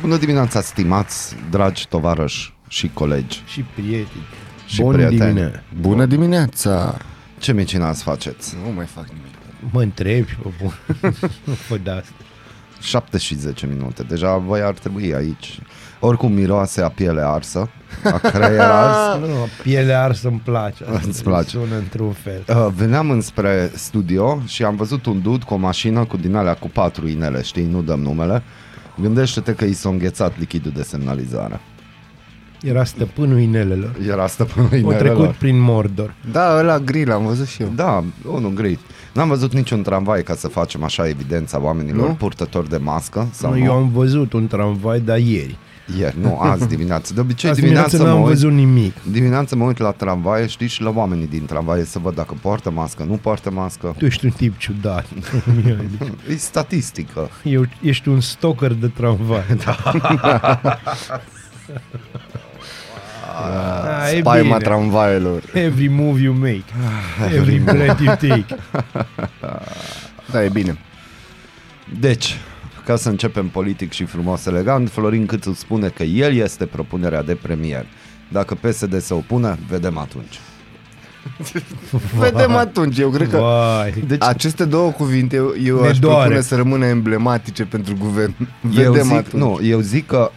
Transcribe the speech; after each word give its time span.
bună 0.00 0.16
dimineața 0.16 0.60
stimați, 0.60 1.36
dragi 1.50 1.88
tovarăși 1.88 2.54
și 2.68 2.90
colegi 2.94 3.42
Și 3.46 3.60
prieteni. 3.74 4.24
și 4.66 4.80
Bun 4.82 4.92
prieteni. 4.92 5.18
dimine. 5.34 5.62
Bună 5.80 6.06
dimineața! 6.06 6.96
Ce 7.38 7.52
micinați 7.52 8.02
faceți? 8.02 8.54
Nu 8.64 8.72
mai 8.72 8.86
fac 8.86 9.06
nimic. 9.08 9.34
Mă 9.72 9.82
întrebi, 9.82 10.38
o 10.44 10.48
bun. 10.62 10.72
Nu 11.44 11.52
fă 11.52 11.76
de 11.82 11.90
asta. 11.90 12.12
7 12.80 13.18
și 13.18 13.34
10 13.34 13.66
minute, 13.66 14.02
deja 14.02 14.36
voi 14.36 14.60
ar 14.60 14.72
trebui 14.72 15.14
aici. 15.14 15.58
Oricum 16.00 16.32
miroase 16.32 16.80
a 16.82 16.88
piele 16.88 17.20
arsă, 17.24 17.70
a 18.04 18.18
creier 18.18 18.60
ars. 18.84 19.20
Nu, 19.20 19.26
nu, 19.26 19.48
pielea 19.62 20.02
arsă 20.02 20.28
îmi 20.28 20.40
place. 20.44 20.84
Îți 21.06 21.22
place. 21.22 21.48
Sună 21.48 21.76
într-un 21.76 22.12
fel. 22.12 22.44
Uh, 22.48 22.68
Veneam 22.76 23.10
înspre 23.10 23.70
studio 23.74 24.42
și 24.46 24.64
am 24.64 24.76
văzut 24.76 25.06
un 25.06 25.22
dud 25.22 25.42
cu 25.42 25.54
o 25.54 25.56
mașină 25.56 26.04
cu 26.04 26.16
din 26.16 26.34
alea 26.34 26.54
cu 26.54 26.68
patru 26.68 27.08
inele, 27.08 27.42
știi, 27.42 27.64
nu 27.70 27.82
dăm 27.82 28.00
numele. 28.00 28.42
Gândește-te 29.00 29.54
că 29.54 29.64
i 29.64 29.72
s-a 29.72 29.88
înghețat 29.88 30.38
lichidul 30.38 30.72
de 30.74 30.82
semnalizare. 30.82 31.60
Era 32.62 32.84
stăpânul 32.84 33.38
inelelor. 33.38 33.96
Era 34.08 34.26
stăpânul 34.26 34.66
O 34.68 34.72
trecut 34.78 34.90
inelelor. 35.00 35.34
prin 35.38 35.58
Mordor. 35.58 36.14
Da, 36.32 36.56
ăla 36.58 36.78
gri 36.78 37.04
l-am 37.04 37.24
văzut 37.26 37.46
și 37.46 37.62
eu. 37.62 37.72
Da, 37.76 38.04
unul 38.32 38.52
gri. 38.52 38.78
N-am 39.14 39.28
văzut 39.28 39.52
niciun 39.52 39.82
tramvai 39.82 40.22
ca 40.22 40.34
să 40.34 40.48
facem 40.48 40.82
așa 40.84 41.08
evidența 41.08 41.60
oamenilor 41.62 42.08
Nu? 42.08 42.14
purtători 42.14 42.68
de 42.68 42.76
mască. 42.76 43.28
Sau 43.32 43.52
Nu, 43.52 43.58
nu? 43.58 43.64
eu 43.64 43.72
am 43.72 43.90
văzut 43.90 44.32
un 44.32 44.46
tramvai, 44.46 45.00
dar 45.00 45.18
ieri. 45.18 45.56
Ieri, 45.98 46.16
nu, 46.20 46.38
azi 46.40 46.68
dimineață. 46.68 47.14
De 47.14 47.20
obicei 47.20 47.50
Azi 47.50 47.60
dimineața 47.60 47.88
dimineața 47.88 48.12
mă 48.14 48.18
n-am 48.18 48.28
uit, 48.28 48.34
văzut 48.34 48.52
nimic. 48.52 48.94
dimineața 49.10 49.56
mă 49.56 49.64
uit 49.64 49.78
la 49.78 49.90
tramvaie, 49.90 50.46
știți, 50.46 50.72
și 50.74 50.82
la 50.82 50.90
oamenii 50.94 51.26
din 51.26 51.46
tramvaie 51.46 51.84
să 51.84 51.98
văd 51.98 52.14
dacă 52.14 52.34
poartă 52.42 52.70
mască, 52.70 53.04
nu 53.08 53.14
poartă 53.14 53.50
mască. 53.50 53.94
Tu 53.98 54.04
ești 54.04 54.24
un 54.24 54.30
tip 54.30 54.58
ciudat. 54.58 55.06
E 56.30 56.36
statistică. 56.36 57.28
Eu, 57.42 57.66
ești 57.82 58.08
un 58.08 58.20
stalker 58.20 58.72
de 58.72 58.86
tramvai. 58.88 59.44
Da. 59.64 59.76
Ah, 63.42 64.12
e 64.14 64.18
Spaima 64.20 64.42
bine. 64.56 64.56
tramvaielor. 64.58 65.42
Every 65.54 65.88
move 65.88 66.20
you 66.20 66.34
make. 66.34 66.64
Every 67.34 67.58
breath 67.58 68.00
you 68.02 68.14
take. 68.16 68.44
Da, 70.30 70.44
e 70.44 70.48
bine. 70.48 70.78
Deci, 72.00 72.38
ca 72.90 72.96
să 72.96 73.08
începem 73.08 73.48
politic 73.48 73.92
și 73.92 74.04
frumos 74.04 74.46
elegant, 74.46 74.90
Florin 74.90 75.26
Câțu 75.26 75.52
spune 75.54 75.88
că 75.88 76.02
el 76.02 76.34
este 76.36 76.66
propunerea 76.66 77.22
de 77.22 77.34
premier. 77.34 77.86
Dacă 78.28 78.54
PSD 78.54 79.00
se 79.00 79.14
opune, 79.14 79.58
vedem 79.68 79.98
atunci. 79.98 80.40
Vedem 82.18 82.54
atunci, 82.56 82.98
eu 82.98 83.10
cred 83.10 83.28
că 83.30 83.36
Vai. 83.36 84.04
Deci, 84.06 84.22
aceste 84.22 84.64
două 84.64 84.90
cuvinte 84.90 85.36
eu, 85.36 85.52
eu 85.64 85.80
Ne 85.80 85.88
aș 85.88 85.98
doare. 85.98 86.16
propune 86.18 86.40
să 86.40 86.56
rămână 86.56 86.86
emblematice 86.86 87.64
pentru 87.64 87.94
guvern. 87.98 88.34
eu 88.76 88.92
Vedem 88.92 89.06
zic, 89.06 89.16
atunci. 89.16 89.42
nu, 89.42 89.58
eu 89.62 89.80
zic 89.80 90.06
că 90.06 90.30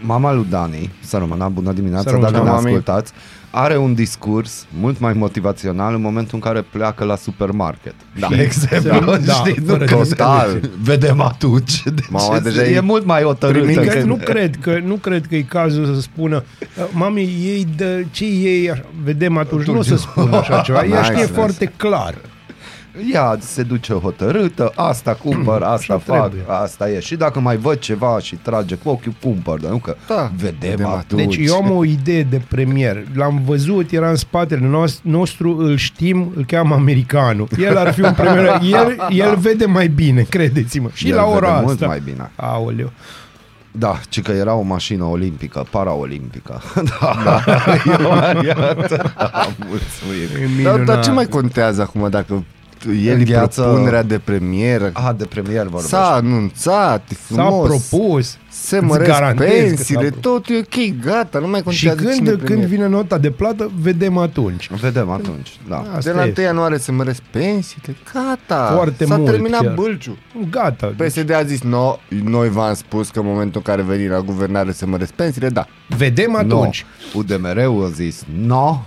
mama 0.00 0.32
lui 0.32 0.46
Dani, 0.50 0.90
să 1.00 1.16
rămână, 1.16 1.48
bună 1.52 1.72
dimineața, 1.72 2.02
Să 2.10 2.10
rămână, 2.10 2.30
dacă 2.30 2.44
ne 2.44 2.50
mami. 2.50 2.66
ascultați, 2.66 3.12
are 3.54 3.76
un 3.76 3.94
discurs 3.94 4.66
mult 4.80 4.98
mai 5.00 5.12
motivațional 5.12 5.94
în 5.94 6.00
momentul 6.00 6.30
în 6.34 6.40
care 6.40 6.60
pleacă 6.70 7.04
la 7.04 7.16
supermarket. 7.16 7.94
Da. 8.18 8.26
De 8.28 8.42
exemplu, 8.42 9.16
Da, 9.16 9.32
știi, 9.32 9.54
nu 9.64 9.72
fără 9.72 9.84
că- 9.84 9.94
Total. 9.94 10.60
Vedem 10.82 11.20
atunci. 11.20 11.82
Deci 11.94 12.08
Mama, 12.08 12.38
deja 12.40 12.62
e, 12.64 12.74
e 12.74 12.80
mult 12.80 13.04
mai 13.04 13.22
hotărâtă. 13.22 13.64
primind 13.64 13.86
Că 13.88 13.92
când- 13.94 14.04
nu 14.06 14.14
cred 14.16 14.56
că 14.60 14.80
nu 14.84 14.94
cred 14.94 15.26
că 15.26 15.36
e 15.36 15.42
cazul 15.42 15.94
să 15.94 16.00
spună 16.00 16.44
"Uh, 16.60 16.84
Mami, 16.92 17.20
ei 17.22 17.66
de 17.76 18.06
ce 18.10 18.24
ei 18.24 18.70
așa? 18.70 18.84
Vedem 19.04 19.36
atunci, 19.36 19.66
nu 19.66 19.78
o 19.78 19.82
să 19.82 19.96
spună 19.96 20.36
așa 20.36 20.60
ceva. 20.60 20.78
Ea 20.84 20.84
Nice, 20.84 21.02
știe 21.02 21.14
nice. 21.14 21.32
foarte 21.32 21.72
clar. 21.76 22.14
Ea 23.12 23.36
se 23.40 23.62
duce 23.62 23.92
hotărâtă, 23.92 24.72
asta 24.74 25.14
cumpăr, 25.14 25.62
asta 25.74 25.94
Așa 25.94 25.98
fac, 25.98 26.20
trebuie. 26.30 26.42
asta 26.56 26.90
e. 26.90 27.00
Și 27.00 27.16
dacă 27.16 27.40
mai 27.40 27.56
văd 27.56 27.78
ceva 27.78 28.18
și 28.18 28.34
trage 28.36 28.74
cu 28.74 28.88
ochiul, 28.88 29.14
cumpăr, 29.22 29.58
dar 29.60 29.70
nu 29.70 29.76
că 29.78 29.96
Da, 30.06 30.30
vedem, 30.36 30.56
vedem 30.70 30.86
atunci. 30.86 31.36
Deci 31.36 31.48
eu 31.48 31.54
am 31.54 31.70
o 31.70 31.84
idee 31.84 32.22
de 32.22 32.40
premier. 32.48 33.04
L-am 33.14 33.42
văzut, 33.46 33.90
era 33.90 34.08
în 34.08 34.16
spatele 34.16 34.66
nos- 34.66 35.00
nostru, 35.02 35.56
îl 35.58 35.76
știm, 35.76 36.32
îl 36.36 36.44
cheamă 36.44 36.74
americanul. 36.74 37.48
El 37.58 37.76
ar 37.76 37.92
fi 37.92 38.00
un 38.00 38.12
premier. 38.14 38.60
El, 38.72 38.96
el 39.10 39.36
vede 39.36 39.64
mai 39.64 39.88
bine, 39.88 40.22
credeți-mă. 40.22 40.88
Și 40.92 41.08
El 41.08 41.14
la 41.16 41.24
ora 41.24 41.38
vede 41.38 41.48
asta. 41.50 41.62
mult 41.66 41.86
mai 41.86 42.00
bine. 42.04 42.30
Aoleu. 42.36 42.92
Da, 43.74 44.00
ci 44.08 44.22
că 44.22 44.32
era 44.32 44.54
o 44.54 44.62
mașină 44.62 45.04
olimpică, 45.04 45.66
paraolimpică. 45.70 46.60
da, 47.00 47.16
da. 47.24 47.42
e 47.92 48.04
o 48.04 48.08
variantă. 48.08 49.12
Da, 49.16 49.46
mulțumim. 49.68 50.28
E 50.42 50.62
Dar, 50.62 50.72
minunat. 50.72 50.84
dar 50.84 51.04
ce 51.04 51.10
mai 51.10 51.26
contează 51.26 51.82
acum 51.82 52.08
dacă 52.10 52.44
el 52.86 53.06
e 53.06 53.12
Îngheață- 53.12 53.62
propunerea 53.62 54.02
de 54.02 54.18
premier? 54.18 54.90
A, 54.92 55.12
de 55.12 55.24
premier 55.24 55.62
vorbește. 55.62 55.88
S-a 55.88 56.12
anunțat, 56.12 57.02
e 57.10 57.14
S-a 57.14 57.34
frumos. 57.34 57.86
propus. 57.88 58.36
Se 58.48 58.76
Îți 58.76 58.84
măresc 58.86 59.10
garantez 59.10 59.46
că 59.48 59.52
s-a 59.54 59.62
pensiile, 59.62 60.10
propus. 60.10 60.20
tot 60.20 60.48
e 60.48 60.58
ok, 60.58 61.04
gata, 61.04 61.38
nu 61.38 61.48
mai 61.48 61.62
Și 61.68 61.86
contează 61.86 62.00
cine 62.00 62.12
e 62.12 62.16
când, 62.16 62.26
când 62.28 62.44
premier. 62.44 62.66
vine 62.68 62.86
nota 62.88 63.18
de 63.18 63.30
plată, 63.30 63.70
vedem 63.80 64.16
atunci. 64.18 64.70
Vedem 64.80 65.10
atunci, 65.10 65.58
da. 65.68 65.84
De 65.90 65.96
Asta 65.96 66.10
la 66.10 66.16
1 66.20 66.26
este. 66.26 66.40
ianuarie 66.40 66.78
se 66.78 66.92
măresc 66.92 67.20
pensiile, 67.30 67.96
gata, 68.12 68.72
Foarte 68.74 69.04
s-a 69.04 69.16
mult 69.16 69.30
terminat 69.30 69.60
chiar. 69.60 69.74
bâlciul. 69.74 70.16
Gata. 70.50 70.92
Deci, 70.96 71.06
PSD 71.12 71.32
a 71.32 71.42
zis, 71.42 71.62
no, 71.62 71.96
noi 72.24 72.48
v-am 72.48 72.74
spus 72.74 73.08
că 73.10 73.18
în 73.18 73.26
momentul 73.26 73.62
în 73.66 73.74
care 73.74 73.82
veni 73.88 74.08
la 74.08 74.20
guvernare 74.20 74.72
se 74.72 74.86
măresc 74.86 75.12
pensiile, 75.12 75.48
da. 75.48 75.66
vedem 75.96 76.36
atunci. 76.36 76.86
No. 77.14 77.20
UDMR-ul 77.20 77.84
a 77.84 77.88
zis 77.88 78.22
no 78.46 78.80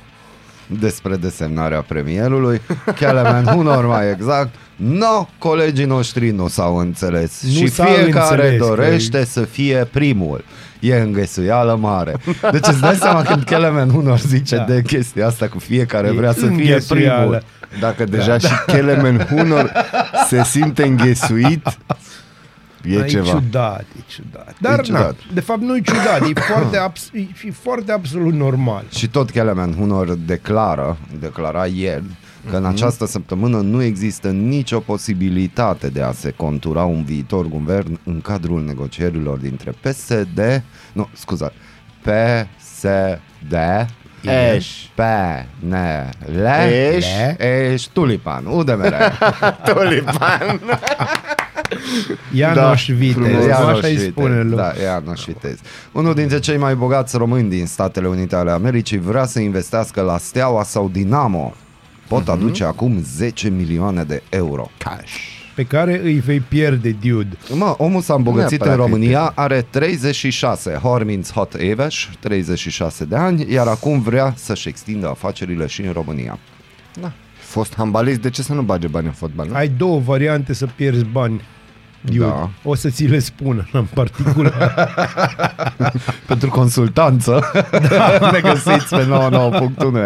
despre 0.68 1.16
desemnarea 1.16 1.82
premierului. 1.82 2.62
Kelemen 2.96 3.44
Hunor 3.46 3.86
mai 3.86 4.12
exact. 4.12 4.50
No, 4.76 5.28
colegii 5.38 5.86
noștri 5.86 6.30
nu 6.32 6.48
s-au 6.48 6.76
înțeles. 6.78 7.42
Nu 7.44 7.50
și 7.52 7.68
s-au 7.68 7.86
fiecare 7.86 8.32
înțeles, 8.34 8.60
că- 8.60 8.66
dorește 8.66 9.26
să 9.26 9.42
fie 9.42 9.88
primul. 9.92 10.44
E 10.80 10.96
înghesuială 10.96 11.76
mare. 11.76 12.14
Deci 12.52 12.68
îți 12.68 12.80
dai 12.80 12.96
seama 12.96 13.22
când 13.22 13.44
Kelemen 13.44 13.90
Hunor 13.90 14.20
zice 14.20 14.56
Da. 14.56 14.64
de 14.64 14.82
chestia 14.82 15.28
asta 15.28 15.48
cu 15.48 15.60
fiecare 15.60 16.08
E 16.08 16.12
vrea 16.12 16.32
să 16.32 16.40
fie 16.40 16.48
înghesuială. 16.50 17.20
primul. 17.20 17.44
Dacă 17.80 18.04
deja 18.04 18.38
și 18.38 18.48
Kelemen 18.66 19.28
Hunor 19.30 19.72
se 20.28 20.44
simte 20.44 20.84
înghesuit, 20.84 21.68
e 22.88 22.98
Da, 22.98 23.06
ceva. 23.06 23.28
E 23.28 23.32
ciudat, 23.32 23.86
e 23.98 24.02
ciudat. 24.08 24.56
Dar, 24.62 24.82
ciudat. 24.82 25.02
Na, 25.02 25.34
de 25.34 25.40
fapt, 25.40 25.62
nu 25.62 25.76
e 25.78 25.82
ciudat, 25.82 26.30
e 26.30 26.40
foarte, 26.40 26.78
abs- 26.78 27.10
e 27.14 27.20
și 27.34 27.50
foarte 27.52 27.92
absolut 27.92 28.34
normal. 28.34 28.84
Și 28.96 29.08
tot 29.10 29.30
Kelemen 29.32 29.74
Hunor 29.74 30.16
declară, 30.26 30.98
declara 31.20 31.66
ieri, 31.66 32.04
că 32.50 32.56
în 32.56 32.66
această 32.66 33.06
săptămână 33.06 33.58
nu 33.58 33.82
există 33.82 34.30
nicio 34.30 34.80
posibilitate 34.80 35.88
de 35.88 36.02
a 36.02 36.12
se 36.12 36.32
contura 36.32 36.84
un 36.84 37.04
viitor 37.04 37.46
guvern 37.48 38.00
în 38.04 38.22
cadrul 38.22 38.64
negocierilor 38.64 39.38
dintre 39.38 39.72
PSD, 39.82 40.64
nu, 40.94 41.10
scuza, 41.14 41.52
PSD, 42.02 43.54
Eș. 44.54 44.68
PNL, 44.96 46.46
Eș. 46.72 47.06
Eș, 47.38 47.84
Tulipan, 47.84 48.46
UDMR. 48.46 48.94
Tolipan. 49.66 50.60
Ianoș 52.34 52.90
Vitez, 52.90 53.14
frumos. 53.14 53.32
nu 53.32 53.52
așa 53.52 53.62
Ianoș 53.62 53.84
îi 53.84 53.90
Vitez, 53.96 54.10
spune 54.10 54.42
lumea. 54.42 54.74
Da, 54.74 54.82
Ianoș 54.82 55.26
Vitez. 55.26 55.60
Unul 55.92 56.14
dintre 56.14 56.40
cei 56.40 56.58
mai 56.58 56.76
bogați 56.76 57.18
români 57.18 57.50
din 57.50 57.66
Statele 57.66 58.08
Unite 58.08 58.36
ale 58.36 58.52
Americii 58.52 58.98
vrea 58.98 59.26
să 59.26 59.40
investească 59.40 60.02
la 60.02 60.18
Steaua 60.18 60.64
sau 60.64 60.90
Dinamo. 60.90 61.54
Pot 62.08 62.28
aduce 62.28 62.64
acum 62.64 63.02
10 63.04 63.50
milioane 63.50 64.04
de 64.04 64.24
euro. 64.30 64.70
Cash. 64.78 65.14
Pe 65.56 65.64
care 65.64 66.02
îi 66.04 66.20
vei 66.20 66.40
pierde, 66.40 66.96
dude. 67.02 67.38
Mă, 67.54 67.76
omul 67.78 68.02
s-a 68.02 68.14
îmbogățit 68.14 68.62
în 68.62 68.68
Neapărat 68.68 68.86
că 68.86 68.92
România, 68.92 69.32
are 69.36 69.66
36, 69.70 70.74
Hormins 70.74 71.32
Hot 71.32 71.54
Eveș, 71.58 72.08
36 72.20 73.06
de 73.06 73.16
ani, 73.16 73.52
iar 73.52 73.68
acum 73.68 74.02
vrea 74.02 74.34
să-și 74.38 74.68
extindă 74.68 75.08
afacerile 75.08 75.66
și 75.68 75.82
în 75.82 75.92
România. 75.92 76.40
Da. 77.02 77.12
Fost 77.40 77.74
handbalist, 77.76 78.20
de 78.20 78.30
ce 78.30 78.42
să 78.42 78.54
nu 78.54 78.62
bage 78.62 78.88
bani 78.88 79.06
în 79.06 79.12
fotbal? 79.12 79.48
Nu? 79.48 79.56
Ai 79.56 79.68
două 79.68 80.00
variante 80.00 80.54
să 80.54 80.68
pierzi 80.76 81.04
bani. 81.04 81.42
Dude. 82.06 82.26
Da. 82.26 82.50
O 82.64 82.76
să 82.76 82.90
ți 82.90 83.04
le 83.04 83.20
spună 83.20 83.68
în 83.72 83.86
particular. 83.94 84.96
Pentru 86.28 86.50
consultanță 86.50 87.52
da. 87.90 88.30
ne 88.32 88.40
găsiți 88.40 88.96
pe 88.96 89.08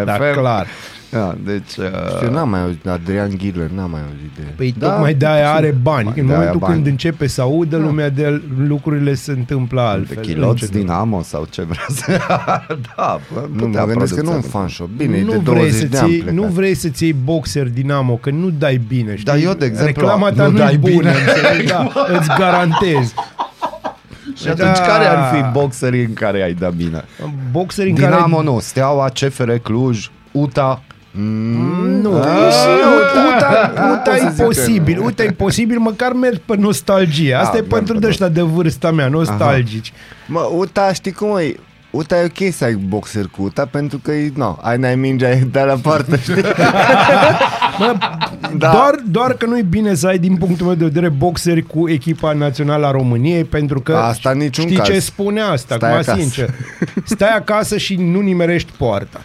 99.1 0.01 0.05
da, 0.05 0.13
FM. 0.13 0.33
clar. 0.33 0.67
Da, 1.11 1.35
deci... 1.43 1.75
Uh, 1.77 2.21
Eu 2.23 2.31
n-am 2.31 2.49
mai 2.49 2.61
auzit, 2.61 2.87
Adrian 2.87 3.29
Ghirler, 3.37 3.69
n-am 3.69 3.89
mai 3.91 3.99
auzit 4.01 4.31
de 4.35 4.41
Păi 4.55 4.73
Da, 4.77 4.85
da, 4.87 4.91
tocmai 4.93 5.13
de-aia 5.13 5.53
are 5.53 5.75
bani. 5.81 6.07
În 6.07 6.13
de-aia 6.13 6.31
momentul 6.31 6.59
bani. 6.59 6.73
când 6.73 6.85
începe 6.85 7.27
să 7.27 7.41
audă 7.41 7.77
lumea 7.77 8.09
de 8.09 8.41
lucrurile 8.67 9.13
se 9.13 9.31
întâmplă 9.31 9.81
de 9.81 9.87
altfel. 9.87 10.23
chiloți 10.23 10.63
Încet. 10.63 10.71
Dinamo 10.71 11.21
sau 11.21 11.47
ce 11.49 11.61
vrea 11.61 11.85
să... 11.89 12.17
da, 12.95 13.19
Nu, 13.55 13.67
mă 13.67 13.85
gândesc 13.85 14.15
că 14.15 14.21
nu 14.21 14.31
un 14.33 14.41
fan 14.41 14.67
shop. 14.67 14.89
Bine, 14.89 15.17
e 15.17 15.23
nu 15.23 15.31
de 15.31 15.37
vrei, 15.37 15.55
20 15.55 15.73
să-ți 15.73 15.89
de 15.91 15.97
ani 15.97 16.11
iei, 16.11 16.19
plecat. 16.21 16.39
nu 16.39 16.47
vrei 16.47 16.73
să-ți 16.73 17.03
iei 17.03 17.13
boxer 17.23 17.67
Dinamo, 17.69 18.15
că 18.15 18.29
nu 18.29 18.49
dai 18.49 18.81
bine. 18.87 19.11
Știi? 19.11 19.23
Dar 19.23 19.37
eu, 19.37 19.53
de 19.53 19.65
exemplu, 19.65 20.01
Reclama 20.01 20.31
ta 20.31 20.45
nu 20.45 20.51
nu 20.51 20.57
dai 20.57 20.73
e 20.73 20.77
bună, 20.77 20.93
bine. 20.95 21.11
înțelegi? 21.27 21.67
da, 21.67 21.87
îți 22.19 22.27
garantez. 22.37 23.13
Și 24.35 24.47
atunci 24.47 24.77
care 24.77 25.05
ar 25.05 25.35
fi 25.35 25.43
boxerii 25.59 26.03
în 26.03 26.13
care 26.13 26.41
ai 26.43 26.53
dat 26.53 26.73
bine? 26.73 27.03
Boxeri 27.51 27.89
în 27.89 27.95
Dinamo 27.95 28.35
care... 28.35 28.47
nu, 28.49 28.59
Steaua, 28.59 29.09
CFR 29.09 29.51
Cluj, 29.51 30.09
UTA. 30.31 30.83
Nu, 31.11 32.15
Ah, 32.17 32.51
și 32.51 32.67
Uta, 32.97 33.71
Uta 33.73 34.11
pot 34.11 34.15
să 34.15 34.25
e 34.25 34.29
zic 34.29 34.37
că 34.37 34.43
posibil, 34.43 34.97
nu. 34.99 35.05
Uta 35.05 35.23
e 35.23 35.31
posibil, 35.31 35.77
măcar 35.79 36.11
mergi 36.13 36.39
pe 36.45 36.55
nostalgie. 36.57 37.33
Asta 37.33 37.51
Da, 37.51 37.57
e 37.57 37.61
merg 37.61 37.73
pentru 37.73 37.93
pe 37.93 37.99
de 37.99 38.07
ăștia 38.07 38.27
de 38.27 38.41
vârsta 38.41 38.91
mea, 38.91 39.07
nostalgici. 39.07 39.93
Mă, 40.27 40.49
UTA, 40.55 40.93
știi 40.93 41.11
cum 41.11 41.37
e? 41.37 41.55
UTA 41.91 42.21
e 42.21 42.23
ok 42.25 42.53
să 42.53 42.63
ai 42.63 42.73
boxer 42.73 43.25
cu 43.27 43.43
UTA 43.43 43.65
pentru 43.65 43.97
că, 44.03 44.11
no, 44.35 44.57
ai 44.61 44.77
n-ai 44.77 44.95
mingea, 44.95 45.29
e 45.29 45.47
de 45.51 45.59
la 45.61 45.75
parte, 45.81 46.19
știi? 46.21 46.33
Mă, 47.79 47.95
Da. 48.57 48.69
doar, 48.71 48.95
doar 49.05 49.33
că 49.33 49.45
nu 49.45 49.57
e 49.57 49.61
bine 49.61 49.93
să 49.95 50.07
ai, 50.07 50.17
din 50.17 50.35
punctul 50.35 50.65
meu 50.65 50.75
de 50.75 50.83
vedere, 50.85 51.09
boxeri 51.09 51.61
cu 51.61 51.89
echipa 51.89 52.33
națională 52.33 52.85
a 52.85 52.91
României, 52.91 53.43
pentru 53.43 53.81
că 53.81 53.95
Asta 53.95 54.29
în 54.29 54.37
niciun 54.37 54.63
știi 54.65 54.77
caz. 54.77 54.87
ce 54.87 54.99
spune 54.99 55.41
asta, 55.41 55.75
Stai 55.75 55.89
acum 55.89 56.01
acasă. 56.01 56.19
sincer. 56.19 56.49
Stai 57.03 57.35
acasă 57.35 57.77
și 57.77 57.95
nu 57.95 58.19
nimerești 58.19 58.71
poarta. 58.77 59.21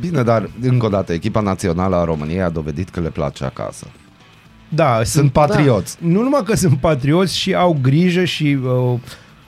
Bine, 0.00 0.22
dar 0.22 0.48
încă 0.62 0.86
o 0.86 0.88
dată, 0.88 1.12
echipa 1.12 1.40
națională 1.40 1.96
a 1.96 2.04
României 2.04 2.42
a 2.42 2.48
dovedit 2.48 2.88
că 2.88 3.00
le 3.00 3.08
place 3.08 3.44
acasă. 3.44 3.86
Da, 4.68 5.00
Sunt 5.04 5.32
patrioți. 5.32 5.96
Nu 6.00 6.22
numai 6.22 6.42
că 6.44 6.56
sunt 6.56 6.78
patrioți 6.78 7.36
și 7.36 7.54
au 7.54 7.78
grijă 7.82 8.24
și 8.24 8.58
uh, 8.64 8.98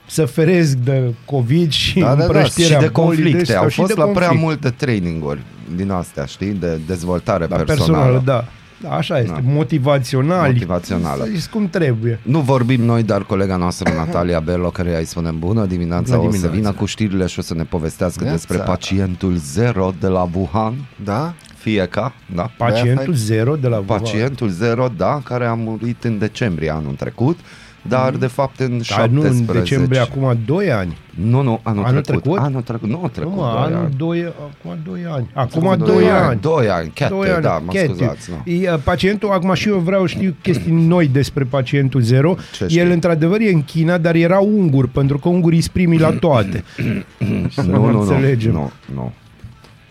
să 0.07 0.25
feresc 0.25 0.73
de 0.75 1.13
COVID 1.25 1.71
și 1.71 1.99
Da, 1.99 2.07
da, 2.07 2.15
da, 2.15 2.23
împrăștierea 2.23 2.77
și 2.79 2.83
de 2.85 2.89
bolii 2.93 3.09
conflicte. 3.09 3.41
astea 3.41 3.59
Au 3.59 3.67
și 3.67 3.75
fost 3.79 3.93
de 3.95 3.99
la 4.01 4.05
prea 4.05 4.27
conflict. 4.27 4.43
multe 4.43 4.69
traininguri 4.69 5.41
din 5.75 5.91
astea, 5.91 6.25
știi, 6.25 6.51
de 6.51 6.79
dezvoltare 6.87 7.45
Da, 7.45 7.55
personală. 7.55 7.91
personală, 7.93 8.21
da. 8.25 8.45
Da. 8.81 8.89
Așa 8.89 9.19
este, 9.19 9.31
Da. 9.31 9.39
motivaționali. 9.53 10.53
Motivațională. 10.53 11.23
Să 11.23 11.29
zici 11.33 11.45
cum 11.47 11.69
trebuie. 11.69 12.19
Nu 12.23 12.39
vorbim 12.39 12.81
noi, 12.81 13.03
dar 13.03 13.23
colega 13.23 13.55
noastră 13.55 13.93
Natalia 13.93 14.39
Bello, 14.39 14.69
care 14.69 14.97
îi 14.97 15.05
spunem 15.05 15.39
bună 15.39 15.65
dimineața, 15.65 16.15
Bună 16.15 16.27
o 16.27 16.31
să 16.31 16.37
dimineața. 16.37 16.55
vină 16.69 16.71
cu 16.71 16.85
știrile 16.85 17.25
și 17.25 17.39
o 17.39 17.41
să 17.41 17.53
ne 17.53 17.63
povestească 17.63 18.23
Neața. 18.23 18.37
despre 18.37 18.57
pacientul 18.57 19.35
zero 19.35 19.93
de 19.99 20.07
la 20.07 20.29
Wuhan. 20.33 20.73
Da? 21.03 21.33
Fie 21.57 21.85
ca, 21.85 22.13
da? 22.35 22.51
Pacientul 22.57 23.13
zero 23.13 23.55
de 23.55 23.67
la 23.67 23.77
Wuhan. 23.77 23.99
Pacientul 23.99 24.49
zero, 24.49 24.87
da, 24.97 25.21
care 25.23 25.45
a 25.45 25.53
murit 25.53 26.03
în 26.03 26.17
decembrie 26.17 26.69
anul 26.69 26.93
trecut, 26.93 27.39
dar 27.87 28.11
de 28.15 28.27
fapt 28.27 28.59
în 28.59 28.81
Dar 28.89 29.07
nu 29.07 29.21
17. 29.21 29.51
în 29.53 29.59
decembrie, 29.59 29.99
acum 29.99 30.37
2 30.45 30.71
ani. 30.71 30.97
Nu, 31.09 31.41
nu, 31.41 31.59
anul, 31.63 31.83
Anul 31.85 32.01
trecut. 32.01 32.23
trecut? 32.23 32.39
Anul 32.41 32.61
trecut, 32.61 32.89
nu, 32.89 33.09
trecut, 33.13 33.31
Nu, 33.33 33.37
mă, 33.39 33.51
doi 33.57 33.63
anul 33.65 33.85
ani. 33.85 33.93
2, 33.97 34.25
acum 34.25 34.77
2 34.83 34.99
ani. 35.09 35.29
Acum 35.33 35.75
Doi 35.77 35.87
2 35.95 36.09
ani. 36.09 36.39
Doi 36.41 36.69
ani, 36.69 36.89
chete, 36.93 37.09
Doi 37.09 37.29
ani, 37.29 37.41
da, 37.41 37.61
mă 37.65 37.71
Chetiu. 37.71 37.93
scuzați. 37.95 38.29
Nu. 38.45 38.51
E, 38.51 38.71
uh, 38.71 38.79
Pacientul, 38.83 39.29
acum 39.31 39.53
și 39.53 39.67
eu 39.67 39.77
vreau 39.77 40.05
știu 40.05 40.35
chestii 40.41 40.71
noi 40.71 41.07
despre 41.07 41.43
pacientul 41.43 42.01
zero. 42.01 42.35
Ce 42.57 42.65
știi? 42.65 42.79
El 42.79 42.91
într-adevăr 42.91 43.39
e 43.39 43.51
în 43.53 43.63
China, 43.63 43.97
dar 43.97 44.15
era 44.15 44.39
ungur, 44.39 44.87
pentru 44.87 45.17
că 45.19 45.29
ungurii 45.29 45.61
sunt 45.61 45.73
primii 45.73 45.99
la 45.99 46.11
toate. 46.11 46.63
Să 47.49 47.61
Nu, 47.61 47.71
nu, 47.85 47.91
nu, 47.91 47.99
înțelegem. 47.99 48.51
nu, 48.51 48.71
nu, 48.93 49.11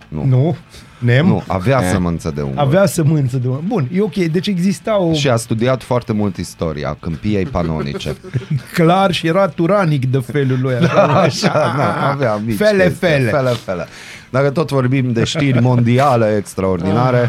nu. 0.09 0.25
Nu? 0.25 0.57
Nem? 1.05 1.27
Nu, 1.27 1.43
avea 1.47 1.81
Eh. 1.83 1.89
sămânță 1.93 2.31
de 2.35 2.41
unguri. 2.41 2.61
Avea 2.61 2.87
sămânță 2.87 3.37
de 3.37 3.49
Bun, 3.67 3.89
e 3.93 4.01
ok, 4.01 4.15
deci 4.15 4.47
exista 4.47 4.99
o... 5.01 5.13
Și 5.13 5.29
a 5.29 5.37
studiat 5.37 5.83
foarte 5.83 6.13
mult 6.13 6.37
istoria 6.37 6.97
câmpiei 7.01 7.45
panonice. 7.45 8.17
Clar 8.75 9.13
și 9.13 9.27
era 9.27 9.47
turanic 9.49 10.07
de 10.11 10.19
felul 10.19 10.59
lui. 10.61 10.75
Așa, 10.75 11.03
Așa, 11.03 11.75
na, 11.77 12.11
avea 12.11 12.35
mici 12.47 12.57
Fele, 12.57 12.83
chestii. 12.85 13.09
fele. 13.09 13.31
fele, 13.31 13.51
fele. 13.51 13.87
Dacă 14.31 14.51
tot 14.51 14.71
vorbim 14.71 15.13
de 15.13 15.25
știri 15.25 15.61
mondiale 15.61 16.37
extraordinare, 16.39 17.29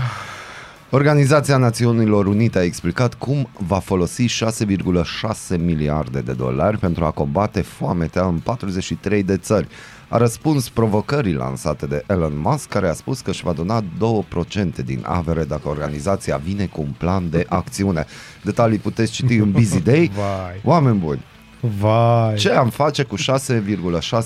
Organizația 0.90 1.58
Națiunilor 1.58 2.26
Unite 2.26 2.58
a 2.58 2.64
explicat 2.64 3.14
cum 3.14 3.50
va 3.68 3.80
folosi 3.80 4.26
6,6 4.28 5.58
miliarde 5.58 6.20
de 6.20 6.32
dolari 6.32 6.78
pentru 6.78 7.06
a 7.06 7.12
combate 7.12 7.62
foametea 7.62 8.26
în 8.26 8.38
43 8.44 9.24
de 9.24 9.38
țări. 9.38 9.68
A 10.16 10.18
răspuns 10.18 10.70
provocării 10.70 11.34
lansate 11.34 11.86
de 11.86 12.04
Elon 12.08 12.40
Musk, 12.40 12.70
care 12.70 12.88
a 12.88 12.94
spus 12.94 13.22
că 13.22 13.30
își 13.30 13.44
va 13.44 13.54
dona 13.54 13.82
2% 13.82 13.86
din 14.86 15.04
avere 15.06 15.44
dacă 15.44 15.68
organizația 15.68 16.38
vine 16.38 16.66
cu 16.66 16.82
un 16.82 16.94
plan 16.98 17.30
de 17.30 17.46
acțiune. 17.50 18.06
Detalii 18.44 18.78
puteți 18.78 19.12
citi 19.12 19.36
în 19.36 19.52
Busy 19.52 19.82
Day. 19.82 20.12
Vai. 20.16 20.62
Oameni 20.64 20.98
buni, 20.98 21.24
Vai. 21.80 22.36
ce 22.36 22.52
am 22.52 22.70
face 22.70 23.04
cu 23.04 23.16
6,6 23.18 23.24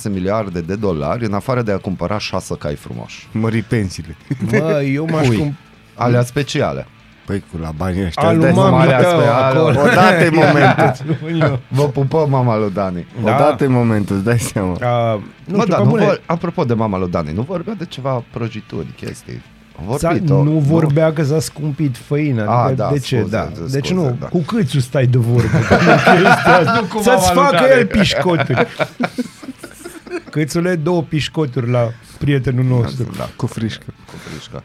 miliarde 0.10 0.62
de 0.62 0.76
dolari 0.76 1.26
în 1.26 1.34
afară 1.34 1.62
de 1.62 1.72
a 1.72 1.78
cumpăra 1.78 2.18
șase 2.18 2.56
cai 2.56 2.76
frumoși? 2.76 3.28
Mări 3.32 3.62
pensiile. 3.62 4.18
Mă, 4.52 4.82
eu 4.82 5.08
m-aș 5.12 5.28
Cui? 5.28 5.38
cum... 5.38 5.56
Alea 5.96 6.24
speciale. 6.24 6.88
Păi 7.30 7.44
cu 7.52 7.58
la 7.62 7.72
banii 7.78 8.06
ăștia. 8.06 8.28
Alu 8.28 8.36
îți 8.36 8.42
dai 8.46 8.54
seama, 8.54 8.70
mami 8.70 8.84
alea 8.84 9.00
tău 9.02 9.10
spre 9.10 9.28
alea. 9.28 9.46
acolo. 9.46 9.80
Odată 9.82 10.24
e 10.24 10.30
momentul. 10.44 11.60
Vă 11.68 11.84
pupăm, 11.84 12.30
mama 12.30 12.58
lui 12.58 12.72
Dani. 12.72 13.08
Da. 13.24 13.36
Odată 13.36 13.64
e 13.64 13.68
momentul, 13.68 14.16
îți 14.16 14.26
dai 14.26 14.40
seama. 14.40 14.76
A, 14.82 15.14
nu 15.46 15.56
Mă, 15.58 15.62
știu, 15.62 15.66
da, 15.74 15.76
pe 15.78 15.84
nu 15.84 15.90
bune, 15.90 16.06
vor, 16.06 16.22
apropo 16.26 16.64
de 16.64 16.74
mama 16.74 16.98
lui 16.98 17.10
Dani, 17.10 17.32
nu 17.34 17.42
vorbea 17.42 17.74
de 17.74 17.86
ceva 17.86 18.24
prăjituri, 18.32 18.88
chestii. 18.96 19.42
A 19.76 19.98
S-a, 19.98 20.08
vorbit 20.08 20.30
nu 20.30 20.52
vorbea 20.52 21.14
că 21.14 21.24
s-a 21.24 21.40
scumpit 21.40 21.98
făina. 21.98 22.46
A, 22.46 22.64
adică 22.64 22.82
da, 22.82 22.90
de 22.92 23.00
ce? 23.00 23.18
scuze, 23.20 23.36
da. 23.36 23.50
scuze, 23.56 23.80
deci 23.80 23.92
nu, 23.94 24.18
da. 24.20 24.26
cu 24.26 24.38
câțu 24.40 24.80
stai 24.80 25.06
de 25.06 25.18
vorbă. 25.18 25.48
chestia 26.06 26.58
asta. 26.58 26.86
cu 26.94 27.02
Să-ți 27.02 27.34
mama 27.34 27.34
lui 27.34 27.44
facă 27.52 27.56
Dani. 27.68 27.80
el 27.80 27.86
pișcoturi. 27.86 28.68
Câțule, 30.32 30.76
două 30.76 31.02
pișcoturi 31.02 31.70
la 31.70 31.92
prietenul 32.18 32.66
nostru. 32.66 33.12
Da, 33.18 33.30
Cu 33.36 33.46
frișcă. 33.48 33.86
cu 34.06 34.14
frișcă. 34.30 34.64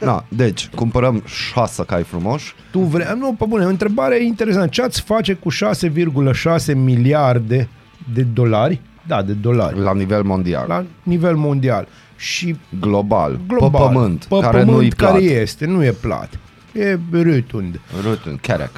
Da, 0.04 0.24
deci, 0.28 0.68
cumpărăm 0.74 1.22
șase 1.26 1.84
cai 1.84 2.02
frumoși. 2.02 2.54
Tu 2.70 2.78
vrei... 2.78 3.06
Nu, 3.18 3.34
pe 3.38 3.44
bune, 3.48 3.64
întrebarea 3.64 4.18
e 4.18 4.22
interesantă. 4.24 4.68
Ce 4.68 4.82
ați 4.82 5.00
face 5.00 5.32
cu 5.34 5.50
6,6 5.52 6.74
miliarde 6.74 7.68
de 8.12 8.22
dolari? 8.22 8.80
Da, 9.06 9.22
de 9.22 9.32
dolari. 9.32 9.78
La 9.78 9.94
nivel 9.94 10.22
mondial, 10.22 10.64
La 10.68 10.84
nivel 11.02 11.36
mondial. 11.36 11.86
Și 12.16 12.56
global, 12.80 13.40
global. 13.46 13.70
pe 13.88 13.92
pământ, 13.94 14.24
pe 14.24 14.38
care 14.40 14.58
pământ 14.58 14.76
nu-i 14.76 14.88
care 14.88 15.18
plat. 15.18 15.22
este, 15.30 15.66
nu 15.66 15.84
e 15.84 15.90
plat. 15.90 16.38
E 16.72 16.98
rotund. 17.12 17.80
Rutun, 18.02 18.36
kerek, 18.40 18.70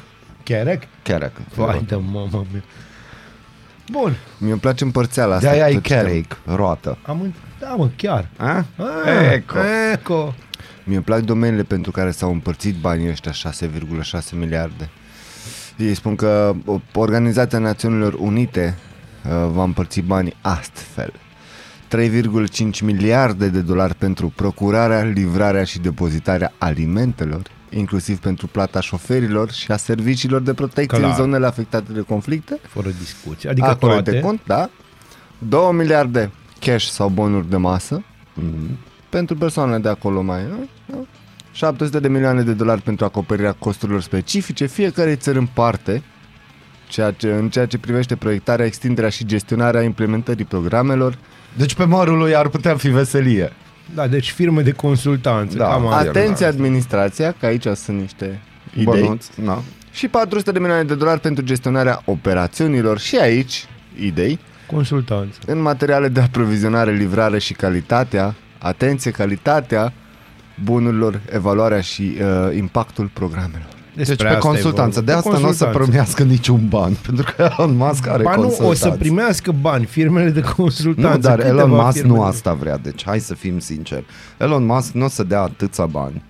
Cherec? 0.43 0.81
kerek. 1.03 1.31
Vai 1.55 1.83
de 1.87 1.95
mama 1.95 2.45
mea. 2.51 2.63
Bun. 3.91 4.15
Mie 4.37 4.51
îmi 4.51 4.59
place 4.59 4.83
împărțeala 4.83 5.35
asta. 5.35 5.49
De-aia 5.49 5.69
e 5.69 5.73
tot 5.73 5.83
ce 5.83 5.93
știam. 5.93 6.05
kerek, 6.05 6.37
roată. 6.45 6.97
Am 7.05 7.21
în... 7.21 7.31
Da, 7.59 7.67
mă, 7.77 7.89
chiar. 7.95 8.27
A? 8.37 8.47
Ah, 8.47 8.65
Eco. 9.33 9.55
Eco. 9.93 10.33
Mie 10.87 10.95
îmi 10.95 11.05
plac 11.05 11.19
domeniile 11.21 11.63
pentru 11.63 11.91
care 11.91 12.11
s-au 12.11 12.31
împărțit 12.31 12.75
banii 12.75 13.09
ăștia 13.09 13.31
6,6 13.31 14.29
miliarde. 14.31 14.89
Ei 15.77 15.95
spun 15.95 16.15
că 16.15 16.53
o- 16.65 16.79
Organizația 16.93 17.59
Națiunilor 17.59 18.13
Unite 18.13 18.77
uh, 19.25 19.31
va 19.51 19.63
împărți 19.63 19.99
banii 20.01 20.33
astfel. 20.41 21.13
3,5 21.87 22.79
miliarde 22.81 23.47
de 23.47 23.59
dolari 23.61 23.95
pentru 23.95 24.33
procurarea, 24.35 25.03
livrarea 25.03 25.63
și 25.63 25.79
depozitarea 25.79 26.53
alimentelor, 26.57 27.41
inclusiv 27.69 28.19
pentru 28.19 28.47
plata 28.47 28.79
șoferilor 28.81 29.51
și 29.51 29.71
a 29.71 29.77
serviciilor 29.77 30.41
de 30.41 30.53
protecție 30.53 30.97
Clar. 30.97 31.09
în 31.09 31.15
zonele 31.15 31.45
afectate 31.45 31.91
de 31.93 32.01
conflicte. 32.01 32.59
Fără 32.69 32.89
discuție. 32.99 33.49
Adică 33.49 33.67
Acolo 33.67 33.91
toate. 33.93 34.11
de 34.11 34.19
cont, 34.19 34.39
da. 34.45 34.69
2 35.37 35.71
miliarde 35.73 36.31
cash 36.59 36.85
sau 36.85 37.09
bonuri 37.09 37.49
de 37.49 37.57
masă 37.57 38.03
Mhm. 38.33 38.77
Pentru 39.09 39.35
persoanele 39.35 39.77
de 39.77 39.89
acolo 39.89 40.21
mai. 40.21 40.41
nu? 40.49 40.67
Da? 40.85 40.97
700 41.51 41.99
de 41.99 42.07
milioane 42.07 42.41
de 42.41 42.53
dolari 42.53 42.81
pentru 42.81 43.05
acoperirea 43.05 43.51
costurilor 43.51 44.01
specifice 44.01 44.65
fiecare 44.65 45.15
țări 45.15 45.37
în 45.37 45.47
parte, 45.53 46.03
ceea 46.87 47.11
ce, 47.11 47.27
în 47.31 47.49
ceea 47.49 47.65
ce 47.65 47.77
privește 47.77 48.15
proiectarea, 48.15 48.65
extinderea 48.65 49.09
și 49.09 49.25
gestionarea 49.25 49.81
implementării 49.81 50.45
programelor, 50.45 51.17
Deci 51.57 51.75
pe 51.75 51.83
mărul 51.83 52.17
lui 52.17 52.35
ar 52.35 52.47
putea 52.47 52.75
fi 52.75 52.89
veselie. 52.89 53.53
Da, 53.93 54.07
deci 54.07 54.31
firme 54.31 54.61
de 54.61 54.71
consultanță. 54.71 55.57
Da. 55.57 55.67
Cam 55.67 55.87
asta. 55.87 56.09
atenție 56.09 56.45
administrația, 56.45 57.35
că 57.39 57.45
aici 57.45 57.67
sunt 57.75 57.99
niște 57.99 58.41
idei, 58.73 59.01
Bănuț, 59.01 59.25
na. 59.35 59.61
și 59.91 60.07
400 60.07 60.51
de 60.51 60.59
milioane 60.59 60.83
de 60.83 60.95
dolari 60.95 61.19
pentru 61.19 61.43
gestionarea 61.43 62.01
operațiunilor 62.05 62.99
și 62.99 63.15
aici 63.17 63.65
idei, 63.99 64.39
Consultanță. 64.65 65.39
în 65.45 65.61
materiale 65.61 66.07
de 66.07 66.19
aprovizionare, 66.19 66.91
livrare 66.91 67.39
și 67.39 67.53
calitatea, 67.53 68.35
atenție, 68.59 69.11
calitatea 69.11 69.93
bunurilor, 70.63 71.21
evaluarea 71.33 71.81
și 71.81 72.13
uh, 72.21 72.55
impactul 72.57 73.09
programelor. 73.13 73.67
Despre 73.95 74.15
deci 74.15 74.25
pe 74.27 74.33
asta 74.33 74.47
e 74.47 74.51
consultanță. 74.51 75.01
vorba. 75.01 75.05
De 75.05 75.11
Pe 75.11 75.17
asta 75.17 75.29
nu 75.29 75.35
o 75.35 75.51
să 75.51 75.63
consultanță. 75.63 75.79
primească 75.89 76.23
niciun 76.23 76.67
ban, 76.67 76.93
pentru 77.05 77.25
că 77.35 77.49
Elon 77.57 77.75
Musk 77.75 78.07
are 78.07 78.23
Ba 78.23 78.35
nu, 78.35 78.41
o 78.41 78.41
consultanți. 78.43 78.79
să 78.81 78.89
primească 78.89 79.51
bani 79.61 79.85
firmele 79.85 80.29
de 80.29 80.41
consultanță. 80.55 81.15
Nu, 81.15 81.17
dar 81.17 81.35
câteva 81.37 81.57
Elon 81.57 81.69
Musk 81.69 81.91
firme 81.97 82.07
nu 82.09 82.15
de- 82.21 82.27
asta 82.27 82.53
vrea, 82.53 82.77
deci 82.77 83.03
hai 83.05 83.19
să 83.19 83.33
fim 83.33 83.59
sinceri. 83.59 84.05
Elon 84.37 84.65
Musk 84.65 84.91
nu 84.93 85.05
o 85.05 85.07
să 85.07 85.23
dea 85.23 85.41
atâția 85.41 85.85
bani 85.85 86.23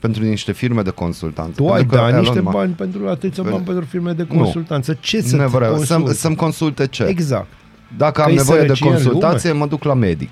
pentru 0.00 0.22
niște 0.24 0.52
firme 0.52 0.82
de 0.82 0.90
consultanță. 0.90 1.52
Tu 1.56 1.68
ai 1.68 1.72
pentru 1.76 1.88
că 1.96 1.96
dat 2.02 2.08
Elon 2.10 2.20
niște 2.20 2.40
Musk- 2.40 2.52
bani 2.52 2.72
pentru 2.72 3.08
atâția 3.08 3.42
bani 3.42 3.64
pentru 3.64 3.84
firme 3.84 4.12
de 4.12 4.26
Nu. 4.30 4.36
consultanță. 4.38 4.96
Ce 5.00 5.20
să 5.22 5.36
Nu 5.36 5.42
te 5.42 5.48
vreau, 5.48 5.72
să, 5.72 5.76
consulte? 5.94 6.14
să-mi 6.14 6.36
consulte 6.36 6.86
ce? 6.86 7.04
Exact. 7.04 7.46
Dacă 7.96 8.12
Că 8.12 8.22
am 8.22 8.30
e 8.30 8.34
nevoie 8.34 8.60
de 8.60 8.66
sărăcie 8.66 8.86
în 8.88 8.92
consultație, 8.94 9.52
mă 9.52 9.66
duc 9.66 9.82
la 9.84 9.94
medic. 9.94 10.30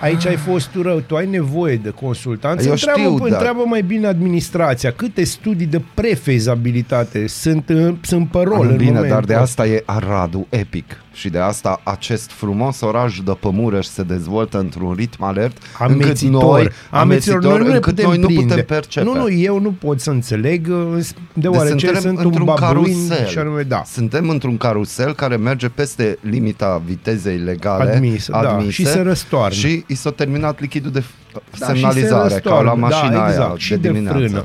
Aici 0.00 0.26
ai 0.26 0.36
fost 0.36 0.68
tu 0.68 0.82
rău, 0.82 1.00
tu 1.00 1.16
ai 1.16 1.26
nevoie 1.26 1.76
de 1.76 1.90
consultanță. 1.90 2.66
Eu 2.66 2.72
întreabă, 2.72 3.00
știu, 3.00 3.10
păi, 3.16 3.30
dar- 3.30 3.38
întreabă 3.38 3.62
mai 3.66 3.82
bine 3.82 4.06
administrația. 4.06 4.90
Câte 4.92 5.24
studii 5.24 5.66
de 5.66 5.80
prefezabilitate 5.94 7.26
sunt, 7.26 7.68
în- 7.68 7.96
sunt 8.02 8.28
pe 8.30 8.38
rol 8.38 8.52
Am 8.54 8.60
în 8.68 8.76
bine, 8.76 8.90
momentul 8.90 9.10
dar 9.14 9.24
de 9.24 9.32
ăsta? 9.32 9.42
asta 9.62 9.66
e 9.66 9.82
Aradul 9.86 10.46
epic 10.48 11.00
și 11.16 11.28
de 11.28 11.38
asta 11.38 11.80
acest 11.84 12.30
frumos 12.30 12.80
oraș 12.80 13.18
de 13.18 13.36
Pămureș 13.40 13.86
se 13.86 14.02
dezvoltă 14.02 14.58
într-un 14.58 14.94
ritm 14.96 15.22
alert 15.22 15.56
încât 15.78 16.02
Amețitor. 16.04 16.42
noi, 16.42 16.68
amețitor, 16.90 17.42
noi 17.42 17.58
nu 17.58 17.66
ne 17.66 17.74
încât 17.74 17.94
putem 17.94 18.08
noi 18.08 18.18
nu 18.18 18.26
prinde. 18.26 18.42
putem 18.46 18.64
percepe. 18.64 19.06
Nu, 19.06 19.14
nu, 19.16 19.30
eu 19.30 19.60
nu 19.60 19.70
pot 19.72 20.00
să 20.00 20.10
înțeleg, 20.10 20.66
uh, 20.70 21.04
deoarece 21.32 21.86
suntem 21.86 22.00
sunt 22.00 22.18
un 22.18 22.24
într-un 22.24 22.44
babuin 22.44 23.08
carusel. 23.08 23.26
și 23.26 23.38
anume, 23.38 23.62
da. 23.62 23.82
Suntem 23.86 24.28
într-un 24.28 24.56
carusel 24.56 25.14
care 25.14 25.36
merge 25.36 25.68
peste 25.68 26.18
limita 26.20 26.82
vitezei 26.84 27.36
legale 27.38 27.90
Admisă, 27.94 28.38
da, 28.42 28.64
și 28.68 28.86
se 28.86 29.00
răstoarnă. 29.00 29.54
Și 29.56 29.84
i 29.86 29.94
s-a 29.94 30.10
terminat 30.10 30.60
lichidul 30.60 30.90
de 30.90 31.02
Da, 31.32 31.40
și 31.52 31.58
se 31.58 31.64
semnalizare, 31.64 32.28
ca 32.28 32.34
răstoarnă. 32.34 32.68
la 32.70 32.74
mașina 32.74 33.10
da, 33.10 33.28
exact, 33.28 33.48
aia 33.48 33.54
și 33.56 33.70
de 33.70 33.76
de, 33.76 33.88
dimineață. 33.88 34.18
frână. 34.18 34.44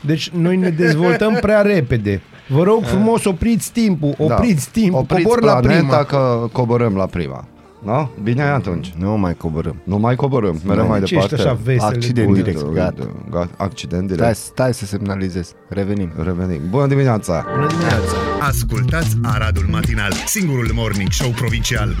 Deci 0.00 0.28
noi 0.30 0.56
ne 0.56 0.68
dezvoltăm 0.70 1.38
prea 1.40 1.60
repede. 1.60 2.20
Vă 2.48 2.62
rog 2.62 2.84
frumos, 2.84 3.24
opriți 3.24 3.72
timpul, 3.72 4.14
opriți 4.18 4.70
timpul, 4.70 4.92
Da. 4.92 4.98
Opriți 5.14 5.22
cobor 5.28 5.42
la 5.42 5.54
planeta 5.54 5.82
prima. 5.82 6.02
că 6.04 6.48
coborâm 6.52 6.94
la 6.96 7.06
prima. 7.06 7.46
Nu? 7.84 8.10
Bine 8.22 8.42
atunci. 8.42 8.92
Nu 8.98 9.16
mai 9.16 9.34
coborâm. 9.34 9.80
Nu 9.84 9.98
mai 9.98 10.14
coborâm, 10.14 10.60
mereu 10.66 10.86
mai 10.86 10.98
De 11.00 11.04
ce 11.06 11.14
departe. 11.14 11.34
ești 11.34 11.46
așa 11.46 11.58
vesel? 11.64 11.86
Accident 11.88 12.28
Uite, 12.28 12.42
direct, 12.42 12.60
Uite, 12.62 12.74
gata. 12.74 12.94
uite, 12.98 13.12
gata. 13.30 13.50
Accident 13.56 14.04
Stai, 14.04 14.16
direct. 14.16 14.36
stai 14.36 14.74
să 14.74 14.84
semnalizez. 14.86 15.52
Revenim. 15.68 16.12
Revenim. 16.22 16.60
Bună 16.70 16.86
dimineața! 16.86 17.46
Bună 17.54 17.66
dimineața! 17.66 18.16
Ascultați 18.40 19.16
Aradul 19.22 19.66
Matinal, 19.70 20.12
singurul 20.26 20.70
morning 20.74 21.10
show 21.10 21.30
provincial. 21.30 21.96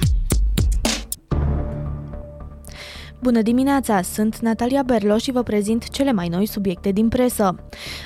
Bună 3.22 3.42
dimineața, 3.42 4.02
sunt 4.02 4.38
Natalia 4.38 4.82
Berlo 4.82 5.16
și 5.16 5.30
vă 5.30 5.42
prezint 5.42 5.88
cele 5.88 6.12
mai 6.12 6.28
noi 6.28 6.46
subiecte 6.46 6.90
din 6.90 7.08
presă. 7.08 7.54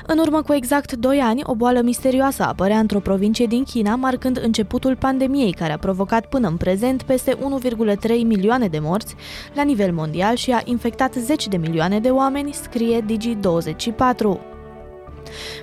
În 0.06 0.18
urmă 0.18 0.42
cu 0.42 0.52
exact 0.52 0.92
2 0.92 1.18
ani, 1.18 1.42
o 1.44 1.54
boală 1.54 1.80
misterioasă 1.80 2.42
apărea 2.42 2.78
într-o 2.78 3.00
provincie 3.00 3.46
din 3.46 3.64
China, 3.64 3.94
marcând 3.94 4.40
începutul 4.42 4.96
pandemiei, 4.96 5.52
care 5.52 5.72
a 5.72 5.78
provocat 5.78 6.26
până 6.26 6.48
în 6.48 6.56
prezent 6.56 7.02
peste 7.02 7.34
1,3 7.34 8.08
milioane 8.24 8.68
de 8.68 8.78
morți 8.78 9.14
la 9.54 9.62
nivel 9.62 9.92
mondial 9.92 10.34
și 10.34 10.50
a 10.50 10.60
infectat 10.64 11.14
10 11.14 11.48
de 11.48 11.56
milioane 11.56 12.00
de 12.00 12.08
oameni, 12.08 12.52
scrie 12.52 13.04
Digi24. 13.04 14.55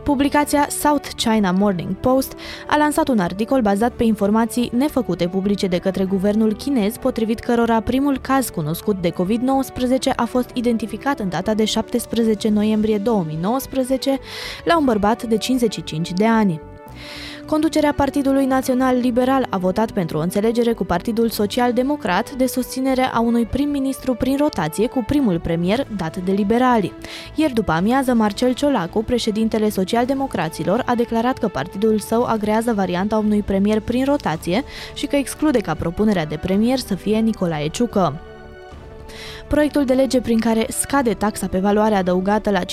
Publicația 0.04 0.68
South 0.70 1.08
China 1.16 1.52
Morning 1.52 1.96
Post 1.96 2.34
a 2.68 2.78
lansat 2.78 3.08
un 3.08 3.20
articol 3.20 3.62
bazat 3.62 3.92
pe 3.92 4.04
informații 4.04 4.72
nefăcute 4.78 5.28
publice 5.28 5.68
de 5.68 5.78
către 5.78 6.04
guvernul 6.04 6.54
chinez, 6.54 6.98
potrivit 6.98 7.40
cărora 7.40 7.80
primul 7.80 8.20
caz 8.20 8.50
cunoscut 8.50 9.02
de 9.02 9.12
COVID-19 9.12 10.16
a 10.16 10.26
fost 10.26 10.50
identificat 10.54 11.20
în 11.20 11.30
data 11.30 11.54
de 11.54 11.66
17 11.66 12.50
noiembrie 12.50 12.98
2019 12.98 14.20
la 14.64 14.78
un 14.78 14.86
bărbat 14.86 15.24
de 15.24 15.38
55 15.38 16.12
de 16.12 16.26
ani. 16.26 16.73
Conducerea 17.46 17.94
Partidului 17.94 18.46
Național 18.46 18.98
Liberal 18.98 19.48
a 19.50 19.58
votat 19.58 19.92
pentru 19.92 20.18
o 20.18 20.22
înțelegere 20.22 20.74
cu 20.74 20.86
Partidul 20.86 21.30
Social 21.30 21.74
Democrat 21.74 22.32
de 22.32 22.46
susținere 22.46 23.02
a 23.02 23.20
unui 23.20 23.46
prim-ministru 23.46 24.14
prin 24.14 24.38
rotație 24.38 24.88
cu 24.88 25.04
primul 25.08 25.40
premier 25.40 25.88
dat 25.98 26.18
de 26.18 26.32
liberali. 26.32 26.94
Ieri 27.36 27.54
după 27.54 27.72
amiază, 27.72 28.14
Marcel 28.14 28.54
Ciolacu, 28.54 29.04
președintele 29.04 29.70
Social-Democraților, 29.70 30.84
a 30.86 30.96
declarat 30.96 31.38
că 31.38 31.48
partidul 31.48 32.00
său 32.00 32.24
agrează 32.24 32.74
varianta 32.74 33.18
unui 33.18 33.42
premier 33.42 33.80
prin 33.80 34.06
rotație 34.06 34.64
și 34.94 35.06
că 35.06 35.16
exclude 35.16 35.60
ca 35.60 35.74
propunerea 35.74 36.26
de 36.26 36.36
premier 36.36 36.78
să 36.78 36.96
fie 36.96 37.18
Nicolae 37.18 37.68
Ciucă. 37.68 38.33
Proiectul 39.48 39.86
de 39.86 39.94
lege 39.94 40.22
prin 40.22 40.40
care 40.40 40.66
scade 40.70 41.14
taxa 41.14 41.48
pe 41.48 41.60
valoare 41.60 41.96
adăugată 41.96 42.50
la 42.50 42.60
5% 42.60 42.64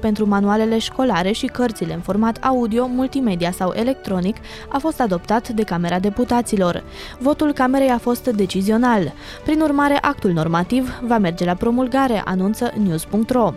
pentru 0.00 0.26
manualele 0.26 0.78
școlare 0.78 1.32
și 1.32 1.46
cărțile 1.46 1.94
în 1.94 2.00
format 2.00 2.38
audio, 2.44 2.86
multimedia 2.86 3.50
sau 3.50 3.72
electronic 3.74 4.36
a 4.68 4.78
fost 4.78 5.00
adoptat 5.00 5.48
de 5.48 5.62
Camera 5.62 5.98
Deputaților. 5.98 6.84
Votul 7.18 7.52
Camerei 7.52 7.90
a 7.90 7.98
fost 7.98 8.26
decizional. 8.28 9.12
Prin 9.44 9.60
urmare, 9.60 9.98
actul 10.00 10.30
normativ 10.30 11.00
va 11.02 11.18
merge 11.18 11.44
la 11.44 11.54
promulgare, 11.54 12.22
anunță 12.24 12.72
news.ro. 12.84 13.52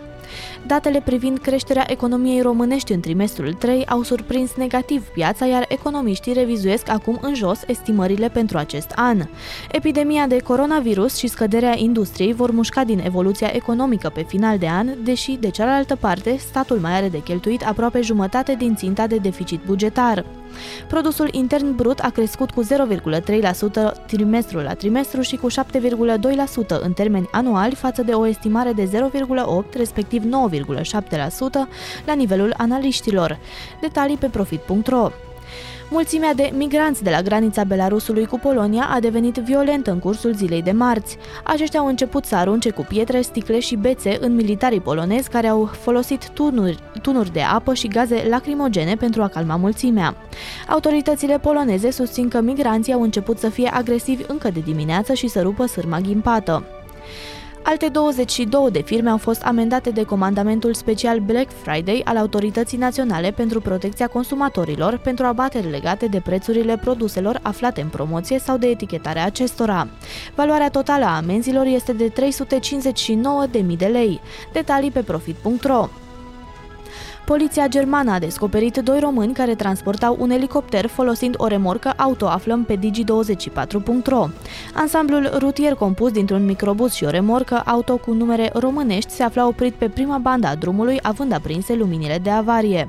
Datele 0.66 1.00
privind 1.04 1.38
creșterea 1.38 1.84
economiei 1.90 2.40
românești 2.40 2.92
în 2.92 3.00
trimestrul 3.00 3.52
3 3.52 3.86
au 3.86 4.02
surprins 4.02 4.54
negativ 4.54 5.06
piața, 5.06 5.46
iar 5.46 5.64
economiștii 5.68 6.32
revizuiesc 6.32 6.88
acum 6.88 7.18
în 7.20 7.34
jos 7.34 7.60
estimările 7.66 8.28
pentru 8.28 8.58
acest 8.58 8.92
an. 8.94 9.20
Epidemia 9.70 10.26
de 10.26 10.38
coronavirus 10.38 11.16
și 11.16 11.26
scăderea 11.26 11.78
industriei 11.78 12.32
vor 12.32 12.50
mușca 12.50 12.84
din 12.84 13.00
evoluția 13.04 13.50
economică 13.52 14.08
pe 14.08 14.22
final 14.22 14.58
de 14.58 14.68
an, 14.68 14.88
deși, 15.04 15.32
de 15.32 15.50
cealaltă 15.50 15.96
parte, 15.96 16.36
statul 16.36 16.78
mai 16.78 16.92
are 16.92 17.08
de 17.08 17.22
cheltuit 17.22 17.66
aproape 17.66 18.00
jumătate 18.00 18.54
din 18.54 18.74
ținta 18.74 19.06
de 19.06 19.16
deficit 19.16 19.60
bugetar. 19.66 20.24
Produsul 20.88 21.28
intern 21.30 21.76
brut 21.76 21.98
a 21.98 22.10
crescut 22.10 22.50
cu 22.50 22.64
0,3% 22.64 24.06
trimestru 24.06 24.58
la 24.58 24.74
trimestru 24.74 25.20
și 25.20 25.36
cu 25.36 25.50
7,2% 25.50 25.54
în 26.80 26.92
termeni 26.92 27.28
anuali 27.30 27.74
față 27.74 28.02
de 28.02 28.12
o 28.12 28.26
estimare 28.26 28.72
de 28.72 28.90
0,8, 29.64 29.72
respectiv 29.76 30.22
9,7% 30.22 30.28
la 32.06 32.14
nivelul 32.14 32.54
analiștilor. 32.56 33.38
Detalii 33.80 34.16
pe 34.16 34.26
profit.ro 34.26 35.10
Mulțimea 35.92 36.34
de 36.34 36.50
migranți 36.54 37.02
de 37.02 37.10
la 37.10 37.22
granița 37.22 37.64
Belarusului 37.64 38.26
cu 38.26 38.38
Polonia 38.38 38.88
a 38.90 39.00
devenit 39.00 39.34
violentă 39.34 39.90
în 39.90 39.98
cursul 39.98 40.34
zilei 40.34 40.62
de 40.62 40.70
marți. 40.70 41.16
Aceștia 41.44 41.80
au 41.80 41.86
început 41.86 42.24
să 42.24 42.36
arunce 42.36 42.70
cu 42.70 42.86
pietre, 42.88 43.20
sticle 43.20 43.58
și 43.58 43.76
bețe 43.76 44.18
în 44.20 44.34
militarii 44.34 44.80
polonezi 44.80 45.28
care 45.28 45.46
au 45.46 45.64
folosit 45.64 46.28
tunuri, 46.28 46.78
tunuri 47.02 47.32
de 47.32 47.40
apă 47.40 47.74
și 47.74 47.88
gaze 47.88 48.26
lacrimogene 48.28 48.94
pentru 48.94 49.22
a 49.22 49.28
calma 49.28 49.56
mulțimea. 49.56 50.14
Autoritățile 50.68 51.38
poloneze 51.38 51.90
susțin 51.90 52.28
că 52.28 52.40
migranții 52.40 52.92
au 52.92 53.02
început 53.02 53.38
să 53.38 53.48
fie 53.48 53.70
agresivi 53.72 54.24
încă 54.26 54.50
de 54.50 54.60
dimineață 54.60 55.12
și 55.12 55.28
să 55.28 55.42
rupă 55.42 55.66
sârma 55.66 56.00
ghimpată. 56.00 56.79
Alte 57.62 57.88
22 57.88 58.70
de 58.70 58.82
firme 58.82 59.10
au 59.10 59.16
fost 59.16 59.42
amendate 59.42 59.90
de 59.90 60.02
Comandamentul 60.02 60.74
Special 60.74 61.18
Black 61.18 61.50
Friday 61.62 62.00
al 62.04 62.16
Autorității 62.16 62.78
Naționale 62.78 63.30
pentru 63.30 63.60
Protecția 63.60 64.06
Consumatorilor 64.06 64.98
pentru 64.98 65.26
abateri 65.26 65.70
legate 65.70 66.06
de 66.06 66.20
prețurile 66.20 66.76
produselor 66.76 67.38
aflate 67.42 67.80
în 67.80 67.88
promoție 67.88 68.38
sau 68.38 68.56
de 68.56 68.66
etichetarea 68.66 69.24
acestora. 69.24 69.88
Valoarea 70.34 70.70
totală 70.70 71.04
a 71.04 71.16
amenzilor 71.16 71.66
este 71.66 71.92
de 71.92 72.12
359.000 73.52 73.76
de 73.76 73.86
lei. 73.86 74.20
Detalii 74.52 74.90
pe 74.90 75.02
profit.ro 75.02 75.88
Poliția 77.30 77.66
germană 77.68 78.12
a 78.12 78.18
descoperit 78.18 78.76
doi 78.76 78.98
români 79.00 79.32
care 79.32 79.54
transportau 79.54 80.16
un 80.18 80.30
elicopter 80.30 80.86
folosind 80.86 81.34
o 81.38 81.46
remorcă 81.46 81.92
auto, 81.96 82.26
aflăm 82.26 82.64
pe 82.64 82.76
digi24.ro. 82.76 84.28
Ansamblul 84.74 85.30
rutier 85.38 85.74
compus 85.74 86.10
dintr-un 86.10 86.44
microbus 86.44 86.92
și 86.92 87.04
o 87.04 87.10
remorcă 87.10 87.62
auto 87.66 87.96
cu 87.96 88.12
numere 88.12 88.50
românești 88.54 89.10
se 89.10 89.22
afla 89.22 89.46
oprit 89.46 89.74
pe 89.74 89.88
prima 89.88 90.18
bandă 90.18 90.46
a 90.46 90.54
drumului, 90.54 90.98
având 91.02 91.32
aprinse 91.32 91.74
luminile 91.74 92.18
de 92.22 92.30
avarie. 92.30 92.88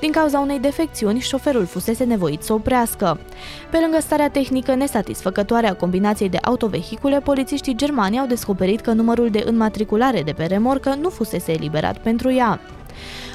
Din 0.00 0.10
cauza 0.10 0.38
unei 0.38 0.58
defecțiuni, 0.58 1.20
șoferul 1.20 1.64
fusese 1.64 2.04
nevoit 2.04 2.42
să 2.42 2.52
oprească. 2.52 3.18
Pe 3.70 3.78
lângă 3.82 3.98
starea 4.00 4.30
tehnică 4.30 4.74
nesatisfăcătoare 4.74 5.66
a 5.66 5.74
combinației 5.74 6.28
de 6.28 6.38
autovehicule, 6.42 7.20
polițiștii 7.20 7.76
germani 7.76 8.18
au 8.18 8.26
descoperit 8.26 8.80
că 8.80 8.92
numărul 8.92 9.30
de 9.30 9.42
înmatriculare 9.46 10.22
de 10.22 10.32
pe 10.32 10.44
remorcă 10.44 10.94
nu 11.00 11.08
fusese 11.08 11.52
eliberat 11.52 11.98
pentru 11.98 12.32
ea. 12.32 12.60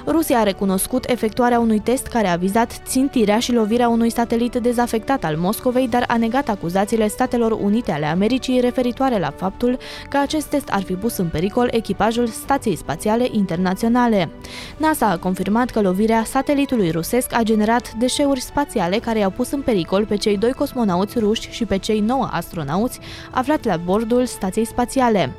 Rusia 0.05 0.39
a 0.39 0.43
recunoscut 0.43 1.09
efectuarea 1.09 1.59
unui 1.59 1.79
test 1.79 2.07
care 2.07 2.27
a 2.27 2.35
vizat 2.35 2.81
țintirea 2.85 3.39
și 3.39 3.53
lovirea 3.53 3.87
unui 3.89 4.09
satelit 4.09 4.55
dezafectat 4.55 5.23
al 5.23 5.35
Moscovei, 5.35 5.87
dar 5.87 6.03
a 6.07 6.17
negat 6.17 6.49
acuzațiile 6.49 7.07
Statelor 7.07 7.51
Unite 7.51 7.91
ale 7.91 8.05
Americii 8.05 8.59
referitoare 8.59 9.19
la 9.19 9.33
faptul 9.35 9.77
că 10.09 10.17
acest 10.17 10.47
test 10.47 10.69
ar 10.69 10.81
fi 10.81 10.93
pus 10.93 11.17
în 11.17 11.27
pericol 11.27 11.67
echipajul 11.71 12.27
Stației 12.27 12.75
Spațiale 12.75 13.27
Internaționale. 13.31 14.29
NASA 14.77 15.05
a 15.05 15.17
confirmat 15.17 15.69
că 15.69 15.81
lovirea 15.81 16.23
satelitului 16.23 16.91
rusesc 16.91 17.33
a 17.33 17.43
generat 17.43 17.91
deșeuri 17.93 18.41
spațiale 18.41 18.97
care 18.97 19.19
i-au 19.19 19.29
pus 19.29 19.51
în 19.51 19.61
pericol 19.61 20.05
pe 20.05 20.15
cei 20.15 20.37
doi 20.37 20.51
cosmonauți 20.51 21.19
ruși 21.19 21.49
și 21.51 21.65
pe 21.65 21.77
cei 21.77 21.99
nouă 21.99 22.29
astronauți 22.31 22.99
aflați 23.31 23.67
la 23.67 23.77
bordul 23.77 24.25
Stației 24.25 24.65
Spațiale. 24.65 25.33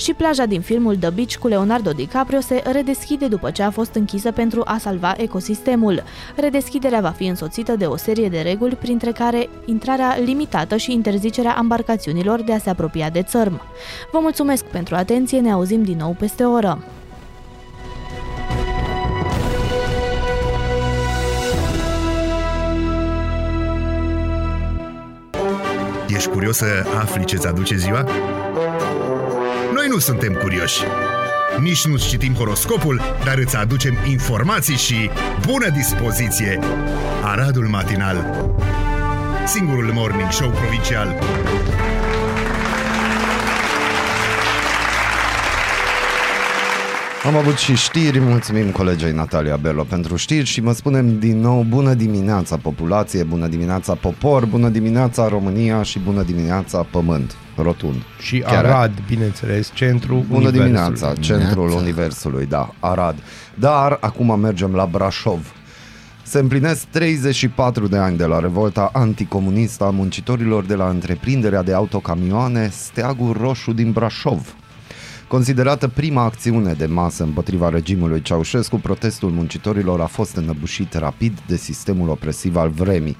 Și 0.00 0.14
plaja 0.14 0.44
din 0.44 0.60
filmul 0.60 0.96
The 0.96 1.10
Beach 1.10 1.36
cu 1.36 1.48
Leonardo 1.48 1.90
DiCaprio 1.90 2.40
se 2.40 2.62
redeschide 2.72 3.26
după 3.26 3.50
ce 3.50 3.62
a 3.62 3.70
fost 3.70 3.94
închisă 3.94 4.30
pentru 4.30 4.62
a 4.64 4.78
salva 4.78 5.14
ecosistemul. 5.16 6.02
Redeschiderea 6.36 7.00
va 7.00 7.10
fi 7.10 7.26
însoțită 7.26 7.76
de 7.76 7.84
o 7.84 7.96
serie 7.96 8.28
de 8.28 8.40
reguli, 8.40 8.74
printre 8.74 9.12
care 9.12 9.48
intrarea 9.64 10.16
limitată 10.24 10.76
și 10.76 10.92
interzicerea 10.92 11.56
embarcațiunilor 11.60 12.42
de 12.42 12.52
a 12.52 12.58
se 12.58 12.70
apropia 12.70 13.10
de 13.10 13.22
țărm. 13.22 13.60
Vă 14.12 14.18
mulțumesc 14.20 14.64
pentru 14.64 14.94
atenție, 14.94 15.40
ne 15.40 15.52
auzim 15.52 15.82
din 15.82 15.96
nou 15.96 16.16
peste 16.18 16.44
o 16.44 16.50
oră. 16.50 16.84
Ești 26.08 26.28
curios 26.28 26.56
să 26.56 26.66
afli 27.00 27.24
ce-ți 27.24 27.46
aduce 27.46 27.76
ziua? 27.76 28.04
Noi 29.90 29.98
nu 29.98 30.04
suntem 30.04 30.32
curioși. 30.32 30.80
Nici 31.60 31.86
nu 31.86 31.96
citim 31.96 32.34
horoscopul, 32.34 33.00
dar 33.24 33.38
îți 33.38 33.56
aducem 33.56 33.94
informații 34.08 34.76
și 34.76 35.10
bună 35.46 35.68
dispoziție. 35.68 36.58
Aradul 37.22 37.66
Matinal 37.66 38.46
Singurul 39.46 39.92
morning 39.92 40.30
show 40.30 40.50
provincial 40.50 41.18
Am 47.26 47.36
avut 47.36 47.56
și 47.56 47.74
știri, 47.74 48.20
mulțumim 48.20 48.70
colegei 48.70 49.12
Natalia 49.12 49.56
Bello 49.56 49.82
pentru 49.82 50.16
știri 50.16 50.46
și 50.46 50.60
mă 50.60 50.72
spunem 50.72 51.18
din 51.18 51.40
nou 51.40 51.64
bună 51.68 51.94
dimineața 51.94 52.56
populație, 52.56 53.22
bună 53.22 53.46
dimineața 53.46 53.94
popor, 53.94 54.46
bună 54.46 54.68
dimineața 54.68 55.28
România 55.28 55.82
și 55.82 55.98
bună 55.98 56.22
dimineața 56.22 56.86
pământ, 56.90 57.36
rotund. 57.62 58.02
Și 58.20 58.38
Chiar 58.38 58.64
Arad, 58.64 58.92
bineînțeles, 59.06 59.70
centrul 59.74 60.24
Bună 60.28 60.48
Universului. 60.48 60.64
dimineața, 60.64 61.14
centrul 61.14 61.70
Universului, 61.70 62.46
da, 62.46 62.74
Arad. 62.80 63.16
Dar 63.54 63.98
acum 64.00 64.40
mergem 64.40 64.74
la 64.74 64.86
Brașov. 64.86 65.54
Se 66.22 66.38
împlinesc 66.38 66.84
34 66.84 67.86
de 67.86 67.96
ani 67.96 68.16
de 68.16 68.24
la 68.24 68.38
revolta 68.38 68.90
anticomunistă 68.92 69.84
a 69.84 69.90
muncitorilor 69.90 70.64
de 70.64 70.74
la 70.74 70.88
întreprinderea 70.88 71.62
de 71.62 71.72
autocamioane 71.72 72.68
Steagul 72.72 73.36
Roșu 73.40 73.72
din 73.72 73.92
Brașov. 73.92 74.54
Considerată 75.28 75.88
prima 75.88 76.22
acțiune 76.22 76.72
de 76.72 76.86
masă 76.86 77.22
împotriva 77.22 77.68
regimului 77.68 78.22
Ceaușescu, 78.22 78.76
protestul 78.76 79.30
muncitorilor 79.30 80.00
a 80.00 80.06
fost 80.06 80.36
înăbușit 80.36 80.94
rapid 80.94 81.38
de 81.46 81.56
sistemul 81.56 82.08
opresiv 82.08 82.56
al 82.56 82.68
vremii. 82.68 83.16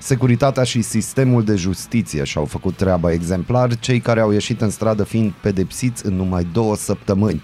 Securitatea 0.00 0.62
și 0.62 0.82
sistemul 0.82 1.44
de 1.44 1.54
justiție 1.54 2.24
și-au 2.24 2.44
făcut 2.44 2.76
treaba 2.76 3.12
exemplar, 3.12 3.78
cei 3.78 4.00
care 4.00 4.20
au 4.20 4.32
ieșit 4.32 4.60
în 4.60 4.70
stradă 4.70 5.04
fiind 5.04 5.32
pedepsiți 5.40 6.06
în 6.06 6.14
numai 6.14 6.46
două 6.52 6.76
săptămâni. 6.76 7.42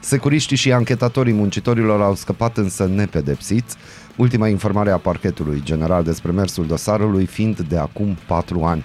Securiștii 0.00 0.56
și 0.56 0.72
anchetatorii 0.72 1.32
muncitorilor 1.32 2.02
au 2.02 2.14
scăpat 2.14 2.56
însă 2.56 2.86
nepedepsiți, 2.86 3.76
ultima 4.16 4.48
informare 4.48 4.90
a 4.90 4.96
parchetului 4.96 5.60
general 5.64 6.02
despre 6.04 6.32
mersul 6.32 6.66
dosarului 6.66 7.26
fiind 7.26 7.60
de 7.60 7.76
acum 7.76 8.16
patru 8.26 8.62
ani. 8.62 8.84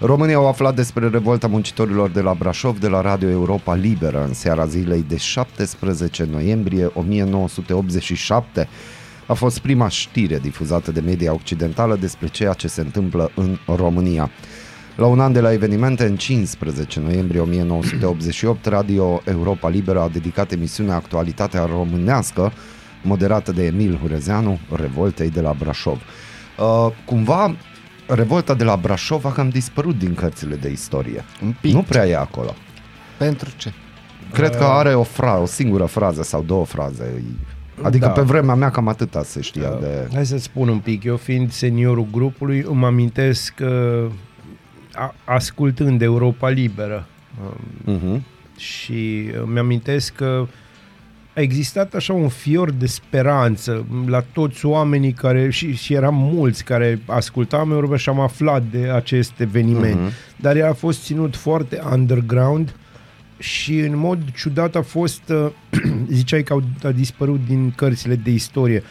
Românii 0.00 0.34
au 0.34 0.48
aflat 0.48 0.74
despre 0.74 1.08
revolta 1.08 1.46
muncitorilor 1.46 2.10
de 2.10 2.20
la 2.20 2.34
Brașov 2.34 2.78
de 2.78 2.88
la 2.88 3.00
Radio 3.00 3.28
Europa 3.28 3.74
Liberă 3.74 4.24
în 4.26 4.34
seara 4.34 4.66
zilei 4.66 5.04
de 5.08 5.16
17 5.16 6.24
noiembrie 6.30 6.90
1987. 6.94 8.68
A 9.26 9.32
fost 9.32 9.58
prima 9.58 9.88
știre 9.88 10.38
difuzată 10.38 10.92
de 10.92 11.00
media 11.00 11.32
occidentală 11.32 11.96
despre 11.96 12.28
ceea 12.28 12.52
ce 12.52 12.68
se 12.68 12.80
întâmplă 12.80 13.30
în 13.34 13.58
România. 13.76 14.30
La 14.96 15.06
un 15.06 15.20
an 15.20 15.32
de 15.32 15.40
la 15.40 15.52
evenimente, 15.52 16.04
în 16.04 16.16
15 16.16 17.00
noiembrie 17.00 17.40
1988, 17.40 18.66
Radio 18.66 19.22
Europa 19.24 19.68
Liberă 19.68 20.00
a 20.00 20.08
dedicat 20.08 20.52
emisiunea 20.52 20.94
Actualitatea 20.94 21.64
Românească, 21.64 22.52
moderată 23.02 23.52
de 23.52 23.64
Emil 23.64 23.98
Hurezeanu, 24.02 24.58
revoltei 24.72 25.30
de 25.30 25.40
la 25.40 25.54
Brașov. 25.58 26.00
Uh, 26.58 26.92
cumva, 27.04 27.56
revolta 28.06 28.54
de 28.54 28.64
la 28.64 28.76
Brașov 28.76 29.24
a 29.24 29.32
cam 29.32 29.48
dispărut 29.48 29.98
din 29.98 30.14
cărțile 30.14 30.54
de 30.54 30.70
istorie. 30.70 31.24
Un 31.42 31.54
pic. 31.60 31.72
Nu 31.72 31.82
prea 31.82 32.06
e 32.06 32.16
acolo. 32.16 32.54
Pentru 33.18 33.50
ce? 33.56 33.72
Cred 34.32 34.56
că 34.56 34.64
are 34.64 34.94
o, 34.94 35.02
fra- 35.02 35.40
o 35.42 35.46
singură 35.46 35.84
frază 35.84 36.22
sau 36.22 36.42
două 36.42 36.64
fraze. 36.64 37.24
Adică 37.82 38.06
Da. 38.06 38.10
pe 38.12 38.20
vremea 38.20 38.54
mea 38.54 38.70
cam 38.70 38.88
atâta 38.88 39.22
se 39.22 39.40
știa 39.40 39.70
de... 39.80 40.08
Hai 40.14 40.26
să 40.26 40.38
spun 40.38 40.68
un 40.68 40.78
pic, 40.78 41.04
eu 41.04 41.16
fiind 41.16 41.52
seniorul 41.52 42.06
grupului, 42.12 42.64
îmi 42.68 42.84
amintesc 42.84 43.54
că 43.54 44.06
a, 44.92 45.14
ascultând 45.24 46.02
Europa 46.02 46.48
Liberă 46.48 47.06
um, 47.86 47.98
Uh-huh. 47.98 48.20
și 48.56 49.28
îmi 49.46 49.58
amintesc 49.58 50.14
că 50.14 50.46
a 51.36 51.40
existat 51.40 51.94
așa 51.94 52.12
un 52.12 52.28
fior 52.28 52.70
de 52.70 52.86
speranță 52.86 53.86
la 54.06 54.20
toți 54.32 54.66
oamenii 54.66 55.12
care, 55.12 55.50
și, 55.50 55.74
și 55.76 55.94
eram 55.94 56.14
mulți 56.14 56.64
care 56.64 57.00
ascultam 57.06 57.70
Europa 57.72 57.96
și 57.96 58.08
am 58.08 58.20
aflat 58.20 58.62
de 58.70 58.90
acest 58.94 59.40
eveniment, 59.40 59.94
Mhm. 60.00 60.08
uh-huh. 60.08 60.36
dar 60.40 60.56
el 60.56 60.66
a 60.68 60.72
fost 60.72 61.04
ținut 61.04 61.36
foarte 61.36 61.80
underground 61.92 62.74
și 63.38 63.78
în 63.78 63.96
mod 63.96 64.18
ciudat 64.36 64.74
a 64.76 64.82
fost, 64.82 65.22
uh, 65.28 65.46
ziceai 66.10 66.42
că 66.42 66.52
au, 66.52 66.62
a 66.84 66.90
dispărut 66.90 67.40
din 67.46 67.72
cărțile 67.76 68.14
de 68.14 68.30
istorie. 68.30 68.82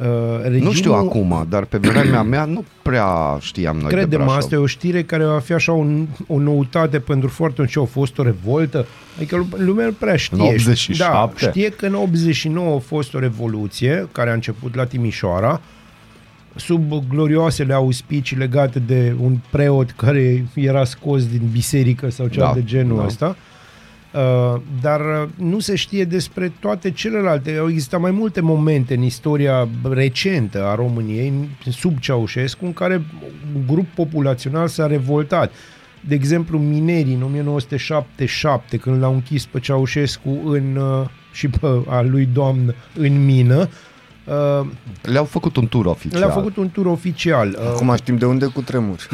Uh, 0.00 0.06
regimul, 0.42 0.64
Nu 0.66 0.72
știu 0.72 0.92
acum, 0.92 1.46
dar 1.48 1.64
pe 1.64 1.76
vremea 1.78 2.22
mea 2.22 2.44
nu 2.44 2.64
prea 2.82 3.06
știam 3.40 3.76
noi 3.76 3.88
de 3.88 3.94
Credem, 3.94 4.18
Brașov. 4.18 4.36
asta 4.36 4.54
e 4.54 4.58
o 4.58 4.66
știre 4.66 5.02
care 5.02 5.24
va 5.24 5.38
fi 5.38 5.52
așa 5.52 5.72
un, 5.72 6.06
o 6.26 6.38
noutate 6.38 6.98
pentru 6.98 7.28
foarte 7.28 7.54
mult. 7.58 7.70
Ce 7.70 7.78
a 7.80 7.84
fost 7.84 8.18
o 8.18 8.22
revoltă? 8.22 8.86
Adică 9.16 9.36
lu- 9.36 9.46
lumea 9.64 9.86
nu 9.86 9.92
prea 9.92 10.16
știe. 10.16 10.36
În 10.42 10.46
87? 10.46 11.04
Da, 11.04 11.32
știe 11.36 11.68
că 11.68 11.86
în 11.86 11.94
89 11.94 12.74
a 12.74 12.78
fost 12.78 13.14
o 13.14 13.18
revoluție 13.18 14.08
care 14.12 14.30
a 14.30 14.32
început 14.32 14.74
la 14.74 14.84
Timișoara 14.84 15.60
sub 16.56 16.92
glorioasele 17.08 17.72
auspicii 17.72 18.36
legate 18.36 18.78
de 18.78 19.14
un 19.22 19.38
preot 19.50 19.90
care 19.90 20.44
era 20.54 20.84
scos 20.84 21.26
din 21.26 21.42
biserică 21.52 22.10
sau 22.10 22.26
ceva 22.26 22.46
Da, 22.46 22.52
de 22.54 22.64
genul 22.64 22.96
da. 22.96 23.04
ăsta. 23.04 23.36
Uh, 24.14 24.60
dar 24.82 25.00
uh, 25.00 25.28
nu 25.36 25.58
se 25.58 25.74
știe 25.74 26.04
despre 26.04 26.52
toate 26.60 26.90
celelalte. 26.90 27.56
Au 27.56 27.68
existat 27.68 28.00
mai 28.00 28.10
multe 28.10 28.40
momente 28.40 28.94
în 28.94 29.02
istoria 29.02 29.68
recentă 29.90 30.64
a 30.64 30.74
României, 30.74 31.48
sub 31.68 31.98
Ceaușescu, 31.98 32.64
în 32.64 32.72
care 32.72 33.02
un 33.54 33.62
grup 33.66 33.86
populațional 33.86 34.68
s-a 34.68 34.86
revoltat. 34.86 35.52
De 36.00 36.14
exemplu, 36.14 36.58
minerii 36.58 37.14
în 37.14 37.22
1977, 37.22 38.76
când 38.76 39.00
l-au 39.00 39.12
închis 39.12 39.46
pe 39.46 39.60
Ceaușescu 39.60 40.40
în, 40.44 40.76
uh, 40.76 41.08
și 41.32 41.48
pe 41.48 41.66
a 41.86 42.00
lui 42.00 42.28
doamnă 42.32 42.74
în 42.94 43.24
mină, 43.24 43.58
uh, 43.58 43.68
Le-au 45.02 45.24
făcut 45.24 45.56
un 45.56 45.68
tur 45.68 45.86
oficial. 45.86 46.20
le-a 46.20 46.30
făcut 46.30 46.56
un 46.56 46.70
tur 46.70 46.86
oficial. 46.86 47.56
Uh, 47.60 47.66
Acum 47.66 47.94
știm 47.96 48.16
de 48.16 48.26
unde 48.26 48.46
cu 48.46 48.62
tremur. 48.62 48.98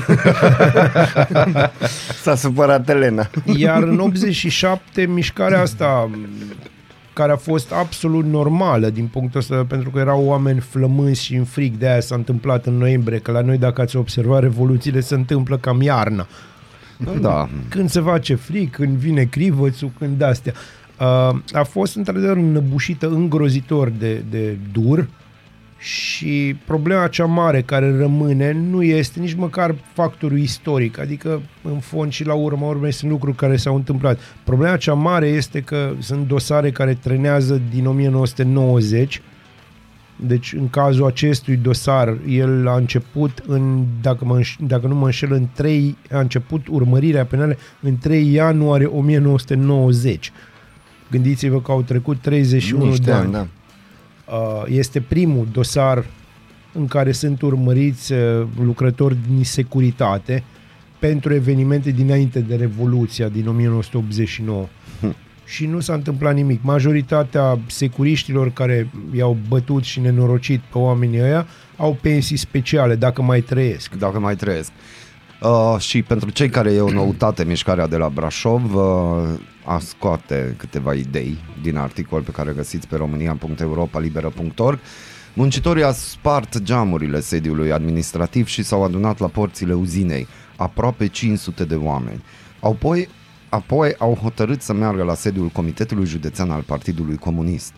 S-a 2.23 2.35
supărat 2.35 2.89
Elena. 2.89 3.31
Iar 3.57 3.83
în 3.83 3.99
87, 3.99 5.07
mișcarea 5.07 5.61
asta 5.61 6.11
care 7.13 7.33
a 7.33 7.37
fost 7.37 7.73
absolut 7.73 8.25
normală 8.25 8.91
din 8.91 9.07
punctul 9.07 9.41
ăsta, 9.41 9.65
pentru 9.69 9.91
că 9.91 9.99
erau 9.99 10.25
oameni 10.25 10.61
flămânzi 10.61 11.25
și 11.25 11.35
în 11.35 11.45
frig, 11.45 11.77
de 11.77 11.89
aia 11.89 12.01
s-a 12.01 12.15
întâmplat 12.15 12.67
în 12.67 12.77
noiembrie, 12.77 13.19
că 13.19 13.31
la 13.31 13.41
noi, 13.41 13.59
dacă 13.59 13.81
ați 13.81 13.97
observat, 13.97 14.41
revoluțiile 14.41 15.01
se 15.01 15.15
întâmplă 15.15 15.57
cam 15.57 15.83
iarna. 15.83 16.27
Da. 17.21 17.49
Când 17.69 17.91
se 17.91 18.01
face 18.01 18.35
frig, 18.35 18.71
când 18.71 18.97
vine 18.97 19.25
crivățul, 19.25 19.91
când 19.99 20.23
astea. 20.23 20.53
Uh, 21.01 21.39
a 21.53 21.63
fost 21.63 21.97
într-adevăr 21.97 22.37
înăbușită 22.37 23.09
îngrozitor 23.09 23.89
de, 23.89 24.25
de 24.31 24.57
dur 24.73 25.09
și 25.79 26.57
problema 26.67 27.09
cea 27.09 27.25
mare 27.25 27.63
care 27.63 27.97
rămâne 27.97 28.53
nu 28.53 28.83
este 28.83 29.21
nici 29.21 29.35
măcar 29.35 29.75
factorul 29.93 30.39
istoric, 30.39 30.99
adică 30.99 31.43
în 31.63 31.79
fond 31.79 32.13
și 32.13 32.25
la 32.25 32.35
urma 32.35 32.67
urmei 32.67 32.93
sunt 32.93 33.11
lucruri 33.11 33.37
care 33.37 33.57
s-au 33.57 33.75
întâmplat. 33.75 34.19
Problema 34.45 34.77
cea 34.77 34.95
mare 34.95 35.27
este 35.27 35.61
că 35.61 35.93
sunt 35.99 36.27
dosare 36.27 36.71
care 36.71 36.95
trenează 36.95 37.61
din 37.71 37.87
1990 37.87 39.23
deci, 40.17 40.53
în 40.53 40.69
cazul 40.71 41.07
acestui 41.07 41.57
dosar, 41.57 42.17
el 42.29 42.69
a 42.69 42.77
început 42.77 43.43
în, 43.47 43.85
dacă, 44.01 44.25
mă, 44.25 44.41
înș- 44.41 44.67
dacă 44.67 44.87
nu 44.87 44.95
mă 44.95 45.05
înșel, 45.05 45.33
în 45.33 45.47
3, 45.55 45.97
a 46.13 46.19
început 46.19 46.67
urmărirea 46.69 47.25
penală 47.25 47.57
în 47.81 47.99
3 47.99 48.33
ianuarie 48.33 48.87
1990. 48.87 50.33
Gândiți-vă 51.11 51.61
că 51.61 51.71
au 51.73 51.83
trecut 51.83 52.17
31 52.21 52.85
Niște 52.85 53.05
de 53.05 53.13
ani, 53.13 53.23
ani. 53.25 53.33
da. 53.33 53.47
Uh, 54.37 54.63
Este 54.69 55.01
primul 55.01 55.49
dosar 55.53 56.05
în 56.73 56.87
care 56.87 57.13
sunt 57.13 57.43
urmăriți 57.43 58.13
uh, 58.13 58.19
lucrători 58.63 59.17
din 59.35 59.45
securitate 59.45 60.45
pentru 60.99 61.35
evenimente 61.35 61.91
dinainte 61.91 62.41
de 62.41 62.55
Revoluția 62.57 63.29
din 63.29 63.49
1989. 63.49 64.67
Și 65.45 65.67
nu 65.67 65.81
s-a 65.81 65.95
întâmplat 65.95 66.35
nimic. 66.35 66.63
Majoritatea 66.63 67.59
securiștilor 67.67 68.51
care 68.51 68.91
i-au 69.17 69.37
bătut 69.49 69.83
și 69.85 70.01
nenorocit 70.01 70.61
pe 70.61 70.79
oamenii 70.79 71.21
ăia 71.21 71.47
au 71.77 71.99
pensii 72.01 72.37
speciale, 72.37 72.95
dacă 72.97 73.23
mai 73.23 73.41
trăiesc. 73.41 73.95
Dacă 73.95 74.19
mai 74.19 74.37
trăiesc. 74.37 74.71
Uh, 75.43 75.77
și 75.79 76.03
pentru 76.03 76.31
cei 76.31 76.49
care 76.49 76.73
e 76.73 76.81
o 76.81 76.91
noutate, 76.91 77.45
mișcarea 77.45 77.87
de 77.87 77.97
la 77.97 78.09
Brașov 78.09 78.75
uh, 78.75 78.83
a 79.67 79.79
scoate 79.79 80.55
câteva 80.57 80.95
idei 80.95 81.39
din 81.63 81.77
articol 81.77 82.23
pe 82.23 82.31
care 82.31 82.53
găsiți 82.53 82.89
pe 82.89 82.97
românia.europalibera.org. 82.97 84.79
Muncitorii 85.35 85.83
au 85.83 85.93
spart 85.93 86.59
geamurile 86.59 87.21
sediului 87.21 87.73
administrativ 87.73 88.47
și 88.47 88.63
s-au 88.63 88.85
adunat 88.85 89.19
la 89.19 89.27
porțile 89.27 89.75
uzinei, 89.75 90.27
aproape 90.57 91.07
500 91.07 91.65
de 91.65 91.75
oameni. 91.75 92.23
Apoi, 92.61 93.09
apoi 93.49 93.95
au 93.99 94.15
hotărât 94.15 94.63
să 94.63 94.73
meargă 94.73 95.03
la 95.03 95.15
sediul 95.15 95.49
Comitetului 95.49 96.07
Județean 96.07 96.51
al 96.51 96.63
Partidului 96.63 97.17
Comunist. 97.17 97.73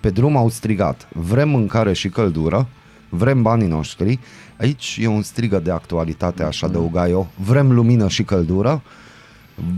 Pe 0.00 0.10
drum 0.10 0.36
au 0.36 0.48
strigat, 0.48 1.08
vrem 1.12 1.48
mâncare 1.48 1.92
și 1.92 2.08
căldură, 2.08 2.68
vrem 3.08 3.42
banii 3.42 3.68
noștri, 3.68 4.18
aici 4.58 4.98
e 5.00 5.06
un 5.06 5.22
strigă 5.22 5.58
de 5.58 5.70
actualitate, 5.70 6.42
aș 6.42 6.62
adăuga 6.62 7.08
eu, 7.08 7.30
vrem 7.34 7.72
lumină 7.72 8.08
și 8.08 8.22
căldură, 8.22 8.82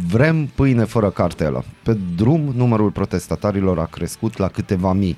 vrem 0.09 0.47
pâine 0.55 0.85
fără 0.85 1.11
cartelă. 1.11 1.65
Pe 1.83 1.97
drum, 2.17 2.53
numărul 2.57 2.91
protestatarilor 2.91 3.79
a 3.79 3.85
crescut 3.85 4.37
la 4.37 4.49
câteva 4.49 4.93
mii. 4.93 5.17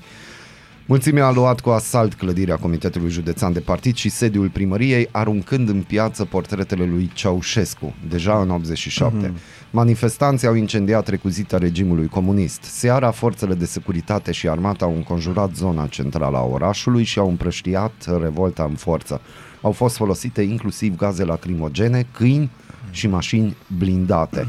Mulțimea 0.87 1.25
a 1.25 1.31
luat 1.31 1.59
cu 1.59 1.69
asalt 1.69 2.13
clădirea 2.13 2.55
Comitetului 2.55 3.09
Județean 3.09 3.53
de 3.53 3.59
Partid 3.59 3.95
și 3.95 4.09
sediul 4.09 4.49
primăriei, 4.49 5.07
aruncând 5.11 5.69
în 5.69 5.81
piață 5.81 6.25
portretele 6.25 6.85
lui 6.85 7.11
Ceaușescu, 7.13 7.93
deja 8.09 8.41
în 8.41 8.49
87. 8.49 9.27
Mm-hmm. 9.27 9.71
Manifestanții 9.71 10.47
au 10.47 10.53
incendiat 10.53 11.07
recuzita 11.07 11.57
regimului 11.57 12.07
comunist. 12.07 12.63
Seara, 12.63 13.11
forțele 13.11 13.53
de 13.53 13.65
securitate 13.65 14.31
și 14.31 14.49
armata 14.49 14.85
au 14.85 14.95
înconjurat 14.95 15.55
zona 15.55 15.87
centrală 15.87 16.37
a 16.37 16.43
orașului 16.43 17.03
și 17.03 17.19
au 17.19 17.29
împrăștiat 17.29 18.19
revolta 18.21 18.63
în 18.63 18.75
forță. 18.75 19.21
Au 19.61 19.71
fost 19.71 19.95
folosite 19.95 20.41
inclusiv 20.41 20.95
gaze 20.95 21.23
lacrimogene, 21.23 22.07
câini 22.11 22.51
și 22.91 23.07
mașini 23.07 23.55
blindate. 23.77 24.47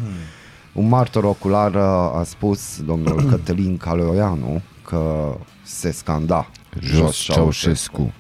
Un 0.73 0.89
martor 0.89 1.25
ocular 1.25 1.75
uh, 1.75 2.19
a 2.19 2.23
spus 2.25 2.81
domnul 2.85 3.23
Cătălin 3.31 3.77
Caloianu 3.77 4.63
că 4.83 5.35
se 5.63 5.91
scanda 5.91 6.51
Jos 6.81 7.17
Ceaușescu. 7.17 8.13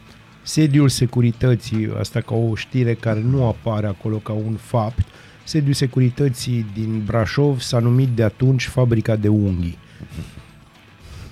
Sediul 0.42 0.88
securității, 0.88 1.92
asta 1.98 2.20
ca 2.20 2.34
o 2.34 2.54
știre 2.54 2.94
care 2.94 3.20
nu 3.20 3.46
apare 3.46 3.86
acolo 3.86 4.16
ca 4.16 4.32
un 4.32 4.54
fapt, 4.54 5.06
sediul 5.44 5.74
securității 5.74 6.66
din 6.74 7.02
Brașov 7.04 7.60
s-a 7.60 7.78
numit 7.78 8.08
de 8.08 8.22
atunci 8.22 8.66
Fabrica 8.66 9.16
de 9.16 9.28
Unghii. 9.28 9.78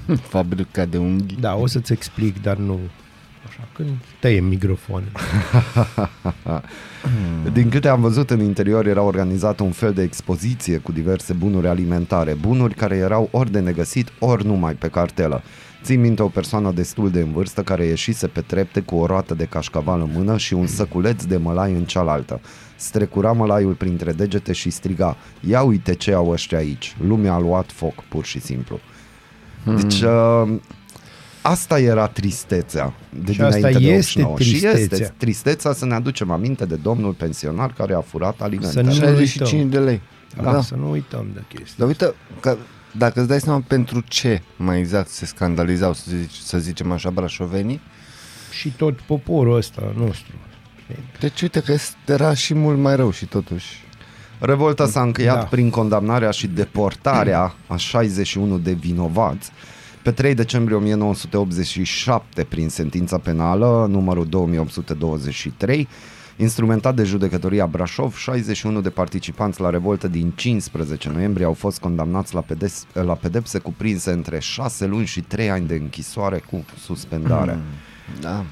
Fabrica 0.32 0.84
de 0.84 0.98
unghii. 0.98 1.36
Da, 1.40 1.54
o 1.54 1.66
să-ți 1.66 1.92
explic, 1.92 2.42
dar 2.42 2.56
nu 2.56 2.78
așa, 3.54 3.68
când 3.72 3.88
tăie 4.20 4.40
microfoane. 4.40 5.12
Din 7.52 7.68
câte 7.68 7.88
am 7.88 8.00
văzut 8.00 8.30
în 8.30 8.40
interior 8.40 8.86
era 8.86 9.02
organizat 9.02 9.60
un 9.60 9.70
fel 9.70 9.92
de 9.92 10.02
expoziție 10.02 10.78
cu 10.78 10.92
diverse 10.92 11.32
bunuri 11.32 11.66
alimentare, 11.66 12.34
bunuri 12.34 12.74
care 12.74 12.96
erau 12.96 13.28
ori 13.32 13.50
de 13.50 13.60
negăsit, 13.60 14.12
ori 14.18 14.46
numai 14.46 14.74
pe 14.74 14.88
cartelă. 14.88 15.42
Țin 15.82 16.00
minte 16.00 16.22
o 16.22 16.28
persoană 16.28 16.72
destul 16.72 17.10
de 17.10 17.20
în 17.20 17.32
vârstă 17.32 17.62
care 17.62 17.84
ieșise 17.84 18.26
pe 18.26 18.40
trepte 18.40 18.80
cu 18.80 18.96
o 18.96 19.06
roată 19.06 19.34
de 19.34 19.44
cașcaval 19.44 20.00
în 20.00 20.10
mână 20.14 20.36
și 20.36 20.54
un 20.54 20.66
săculeț 20.66 21.24
de 21.24 21.36
mălai 21.36 21.72
în 21.72 21.84
cealaltă. 21.84 22.40
Strecura 22.76 23.32
mălaiul 23.32 23.72
printre 23.72 24.12
degete 24.12 24.52
și 24.52 24.70
striga, 24.70 25.16
ia 25.40 25.62
uite 25.62 25.94
ce 25.94 26.12
au 26.12 26.30
ăștia 26.30 26.58
aici, 26.58 26.96
lumea 27.06 27.32
a 27.32 27.38
luat 27.38 27.72
foc 27.72 28.04
pur 28.08 28.24
și 28.24 28.40
simplu. 28.40 28.80
Deci 29.64 30.00
uh, 30.00 30.48
asta 31.46 31.78
era 31.80 32.06
tristețea 32.06 32.92
de 33.24 33.32
Și 33.32 33.40
asta 33.42 33.56
dinainte 33.56 33.78
de 33.84 33.92
este 33.92 34.22
89. 34.22 34.38
Și 34.38 34.54
este 34.54 34.68
tristețea. 34.76 35.14
tristețea 35.16 35.72
să 35.72 35.84
ne 35.86 35.94
aducem 35.94 36.30
aminte 36.30 36.64
de 36.64 36.74
domnul 36.74 37.12
pensionar 37.12 37.72
care 37.72 37.94
a 37.94 38.00
furat 38.00 38.40
alimente. 38.40 38.72
Să 38.72 38.80
nu 38.80 38.92
65 38.92 39.70
de 39.72 39.78
lei. 39.78 40.00
Da. 40.42 40.52
Da. 40.52 40.62
Să 40.62 40.74
nu 40.74 40.90
uităm 40.90 41.26
de 41.34 41.42
chestii. 41.48 41.74
Dar 41.78 41.86
uite, 41.86 42.14
că, 42.40 42.56
dacă 42.96 43.18
îți 43.20 43.28
dai 43.28 43.40
seama 43.40 43.62
pentru 43.66 44.00
ce 44.08 44.42
mai 44.56 44.78
exact 44.78 45.08
se 45.08 45.26
scandalizau, 45.26 45.92
să, 45.92 46.04
zici, 46.20 46.34
să 46.34 46.58
zicem 46.58 46.92
așa, 46.92 47.10
brașovenii, 47.10 47.80
Și 48.50 48.68
tot 48.76 49.00
poporul 49.00 49.56
ăsta 49.56 49.92
nostru. 49.96 50.32
deci 51.20 51.42
uite 51.42 51.60
că 51.60 51.74
era 52.06 52.34
și 52.34 52.54
mult 52.54 52.78
mai 52.78 52.96
rău 52.96 53.10
și 53.10 53.26
totuși. 53.26 53.82
Revolta 54.38 54.86
s-a 54.86 55.02
încheiat 55.02 55.36
Da. 55.38 55.44
prin 55.44 55.70
condamnarea 55.70 56.30
și 56.30 56.46
deportarea 56.46 57.54
a 57.66 57.76
61 57.76 58.58
de 58.58 58.72
vinovați 58.72 59.50
pe 60.04 60.10
3 60.10 60.34
decembrie 60.34 60.76
1987 60.76 62.44
prin 62.44 62.68
sentința 62.68 63.18
penală 63.18 63.86
numărul 63.90 64.26
2823 64.26 65.88
Instrumentat 66.36 66.94
de 66.94 67.04
judecătoria 67.04 67.66
Brașov, 67.66 68.16
61 68.16 68.80
de 68.80 68.90
participanți 68.90 69.60
la 69.60 69.70
revoltă 69.70 70.08
din 70.08 70.30
15 70.34 71.10
noiembrie 71.10 71.46
au 71.46 71.52
fost 71.52 71.80
condamnați 71.80 72.34
la, 72.34 72.40
pedes- 72.40 72.86
la 72.92 73.12
pedepse 73.14 73.58
cuprinse 73.58 74.10
între 74.10 74.38
6 74.38 74.86
luni 74.86 75.06
și 75.06 75.20
3 75.20 75.50
ani 75.50 75.66
de 75.66 75.74
închisoare 75.74 76.42
cu 76.50 76.64
suspendare. 76.84 77.58
Da. 78.20 78.44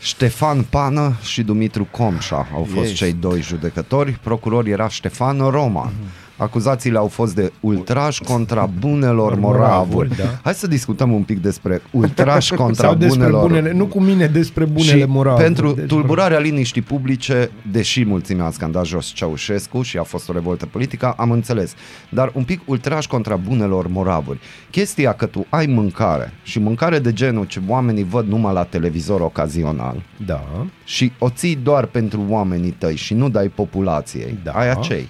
Ștefan 0.00 0.62
Pană 0.62 1.16
și 1.22 1.42
Dumitru 1.42 1.88
Comșa 1.90 2.48
au 2.54 2.64
fost 2.74 2.88
Yes. 2.88 2.96
cei 2.96 3.12
doi 3.12 3.40
judecători. 3.40 4.12
Procuror 4.22 4.66
era 4.66 4.88
Ștefan 4.88 5.38
Roman. 5.38 5.92
Acuzațiile 6.36 6.98
au 6.98 7.06
fost 7.06 7.34
de 7.34 7.52
ultraj 7.60 8.18
contra 8.18 8.66
bunelor 8.78 9.34
moravuri. 9.38 9.58
Moravuri, 9.58 10.16
da. 10.16 10.38
Hai 10.42 10.54
să 10.54 10.66
discutăm 10.66 11.12
un 11.12 11.22
pic 11.22 11.40
despre 11.42 11.82
ultraj 11.90 12.50
contra 12.62 12.86
Sau 12.86 12.94
despre 12.94 13.18
bunelor 13.18 13.46
bunele, 13.48 13.72
nu 13.72 13.86
cu 13.86 14.00
mine, 14.00 14.26
despre 14.26 14.64
bunele 14.64 14.98
și 14.98 15.04
moravuri. 15.08 15.42
pentru 15.42 15.72
Deci, 15.72 15.86
tulburarea 15.86 16.38
liniștii 16.38 16.82
publice, 16.82 17.50
deși 17.70 18.04
mulțimea 18.04 18.44
a 18.44 18.50
scandat 18.50 18.84
jos 18.86 19.06
Ceaușescu 19.06 19.82
și 19.82 19.98
a 19.98 20.02
fost 20.02 20.28
o 20.28 20.32
revoltă 20.32 20.66
politică, 20.66 21.14
am 21.16 21.30
înțeles. 21.30 21.74
Dar 22.08 22.30
un 22.34 22.44
pic 22.44 22.60
ultraj 22.64 23.06
contra 23.06 23.36
bunelor 23.36 23.86
moravuri. 23.88 24.38
Chestia 24.70 25.12
că 25.12 25.26
tu 25.26 25.46
ai 25.48 25.66
mâncare 25.66 26.32
și 26.42 26.58
mâncare 26.58 26.98
de 26.98 27.12
genul 27.12 27.44
ce 27.44 27.60
oamenii 27.68 28.04
văd 28.04 28.26
numai 28.28 28.52
la 28.52 28.64
televizor 28.64 29.20
ocazional 29.20 30.02
Da, 30.26 30.44
și 30.84 31.12
o 31.18 31.28
ții 31.30 31.58
doar 31.62 31.84
pentru 31.84 32.24
oamenii 32.28 32.70
tăi 32.70 32.96
și 32.96 33.14
nu 33.14 33.28
dai 33.28 33.48
populației, 33.48 34.38
Da. 34.44 34.50
aia 34.52 34.74
cei? 34.74 35.08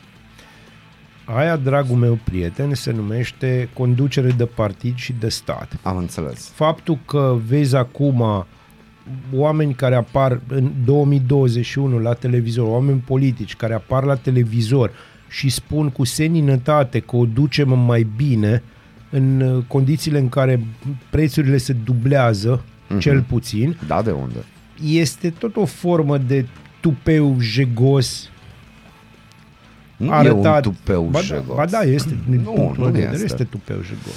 Aia, 1.27 1.57
dragul 1.57 1.97
meu 1.97 2.19
prieten, 2.25 2.75
se 2.75 2.93
numește 2.93 3.69
conducere 3.73 4.31
de 4.31 4.45
partid 4.45 4.97
și 4.97 5.15
de 5.21 5.29
stat. 5.29 5.73
Am 5.83 5.97
înțeles. 5.97 6.51
Faptul 6.55 6.99
că 7.07 7.37
vezi 7.47 7.77
acum 7.77 8.47
oameni 9.33 9.75
care 9.75 9.95
apar 9.95 10.41
în 10.49 10.71
2021 10.85 11.99
la 11.99 12.13
televizor, 12.13 12.67
oameni 12.69 13.03
politici 13.07 13.57
care 13.57 13.75
apar 13.75 14.05
la 14.05 14.15
televizor 14.15 14.91
și 15.29 15.49
spun 15.49 15.89
cu 15.91 16.05
seninătate 16.05 16.99
că 17.01 17.17
o 17.17 17.25
ducem 17.27 17.79
mai 17.79 18.07
bine 18.17 18.63
în 19.11 19.41
uh, 19.41 19.65
condițiile 19.69 20.19
în 20.19 20.29
care 20.29 20.61
prețurile 21.11 21.57
se 21.57 21.73
dublează, 21.73 22.65
Mhm. 22.89 22.99
cel 22.99 23.23
puțin, 23.23 23.77
Da, 23.87 24.03
de 24.03 24.11
unde? 24.11 24.37
este 24.85 25.31
tot 25.31 25.57
o 25.57 25.65
formă 25.65 26.19
de 26.19 26.47
tupeu 26.81 27.37
jegos 27.41 28.31
Nu 29.97 30.13
arătat. 30.13 30.65
e 30.65 30.69
un 30.69 30.75
tupeu 30.75 31.03
ba, 31.11 31.21
jegos. 31.21 31.47
Da, 31.47 31.55
ba 31.55 31.65
da, 31.65 31.81
este. 31.81 32.17
Din 32.29 32.41
Nu, 32.45 32.51
punctul 32.51 32.77
nu 32.77 32.83
meu 32.83 32.91
de 32.93 32.99
vedere, 32.99 33.13
este. 33.15 33.25
este 33.27 33.45
tupeu 33.45 33.77
jegos. 33.83 34.15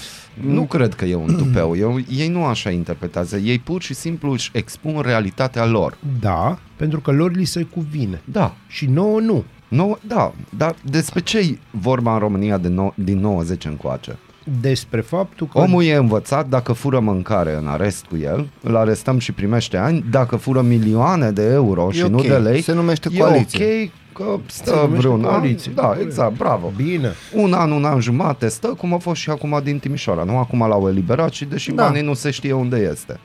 Nu 0.54 0.62
cred 0.64 0.94
că 0.94 1.06
e 1.06 1.16
un 1.16 1.36
tupeu. 1.38 1.76
Eu, 1.78 2.00
ei 2.10 2.28
nu 2.28 2.46
așa 2.46 2.70
interpretează. 2.70 3.38
Ei 3.38 3.60
pur 3.60 3.82
și 3.82 3.94
simplu 3.94 4.32
își 4.32 4.50
expun 4.54 5.02
realitatea 5.06 5.66
lor. 5.66 5.98
Da, 6.20 6.60
pentru 6.76 7.00
că 7.00 7.12
lor 7.12 7.36
li 7.36 7.46
se 7.46 7.62
cuvine. 7.64 8.22
Da. 8.26 8.56
Și 8.68 8.86
nouă 8.86 9.20
nu. 9.20 9.44
No, 9.68 9.96
da, 10.08 10.34
dar 10.58 10.76
despre 10.90 11.20
ce 11.20 11.38
e 11.40 11.58
vorba 11.72 12.14
în 12.14 12.20
România 12.20 12.58
de 12.58 12.68
no, 12.68 12.92
din 12.96 13.20
90 13.20 13.66
încoace? 13.66 14.18
Despre 14.62 15.02
faptul 15.02 15.48
că... 15.48 15.60
Omul 15.60 15.84
e 15.84 15.96
învățat, 15.96 16.48
dacă 16.48 16.74
fură 16.74 17.00
mâncare 17.00 17.56
în 17.56 17.68
arest 17.68 18.06
cu 18.06 18.18
el, 18.18 18.50
îl 18.64 18.76
arestăm 18.76 19.20
și 19.20 19.32
primește 19.32 19.78
ani, 19.78 20.06
dacă 20.12 20.36
fură 20.36 20.62
milioane 20.62 21.32
de 21.32 21.44
euro 21.52 21.92
și 21.92 22.00
E 22.00 22.08
nu 22.08 22.18
ok. 22.18 22.28
de 22.28 22.38
lei, 22.38 22.62
Se 22.62 22.74
numește 22.74 23.10
e 23.14 23.18
coaliție. 23.18 23.66
ok 23.84 23.92
că 24.24 24.40
Se 24.46 24.62
stă 24.64 24.70
numește 24.76 24.98
vreun 25.08 25.24
an. 25.26 25.30
coaliție. 25.32 25.72
Da, 25.76 25.98
exact, 26.02 26.38
bravo. 26.38 26.72
Bine. 26.76 27.12
Un 27.34 27.54
an, 27.54 27.72
un 27.72 27.86
an 27.86 28.00
jumate 28.00 28.48
stă, 28.48 28.68
cum 28.68 28.94
a 28.94 28.98
fost 28.98 29.22
și 29.22 29.30
acum 29.30 29.60
din 29.64 29.80
Timișoara. 29.80 30.24
Nu 30.24 30.38
acum 30.38 30.60
l-au 30.68 30.90
eliberat 30.90 31.32
și 31.32 31.46
deși 31.46 31.72
Da. 31.72 31.84
banii 31.84 32.02
nu 32.02 32.14
se 32.14 32.32
știe 32.32 32.54
unde 32.54 32.78
este. 32.92 33.20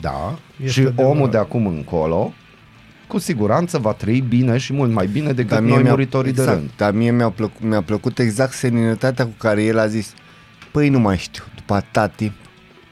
Da. 0.00 0.38
și 0.66 0.80
adevărat. 0.80 1.10
omul 1.10 1.30
de 1.30 1.36
acum 1.36 1.66
încolo, 1.66 2.32
cu 3.06 3.18
siguranță 3.18 3.78
va 3.78 3.92
trăi 3.92 4.20
bine 4.20 4.56
și 4.56 4.72
mult 4.72 4.92
mai 4.92 5.06
bine 5.06 5.32
decât 5.32 5.58
noi 5.60 5.82
mi-a- 5.82 5.90
muritorii 5.90 6.30
exact, 6.30 6.48
de 6.48 6.54
rând. 6.54 6.70
Dar 6.76 6.92
mie 6.92 7.10
mi-a 7.10 7.30
plăcut, 7.30 7.62
mi-a 7.68 7.82
plăcut 7.82 8.18
exact 8.18 8.52
seninătatea 8.52 9.24
cu 9.24 9.34
care 9.38 9.62
el 9.62 9.78
a 9.78 9.86
zis 9.86 10.14
Păi 10.70 10.88
nu 10.88 10.98
mai 10.98 11.16
știu, 11.16 11.42
după 11.56 11.74
atâta 11.74 12.06
timp 12.06 12.32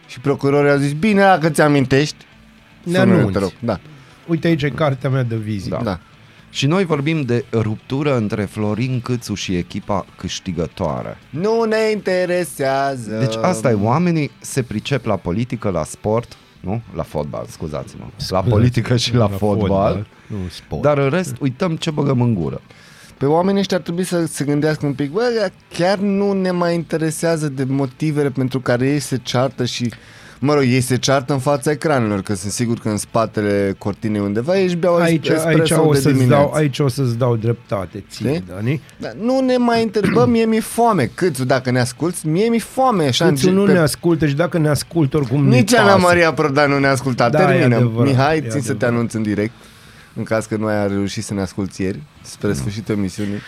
Și 0.07 0.21
procurorul 0.21 0.71
a 0.71 0.77
zis, 0.77 0.93
bine, 0.93 1.21
dacă 1.21 1.49
ți-amintești 1.49 2.17
Ne 2.83 2.93
sună-ne, 2.99 3.13
anunți. 3.13 3.33
te 3.33 3.39
rog. 3.39 3.53
Da, 3.61 3.79
Uite 4.27 4.47
aici 4.47 4.63
e 4.63 4.71
cartea 4.71 5.11
mea 5.11 5.23
de 5.23 5.37
vizită. 5.37 5.77
Da. 5.83 5.91
da. 5.91 5.99
Și 6.55 6.67
noi 6.67 6.85
vorbim 6.85 7.23
de 7.23 7.45
ruptură 7.53 8.17
între 8.17 8.45
Florin 8.45 9.01
Câțu 9.01 9.35
și 9.35 9.57
echipa 9.57 10.07
câștigătoare. 10.17 11.19
Nu 11.31 11.65
ne 11.65 11.91
interesează 11.93 13.19
Deci 13.19 13.35
asta 13.41 13.71
e, 13.71 13.75
oamenii 13.75 14.31
se 14.41 14.63
pricep 14.63 15.05
la 15.05 15.17
politică, 15.17 15.69
la 15.71 15.85
sport, 15.85 16.37
nu? 16.61 16.83
La 16.95 17.03
fotbal, 17.03 17.47
scuzați-mă. 17.49 18.05
La 18.29 18.41
politică 18.43 18.97
și 18.97 19.15
la, 19.15 19.19
La 19.19 19.29
fotbal. 19.29 19.59
fotbal. 19.59 20.07
nu 20.27 20.37
sport. 20.51 20.83
Dar 20.83 20.99
în 20.99 21.11
rest, 21.11 21.37
uităm 21.41 21.77
ce 21.77 21.91
băgăm 21.91 22.21
în 22.21 22.35
gură. 22.35 22.61
Pe 23.19 23.27
oamenii 23.27 23.61
ăștia 23.61 23.77
ar 23.77 23.83
trebui 23.83 24.05
să 24.05 24.27
se 24.27 24.45
gândească 24.45 24.87
un 24.87 24.93
pic, 24.95 25.11
bă, 25.11 25.51
chiar 25.73 25.99
nu 25.99 26.33
ne 26.33 26.51
mai 26.51 26.75
interesează 26.75 27.49
de 27.49 27.65
motivele 27.65 28.31
pentru 28.31 28.61
care 28.61 28.87
ei 28.89 28.99
se 29.01 29.21
ceartă 29.23 29.65
și 29.65 29.93
Mă 30.47 30.55
rog, 30.55 30.63
ei 30.63 30.81
se 30.81 30.97
ceartă 30.97 31.33
în 31.33 31.39
fața 31.39 31.71
ecranelor, 31.71 32.21
că 32.23 32.35
sunt 32.35 32.53
sigur 32.53 32.79
că 32.79 32.89
în 32.89 32.97
spatele 32.97 33.75
cortinei 33.79 34.21
undeva 34.21 34.59
ești 34.59 34.77
beau 34.77 34.97
aici, 34.97 35.31
aici, 35.31 35.71
o 35.71 35.93
de 35.93 35.99
să-ți 36.01 36.15
dimineață. 36.17 36.29
dau, 36.43 36.53
aici 36.53 36.79
o 36.79 36.89
să-ți 36.89 37.19
dau 37.19 37.37
dreptate 37.37 38.05
ție, 38.11 38.29
Știi? 38.29 38.45
Dani. 38.55 38.83
Da, 39.01 39.09
nu 39.21 39.41
ne 39.41 39.57
mai 39.57 39.83
întrebăm, 39.83 40.31
mie 40.31 40.45
mi-e 40.45 40.61
foame. 40.61 41.11
Câțu, 41.15 41.45
dacă 41.45 41.71
ne 41.71 41.81
asculți, 41.81 42.27
mie 42.27 42.49
mi-e 42.49 42.59
foame. 42.59 43.05
Așa, 43.07 43.29
Câțu 43.29 43.49
în- 43.49 43.55
nu 43.55 43.65
pe- 43.65 43.73
ne 43.73 43.79
ascultă 43.79 44.27
și 44.27 44.35
dacă 44.35 44.59
ne 44.59 44.69
ascultă 44.69 45.17
oricum 45.17 45.47
Nici 45.49 45.71
nu-i 45.71 45.79
Ana 45.81 45.93
pasă. 45.93 46.01
Maria 46.07 46.33
Prodan 46.33 46.71
nu 46.71 46.79
ne-a 46.79 46.91
ascultat. 46.91 47.31
Da, 47.31 47.43
e 47.43 47.45
Terminăm. 47.59 47.79
adevărat, 47.79 48.11
Mihai, 48.13 48.37
e 48.37 48.41
țin 48.41 48.51
să 48.51 48.57
te 48.59 48.61
adevărat. 48.71 48.93
anunț 48.95 49.13
în 49.13 49.23
direct. 49.23 49.53
În 50.17 50.23
caz 50.23 50.47
că 50.47 50.57
nu 50.57 50.67
ai 50.67 50.89
reușit 50.89 51.25
să 51.25 51.35
ne 51.35 51.41
asculti 51.41 51.83
ieri, 51.83 52.03
spre 52.23 52.53
sfârșitul 52.53 52.95
emisiunii, 52.95 53.39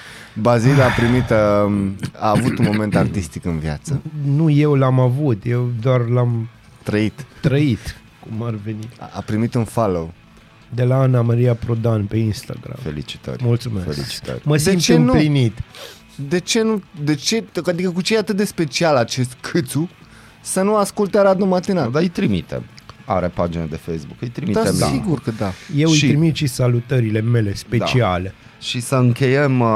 Bazil 0.40 0.80
a 0.80 1.00
primit, 1.00 1.24
um, 1.30 1.96
a 2.18 2.30
avut 2.30 2.59
un 2.59 2.64
moment 2.72 2.96
artistic 2.96 3.44
în 3.44 3.59
viață. 3.59 4.00
Nu 4.37 4.50
eu 4.50 4.74
l-am 4.74 5.00
avut, 5.00 5.42
eu 5.44 5.70
doar 5.80 6.00
l-am 6.09 6.48
Trăit. 6.90 7.27
trăit, 7.40 7.96
cum 8.20 8.42
ar 8.46 8.55
veni. 8.64 8.88
A 8.99 9.11
a 9.14 9.20
primit 9.20 9.55
un 9.55 9.64
follow. 9.64 10.12
De 10.75 10.85
la 10.85 11.01
Ana 11.01 11.20
Maria 11.20 11.55
Prodan 11.55 12.05
pe 12.05 12.16
Instagram. 12.16 12.77
Felicitări. 12.83 13.44
Mulțumesc. 13.44 13.87
Felicitări. 13.92 14.40
Mă 14.44 14.57
De 14.57 14.62
simt 14.62 14.81
ce 14.81 14.96
nu? 14.96 15.12
împlinit. 15.12 15.59
De 16.29 16.38
ce 16.40 16.62
nu, 16.62 16.83
de 17.05 17.14
ce, 17.14 17.44
adică 17.66 17.90
cu 17.90 18.01
ce 18.01 18.14
e 18.14 18.18
atât 18.18 18.37
de 18.37 18.44
special 18.44 18.96
acest 18.96 19.37
câțu 19.40 19.88
să 20.42 20.62
nu 20.62 20.77
asculte 20.77 21.20
Radu 21.20 21.44
Matinal? 21.44 21.90
Dar 21.90 22.03
îi 22.03 22.09
trimitem. 22.09 22.62
Are 23.05 23.29
pagină 23.29 23.66
de 23.70 23.77
Facebook, 23.77 24.20
îi 24.20 24.29
trimitem. 24.29 24.75
Da, 24.79 24.87
sigur 24.87 25.20
că 25.20 25.31
da. 25.38 25.53
Eu 25.77 25.90
Și- 25.92 26.05
îi 26.05 26.11
trimit 26.11 26.35
și 26.37 26.46
salutările 26.46 27.20
mele 27.20 27.55
speciale. 27.55 28.35
Și 28.61 28.81
să 28.81 28.94
încheiem 28.96 29.61
uh, 29.61 29.68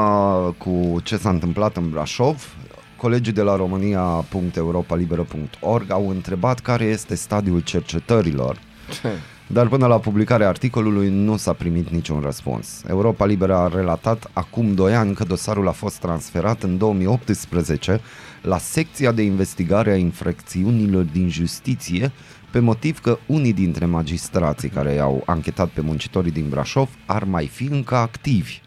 cu 0.57 0.99
ce 1.03 1.17
s-a 1.17 1.29
întâmplat 1.29 1.77
în 1.77 1.89
Brașov. 1.89 2.53
Colegii 3.01 3.33
de 3.33 3.41
la 3.41 3.55
românia.europalibera.org 3.55 5.91
au 5.91 6.09
întrebat 6.09 6.59
care 6.59 6.83
este 6.83 7.15
stadiul 7.15 7.59
cercetărilor, 7.59 8.59
dar 9.55 9.67
până 9.67 9.87
la 9.87 9.99
publicarea 9.99 10.47
articolului 10.47 11.09
nu 11.09 11.37
s-a 11.37 11.53
primit 11.53 11.89
niciun 11.89 12.19
răspuns. 12.19 12.83
Europa 12.89 13.25
Liberă 13.25 13.55
a 13.55 13.67
relatat 13.67 14.29
acum 14.33 14.73
2 14.73 14.95
ani 14.95 15.13
că 15.13 15.23
dosarul 15.23 15.67
a 15.67 15.71
fost 15.71 15.99
transferat 15.99 16.63
în 16.63 16.77
2018 16.77 18.01
la 18.41 18.57
secția 18.57 19.11
de 19.11 19.21
investigare 19.21 19.91
a 19.91 19.95
infracțiunilor 19.95 21.03
din 21.03 21.29
justiție 21.29 22.11
pe 22.51 22.59
motiv 22.59 22.99
că 22.99 23.17
unii 23.25 23.53
dintre 23.53 23.85
magistrații 23.85 24.69
care 24.69 24.93
i-au 24.93 25.23
anchetat 25.25 25.69
pe 25.69 25.81
muncitorii 25.81 26.31
din 26.31 26.49
Brașov 26.49 26.89
ar 27.05 27.23
mai 27.23 27.47
fi 27.47 27.63
încă 27.63 27.95
activi. 27.95 28.61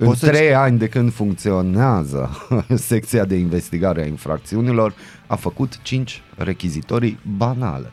În 0.00 0.06
Poți 0.06 0.20
să- 0.20 0.26
trei 0.26 0.54
ani 0.54 0.78
de 0.78 0.88
când 0.88 1.12
funcționează 1.12 2.30
secția 2.74 3.24
de 3.24 3.34
investigare 3.34 4.02
a 4.02 4.06
infracțiunilor, 4.06 4.94
a 5.26 5.34
făcut 5.36 5.78
cinci 5.82 6.22
rechizitorii 6.36 7.18
banale. 7.36 7.92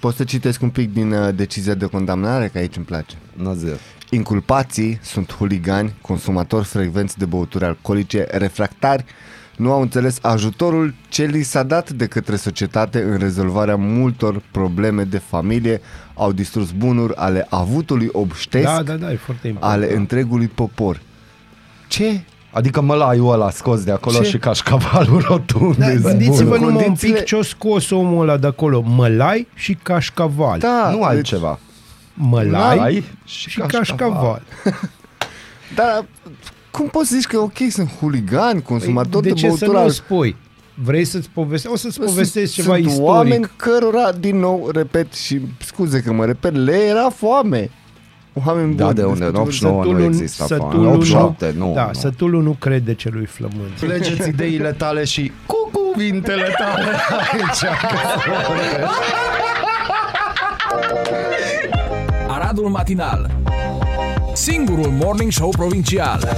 Pot 0.00 0.14
să 0.14 0.24
citesc 0.24 0.62
un 0.62 0.68
pic 0.70 0.92
din 0.92 1.12
uh, 1.12 1.34
decizia 1.34 1.74
de 1.74 1.86
condamnare, 1.86 2.48
că 2.48 2.58
aici 2.58 2.76
îmi 2.76 2.84
place. 2.84 3.14
Nazir. 3.32 3.76
Inculpații 4.10 4.98
sunt 5.02 5.32
huligani, 5.32 5.94
consumatori 6.00 6.64
frecvenți 6.64 7.18
de 7.18 7.24
băuturi 7.24 7.64
alcoolice, 7.64 8.26
refractari, 8.30 9.04
nu 9.56 9.72
au 9.72 9.80
înțeles 9.80 10.18
ajutorul 10.22 10.94
ce 11.08 11.24
li 11.24 11.42
s-a 11.42 11.62
dat 11.62 11.90
de 11.90 12.06
către 12.06 12.36
societate 12.36 13.02
în 13.02 13.16
rezolvarea 13.18 13.76
multor 13.76 14.42
probleme 14.50 15.02
de 15.04 15.18
familie, 15.18 15.80
au 16.14 16.32
distrus 16.32 16.70
bunuri 16.70 17.14
ale 17.14 17.46
avutului 17.50 18.08
obștesc, 18.12 18.64
Da, 18.64 18.82
da, 18.82 18.94
da, 18.94 19.12
e 19.12 19.16
foarte 19.16 19.48
important. 19.48 19.82
ale 19.82 19.96
întregului 19.96 20.46
popor. 20.48 21.00
Ce? 21.88 22.20
Adică 22.50 22.80
mălaiul 22.80 23.32
ăla 23.32 23.50
scos 23.50 23.84
de 23.84 23.90
acolo 23.90 24.16
Ce? 24.18 24.24
și 24.24 24.38
cașcavalul 24.38 25.24
rotund. 25.28 25.76
Da, 25.76 25.86
de 25.86 25.98
gândiți-vă 26.02 26.34
zbunul. 26.36 26.58
numai 26.58 26.74
un 26.76 26.82
Condițiile- 26.82 27.14
pic 27.16 27.24
ce-o 27.24 27.42
scos 27.42 27.90
omul 27.90 28.22
ăla 28.28 28.36
de 28.36 28.46
acolo. 28.46 28.80
Mălai 28.80 29.48
și 29.54 29.74
cașcaval. 29.82 30.58
Da, 30.58 30.88
Nu 30.90 30.96
deci- 30.96 31.06
altceva. 31.06 31.58
Mălai 32.14 32.76
Mălai 32.76 33.04
și, 33.24 33.48
și 33.50 33.58
cașcaval. 33.60 34.42
Dar 35.74 36.04
cum 36.70 36.86
poți 36.88 37.08
să 37.08 37.14
zici 37.14 37.26
că 37.26 37.36
e 37.36 37.38
ok, 37.38 37.70
sunt 37.70 37.90
huligani, 38.00 38.62
consumatori 38.62 39.22
Păi, 39.22 39.22
de 39.22 39.28
de, 39.28 39.34
ce 39.34 39.40
să 39.40 39.46
băuturi 39.48 39.70
nu 39.70 39.78
o 39.78 39.82
al- 39.82 39.90
spui? 39.90 40.36
Vrei 40.74 41.04
să-ți 41.04 41.28
povestesc? 41.34 41.74
O 41.74 41.76
să-ți 41.76 41.98
Bă, 41.98 42.04
povestesc 42.04 42.52
sunt, 42.52 42.64
ceva 42.66 42.76
sunt 42.76 42.86
istoric. 42.88 43.08
oameni 43.10 43.50
cărora, 43.56 44.12
din 44.12 44.38
nou, 44.38 44.70
repet 44.72 45.12
și 45.12 45.40
scuze 45.58 46.00
că 46.02 46.12
mă 46.12 46.24
repet, 46.24 46.54
le 46.56 46.76
era 46.76 47.10
foame. 47.10 47.70
Oameni 48.46 48.74
Da, 48.74 48.84
buni. 48.84 48.94
de 48.96 49.02
unde? 49.04 49.24
În 49.24 49.32
despre- 49.44 49.68
89 49.68 49.82
nu 49.82 49.90
Sătulul- 49.90 50.06
exista 50.12 50.44
sătulul 50.46 50.70
foame. 50.70 50.86
nu- 50.86 50.92
87, 50.94 51.54
nu. 51.56 51.72
Da, 51.74 51.84
nu. 51.86 51.92
sătulul 51.92 52.42
nu 52.42 52.56
crede 52.58 52.94
celui 52.94 53.24
flământ. 53.26 53.82
Legeți 53.86 54.28
ideile 54.28 54.72
tale 54.72 55.04
și 55.04 55.32
cu 55.46 55.70
cuvintele 55.72 56.54
tale 56.58 56.84
aici. 57.20 57.70
Aradul 62.28 62.68
Matinal 62.68 63.30
Singurul 64.32 64.90
Morning 64.90 65.32
Show 65.32 65.48
Provincial 65.48 66.36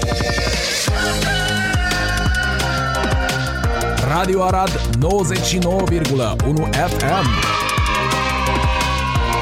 Radio 4.09 4.43
Arad 4.43 4.81
99,1 4.99 6.71
FM 6.71 7.27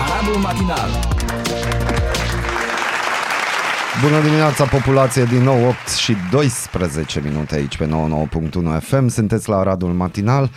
Aradul 0.08 0.40
Matinal 0.42 0.88
Bună 4.02 4.20
dimineața, 4.22 4.64
populație, 4.64 5.24
din 5.24 5.42
nou 5.42 5.66
8 5.68 5.88
și 5.88 6.14
12 6.30 7.20
minute 7.24 7.54
aici 7.54 7.76
pe 7.76 7.86
99.1 7.86 8.80
FM. 8.80 9.08
Sunteți 9.08 9.48
la 9.48 9.62
Radul 9.62 9.92
Matinal. 9.92 10.50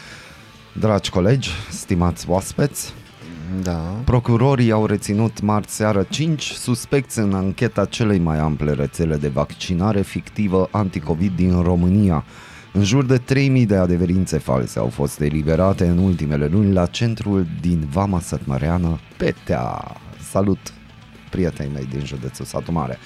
Dragi 0.80 1.10
colegi, 1.10 1.50
stimați 1.70 2.30
oaspeți, 2.30 2.94
Da. 3.64 3.82
procurorii 4.04 4.72
au 4.72 4.86
reținut 4.86 5.42
marți 5.42 5.76
seară 5.76 6.06
5 6.10 6.44
suspecți 6.52 7.20
în 7.20 7.34
ancheta 7.34 7.86
celei 7.86 8.20
mai 8.20 8.38
ample 8.40 8.72
rețele 8.72 9.16
de 9.16 9.28
vaccinare 9.28 10.02
fictivă 10.02 10.68
anticovid 10.72 11.36
din 11.36 11.62
România. 11.62 12.24
În 12.74 12.84
jur 12.84 13.06
de 13.06 13.18
3000 13.18 13.66
de 13.66 13.76
adeverințe 13.76 14.38
false 14.38 14.80
au 14.80 14.88
fost 14.88 15.20
eliberate 15.22 15.88
în 15.88 15.98
ultimele 15.98 16.48
luni 16.52 16.74
la 16.74 16.86
centrul 16.86 17.46
din 17.62 17.88
Vama 17.92 18.20
Sătmăreană, 18.20 19.00
Petea. 19.18 19.96
Salut, 20.30 20.60
prietenii 21.30 21.74
mei 21.74 21.88
din 21.92 22.06
județul 22.06 22.46
Satu 22.46 22.72
Mare. 22.72 22.98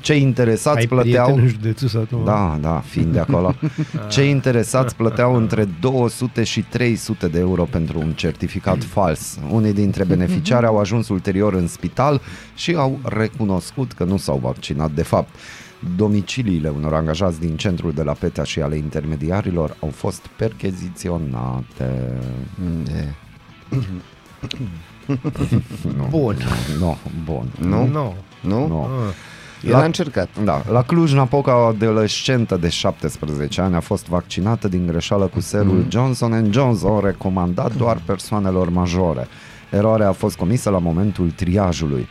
Cei 0.00 0.22
interesați 0.22 0.78
Ai 0.78 0.86
plăteau... 0.86 1.24
prieten 1.24 1.42
în 1.42 1.48
județul 1.48 1.88
Satu 1.88 2.16
Mare? 2.16 2.30
Da, 2.30 2.58
da, 2.68 2.78
fiind 2.78 3.12
de 3.12 3.18
acolo. 3.18 3.54
Cei 4.10 4.30
interesați 4.30 4.96
plăteau 4.96 5.34
între 5.34 5.64
200 5.80 6.44
și 6.44 6.62
300 6.62 7.28
de 7.28 7.38
euro 7.38 7.64
pentru 7.64 7.98
un 7.98 8.12
certificat 8.12 8.84
fals. 8.84 9.38
Unii 9.50 9.72
dintre 9.72 10.04
beneficiari 10.04 10.66
au 10.66 10.78
ajuns 10.78 11.08
ulterior 11.08 11.54
în 11.54 11.66
spital 11.66 12.20
și 12.54 12.74
au 12.74 12.98
recunoscut 13.04 13.92
că 13.92 14.04
nu 14.04 14.16
s-au 14.16 14.38
vaccinat 14.42 14.90
de 14.90 15.02
fapt. 15.02 15.34
Domiciliile 15.96 16.68
unor 16.68 16.94
angajați 16.94 17.40
din 17.40 17.56
centrul 17.56 17.92
de 17.92 18.02
la 18.02 18.12
Petea 18.12 18.44
și 18.44 18.60
ale 18.60 18.76
intermediarilor 18.76 19.76
au 19.80 19.88
fost 19.88 20.26
percheziționate. 20.36 22.18
E. 22.86 23.14
Nu, 25.96 26.06
Bun. 26.10 26.36
Nu, 26.78 26.96
bun. 27.24 27.46
Nu? 27.58 27.86
Nu. 27.86 28.14
Nu? 28.40 28.66
Nu. 28.66 28.82
Ah. 28.82 29.14
El 29.62 29.74
a 29.74 29.84
încercat. 29.84 30.28
Da, 30.44 30.62
la 30.70 30.82
Cluj-Napoca 30.82 31.56
o 31.56 31.66
adolescentă 31.66 32.56
de 32.56 32.68
17 32.68 33.60
ani 33.60 33.74
a 33.74 33.80
fost 33.80 34.06
vaccinată 34.06 34.68
din 34.68 34.86
greșeală 34.86 35.26
cu 35.26 35.40
serul 35.40 35.86
Johnson 35.88 36.32
Johnson 36.52 37.00
recomandat 37.04 37.74
doar 37.74 38.00
persoanelor 38.06 38.70
majore. 38.70 39.28
Eroarea 39.70 40.08
a 40.08 40.12
fost 40.12 40.36
comisă 40.36 40.70
la 40.70 40.78
momentul 40.78 41.30
triajului. 41.30 42.08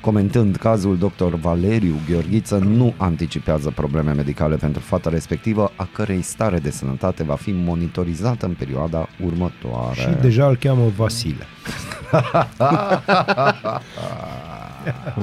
Comentând 0.00 0.56
cazul, 0.56 0.98
dr. 0.98 1.34
Valeriu 1.40 1.94
Gheorghiță 2.10 2.56
nu 2.56 2.94
anticipează 2.96 3.72
probleme 3.74 4.12
medicale 4.12 4.56
pentru 4.56 4.80
fata 4.80 5.10
respectivă, 5.10 5.72
a 5.76 5.88
cărei 5.92 6.22
stare 6.22 6.58
de 6.58 6.70
sănătate 6.70 7.22
va 7.22 7.34
fi 7.34 7.52
monitorizată 7.52 8.46
în 8.46 8.52
perioada 8.52 9.08
următoare. 9.24 10.00
Și 10.00 10.08
deja 10.20 10.46
îl 10.46 10.56
cheamă 10.56 10.92
Vasile. 10.96 11.46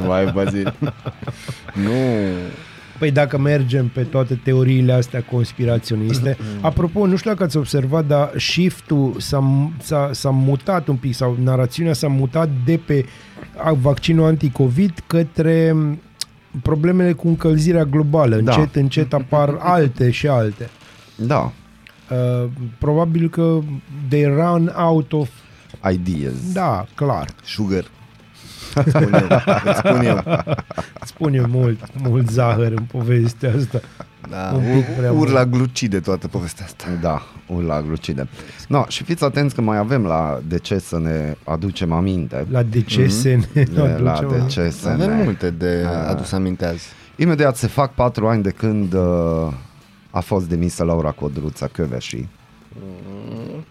Vai, 0.05 0.31
Bazil. 0.31 0.73
nu. 1.73 1.91
Păi 2.99 3.11
dacă 3.11 3.37
mergem 3.37 3.87
pe 3.87 4.01
toate 4.03 4.39
teoriile 4.43 4.93
astea 4.93 5.23
conspiraționiste, 5.31 6.37
apropo, 6.61 7.05
nu 7.05 7.15
știu 7.15 7.29
dacă 7.29 7.43
ați 7.43 7.57
observat, 7.57 8.05
dar 8.07 8.31
shift-ul 8.39 9.15
s-a, 9.17 9.69
s-a, 9.81 10.09
s-a 10.13 10.29
mutat 10.29 10.87
un 10.87 10.95
pic 10.95 11.13
sau 11.15 11.37
narațiunea 11.43 11.93
s-a 11.93 12.07
mutat 12.07 12.49
de 12.65 12.79
pe 12.85 13.05
a- 13.57 13.73
vaccinul 13.73 14.25
anticovid 14.25 15.03
către 15.07 15.71
m, 15.71 16.01
problemele 16.61 17.11
cu 17.11 17.27
încălzirea 17.27 17.83
globală. 17.83 18.35
Da. 18.35 18.51
Încet, 18.55 18.75
încet 18.75 19.13
apar 19.13 19.55
alte 19.59 20.11
și 20.11 20.27
alte. 20.27 20.69
Da, 21.15 21.51
Uh, 22.09 22.49
probabil 22.77 23.29
că 23.29 23.59
they 24.09 24.23
run 24.23 24.73
out 24.77 25.13
of... 25.13 25.29
ideas. 25.91 26.33
Da, 26.53 26.85
clar. 26.95 27.27
Sugar. 27.43 27.83
Spun 28.87 29.13
eu. 29.13 29.41
Îți 29.65 29.77
spun 29.77 30.01
eu. 30.05 30.23
Spun 31.05 31.33
eu 31.33 31.45
mult, 31.47 31.79
mult 32.07 32.29
zahăr 32.29 32.71
în 32.71 32.83
povestea 32.91 33.53
asta. 33.57 33.79
Da, 34.29 34.51
Un 34.55 34.61
pic 34.75 34.85
prea 34.97 35.11
ur, 35.11 35.17
mult. 35.17 35.31
la 35.31 35.45
glucide 35.45 35.99
toată 35.99 36.27
povestea 36.27 36.65
asta. 36.65 36.85
Da, 37.01 37.21
la 37.67 37.81
glucide. 37.81 38.27
No, 38.67 38.83
și 38.87 39.03
fiți 39.03 39.23
atenți 39.23 39.55
că 39.55 39.61
mai 39.61 39.77
avem 39.77 40.05
la 40.05 40.39
de 40.47 40.57
ce 40.59 40.77
să 40.79 40.99
ne 40.99 41.35
aducem 41.43 41.91
aminte. 41.91 42.45
La 42.51 42.63
decese 42.63 43.39
ne 43.53 43.63
De 43.63 43.99
la 44.01 44.13
aducem- 44.15 44.29
de 44.39 44.45
ce 44.47 44.69
să 44.69 44.89
Avem 44.89 45.17
ne... 45.17 45.23
multe 45.23 45.49
de 45.49 45.85
Ah. 45.87 46.09
adus 46.09 46.31
aminte 46.31 46.65
azi. 46.65 46.87
Imediat 47.15 47.55
se 47.55 47.67
fac 47.67 47.93
patru 47.93 48.27
ani 48.27 48.43
de 48.43 48.49
când 48.49 48.93
uh, 48.93 49.01
a 50.11 50.19
fost 50.19 50.49
demisă 50.49 50.83
Laura 50.83 51.11
Codruța 51.11 51.67
Căveși. 51.71 52.27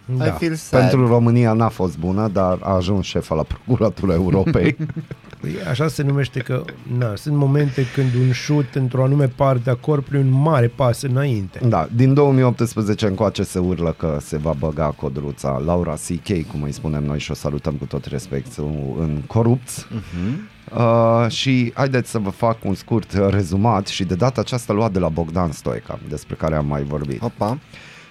Da. 0.04 0.26
I 0.26 0.30
feel 0.30 0.54
sad. 0.54 0.80
Pentru 0.80 1.06
România 1.06 1.52
n-a 1.52 1.68
fost 1.68 1.98
bună, 1.98 2.28
dar 2.28 2.58
a 2.60 2.74
ajuns 2.74 3.06
șefa 3.06 3.34
la 3.34 3.42
Procuratura 3.42 4.14
Europei. 4.14 4.76
Păi 5.40 5.52
Așa 5.70 5.88
se 5.88 6.02
numește 6.02 6.40
că 6.40 6.64
na, 6.98 7.14
sunt 7.16 7.36
momente 7.36 7.86
când 7.94 8.14
un 8.26 8.32
șut 8.32 8.74
într-o 8.74 9.04
anume 9.04 9.28
parte 9.28 9.70
a 9.70 9.74
corpului 9.74 10.20
un 10.20 10.30
mare 10.30 10.66
pas 10.66 11.02
înainte. 11.02 11.60
da, 11.68 11.88
din 11.94 12.14
2018 12.14 13.06
încoace 13.06 13.42
se 13.42 13.58
urlă 13.58 13.94
că 13.98 14.18
se 14.20 14.36
va 14.36 14.54
băga 14.58 14.94
Codruța, 14.96 15.62
Laura 15.64 15.92
CK, 15.92 16.46
cum 16.50 16.62
îi 16.62 16.72
spunem 16.72 17.04
noi 17.04 17.18
și 17.18 17.30
o 17.30 17.34
salutăm 17.34 17.74
cu 17.74 17.84
tot 17.84 18.04
respectul, 18.04 18.96
în 18.98 19.20
corupți. 19.26 19.86
Mhm. 19.90 20.48
Uh, 20.76 21.30
și 21.30 21.72
haideți 21.74 22.10
să 22.10 22.18
vă 22.18 22.30
fac 22.30 22.64
un 22.64 22.74
scurt 22.74 23.12
uh, 23.12 23.26
rezumat 23.30 23.86
și 23.86 24.04
de 24.04 24.14
data 24.14 24.40
aceasta 24.40 24.72
luat 24.72 24.92
de 24.92 24.98
la 24.98 25.08
Bogdan 25.08 25.52
Stoica, 25.52 25.98
despre 26.08 26.34
care 26.34 26.54
am 26.54 26.66
mai 26.66 26.82
vorbit. 26.82 27.22
Opa. 27.22 27.58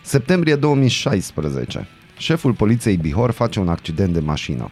Septembrie 0.04 0.56
2016. 0.56 1.88
Șeful 2.18 2.54
poliției 2.54 2.98
Bihor 2.98 3.32
face 3.32 3.60
un 3.60 3.68
accident 3.70 4.14
de 4.14 4.20
mașină. 4.20 4.70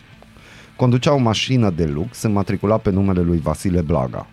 Conducea 0.76 1.13
o 1.13 1.17
mașină 1.17 1.70
de 1.70 1.86
lux 1.86 2.22
înmatriculat 2.22 2.82
pe 2.82 2.89
numele 2.89 3.22
lui 3.22 3.39
Vasile 3.39 3.82
Blaga. 3.82 4.28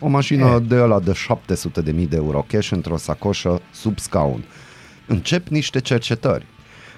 O 0.00 0.08
mașină 0.08 0.46
Eh. 0.60 0.66
de 0.68 0.76
ăla 0.80 1.00
de 1.00 1.12
700 1.12 1.80
de 1.80 1.92
mii 1.92 2.06
de 2.06 2.16
euro 2.16 2.44
cash 2.48 2.70
într-o 2.70 2.96
sacoșă 2.96 3.60
sub 3.72 3.98
scaun. 3.98 4.44
Încep 5.06 5.48
niște 5.48 5.80
cercetări 5.80 6.46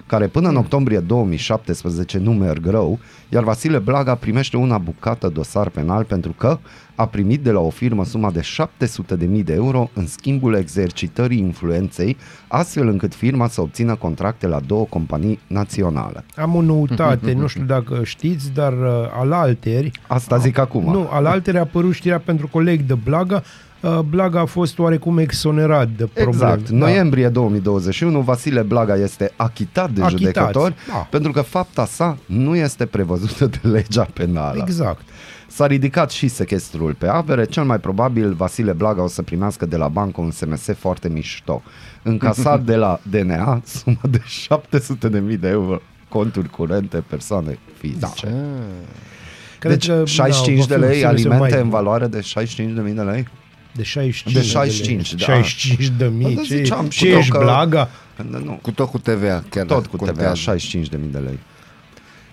care 0.08 0.26
până 0.26 0.48
în 0.48 0.56
octombrie 0.56 0.98
2017 0.98 2.18
nu 2.18 2.32
merg 2.32 2.66
rău, 2.66 2.98
iar 3.28 3.44
Vasile 3.44 3.78
Blaga 3.78 4.14
primește 4.14 4.56
una 4.56 4.78
bucată 4.78 5.28
dosar 5.28 5.68
penal 5.68 6.04
pentru 6.04 6.34
că 6.38 6.58
a 6.94 7.06
primit 7.06 7.40
de 7.40 7.50
la 7.50 7.60
o 7.60 7.70
firmă 7.70 8.04
suma 8.04 8.30
de 8.30 8.40
700.000 8.40 9.44
de 9.44 9.52
euro 9.52 9.90
în 9.94 10.06
schimbul 10.06 10.54
exercitării 10.54 11.38
influenței, 11.38 12.16
astfel 12.48 12.88
încât 12.88 13.14
firma 13.14 13.48
să 13.48 13.60
obțină 13.60 13.94
contracte 13.94 14.46
la 14.46 14.60
două 14.66 14.84
companii 14.84 15.38
naționale. 15.46 16.24
Am 16.36 16.54
o 16.54 16.60
noutate, 16.60 17.32
nu 17.32 17.46
știu 17.46 17.64
dacă 17.64 18.00
știți, 18.04 18.52
dar 18.52 18.72
uh, 18.72 19.18
al 19.18 19.32
alteri, 19.32 19.90
Asta 20.06 20.36
zic 20.36 20.58
acum. 20.58 20.84
nu, 20.92 21.08
al 21.10 21.26
alteri 21.26 21.56
a 21.56 21.60
apărut 21.60 21.92
știrea 21.92 22.18
pentru 22.18 22.48
coleg 22.48 22.80
de 22.80 22.94
Blaga, 22.94 23.36
uh, 23.36 23.67
Blaga 24.08 24.40
a 24.40 24.44
fost 24.44 24.78
oarecum 24.78 25.18
exonerat 25.18 25.88
de 25.88 26.04
probleme. 26.04 26.52
Exact. 26.52 26.68
Noiembrie 26.68 27.28
2021, 27.28 28.20
Vasile 28.20 28.62
Blaga 28.62 28.96
este 28.96 29.32
achitat 29.36 29.90
de 29.90 30.02
Achitat, 30.02 30.18
judecători 30.18 30.74
da. 30.88 31.06
pentru 31.10 31.32
că 31.32 31.40
fapta 31.40 31.86
sa 31.86 32.18
nu 32.26 32.56
este 32.56 32.86
prevăzută 32.86 33.46
de 33.46 33.68
legea 33.68 34.06
penală. 34.12 34.58
Exact. 34.66 35.00
S-a 35.48 35.66
ridicat 35.66 36.10
și 36.10 36.28
sechestrul 36.28 36.94
pe 36.94 37.06
avere, 37.06 37.44
cel 37.44 37.64
mai 37.64 37.78
probabil 37.78 38.32
Vasile 38.32 38.72
Blaga 38.72 39.02
o 39.02 39.06
să 39.06 39.22
primească 39.22 39.66
de 39.66 39.76
la 39.76 39.88
bancă 39.88 40.20
un 40.20 40.30
SMS 40.30 40.68
foarte 40.78 41.08
mișto. 41.08 41.62
Încasat 42.02 42.62
de 42.62 42.76
la 42.76 43.00
DNA 43.10 43.60
sumă 43.64 44.00
de 44.10 44.20
700.000 45.32 45.38
de 45.40 45.48
euro 45.48 45.80
conturi 46.08 46.48
curente 46.48 47.04
persoane 47.08 47.58
fizice. 47.78 48.26
Da. 48.26 48.32
Cred 49.58 49.72
Deci 49.72 49.86
că, 49.88 50.04
65 50.04 50.66
da, 50.66 50.74
de 50.74 50.80
va 50.80 50.86
fi 50.86 50.92
lei 50.92 51.04
un 51.04 51.16
SMS 51.16 51.24
alimente 51.24 51.38
mai 51.38 51.62
în 51.62 51.68
bun. 51.68 51.70
valoare 51.70 52.06
de 52.06 52.20
65.000 52.20 52.94
de 52.94 53.00
lei? 53.00 53.28
De 53.78 53.84
65 53.84 54.32
De 54.34 54.42
65, 54.42 55.14
de 55.14 55.24
da. 55.26 55.32
lei. 55.32 55.42
65 55.42 55.96
de 55.98 56.10
mii. 56.16 56.34
Da, 56.34 56.42
Ce, 56.42 56.56
ziceam, 56.56 56.86
ce 56.86 57.10
cu 57.12 57.18
ești 57.18 57.30
tot 57.30 57.38
că- 57.38 57.44
Blaga? 57.44 57.90
Nu, 58.44 58.58
Cu 58.62 58.70
tot 58.70 58.88
cu 58.90 58.98
TVA, 58.98 59.44
chiar 59.50 59.66
tot 59.66 59.68
dacă 59.68 59.88
cu 59.90 59.96
TVA, 59.96 60.06
contează. 60.06 60.34
65.000 60.34 61.10
de 61.10 61.18
lei. 61.18 61.38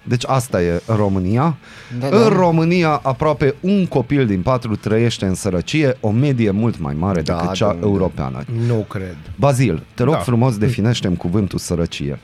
Deci 0.07 0.23
asta 0.27 0.61
e 0.61 0.81
România. 0.85 1.57
Da, 1.99 2.07
în 2.07 2.11
da. 2.21 2.27
România 2.27 2.99
aproape 3.03 3.55
un 3.59 3.85
copil 3.85 4.25
din 4.25 4.41
patru 4.41 4.75
trăiește 4.75 5.25
în 5.25 5.33
sărăcie, 5.35 5.97
o 5.99 6.09
medie 6.11 6.51
mult 6.51 6.79
mai 6.79 6.93
mare 6.93 7.21
Da, 7.21 7.35
decât 7.39 7.53
cea 7.53 7.67
domnule. 7.71 7.87
europeană. 7.91 8.43
Nu 8.67 8.85
cred. 8.89 9.17
Bazil, 9.35 9.83
te 9.93 10.03
rog 10.03 10.13
Da. 10.13 10.19
frumos, 10.19 10.57
definește 10.57 11.07
cuvântul 11.07 11.59
sărăcie. 11.59 12.19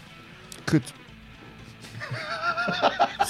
Cât? 0.63 0.81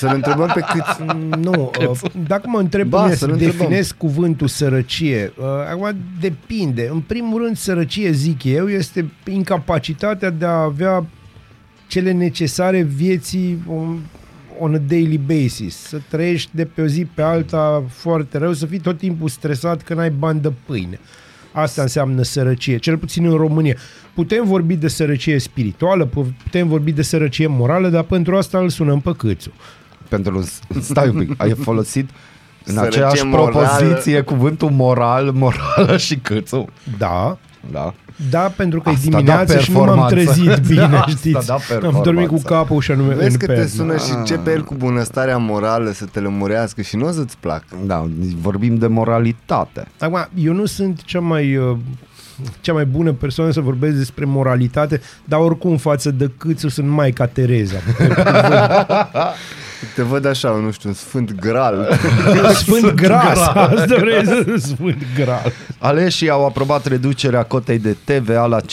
Să-l 0.02 0.16
întrebăm 0.16 0.52
pe 0.54 0.60
cât. 0.72 1.08
Nu, 1.38 1.72
uh, 1.90 2.00
dacă 2.28 2.44
mă 2.46 2.60
întreb 2.60 2.88
Ba, 2.88 2.98
ba, 3.02 3.08
să-l 3.08 3.16
să 3.16 3.26
întrebăm. 3.26 3.58
definesc 3.58 3.98
cuvântul 3.98 4.48
sărăcie, 4.48 5.34
uh, 5.38 5.46
acum 5.70 5.96
depinde. 6.20 6.90
În 6.92 7.00
primul 7.00 7.42
rând, 7.44 7.58
sărăcie, 7.58 8.12
zic 8.12 8.44
eu, 8.44 8.70
este 8.70 9.12
incapacitatea 9.32 10.30
de 10.30 10.46
a 10.46 10.62
avea 10.62 11.06
cele 11.88 12.12
necesare 12.12 12.82
vieții 12.82 13.64
on, 13.68 13.98
on 14.60 14.74
a 14.74 14.78
daily 14.78 15.18
basis. 15.18 15.76
Să 15.76 15.98
trăiești 16.10 16.50
de 16.54 16.66
pe 16.66 16.82
o 16.82 16.86
zi 16.86 17.06
pe 17.14 17.22
alta 17.22 17.84
foarte 17.90 18.38
rău, 18.38 18.54
să 18.54 18.66
fii 18.66 18.80
tot 18.80 18.98
timpul 18.98 19.30
stresat 19.30 19.82
că 19.82 19.94
n-ai 19.94 20.10
bani 20.10 20.42
de 20.42 20.52
pâine. 20.66 21.00
Asta 21.52 21.82
înseamnă 21.82 22.22
sărăcie, 22.22 22.78
cel 22.78 22.98
puțin 22.98 23.26
în 23.26 23.36
România. 23.36 23.76
Putem 24.14 24.46
vorbi 24.46 24.76
de 24.76 24.88
sărăcie 24.88 25.40
spirituală, 25.40 26.06
putem 26.44 26.68
vorbi 26.68 26.92
de 26.92 27.02
sărăcie 27.02 27.48
morală, 27.48 27.90
dar 27.90 28.04
pentru 28.04 28.38
asta 28.38 28.58
îl 28.60 28.70
sunăm 28.70 29.00
pe 29.00 29.12
câțu. 29.18 29.52
Pentru 30.12 30.47
stai 30.82 31.08
un 31.10 31.17
pic, 31.26 31.34
ai 31.41 31.54
folosit 31.63 32.10
în 32.65 32.74
Sărăcie 32.74 33.04
aceeași 33.04 33.26
morală. 33.26 33.67
propoziție 33.78 34.21
cuvântul 34.21 34.69
moral, 34.69 35.32
morală 35.32 35.97
și 35.97 36.15
câțu. 36.15 36.67
Da, 36.97 37.38
Da. 37.71 37.93
Da, 38.30 38.39
pentru 38.56 38.82
că 38.82 38.89
e 38.89 38.93
Asta 38.93 39.10
dimineață 39.10 39.54
da 39.54 39.60
și 39.60 39.71
nu 39.71 39.78
m-am 39.78 39.86
performanță. 40.08 40.15
trezit 40.34 40.65
bine, 40.74 40.82
Asta 40.84 41.06
știți. 41.08 41.45
da 41.47 41.54
Am 41.54 41.60
performanță. 41.67 42.02
dormit 42.12 42.28
cu 42.28 42.41
capul 42.41 42.82
și 42.82 42.91
anume 42.91 43.13
Vezi 43.13 43.32
în 43.32 43.38
că 43.38 43.45
te 43.45 43.52
pernă. 43.54 43.67
sună 43.67 43.97
și 43.97 44.12
începe 44.17 44.52
el 44.52 44.63
cu 44.63 44.74
bunăstarea 44.76 45.38
morală 45.38 45.91
să 45.91 46.06
te 46.06 46.19
lămurească 46.19 46.82
și 46.82 46.95
nu 46.95 47.08
o 47.08 47.12
să-ți 47.12 47.38
placă. 47.39 47.65
Da, 47.86 48.08
vorbim 48.41 48.76
de 48.76 48.88
moralitate. 48.88 49.88
Acum, 50.00 50.28
eu 50.36 50.54
nu 50.54 50.65
sunt 50.65 51.02
cea 51.04 51.19
mai, 51.19 51.56
uh, 51.56 51.78
cea 52.62 52.74
mai 52.74 52.86
bună 52.86 53.12
persoană 53.12 53.52
să 53.52 53.62
vorbesc 53.62 53.95
despre 53.95 54.26
moralitate, 54.26 55.02
dar 55.26 55.39
oricum 55.39 55.78
față 55.78 56.12
de 56.12 56.32
câțu 56.38 56.69
sunt 56.69 56.88
Maica 56.88 57.26
Tereza. 57.26 57.78
Te 59.96 60.02
văd 60.02 60.26
așa, 60.26 60.50
nu 60.50 60.72
știu, 60.72 60.89
un 60.89 60.96
sfânt 60.96 61.39
gral. 61.39 62.00
Sfânt 62.63 62.91
gras, 62.91 63.39
asta 63.39 63.96
vrei 64.00 64.26
să 64.26 64.56
Sfânt 64.58 65.04
gras. 65.15 65.41
Aleșii 65.78 66.30
au 66.30 66.46
aprobat 66.46 66.86
reducerea 66.86 67.44
cotei 67.44 67.80
de 67.80 67.96
TVA 68.04 68.46
la 68.46 68.60
5% 68.62 68.63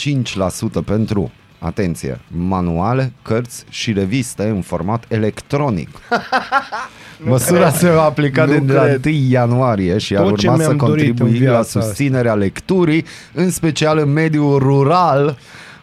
pentru, 0.85 1.31
atenție, 1.59 2.19
manuale, 2.27 3.11
cărți 3.21 3.63
și 3.69 3.93
reviste 3.93 4.43
în 4.43 4.61
format 4.61 5.03
electronic. 5.07 5.89
Măsura 7.23 7.69
se 7.69 7.89
va 7.89 8.03
aplica 8.03 8.45
Nu 8.45 8.59
de 8.59 8.73
la 8.73 8.83
cred. 8.83 9.05
1 9.05 9.13
ianuarie 9.29 9.97
și 9.97 10.15
ar 10.15 10.23
Tot 10.23 10.37
ce 10.37 10.47
urma 10.47 10.63
să 10.63 10.73
mi-am 10.73 10.87
dorit 10.87 11.03
în 11.03 11.15
contribui 11.15 11.33
la 11.33 11.51
viața 11.51 11.59
asta. 11.59 11.81
susținerea 11.81 12.33
lecturii, 12.33 13.05
în 13.33 13.51
special 13.51 13.97
în 13.97 14.11
mediul 14.11 14.57
rural, 14.57 15.37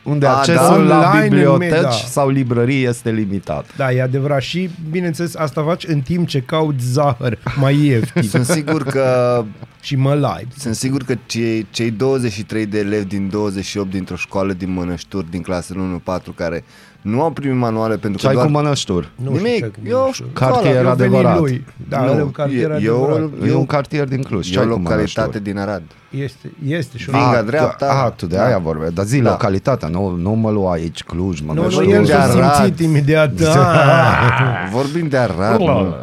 unde 0.07 0.27
A, 0.27 0.31
accesul 0.31 0.87
da. 0.87 0.99
la 0.99 1.09
Online 1.09 1.23
în 1.23 1.29
biblioteci 1.29 1.71
med- 1.71 1.83
da. 1.83 1.91
sau 1.91 2.29
librării 2.29 2.85
este 2.85 3.11
limitat. 3.11 3.77
Da, 3.77 3.93
e 3.93 4.03
adevărat 4.03 4.41
și, 4.41 4.71
bineînțeles, 4.91 5.35
asta 5.37 5.63
faci 5.63 5.85
în 5.87 6.01
timp 6.01 6.29
ce 6.29 6.41
cauți 6.43 6.85
zahăr 6.93 7.39
mai 7.61 7.77
ieftin 7.85 8.23
Sunt 8.35 8.45
sigur 8.45 8.83
că 8.83 9.45
și 9.81 9.97
mălai. 9.97 10.47
sunt 10.59 10.75
sigur 10.75 11.03
că 11.03 11.15
cei, 11.27 11.67
cei 11.71 11.91
23 11.91 12.67
de 12.67 12.79
elevi 12.79 13.05
din 13.07 13.29
28 13.31 13.91
dintr-o 13.91 14.17
școală 14.17 14.53
din 14.53 14.73
Mănășturi, 14.73 15.31
din 15.31 15.43
clasele 15.43 16.01
1-4, 16.05 16.23
care 16.35 16.65
nu 17.01 17.23
au 17.23 17.31
primit 17.31 17.57
manuale 17.59 17.97
pentru 17.97 18.19
Ce 18.21 18.25
că 18.25 18.29
ai 18.29 18.35
doar... 18.35 18.47
cu 18.47 18.53
mănășturi? 18.53 19.09
Nu 19.15 19.31
Nimic, 19.31 19.55
știu 19.55 19.67
ce- 19.83 19.89
eu 19.89 20.05
nu 20.07 20.13
știu. 20.13 20.27
Cartier 20.33 20.67
Eu 20.67 20.73
venit 20.83 20.91
adevărat. 20.93 21.39
Lui. 21.39 21.65
Da, 21.89 22.01
Nu, 22.01 22.11
are 22.13 22.23
un 22.23 22.31
cartier 22.31 22.71
e- 22.71 22.79
eu- 22.83 23.05
adevărat. 23.05 23.31
E 23.49 23.55
un 23.55 23.67
cartier 23.67 24.09
din 24.09 24.23
Cluj. 24.23 24.47
Ce 24.51 24.55
E 24.55 24.59
o 24.59 24.61
ai 24.61 24.67
cu 24.69 24.73
localitate 24.79 25.21
Mănășturi? 25.21 25.45
din 25.45 25.59
Arad. 25.59 25.83
Este, 26.11 26.53
este 26.67 26.99
și 26.99 27.11
Vinga, 27.11 27.39
Ah, 27.39 27.45
dreapta. 27.47 27.87
Tu, 27.87 27.93
ah, 27.93 28.13
tu 28.17 28.27
de 28.27 28.37
Da. 28.37 28.45
aia 28.47 28.59
vorbeai. 28.59 28.91
Dar 28.95 29.05
zi 29.05 29.19
Da. 29.21 29.31
localitatea, 29.31 29.89
nu, 29.89 30.11
nu 30.11 30.31
mă 30.31 30.51
lua 30.51 30.73
aici 30.73 31.03
Cluj, 31.03 31.41
mă 31.41 31.53
Nu, 31.53 31.63
nu, 31.63 31.69
vorbim 31.69 31.93
el 31.93 32.05
de 32.05 32.13
s-a 32.13 32.23
Arad. 32.23 32.55
simțit 32.55 32.79
imediat. 32.87 33.33
Ah. 33.57 34.69
Vorbim 34.73 35.09
de 35.09 35.17
Arad, 35.17 35.59
nu? 35.61 35.95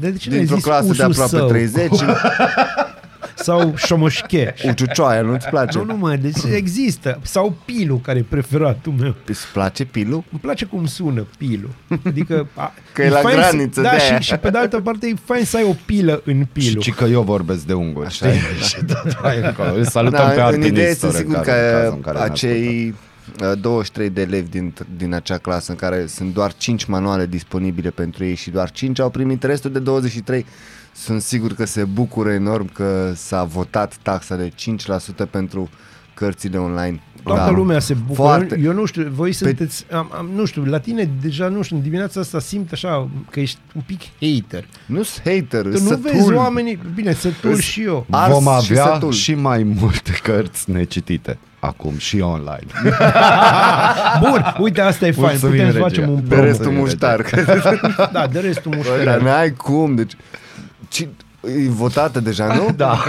De 0.00 0.12
ce 0.12 0.28
n-ai 0.30 0.38
dintr-o 0.38 0.54
zis 0.54 0.64
clasă 0.64 0.82
de 0.82 0.88
usul 0.90 1.02
aproape 1.22 1.36
său? 1.36 1.48
30, 1.48 1.90
Sau 3.42 3.74
șomoșche. 3.76 4.54
uciucioaia, 4.68 5.20
nu-ți 5.22 5.48
place? 5.48 5.78
Nu, 5.78 5.84
nu 5.84 5.96
mă, 5.96 6.16
deci 6.16 6.36
există. 6.54 7.18
Sau 7.22 7.56
Pilu, 7.64 7.96
care 7.96 8.18
e 8.18 8.24
preferatul 8.28 8.92
meu. 8.98 9.14
Îți 9.26 9.46
place 9.52 9.84
pilul? 9.84 10.24
Îmi 10.30 10.40
place 10.40 10.64
cum 10.64 10.86
sună 10.86 11.26
Pilu. 11.38 11.68
Adică... 12.04 12.46
A, 12.54 12.72
Că 12.92 13.02
e 13.02 13.08
la 13.08 13.18
fain 13.18 13.36
graniță, 13.36 13.70
să, 13.72 13.80
Da, 13.82 13.90
de-aia. 13.96 14.20
și, 14.20 14.28
și 14.28 14.36
pe 14.36 14.50
de 14.50 14.58
altă 14.58 14.80
parte 14.80 15.06
e 15.06 15.14
fain 15.24 15.44
să 15.44 15.56
ai 15.56 15.64
o 15.64 15.74
pilă 15.86 16.22
în 16.24 16.38
Și, 16.40 16.46
Pilu. 16.68 16.80
și 16.80 16.90
că 16.90 17.04
eu 17.04 17.22
vorbesc 17.22 17.64
de 17.66 17.72
unguri, 17.72 18.06
Așa 18.06 18.26
știi? 18.28 18.38
e, 18.60 18.62
și 18.64 18.84
tot 18.84 19.22
mai 19.22 19.38
încolo. 19.42 19.74
Îl 19.74 19.84
salutăm 19.84 20.28
pe 20.28 20.34
Da, 20.34 20.40
în 20.40 20.46
Artemis 20.46 20.66
idee 20.68 20.94
sunt 20.94 21.10
Sore, 21.12 21.22
sigur 21.24 21.36
care- 21.40 21.68
în 21.68 21.72
cazul 21.74 21.88
că 21.90 21.94
în 21.96 22.00
care 22.00 22.16
ne 22.18 22.22
ascultă. 22.22 22.46
acei 22.46 22.94
uh, 23.52 23.60
23 23.60 24.10
de 24.10 24.20
elevi 24.20 24.48
din, 24.50 24.74
din 24.96 25.14
acea 25.14 25.38
clasă 25.38 25.70
în 25.70 25.76
care 25.76 26.06
sunt 26.06 26.34
doar 26.34 26.52
5 26.54 26.84
manuale 26.84 27.26
disponibile 27.26 27.90
pentru 27.90 28.24
ei 28.24 28.34
și 28.34 28.50
doar 28.50 28.70
5 28.70 29.00
au 29.00 29.10
primit 29.10 29.42
restul 29.42 29.72
de 29.72 29.78
23 29.78 30.46
sunt 31.02 31.22
sigur 31.22 31.52
că 31.54 31.64
se 31.64 31.84
bucură 31.84 32.30
enorm 32.32 32.72
că 32.72 33.12
s-a 33.14 33.44
votat 33.44 33.96
taxa 34.02 34.36
de 34.36 34.48
5% 34.48 35.30
pentru 35.30 35.68
cărțile 36.14 36.58
online. 36.58 37.00
Toată 37.22 37.40
Da. 37.50 37.50
lumea 37.50 37.78
se 37.78 37.94
bucură. 37.94 38.28
Foarte. 38.28 38.60
Eu 38.64 38.72
nu 38.72 38.84
știu, 38.84 39.08
voi 39.14 39.32
sunteți, 39.32 39.86
am, 39.92 40.10
am, 40.16 40.30
nu 40.34 40.44
știu, 40.44 40.64
la 40.64 40.78
tine 40.78 41.10
deja, 41.22 41.48
nu 41.48 41.62
știu, 41.62 41.76
în 41.76 41.82
dimineața 41.82 42.20
asta 42.20 42.38
simt 42.40 42.72
așa 42.72 43.08
că 43.30 43.40
ești 43.40 43.58
un 43.74 43.82
pic 43.86 44.00
hater. 44.20 44.64
Nu 44.86 45.02
sunt 45.02 45.24
hater, 45.24 45.62
Tu 45.62 45.76
sunt 45.76 45.90
nu 45.90 45.96
vezi 45.96 46.16
sătul. 46.18 46.34
oamenii, 46.34 46.78
bine, 46.94 47.12
sătul 47.12 47.50
Îs- 47.50 47.60
și 47.60 47.82
eu. 47.82 48.06
Ars 48.10 48.32
Vom 48.32 48.42
și 48.60 48.72
avea 48.72 48.92
sătul. 48.92 49.12
și 49.12 49.34
mai 49.34 49.62
multe 49.62 50.12
cărți 50.22 50.70
necitite 50.70 51.38
acum 51.58 51.94
și 51.98 52.20
online. 52.20 52.66
Bun, 54.20 54.54
uite, 54.58 54.80
asta 54.80 55.06
e 55.06 55.10
fain, 55.12 55.26
Mulțumim, 55.40 55.50
putem 55.56 55.66
să 55.70 55.72
regia. 55.78 55.88
facem 55.88 56.08
un 56.10 56.14
De 56.22 56.28
promo. 56.28 56.42
restul 56.44 56.70
muștar. 56.72 57.24
Da, 58.12 58.26
de 58.26 58.38
restul 58.40 58.70
Bă, 58.70 58.76
muștar. 58.76 59.04
dar 59.04 59.20
n-ai 59.20 59.52
cum, 59.52 59.94
deci... 59.94 60.12
Ci, 60.88 61.00
e 61.42 61.68
votată 61.68 62.20
deja, 62.20 62.46
nu? 62.54 62.70
Da. 62.76 62.98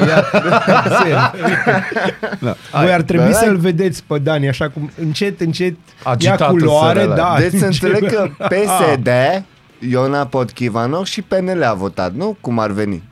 Da. 2.39 2.55
Voi 2.82 2.93
ar 2.93 3.01
trebui 3.01 3.32
Dar 3.32 3.41
ai- 3.41 3.47
să-l 3.47 3.57
vedeți 3.57 4.03
pe 4.07 4.17
Dani, 4.19 4.47
așa 4.47 4.69
cum 4.69 4.91
încet, 5.01 5.41
încet 5.41 5.71
ia 5.71 6.11
Agitatul 6.11 6.59
culoare, 6.59 7.01
SRL. 7.01 7.13
da. 7.13 7.36
Deci 7.39 7.59
să 7.59 7.65
încep- 7.71 7.91
înțeleg 7.93 8.11
că 8.13 8.30
Ah. 8.38 8.47
PSD, 8.47 9.09
Iona 9.89 10.25
Podchivanoc 10.25 11.05
și 11.05 11.21
PNL 11.21 11.63
a 11.63 11.73
votat, 11.73 12.13
nu? 12.13 12.38
Cum 12.41 12.59
ar 12.59 12.71
veni? 12.71 13.03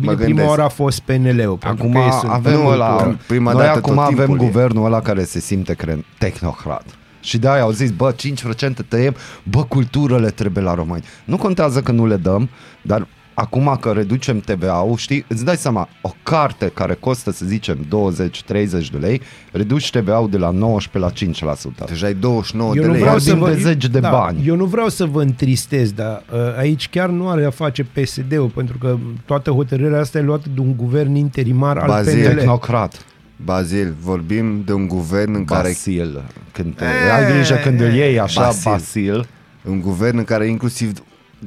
Bine, 0.00 0.10
Mă 0.10 0.16
prima 0.16 0.26
gândesc. 0.26 0.48
oară 0.48 0.62
a 0.62 0.68
fost 0.68 1.00
PNL-ul. 1.00 1.56
pentru 1.56 1.68
Acum 1.86 1.92
că 1.92 1.98
ei 1.98 2.12
sunt- 2.12 2.32
avem 2.32 2.52
Nu, 2.60 2.66
ăla, 2.66 3.16
prima 3.26 3.52
noi 3.52 3.62
dată 3.62 3.78
acum 3.78 3.94
tot 3.94 4.02
avem 4.04 4.16
timpul 4.16 4.34
e. 4.34 4.38
guvernul 4.38 4.84
ăla 4.84 5.00
care 5.00 5.24
se 5.24 5.40
simte 5.40 5.74
cre- 5.74 6.04
tehnocrat. 6.18 6.84
Și 7.20 7.38
de-aia 7.38 7.62
au 7.62 7.70
zis, 7.70 7.90
bă, 7.90 8.12
5% 8.12 8.82
tăiem, 8.88 9.14
bă, 9.42 9.64
cultură 9.64 10.30
trebuie 10.30 10.64
la 10.64 10.74
români. 10.74 11.04
Nu 11.24 11.36
contează 11.36 11.80
că 11.80 11.92
nu 11.92 12.06
le 12.06 12.16
dăm, 12.16 12.48
dar 12.82 13.06
acum 13.40 13.76
că 13.80 13.90
reducem 13.90 14.40
TVA-ul, 14.40 14.96
știi, 14.96 15.24
îți 15.28 15.44
dai 15.44 15.56
seama, 15.56 15.88
o 16.02 16.10
carte 16.22 16.70
care 16.74 16.94
costă, 17.00 17.30
să 17.30 17.44
zicem, 17.46 17.78
20-30 17.86 18.90
de 18.92 18.98
lei, 19.00 19.20
reduci 19.52 19.90
TVA-ul 19.90 20.30
de 20.30 20.36
la 20.38 20.50
19 20.50 21.44
la 21.44 21.54
5%. 21.54 21.88
Deja 21.88 22.06
ai 22.06 22.14
29 22.14 22.72
Eu 22.74 22.80
de 22.80 22.86
nu 22.86 22.92
lei. 22.92 23.00
vreau 23.00 23.18
să 23.18 23.34
Vorbim 23.34 23.48
vă, 23.48 23.54
de 23.54 23.60
zeci 23.62 23.86
de 23.86 23.98
da, 24.00 24.10
bani. 24.10 24.46
Eu 24.46 24.56
nu 24.56 24.64
vreau 24.64 24.88
să 24.88 25.04
vă 25.04 25.22
întristez, 25.22 25.92
dar 25.92 26.22
uh, 26.32 26.38
aici 26.58 26.88
chiar 26.88 27.08
nu 27.08 27.28
are 27.28 27.44
a 27.44 27.50
face 27.50 27.84
PSD-ul, 27.92 28.48
pentru 28.54 28.78
că 28.78 28.96
toată 29.24 29.50
hotărârea 29.50 30.00
asta 30.00 30.18
e 30.18 30.22
luată 30.22 30.46
de 30.54 30.60
un 30.60 30.76
guvern 30.76 31.14
interimar 31.14 31.76
al 31.78 31.86
Bazil. 31.88 32.24
PNL. 32.28 32.34
Tehnocrat. 32.36 33.04
Bazil, 33.44 33.94
vorbim 34.00 34.62
de 34.66 34.72
un 34.72 34.88
guvern 34.88 35.34
în 35.34 35.44
care 35.44 35.68
Basil. 35.68 36.24
Când 36.52 36.74
te, 36.76 36.84
Eh, 36.84 37.14
ai 37.16 37.32
grijă 37.32 37.54
când 37.54 37.80
îl 37.80 37.92
iei 37.94 38.20
așa, 38.20 38.40
Basil. 38.42 38.70
Basil. 38.70 39.10
Basil 39.12 39.28
un 39.68 39.80
guvern 39.80 40.18
în 40.18 40.24
care 40.24 40.46
inclusiv 40.46 40.92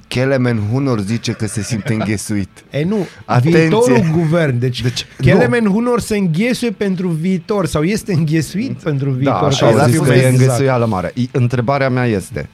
Kelemen 0.07 0.59
Hunor 0.71 0.99
zice 0.99 1.31
că 1.31 1.47
se 1.47 1.61
simte 1.61 1.93
înghesuit. 1.93 2.49
E 2.71 2.83
nu, 2.83 3.07
Atenție. 3.25 3.59
viitorul 3.59 4.09
guvern. 4.11 4.59
Deci, 4.59 4.81
Deci, 4.81 5.05
Kelemen 5.21 5.65
Hunor 5.65 5.99
se 5.99 6.17
înghesuie 6.17 6.71
pentru 6.71 7.07
viitor 7.07 7.65
sau 7.65 7.83
este 7.83 8.13
înghesuit 8.13 8.77
pentru 8.77 9.09
viitor. 9.11 9.33
Da, 9.33 9.45
așa 9.47 9.65
ca 9.65 9.71
au 9.71 9.77
să 9.79 9.85
zis 9.85 9.93
fiu 9.95 10.03
că 10.03 10.13
e 10.13 10.15
exact. 10.15 10.39
înghesuială 10.39 10.85
mare. 10.85 11.11
I- 11.15 11.29
Întrebarea 11.31 11.89
mea 11.89 12.05
este, 12.05 12.49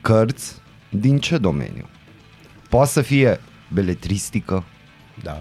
cărți 0.00 0.52
din 0.88 1.18
ce 1.18 1.36
domeniu? 1.38 1.84
Poate 2.68 2.90
să 2.90 3.00
fie 3.00 3.40
beletristică, 3.72 4.64
Da. 5.22 5.40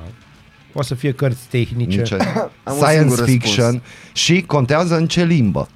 Poate 0.72 0.88
să 0.88 0.96
fie 0.96 1.12
cărți 1.12 1.48
tehnice. 1.50 2.00
în 2.00 2.06
ce, 2.06 2.16
Am 2.16 2.52
un 2.66 2.74
science 2.74 2.98
singur 3.00 3.24
fiction 3.26 3.64
răspuns. 3.66 3.84
și 4.14 4.42
contează 4.48 4.96
în 4.98 5.08
ce 5.08 5.24
limbă. 5.24 5.68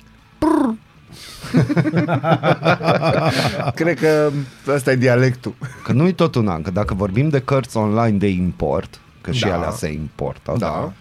Cred 3.75 3.99
că 3.99 4.29
ăsta 4.67 4.91
e 4.91 4.95
dialectul. 4.95 5.53
Că 5.83 5.91
nu-i 5.91 6.13
tot 6.13 6.35
un 6.35 6.47
an, 6.47 6.61
că 6.61 6.71
dacă 6.71 6.93
vorbim 6.93 7.29
de 7.29 7.39
cărți 7.39 7.77
online 7.77 8.17
de 8.17 8.27
import, 8.27 8.99
că 9.21 9.31
și 9.31 9.43
Da. 9.45 9.55
alea 9.55 9.71
se 9.71 9.91
importă, 9.91 10.55
Da. 10.57 10.91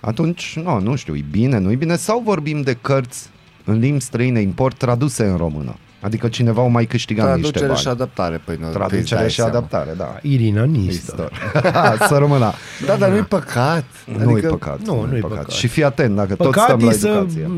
atunci, 0.00 0.58
nu, 0.62 0.80
nu 0.80 0.94
știu, 0.96 1.16
e 1.16 1.24
bine, 1.30 1.58
nu 1.58 1.70
e 1.70 1.74
bine, 1.74 1.96
sau 1.96 2.20
vorbim 2.24 2.62
de 2.62 2.76
cărți 2.80 3.28
în 3.64 3.78
limbi 3.78 4.00
străine 4.02 4.40
import 4.40 4.76
traduse 4.78 5.24
în 5.26 5.36
română. 5.36 5.76
Adică 6.00 6.28
cineva 6.28 6.62
o 6.62 6.66
mai 6.66 6.84
câștigat 6.84 7.24
niște 7.26 7.40
Traducere 7.40 7.66
bani. 7.66 7.78
și 7.80 7.88
adaptare. 7.88 8.40
Păi, 8.44 8.56
nu, 8.60 8.66
îți 8.66 8.74
Traducere 8.76 9.20
dai 9.20 9.28
și 9.28 9.34
seama. 9.34 9.50
adaptare, 9.50 9.94
da. 9.96 10.16
Irina 10.22 10.64
Nistor. 10.64 11.32
Istor. 11.54 11.98
să 12.08 12.16
rămână. 12.18 12.52
Da, 12.86 12.94
dar 12.96 13.10
nu-i 13.10 13.22
păcat. 13.22 13.84
Nu 14.24 14.36
e 14.38 14.40
păcat. 14.40 14.78
nu, 14.86 15.06
nu 15.10 15.16
e 15.16 15.20
păcat. 15.20 15.50
Și 15.50 15.66
fii 15.66 15.84
atent, 15.84 16.16
dacă 16.16 16.34
tot 16.34 16.46
Păcat 16.46 16.64
stăm 16.64 16.80
e, 16.80 16.84
la 16.84 16.92
să, 16.92 17.06
educație. 17.08 17.50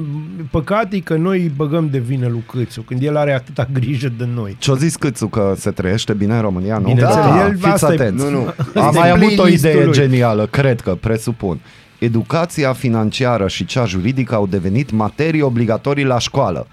păcat 0.51 0.93
e 0.93 0.99
că 1.01 1.17
noi 1.17 1.53
băgăm 1.57 1.89
de 1.91 1.99
vină 1.99 2.27
lui 2.29 2.45
Câțu, 2.53 2.81
când 2.81 3.03
el 3.03 3.17
are 3.17 3.33
atâta 3.35 3.69
grijă 3.73 4.09
de 4.19 4.29
noi. 4.35 4.57
Ce-o 4.59 4.75
zis 4.77 4.97
Câțu 4.97 5.27
că 5.27 5.55
se 5.57 5.71
trăiește 5.71 6.13
bine 6.13 6.35
în 6.35 6.41
România, 6.41 6.79
nu? 6.79 6.81
Bineînțeles, 6.89 7.15
da, 7.15 7.45
el- 7.47 7.55
fiți 7.55 7.67
asta 7.67 7.91
e- 7.93 7.95
atenți. 7.95 8.25
Nu, 8.25 8.31
nu. 8.31 8.39
Am 8.75 8.87
Este 8.87 8.99
mai 8.99 9.11
avut 9.11 9.31
o 9.31 9.35
playlistul 9.35 9.71
idee 9.71 9.85
lui. 9.85 9.93
genială, 9.93 10.47
cred 10.47 10.81
că, 10.81 10.95
presupun. 11.01 11.61
Educația 11.99 12.73
financiară 12.73 13.49
și 13.49 13.65
cea 13.65 13.85
juridică 13.85 14.35
au 14.35 14.47
devenit 14.47 14.91
materii 14.91 15.41
obligatorii 15.43 16.05
la 16.05 16.19
școală. 16.19 16.67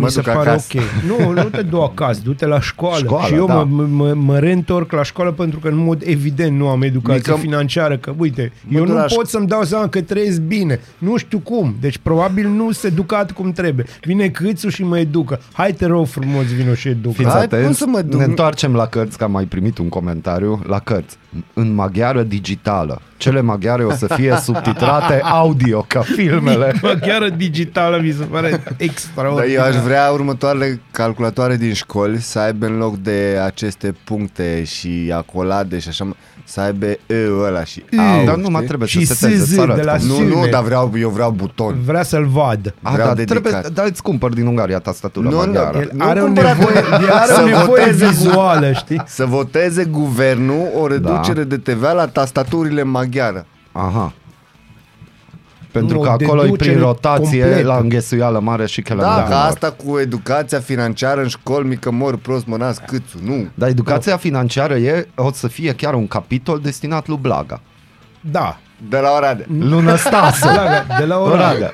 Mă 0.00 0.06
Mi 0.06 0.10
se 0.12 0.20
duc 0.20 0.32
pare 0.32 0.48
acasă. 0.48 0.66
ok. 0.78 0.82
Nu, 1.18 1.32
nu 1.32 1.42
te 1.48 1.62
du 1.62 1.80
acasă, 1.80 2.20
du-te 2.24 2.46
la 2.46 2.60
școală. 2.60 2.96
Școală, 3.04 3.26
și 3.26 3.34
eu 3.34 3.46
da. 3.46 3.54
mă, 3.54 3.84
mă, 3.86 4.12
mă 4.14 4.38
reîntorc 4.38 4.92
la 4.92 5.02
școală 5.02 5.32
pentru 5.32 5.58
că 5.58 5.68
în 5.68 5.76
mod 5.76 6.02
evident 6.04 6.56
nu 6.58 6.68
am 6.68 6.82
educație 6.82 7.32
Mică- 7.32 7.40
financiară, 7.46 7.96
că 7.96 8.12
uite, 8.18 8.52
Mă 8.64 8.78
eu 8.78 8.84
duc 8.84 8.94
nu 8.94 9.00
la 9.00 9.04
pot 9.14 9.26
șc- 9.26 9.30
să-mi 9.30 9.46
dau 9.46 9.62
seama 9.62 9.88
că 9.88 10.00
trăiesc 10.02 10.40
bine. 10.40 10.80
Nu 10.98 11.16
știu 11.16 11.38
cum. 11.38 11.76
Deci 11.80 11.98
probabil 11.98 12.48
nu 12.48 12.70
se 12.72 12.86
educat 12.86 13.32
cum 13.32 13.52
trebuie. 13.52 13.86
Vine 14.04 14.28
câțu 14.28 14.68
și 14.68 14.82
mă 14.84 14.98
educă. 14.98 15.40
Hai 15.52 15.72
te 15.72 15.86
rog 15.86 16.06
frumos, 16.06 16.44
vino 16.44 16.74
și 16.74 16.88
educă. 16.88 17.14
Fiți 17.14 17.28
Hai, 17.30 17.42
atenți, 17.42 17.64
cum 17.64 17.74
să 17.74 17.84
mă 17.88 18.00
duc? 18.02 18.18
ne 18.18 18.24
întoarcem 18.24 18.74
la 18.74 18.86
cărți, 18.86 19.18
că 19.18 19.24
am 19.24 19.30
mai 19.30 19.44
primit 19.44 19.78
un 19.78 19.88
comentariu 19.88 20.62
la 20.66 20.78
cărți. 20.78 21.16
În 21.54 21.74
maghiară 21.74 22.22
digitală. 22.22 23.00
Cele 23.20 23.40
maghiare 23.40 23.84
o 23.84 23.92
să 23.92 24.06
fie 24.06 24.36
subtitrate 24.44 25.20
audio, 25.24 25.84
ca 25.88 26.00
filmele. 26.00 26.72
Maghiară 26.82 27.28
digitală 27.28 27.98
mi 28.02 28.10
se 28.10 28.24
pare 28.24 28.50
Dar 28.50 28.60
extraordinar. 28.76 29.48
eu 29.56 29.62
aș 29.62 29.82
vrea 29.84 30.10
următoarele 30.10 30.80
calculatoare 30.90 31.56
din 31.56 31.72
școli 31.72 32.20
să 32.20 32.38
aibă 32.38 32.66
în 32.66 32.76
loc 32.76 32.96
de 32.96 33.38
aceste 33.44 33.94
puncte 34.04 34.64
și 34.64 35.12
acolade 35.14 35.78
și 35.78 35.88
așa, 35.88 36.16
să 36.50 36.60
aibă 36.60 36.86
E 36.86 36.98
ăla 37.46 37.64
și 37.64 37.84
au, 37.98 38.24
Dar 38.24 38.34
nu 38.34 38.42
mai 38.42 38.52
știi? 38.52 38.66
trebuie 38.66 38.88
Și 38.88 39.04
să 39.06 39.14
seteze, 39.14 39.44
SZ 39.44 39.54
să 39.54 39.60
arăt 39.60 39.76
de 39.76 39.82
la 39.82 39.96
cum. 39.96 40.06
Nu, 40.06 40.14
Sune. 40.14 40.28
nu, 40.28 40.46
dar 40.50 40.62
vreau, 40.62 40.92
eu 40.98 41.08
vreau 41.08 41.30
buton. 41.30 41.76
Vrea 41.84 42.02
să-l 42.02 42.26
vad. 42.26 42.74
A, 42.82 42.90
vreau 42.92 43.08
da, 43.08 43.14
dedicat. 43.14 43.42
trebuie, 43.42 43.70
dar 43.74 43.86
îți 43.86 44.02
cumpăr 44.02 44.32
din 44.32 44.46
Ungaria 44.46 44.78
tastatură 44.78 45.28
Nu, 45.28 45.30
nu, 45.30 45.36
maghiară. 45.36 45.78
El 45.78 45.90
Nu 45.94 46.04
are 46.08 46.20
o 46.20 46.24
cumpărat- 46.24 46.56
nevoie, 46.56 46.76
el 47.02 47.10
are 47.10 47.32
Să 47.32 47.40
o 47.42 47.46
nevoie 47.46 47.66
voteze- 47.84 48.06
vizuală, 48.06 48.72
știi? 48.72 49.02
Să 49.06 49.24
voteze 49.26 49.84
guvernul 49.84 50.68
o 50.80 50.86
reducere 50.86 51.42
de 51.44 51.56
TVA 51.56 51.92
la 51.92 52.06
tastaturile 52.06 52.82
maghiară. 52.82 53.46
Aha. 53.72 54.12
Pentru 55.72 55.96
Nu, 55.96 56.02
că 56.02 56.08
acolo 56.08 56.40
e 56.40 56.42
prin 56.42 56.50
deducere 56.52 56.78
rotație 56.78 57.40
completă. 57.42 57.66
la 57.66 57.76
înghesuială 57.76 58.40
mare 58.40 58.66
și 58.66 58.82
că 58.82 58.94
la 58.94 59.02
Da, 59.02 59.08
mare. 59.08 59.28
ca 59.28 59.44
asta 59.44 59.70
cu 59.84 59.98
educația 59.98 60.60
financiară 60.60 61.20
în 61.20 61.28
școli, 61.28 61.68
mică 61.68 61.90
mor 61.90 62.16
prost 62.16 62.46
mănați 62.46 62.80
câțu, 62.82 63.18
nu. 63.24 63.46
Dar 63.54 63.68
educația 63.68 64.16
financiară 64.16 64.74
e, 64.76 65.08
o 65.14 65.32
să 65.32 65.48
fie 65.48 65.72
chiar 65.74 65.94
un 65.94 66.06
capitol 66.06 66.58
destinat 66.62 67.06
lui 67.08 67.18
Blaga. 67.20 67.60
Da. 68.20 68.58
De 68.88 68.98
la 68.98 69.10
Oradea. 69.16 69.46
Lună 69.58 69.96
Stase. 70.06 70.48
Blaga, 70.52 70.86
de 70.98 71.04
la 71.04 71.18
Oradea. 71.18 71.46
Oradea. 71.46 71.72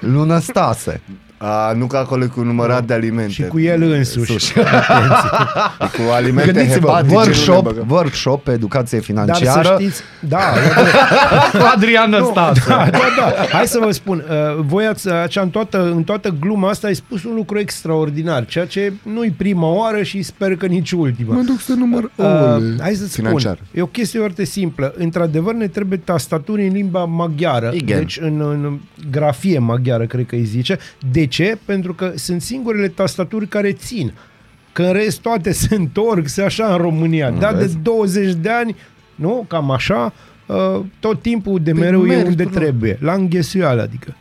Lună 1.39 1.49
Stase. 1.49 1.69
A, 1.69 1.73
nu 1.73 1.87
că 1.87 1.97
acolo 1.97 2.25
e 2.25 2.27
cu 2.27 2.41
numărat 2.43 2.85
de 2.85 2.93
alimente. 2.95 3.31
Și 3.33 3.43
cu 3.43 3.61
el 3.61 3.83
însuși. 3.83 4.59
E 4.59 4.63
cu 5.97 6.13
alimente 6.13 6.53
Gândiți-vă, 6.53 6.87
hepatice, 6.87 7.15
workshop, 7.15 7.63
nu 7.65 7.71
le 7.71 7.75
băgăm. 7.75 7.87
workshop 7.91 8.43
pe 8.45 8.51
educație 8.53 8.99
Dar 8.99 9.07
financiară. 9.07 9.63
să 9.69 9.77
știți, 9.81 10.01
da, 10.21 10.39
Adrian 11.75 12.11
nu, 12.11 12.25
Stase. 12.31 12.63
da, 12.69 12.89
da, 12.91 12.99
da. 13.19 13.33
Hai 13.53 13.67
să 13.67 13.79
vă 13.83 13.91
spun, 13.91 14.25
uh, 14.29 14.65
voi 14.67 14.87
ați, 14.87 15.09
așa, 15.11 15.41
în, 15.41 15.49
toată, 15.51 15.83
în 15.95 16.03
toată 16.03 16.35
gluma 16.41 16.69
asta 16.69 16.87
ai 16.87 16.95
spus 16.95 17.25
un 17.25 17.35
lucru 17.35 17.59
extraordinar, 17.59 18.45
ceea 18.47 18.67
ce 18.67 18.93
nu-i 19.03 19.35
prima 19.37 19.69
oară 19.69 20.03
și 20.03 20.23
sper 20.23 20.57
că 20.57 20.67
nici 20.67 20.93
ultima. 20.93 21.35
Mă 21.35 21.43
duc 21.43 21.61
să 21.61 21.73
număr 21.75 22.03
Uh, 22.17 22.25
ouăle. 22.25 22.75
hai 22.81 22.95
să 22.95 23.07
spun, 23.07 23.25
Financiar. 23.25 23.59
e 23.75 23.83
o 23.83 23.87
chestie 23.87 24.19
foarte 24.19 24.45
simplă. 24.45 24.95
Într-adevăr 24.99 25.55
ne 25.55 25.67
trebuie 25.69 25.99
tastaturi 25.99 26.67
în 26.67 26.73
limba 26.73 27.05
maghiară, 27.05 27.71
Igen. 27.75 27.99
deci 27.99 28.19
în, 28.23 28.41
în 28.41 28.79
grafie 29.11 29.59
maghiară, 29.59 30.05
cred 30.05 30.27
că 30.27 30.35
îi 30.35 30.45
zice. 30.45 30.79
De 31.13 31.27
ce? 31.37 31.59
Pentru 31.65 31.95
că 31.95 32.13
sunt 32.15 32.43
singurele 32.43 32.89
tastaturi 32.89 33.49
care 33.49 33.73
țin. 33.73 34.13
Că 34.73 34.83
în 34.83 34.93
rest 34.93 35.21
toate 35.21 35.53
se 35.53 35.75
întorc, 35.75 36.29
se 36.29 36.43
așa 36.43 36.67
în 36.67 36.77
România. 36.77 37.31
Da, 37.31 37.53
de 37.53 37.59
vezi? 37.59 37.77
20 37.77 38.35
de 38.35 38.51
ani, 38.51 38.77
nu? 39.15 39.45
Cam 39.49 39.71
așa, 39.71 40.13
uh, 40.47 40.81
tot 41.01 41.23
timpul 41.23 41.61
de 41.63 41.73
mereu 41.73 42.05
e 42.05 42.07
mergi 42.07 42.27
unde 42.27 42.43
tu, 42.43 42.49
nu? 42.49 42.55
trebuie. 42.55 42.99
La 43.01 43.13
înghesuială, 43.13 43.83
adică. 43.83 44.17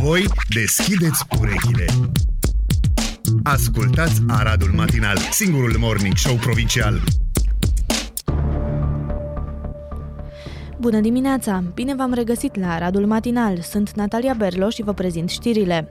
Voi 0.00 0.24
deschideți 0.54 1.24
urechile. 1.40 1.84
Ascultați 3.42 4.22
Aradul 4.28 4.70
Matinal, 4.74 5.16
singurul 5.30 5.76
morning 5.78 6.16
show 6.16 6.34
provincial. 6.34 7.00
Bună 10.86 11.00
dimineața! 11.00 11.62
Bine 11.74 11.94
v-am 11.94 12.12
regăsit 12.12 12.58
la 12.60 12.72
Aradul 12.72 13.06
Matinal. 13.06 13.60
Sunt 13.60 13.90
Natalia 13.90 14.34
Berlo 14.38 14.68
și 14.68 14.82
vă 14.82 14.92
prezint 14.92 15.30
știrile. 15.30 15.88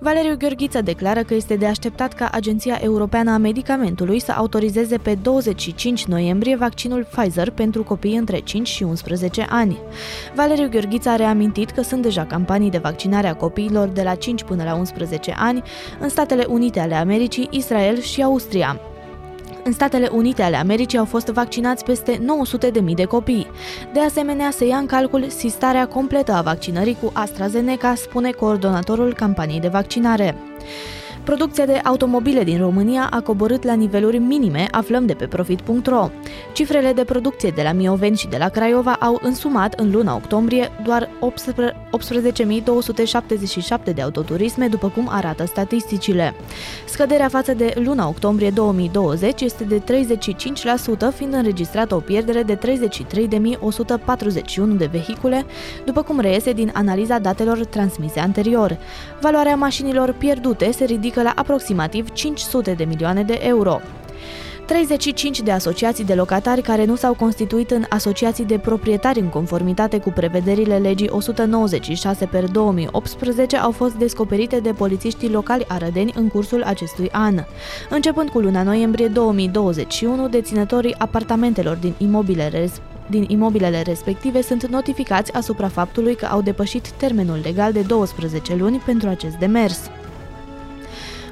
Valeriu 0.00 0.36
Gheorghiță 0.36 0.80
declară 0.80 1.22
că 1.22 1.34
este 1.34 1.56
de 1.56 1.66
așteptat 1.66 2.12
ca 2.12 2.28
Agenția 2.32 2.78
Europeană 2.82 3.30
a 3.30 3.36
Medicamentului 3.36 4.20
să 4.20 4.32
autorizeze 4.32 4.98
pe 4.98 5.14
25 5.22 6.04
noiembrie 6.04 6.56
vaccinul 6.56 7.06
Pfizer 7.10 7.50
pentru 7.50 7.82
copii 7.82 8.16
între 8.16 8.38
5 8.38 8.68
și 8.68 8.82
11 8.82 9.46
ani. 9.48 9.78
Valeriu 10.34 10.68
Gheorghiță 10.68 11.08
a 11.08 11.16
reamintit 11.16 11.70
că 11.70 11.82
sunt 11.82 12.02
deja 12.02 12.24
campanii 12.24 12.70
de 12.70 12.78
vaccinare 12.78 13.26
a 13.26 13.34
copiilor 13.34 13.88
de 13.88 14.02
la 14.02 14.14
5 14.14 14.42
până 14.42 14.64
la 14.64 14.74
11 14.74 15.34
ani 15.38 15.62
în 16.00 16.08
Statele 16.08 16.44
Unite 16.48 16.80
ale 16.80 16.94
Americii, 16.94 17.48
Israel 17.50 18.00
și 18.00 18.22
Austria. 18.22 18.80
În 19.64 19.72
Statele 19.72 20.08
Unite 20.12 20.42
ale 20.42 20.56
Americii 20.56 20.98
au 20.98 21.04
fost 21.04 21.26
vaccinați 21.26 21.84
peste 21.84 22.16
900.000 22.16 22.94
de 22.94 23.04
copii. 23.04 23.46
De 23.92 24.00
asemenea, 24.00 24.50
se 24.50 24.66
ia 24.66 24.76
în 24.76 24.86
calcul 24.86 25.28
sistarea 25.28 25.88
completă 25.88 26.32
a 26.32 26.42
vaccinării 26.42 26.96
cu 27.02 27.10
AstraZeneca, 27.14 27.94
spune 27.94 28.30
coordonatorul 28.30 29.14
campaniei 29.14 29.60
de 29.60 29.68
vaccinare. 29.68 30.36
Producția 31.24 31.66
de 31.66 31.80
automobile 31.84 32.44
din 32.44 32.58
România 32.58 33.08
a 33.10 33.20
coborât 33.20 33.62
la 33.62 33.72
niveluri 33.72 34.18
minime, 34.18 34.66
aflăm 34.70 35.06
de 35.06 35.14
pe 35.14 35.26
profit.ro. 35.26 36.08
Cifrele 36.52 36.92
de 36.92 37.04
producție 37.04 37.52
de 37.54 37.62
la 37.62 37.72
Mioveni 37.72 38.16
și 38.16 38.28
de 38.28 38.36
la 38.36 38.48
Craiova 38.48 38.92
au 38.92 39.20
însumat 39.22 39.74
în 39.80 39.90
luna 39.90 40.14
octombrie 40.14 40.70
doar 40.84 41.08
18.277 43.88 43.94
de 43.94 44.02
autoturisme, 44.02 44.66
după 44.68 44.88
cum 44.88 45.08
arată 45.10 45.46
statisticile. 45.46 46.34
Scăderea 46.86 47.28
față 47.28 47.54
de 47.54 47.72
luna 47.76 48.08
octombrie 48.08 48.50
2020 48.50 49.40
este 49.40 49.64
de 49.64 49.80
35%, 49.80 49.82
fiind 51.14 51.34
înregistrată 51.34 51.94
o 51.94 51.98
pierdere 51.98 52.42
de 52.42 52.58
33.141 52.58 52.62
de 54.76 54.86
vehicule, 54.92 55.44
după 55.84 56.02
cum 56.02 56.20
reiese 56.20 56.52
din 56.52 56.70
analiza 56.74 57.18
datelor 57.18 57.64
transmise 57.64 58.20
anterior. 58.20 58.76
Valoarea 59.20 59.56
mașinilor 59.56 60.12
pierdute 60.12 60.70
se 60.72 60.84
ridică 60.84 61.12
la 61.22 61.32
aproximativ 61.34 62.10
500 62.12 62.72
de 62.72 62.84
milioane 62.84 63.22
de 63.22 63.38
euro. 63.42 63.80
35 64.66 65.40
de 65.40 65.50
asociații 65.50 66.04
de 66.04 66.14
locatari 66.14 66.62
care 66.62 66.84
nu 66.84 66.96
s-au 66.96 67.14
constituit 67.14 67.70
în 67.70 67.84
asociații 67.88 68.44
de 68.44 68.58
proprietari 68.58 69.20
în 69.20 69.28
conformitate 69.28 69.98
cu 69.98 70.10
prevederile 70.10 70.76
legii 70.78 71.08
196 71.10 72.26
per 72.26 72.44
2018 72.44 73.56
au 73.56 73.70
fost 73.70 73.94
descoperite 73.94 74.60
de 74.60 74.72
polițiștii 74.72 75.30
locali 75.30 75.64
arădeni 75.68 76.12
în 76.16 76.28
cursul 76.28 76.62
acestui 76.62 77.08
an. 77.12 77.44
Începând 77.90 78.28
cu 78.28 78.38
luna 78.38 78.62
noiembrie 78.62 79.06
2021, 79.06 80.28
deținătorii 80.28 80.94
apartamentelor 80.98 81.76
din 81.76 81.94
imobilele 81.98 82.70
din 83.06 83.24
imobilele 83.28 83.82
respective 83.82 84.42
sunt 84.42 84.66
notificați 84.66 85.32
asupra 85.32 85.68
faptului 85.68 86.14
că 86.14 86.26
au 86.26 86.42
depășit 86.42 86.90
termenul 86.90 87.40
legal 87.42 87.72
de 87.72 87.80
12 87.80 88.54
luni 88.54 88.82
pentru 88.84 89.08
acest 89.08 89.36
demers. 89.36 89.90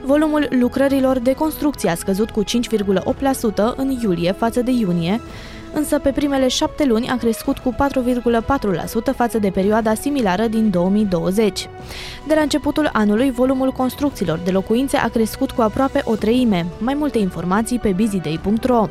Volumul 0.04 0.46
lucrărilor 0.50 1.18
de 1.18 1.34
construcție 1.34 1.90
a 1.90 1.94
scăzut 1.94 2.30
cu 2.30 2.44
5,8% 2.44 2.48
în 3.76 3.98
iulie 4.02 4.32
față 4.32 4.60
de 4.60 4.70
iunie, 4.70 5.20
însă 5.74 5.98
pe 5.98 6.10
primele 6.10 6.48
șapte 6.48 6.84
luni 6.84 7.08
a 7.08 7.16
crescut 7.16 7.58
cu 7.58 7.74
4,4% 7.74 9.14
față 9.16 9.38
de 9.38 9.50
perioada 9.50 9.94
similară 9.94 10.46
din 10.46 10.70
2020. 10.70 11.68
De 12.26 12.34
la 12.34 12.40
începutul 12.40 12.90
anului, 12.92 13.30
volumul 13.30 13.70
construcțiilor 13.70 14.38
de 14.44 14.50
locuințe 14.50 14.96
a 14.96 15.08
crescut 15.08 15.50
cu 15.50 15.62
aproape 15.62 16.02
o 16.04 16.14
treime. 16.14 16.66
Mai 16.78 16.94
multe 16.94 17.18
informații 17.18 17.78
pe 17.78 17.94
busyday.ro. 17.96 18.86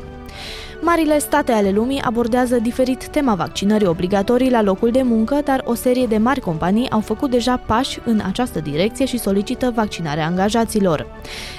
Marile 0.84 1.18
state 1.18 1.52
ale 1.52 1.70
lumii 1.70 2.00
abordează 2.00 2.58
diferit 2.58 3.06
tema 3.08 3.34
vaccinării 3.34 3.86
obligatorii 3.86 4.50
la 4.50 4.62
locul 4.62 4.90
de 4.90 5.02
muncă, 5.02 5.40
dar 5.44 5.62
o 5.64 5.74
serie 5.74 6.06
de 6.06 6.16
mari 6.16 6.40
companii 6.40 6.90
au 6.90 7.00
făcut 7.00 7.30
deja 7.30 7.56
pași 7.56 7.98
în 8.04 8.22
această 8.26 8.60
direcție 8.60 9.04
și 9.04 9.18
solicită 9.18 9.72
vaccinarea 9.74 10.26
angajaților. 10.26 11.06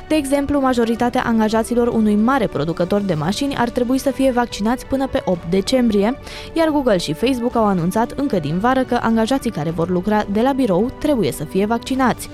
De 0.08 0.16
exemplu, 0.16 0.60
majoritatea 0.60 1.24
angajaților 1.26 1.88
unui 1.88 2.16
mare 2.16 2.48
producător 2.48 3.02
de 3.02 3.14
mașini 3.14 3.56
ar 3.56 3.70
trebui 3.70 3.98
să 3.98 4.12
fie 4.12 4.32
vaccinați 4.32 4.86
până 4.86 5.08
pe 5.08 5.22
8 5.26 5.40
decembrie, 5.50 6.20
iar 6.54 6.68
Google 6.68 6.98
și 6.98 7.14
Facebook 7.14 7.56
au 7.56 7.66
anunțat 7.66 8.12
încă 8.12 8.40
din 8.40 8.58
vară 8.60 8.84
că 8.84 9.00
angajații 9.02 9.52
care 9.52 9.70
vor 9.70 9.90
lucra 9.90 10.26
de 10.32 10.42
la 10.42 10.52
birou 10.52 10.92
trebuie 11.00 11.32
să 11.32 11.44
fie 11.44 11.66
vaccinați. 11.66 12.30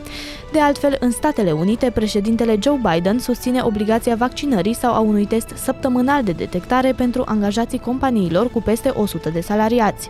De 0.51 0.59
altfel, 0.59 0.97
în 0.99 1.11
Statele 1.11 1.51
Unite, 1.51 1.91
președintele 1.93 2.57
Joe 2.61 2.79
Biden 2.91 3.19
susține 3.19 3.61
obligația 3.61 4.15
vaccinării 4.15 4.73
sau 4.73 4.93
a 4.93 4.99
unui 4.99 5.25
test 5.25 5.51
săptămânal 5.55 6.23
de 6.23 6.31
detectare 6.31 6.78
pentru 6.87 7.23
angajații 7.25 7.79
companiilor 7.79 8.51
cu 8.51 8.61
peste 8.61 8.89
100 8.89 9.29
de 9.29 9.41
salariați. 9.41 10.09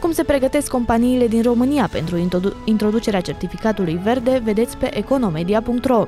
Cum 0.00 0.12
se 0.12 0.22
pregătesc 0.22 0.70
companiile 0.70 1.26
din 1.26 1.42
România 1.42 1.88
pentru 1.92 2.28
introducerea 2.64 3.20
certificatului 3.20 4.00
verde, 4.02 4.40
vedeți 4.44 4.76
pe 4.76 4.98
economedia.ro. 4.98 6.06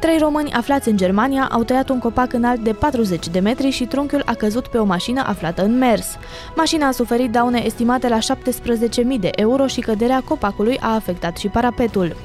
Trei 0.00 0.18
români 0.18 0.52
aflați 0.52 0.88
în 0.88 0.96
Germania 0.96 1.48
au 1.50 1.64
tăiat 1.64 1.88
un 1.88 1.98
copac 1.98 2.32
înalt 2.32 2.60
de 2.60 2.72
40 2.72 3.28
de 3.28 3.38
metri 3.38 3.70
și 3.70 3.84
trunchiul 3.84 4.22
a 4.24 4.34
căzut 4.34 4.66
pe 4.66 4.78
o 4.78 4.84
mașină 4.84 5.22
aflată 5.26 5.64
în 5.64 5.78
mers. 5.78 6.16
Mașina 6.56 6.86
a 6.86 6.90
suferit 6.90 7.30
daune 7.30 7.62
estimate 7.64 8.08
la 8.08 8.18
17.000 8.18 8.22
de 9.20 9.30
euro 9.34 9.66
și 9.66 9.80
căderea 9.80 10.22
copacului 10.24 10.78
a 10.80 10.94
afectat 10.94 11.36
și 11.36 11.48
parapetul. 11.48 12.16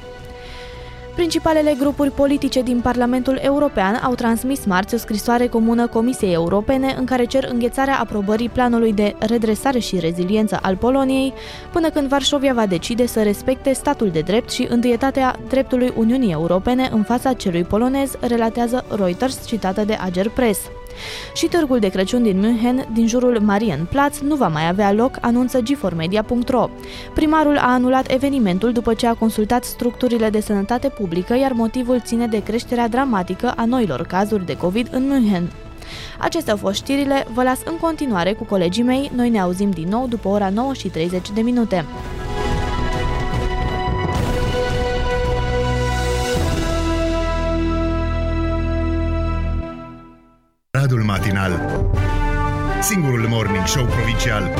Principalele 1.16 1.74
grupuri 1.78 2.10
politice 2.10 2.62
din 2.62 2.80
Parlamentul 2.80 3.38
European 3.42 3.94
au 3.94 4.14
transmis 4.14 4.64
marți 4.64 4.94
o 4.94 4.98
scrisoare 4.98 5.46
comună 5.46 5.86
Comisiei 5.86 6.32
Europene 6.32 6.94
în 6.98 7.04
care 7.04 7.24
cer 7.24 7.48
înghețarea 7.52 7.98
aprobării 7.98 8.48
planului 8.48 8.92
de 8.92 9.14
redresare 9.18 9.78
și 9.78 9.98
reziliență 9.98 10.58
al 10.62 10.76
Poloniei 10.76 11.32
până 11.72 11.90
când 11.90 12.08
Varșovia 12.08 12.54
va 12.54 12.66
decide 12.66 13.06
să 13.06 13.22
respecte 13.22 13.72
statul 13.72 14.10
de 14.10 14.20
drept 14.20 14.50
și 14.50 14.66
întâietatea 14.70 15.36
dreptului 15.48 15.92
Uniunii 15.96 16.32
Europene 16.32 16.88
în 16.92 17.02
fața 17.02 17.32
celui 17.32 17.64
polonez, 17.64 18.16
relatează 18.20 18.84
Reuters 18.88 19.46
citată 19.46 19.84
de 19.84 19.98
Ager 20.00 20.28
Press. 20.28 20.60
Și 21.34 21.46
târgul 21.46 21.78
de 21.78 21.88
Crăciun 21.88 22.22
din 22.22 22.40
München, 22.40 22.86
din 22.92 23.06
jurul 23.06 23.40
Marienplatz, 23.40 24.20
nu 24.20 24.34
va 24.34 24.48
mai 24.48 24.68
avea 24.68 24.92
loc, 24.92 25.16
anunță 25.20 25.60
g4media.ro. 25.60 26.68
Primarul 27.14 27.58
a 27.58 27.72
anulat 27.72 28.10
evenimentul 28.10 28.72
după 28.72 28.94
ce 28.94 29.06
a 29.06 29.14
consultat 29.14 29.64
structurile 29.64 30.30
de 30.30 30.40
sănătate 30.40 30.88
publică, 30.88 31.36
iar 31.36 31.52
motivul 31.52 32.00
ține 32.04 32.26
de 32.26 32.42
creșterea 32.42 32.88
dramatică 32.88 33.52
a 33.56 33.64
noilor 33.64 34.06
cazuri 34.06 34.46
de 34.46 34.56
COVID 34.56 34.88
în 34.90 35.06
München. 35.06 35.50
Acestea 36.18 36.52
au 36.52 36.58
fost 36.58 36.74
știrile, 36.74 37.26
vă 37.34 37.42
las 37.42 37.58
în 37.64 37.76
continuare 37.80 38.32
cu 38.32 38.44
colegii 38.44 38.82
mei, 38.82 39.10
noi 39.14 39.30
ne 39.30 39.40
auzim 39.40 39.70
din 39.70 39.88
nou 39.88 40.06
după 40.06 40.28
ora 40.28 40.48
9 40.48 40.72
și 40.72 40.88
30 40.88 41.30
de 41.30 41.40
minute. 41.40 41.84
Aradul 50.86 51.04
Matinal 51.04 51.52
Singurul 52.80 53.26
Morning 53.28 53.66
Show 53.66 53.84
Provincial 53.84 54.54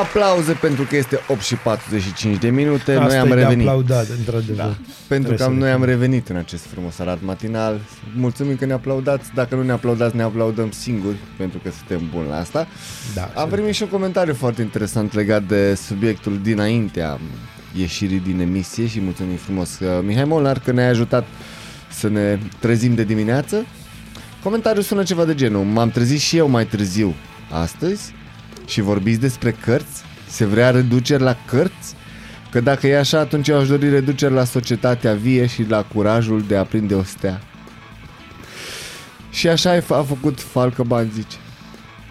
Aplauze 0.00 0.52
pentru 0.52 0.84
că 0.84 0.96
este 0.96 1.20
8 1.28 1.40
și 1.40 1.54
45 1.54 2.38
de 2.38 2.50
minute. 2.50 2.92
Asta 2.92 3.06
noi 3.06 3.16
am 3.16 3.26
e 3.26 3.28
de 3.28 3.34
revenit. 3.34 3.66
aplaudat, 3.66 4.06
într-adevăr. 4.18 4.56
Da. 4.56 4.76
Pentru 5.08 5.08
Trebuie 5.08 5.36
că 5.36 5.42
să 5.42 5.48
noi 5.48 5.58
ne 5.58 5.70
am 5.70 5.84
revenit 5.84 6.28
în 6.28 6.36
acest 6.36 6.66
frumos 6.66 6.98
arat 6.98 7.18
matinal. 7.22 7.80
Mulțumim 8.16 8.56
că 8.56 8.64
ne 8.64 8.72
aplaudați. 8.72 9.30
Dacă 9.34 9.54
nu 9.54 9.62
ne 9.62 9.72
aplaudați, 9.72 10.16
ne 10.16 10.22
aplaudăm 10.22 10.70
singuri, 10.70 11.16
pentru 11.36 11.58
că 11.58 11.70
suntem 11.70 12.08
buni 12.14 12.28
la 12.28 12.38
asta. 12.38 12.66
Da, 13.14 13.30
Am 13.34 13.48
primit 13.48 13.74
și 13.74 13.82
un 13.82 13.88
comentariu 13.88 14.34
foarte 14.34 14.62
interesant 14.62 15.14
legat 15.14 15.42
de 15.42 15.74
subiectul 15.74 16.38
dinaintea 16.42 17.18
ieșirii 17.76 18.18
din 18.18 18.40
emisie 18.40 18.86
și 18.86 19.00
mulțumim 19.00 19.36
frumos 19.36 19.78
uh, 19.78 19.88
Mihai 20.02 20.24
Molnar 20.24 20.58
că 20.58 20.72
ne-a 20.72 20.88
ajutat 20.88 21.26
să 21.90 22.08
ne 22.08 22.38
trezim 22.58 22.94
de 22.94 23.04
dimineață. 23.04 23.66
Comentariul 24.42 24.82
sună 24.82 25.02
ceva 25.02 25.24
de 25.24 25.34
genul. 25.34 25.64
M-am 25.64 25.90
trezit 25.90 26.20
și 26.20 26.36
eu 26.36 26.48
mai 26.48 26.66
târziu 26.66 27.14
astăzi 27.50 28.12
și 28.66 28.80
vorbiți 28.80 29.20
despre 29.20 29.50
cărți? 29.50 30.02
Se 30.28 30.44
vrea 30.44 30.70
reduceri 30.70 31.22
la 31.22 31.36
cărți? 31.46 31.94
Că 32.50 32.60
dacă 32.60 32.86
e 32.86 32.98
așa, 32.98 33.18
atunci 33.18 33.48
eu 33.48 33.58
aș 33.58 33.68
dori 33.68 33.90
reduceri 33.90 34.32
la 34.32 34.44
societatea 34.44 35.14
vie 35.14 35.46
și 35.46 35.62
la 35.68 35.82
curajul 35.82 36.44
de 36.48 36.56
a 36.56 36.64
prinde 36.64 36.94
o 36.94 37.02
stea. 37.02 37.40
Și 39.30 39.48
așa 39.48 39.70
a 39.88 40.02
făcut 40.02 40.40
Falcă 40.40 40.82
Bani, 40.82 41.10
zice. 41.14 41.36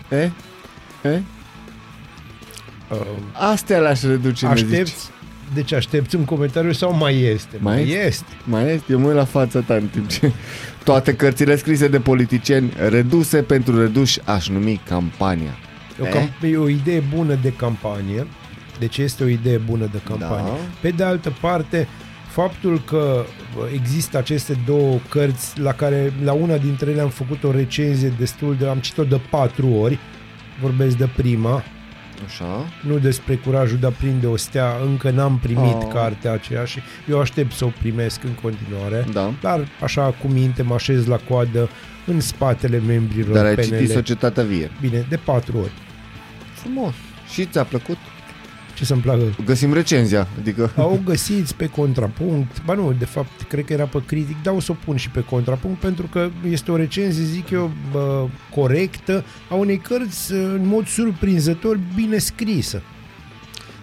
E? 0.10 0.32
E? 1.10 1.22
Uh, 2.92 2.98
Astea 3.32 3.80
le-aș 3.80 4.02
reduce, 4.02 4.48
ne 4.48 4.56
zice. 4.56 4.66
aștepți? 4.66 5.12
Deci 5.54 5.72
aștepți 5.74 6.16
un 6.16 6.26
comentariu 6.26 6.72
sau 6.72 6.94
mai 6.96 7.22
este? 7.22 7.56
Mai 7.60 7.90
este. 8.06 8.26
Mai 8.44 8.74
este? 8.74 8.92
Eu 8.92 9.00
mă 9.00 9.08
uit 9.08 9.16
la 9.16 9.26
fața 9.26 9.60
ta 9.60 9.74
în 9.74 9.88
timp 9.88 10.08
ce 10.08 10.32
toate 10.84 11.16
cărțile 11.16 11.56
scrise 11.56 11.88
de 11.88 12.00
politicieni 12.00 12.72
reduse 12.90 13.42
pentru 13.42 13.80
reduși 13.80 14.20
aș 14.26 14.48
numi 14.48 14.82
campania. 14.88 15.56
E 16.00 16.02
o, 16.04 16.06
Eh? 16.06 16.12
cam- 16.14 16.50
e 16.52 16.58
o 16.58 16.70
idee 16.70 17.04
bună 17.16 17.38
de 17.42 17.54
campanie. 17.58 18.28
Deci 18.80 18.98
este 18.98 19.24
o 19.24 19.28
idee 19.28 19.58
bună 19.58 19.90
de 19.92 20.00
campanie. 20.08 20.52
Da. 20.52 20.58
Pe 20.82 20.90
de 20.90 21.04
altă 21.04 21.34
parte, 21.42 21.88
faptul 22.28 22.82
că 22.88 23.24
bă, 23.56 23.68
există 23.74 24.18
aceste 24.18 24.58
două 24.66 24.98
cărți 25.10 25.60
la 25.60 25.72
care 25.74 26.14
la 26.24 26.32
una 26.34 26.58
dintre 26.58 26.92
ele 26.92 27.02
am 27.02 27.10
făcut 27.10 27.44
o 27.44 27.52
recenzie 27.52 28.14
destul 28.20 28.56
de, 28.60 28.68
am 28.68 28.78
citit-o 28.78 29.04
de 29.04 29.20
patru 29.30 29.68
ori, 29.68 30.00
vorbesc 30.62 30.98
de 30.98 31.08
prima, 31.16 31.64
Așa. 32.26 32.66
nu 32.88 32.98
despre 32.98 33.36
curajul 33.36 33.78
de 33.78 33.86
a 33.86 33.90
prinde 33.90 34.28
o 34.28 34.36
stea, 34.38 34.72
încă 34.86 35.10
n-am 35.10 35.38
primit 35.40 35.74
Oh. 35.76 35.88
cartea 35.94 36.32
aceea 36.32 36.66
și 36.66 36.80
eu 37.10 37.20
aștept 37.20 37.52
să 37.54 37.66
o 37.66 37.72
primesc 37.80 38.24
în 38.24 38.32
continuare, 38.42 39.06
Da. 39.14 39.34
dar 39.42 39.68
așa 39.82 40.02
cu 40.22 40.28
minte 40.28 40.62
mă 40.62 40.74
așez 40.74 41.06
la 41.06 41.18
coadă 41.30 41.70
în 42.06 42.20
spatele 42.20 42.80
membrilor 42.88 43.36
Dar 43.36 43.46
ai 43.46 43.56
PNL. 43.56 43.64
citit 43.64 43.90
Societatea 43.90 44.44
Vie. 44.44 44.72
Bine, 44.82 45.06
de 45.10 45.16
patru 45.16 45.58
ori. 45.58 45.72
Frumos. 46.54 46.94
Și 47.34 47.46
ți-a 47.46 47.64
plăcut? 47.64 47.98
Ce 48.74 48.86
să-mi 48.86 49.02
placă? 49.02 49.36
Găsim 49.46 49.74
recenzia. 49.74 50.28
Adică... 50.40 50.72
Au 50.78 51.02
găsiți 51.06 51.56
pe 51.56 51.68
contrapunct, 51.68 52.64
ba 52.66 52.74
nu, 52.74 52.94
de 53.00 53.06
fapt, 53.06 53.42
cred 53.48 53.66
că 53.66 53.74
era 53.74 53.86
pe 53.86 54.02
critic, 54.06 54.36
dar 54.44 54.54
o 54.54 54.60
să 54.60 54.72
o 54.72 54.76
pun 54.86 54.96
și 54.96 55.10
pe 55.10 55.24
contrapunct 55.24 55.80
pentru 55.80 56.08
că 56.08 56.30
este 56.50 56.72
o 56.72 56.76
recenzie, 56.76 57.24
zic 57.24 57.50
eu, 57.50 57.72
bă, 57.92 58.26
corectă 58.56 59.24
a 59.50 59.56
unei 59.56 59.78
cărți 59.78 60.32
în 60.32 60.68
mod 60.68 60.88
surprinzător 60.88 61.80
bine 61.96 62.18
scrisă. 62.18 62.82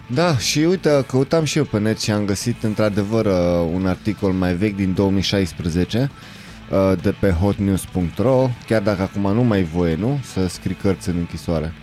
Da, 0.07 0.37
și 0.37 0.59
uite, 0.59 1.05
căutam 1.07 1.43
și 1.43 1.57
eu 1.57 1.63
pe 1.63 1.79
net 1.79 1.99
și 1.99 2.11
am 2.11 2.25
găsit 2.25 2.63
într-adevăr 2.63 3.25
uh, 3.25 3.69
un 3.73 3.85
articol 3.85 4.31
mai 4.31 4.53
vechi 4.53 4.75
din 4.75 4.93
2016 4.93 6.11
uh, 6.69 7.01
de 7.01 7.11
pe 7.19 7.29
hotnews.ro, 7.29 8.49
chiar 8.67 8.81
dacă 8.81 9.01
acum 9.01 9.33
nu 9.33 9.43
mai 9.43 9.59
e 9.59 9.67
voie, 9.73 9.95
nu? 9.95 10.19
Să 10.33 10.47
scrii 10.47 10.75
cărți 10.75 11.09
în 11.09 11.15
închisoare. 11.17 11.73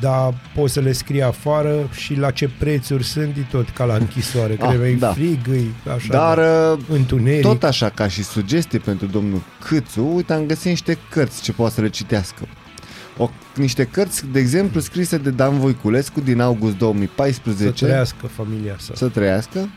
Dar 0.00 0.34
poți 0.54 0.72
să 0.72 0.80
le 0.80 0.92
scrii 0.92 1.22
afară 1.22 1.88
și 1.92 2.14
la 2.14 2.30
ce 2.30 2.50
prețuri 2.58 3.04
sunt, 3.04 3.36
e 3.36 3.46
tot 3.50 3.68
ca 3.68 3.84
la 3.84 3.94
închisoare. 3.94 4.56
Ah, 4.60 4.68
Cred 4.68 4.80
că 4.80 4.86
e 4.86 4.94
da. 4.94 5.12
frig, 5.12 5.38
e 5.86 5.90
așa, 5.90 6.06
Dar 6.10 6.38
uh, 6.38 6.78
întuneric. 6.88 7.42
tot 7.42 7.64
așa 7.64 7.88
ca 7.88 8.08
și 8.08 8.22
sugestie 8.24 8.78
pentru 8.78 9.06
domnul 9.06 9.42
Câțu, 9.64 10.10
uite, 10.14 10.32
am 10.32 10.46
găsit 10.46 10.64
niște 10.66 10.98
cărți 11.10 11.42
ce 11.42 11.52
poate 11.52 11.74
să 11.74 11.80
le 11.80 11.88
citească. 11.88 12.48
O, 13.16 13.30
niște 13.56 13.84
cărți, 13.84 14.24
de 14.32 14.38
exemplu, 14.38 14.80
scrise 14.80 15.16
de 15.18 15.30
Dan 15.30 15.58
Voiculescu 15.58 16.20
din 16.20 16.40
august 16.40 16.72
să 16.72 16.78
2014. 16.78 17.84
trăiască 17.84 18.26
familia 18.26 18.74
sa. 18.78 18.92
să 18.96 19.08
trăiască. 19.08 19.68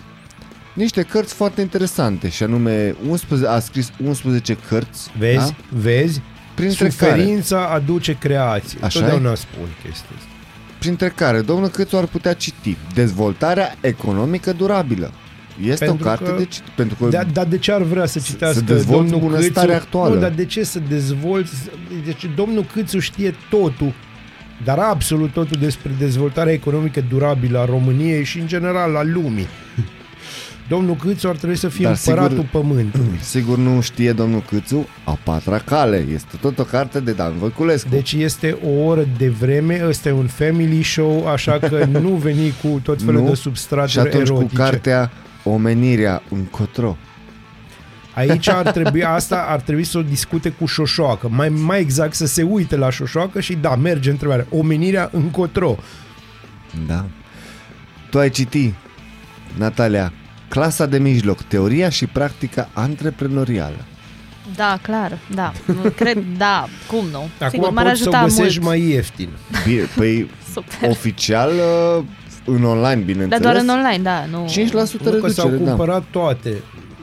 Niște 0.74 1.02
cărți 1.02 1.34
foarte 1.34 1.62
interesante 1.62 2.30
și 2.30 2.44
anume 2.44 2.96
11, 3.10 3.48
a 3.48 3.60
scris 3.60 3.92
11 4.04 4.58
cărți 4.68 5.10
Vezi? 5.18 5.38
Da? 5.38 5.78
Vezi? 5.78 6.22
Printre 6.60 6.88
care, 6.98 7.12
Suferința 7.12 7.66
aduce 7.74 8.14
creație. 8.20 8.78
Așa 8.82 9.00
Totdeauna 9.00 9.36
spun 9.36 9.68
chestia 9.84 10.10
asta. 10.18 10.30
printre 10.80 11.10
care 11.16 11.42
domnul 11.42 11.68
Câțu 11.68 11.98
ar 11.98 12.06
putea 12.06 12.34
citi 12.34 12.78
Dezvoltarea 12.94 13.76
economică 13.82 14.54
durabilă. 14.54 15.12
Este 15.64 15.86
Pentru 15.86 16.06
o 16.06 16.08
carte 16.10 16.24
că- 16.30 16.36
de 16.38 16.46
citit. 16.46 16.70
Pentru 16.76 16.96
că 16.96 17.06
Dar 17.10 17.26
da, 17.26 17.46
de 17.46 17.58
ce 17.58 17.72
ar 17.72 17.82
vrea 17.82 18.06
să 18.06 18.20
citească 18.20 18.58
să 18.60 18.74
dezvolte 18.74 19.10
domnul 19.12 19.30
bunăstarea 19.30 19.74
Câțu? 19.78 19.86
actuală. 19.86 20.14
Nu, 20.14 20.20
dar 20.22 20.32
de 20.32 20.46
ce 20.46 20.64
să 20.64 20.80
dezvolți? 20.90 21.54
Deci 22.06 22.30
domnul 22.36 22.66
Câțu 22.74 23.00
știe 23.00 23.36
totul, 23.50 23.94
dar 24.64 24.78
absolut 24.78 25.32
totul 25.32 25.58
despre 25.60 25.92
dezvoltarea 26.00 26.54
economică 26.54 27.04
durabilă 27.10 27.60
a 27.60 27.66
României 27.66 28.24
și 28.24 28.40
în 28.40 28.48
general 28.48 28.96
a 28.96 29.04
lumii. 29.04 29.48
Domnul 30.70 30.96
Câțu 30.96 31.28
ar 31.28 31.36
trebui 31.36 31.56
să 31.56 31.68
fie 31.68 31.86
Dar 31.86 31.98
împăratul 32.06 32.30
sigur- 32.38 32.62
pământului. 32.62 33.18
sigur 33.36 33.58
nu 33.58 33.82
știe 33.82 34.12
domnul 34.14 34.42
Câțu 34.50 34.88
a 35.04 35.18
patra 35.24 35.58
cale. 35.58 36.06
Este 36.14 36.38
tot 36.42 36.60
o 36.60 36.64
carte 36.64 37.00
de 37.00 37.12
Dan 37.12 37.38
Voiculescu. 37.38 37.90
Deci 37.90 38.14
este 38.14 38.58
o 38.66 38.84
oră 38.84 39.08
de 39.18 39.30
vreme, 39.30 39.82
ăsta 39.88 40.10
e 40.10 40.12
un 40.12 40.28
family 40.28 40.84
show, 40.84 41.28
așa 41.28 41.60
că 41.60 41.86
nu 42.02 42.10
veni 42.10 42.54
cu 42.62 42.80
tot 42.84 43.02
felul 43.02 43.22
Nu? 43.22 43.28
de 43.28 43.34
și 43.34 43.42
substraturi 43.42 44.00
atunci 44.00 44.28
erotice. 44.28 44.48
cu 44.50 44.54
cartea 44.62 45.12
Omenirea 45.44 46.22
încotro. 46.30 46.98
Aici 48.14 48.48
ar 48.50 48.72
trebui, 48.78 49.04
asta 49.04 49.46
ar 49.50 49.62
trebui 49.62 49.84
să 49.84 49.98
o 49.98 50.02
discute 50.02 50.50
cu 50.50 50.66
Șoșoacă. 50.66 51.30
Mai, 51.32 51.50
mai 51.50 51.80
exact 51.80 52.14
să 52.14 52.26
se 52.26 52.44
uite 52.44 52.76
la 52.76 52.90
Șoșoacă 52.90 53.40
și 53.40 53.54
da, 53.54 53.76
merge 53.76 54.10
întrebarea. 54.10 54.46
Omenirea 54.50 55.10
încotro. 55.14 55.76
Da. 56.88 57.06
Tu 58.10 58.18
ai 58.20 58.30
citit, 58.30 58.74
Natalia, 59.58 60.14
Clasa 60.50 60.86
de 60.86 60.98
mijloc, 60.98 61.42
teoria 61.42 61.90
și 61.90 62.06
practica 62.06 62.70
antreprenorială. 62.74 63.86
Da, 64.56 64.80
clar, 64.82 65.18
da. 65.36 65.52
Nu, 65.66 65.90
Cred, 65.96 66.18
da, 66.38 66.68
cum 66.88 67.06
nu? 67.12 67.18
Acum 67.38 67.50
Sigur, 67.50 67.70
m-ar 67.70 67.86
poți 67.86 68.02
să 68.02 68.10
o 68.10 68.12
ajuta 68.16 68.24
găsești 68.24 68.60
mult. 68.60 68.70
mai 68.70 68.90
ieftin. 68.90 69.30
Bine, 69.68 69.82
păi 69.96 70.30
Super. 70.54 70.90
oficial 70.90 71.52
uh, 71.98 72.04
în 72.46 72.64
online, 72.64 72.96
Dar 72.96 73.04
bineînțeles. 73.06 73.42
doar 73.42 73.56
în 73.56 73.70
online, 73.70 74.04
da, 74.04 74.26
nu. 74.32 74.46
5% 74.46 74.72
Nu 74.72 74.80
că 74.80 74.86
s-au 74.88 75.12
reducere, 75.12 75.48
da. 75.58 75.64
cumpărat 75.70 76.04
toate. 76.12 76.54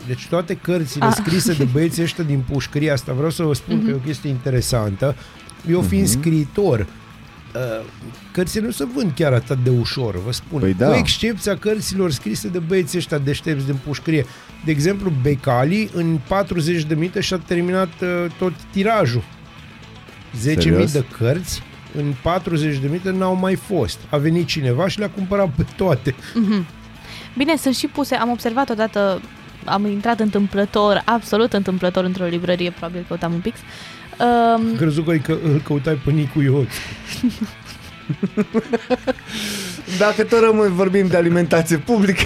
Deci 0.06 0.26
toate 0.26 0.54
cărțile 0.54 1.04
Ah. 1.04 1.12
scrise 1.14 1.52
de 1.52 1.64
băieții 1.64 2.02
ăștia 2.02 2.24
din 2.24 2.44
pușcărie 2.52 2.90
asta, 2.90 3.12
vreau 3.12 3.30
să 3.30 3.42
vă 3.42 3.54
spun 3.54 3.84
că 3.84 3.90
e 3.90 3.94
o 3.94 3.96
chestie 3.96 4.30
interesantă. 4.30 5.14
Eu 5.70 5.80
fiind 5.80 6.06
scriitor, 6.06 6.78
uh, 6.78 6.86
cărțile 8.32 8.64
nu 8.64 8.70
se 8.70 8.84
vând 8.94 9.12
chiar 9.14 9.32
atât 9.32 9.58
de 9.64 9.70
ușor, 9.70 10.22
vă 10.24 10.32
spun. 10.32 10.60
Păi 10.60 10.74
da. 10.74 10.86
Cu 10.88 10.94
excepția 10.94 11.56
cărților 11.56 12.10
scrise 12.10 12.48
de 12.48 12.58
băieții 12.58 12.98
ăștia 12.98 13.18
deștepți 13.18 13.64
din 13.64 13.78
pușcărie. 13.84 14.26
De 14.64 14.70
exemplu, 14.70 15.12
Becali 15.22 15.90
în 15.92 16.18
40 16.28 16.82
de 16.82 16.94
minute 16.94 17.20
și-a 17.20 17.38
terminat 17.46 17.88
uh, 18.00 18.24
tot 18.38 18.52
tirajul. 18.72 19.22
10.000 19.22 20.40
Serios? 20.40 20.92
de 20.92 21.04
cărți 21.18 21.62
în 21.96 22.14
40 22.22 22.78
de 22.78 22.86
minute 22.86 23.10
n-au 23.10 23.34
mai 23.34 23.54
fost. 23.54 23.98
A 24.10 24.16
venit 24.16 24.46
cineva 24.46 24.88
și 24.88 24.98
le-a 24.98 25.10
cumpărat 25.10 25.48
pe 25.56 25.66
toate. 25.76 26.14
Bine, 27.36 27.56
sunt 27.56 27.74
și 27.74 27.86
puse, 27.86 28.14
am 28.14 28.30
observat 28.30 28.70
odată, 28.70 29.20
am 29.64 29.86
intrat 29.86 30.20
întâmplător, 30.20 31.02
absolut 31.04 31.52
întâmplător 31.52 32.04
într-o 32.04 32.24
librărie, 32.24 32.70
probabil 32.70 33.04
căutam 33.08 33.32
un 33.32 33.40
pix. 33.40 33.58
Um, 34.20 34.26
Am 34.26 34.74
crezut 34.76 35.04
că 35.04 35.10
îl 35.10 35.18
că 35.18 35.32
îl 35.44 35.60
căutai 35.64 36.00
pe 36.04 36.10
Nicu 36.10 36.40
Ioț. 36.42 36.68
Dacă 39.98 40.22
tot 40.24 40.40
rămâi 40.44 40.68
vorbim 40.68 41.06
de 41.06 41.16
alimentație 41.16 41.76
publică, 41.76 42.22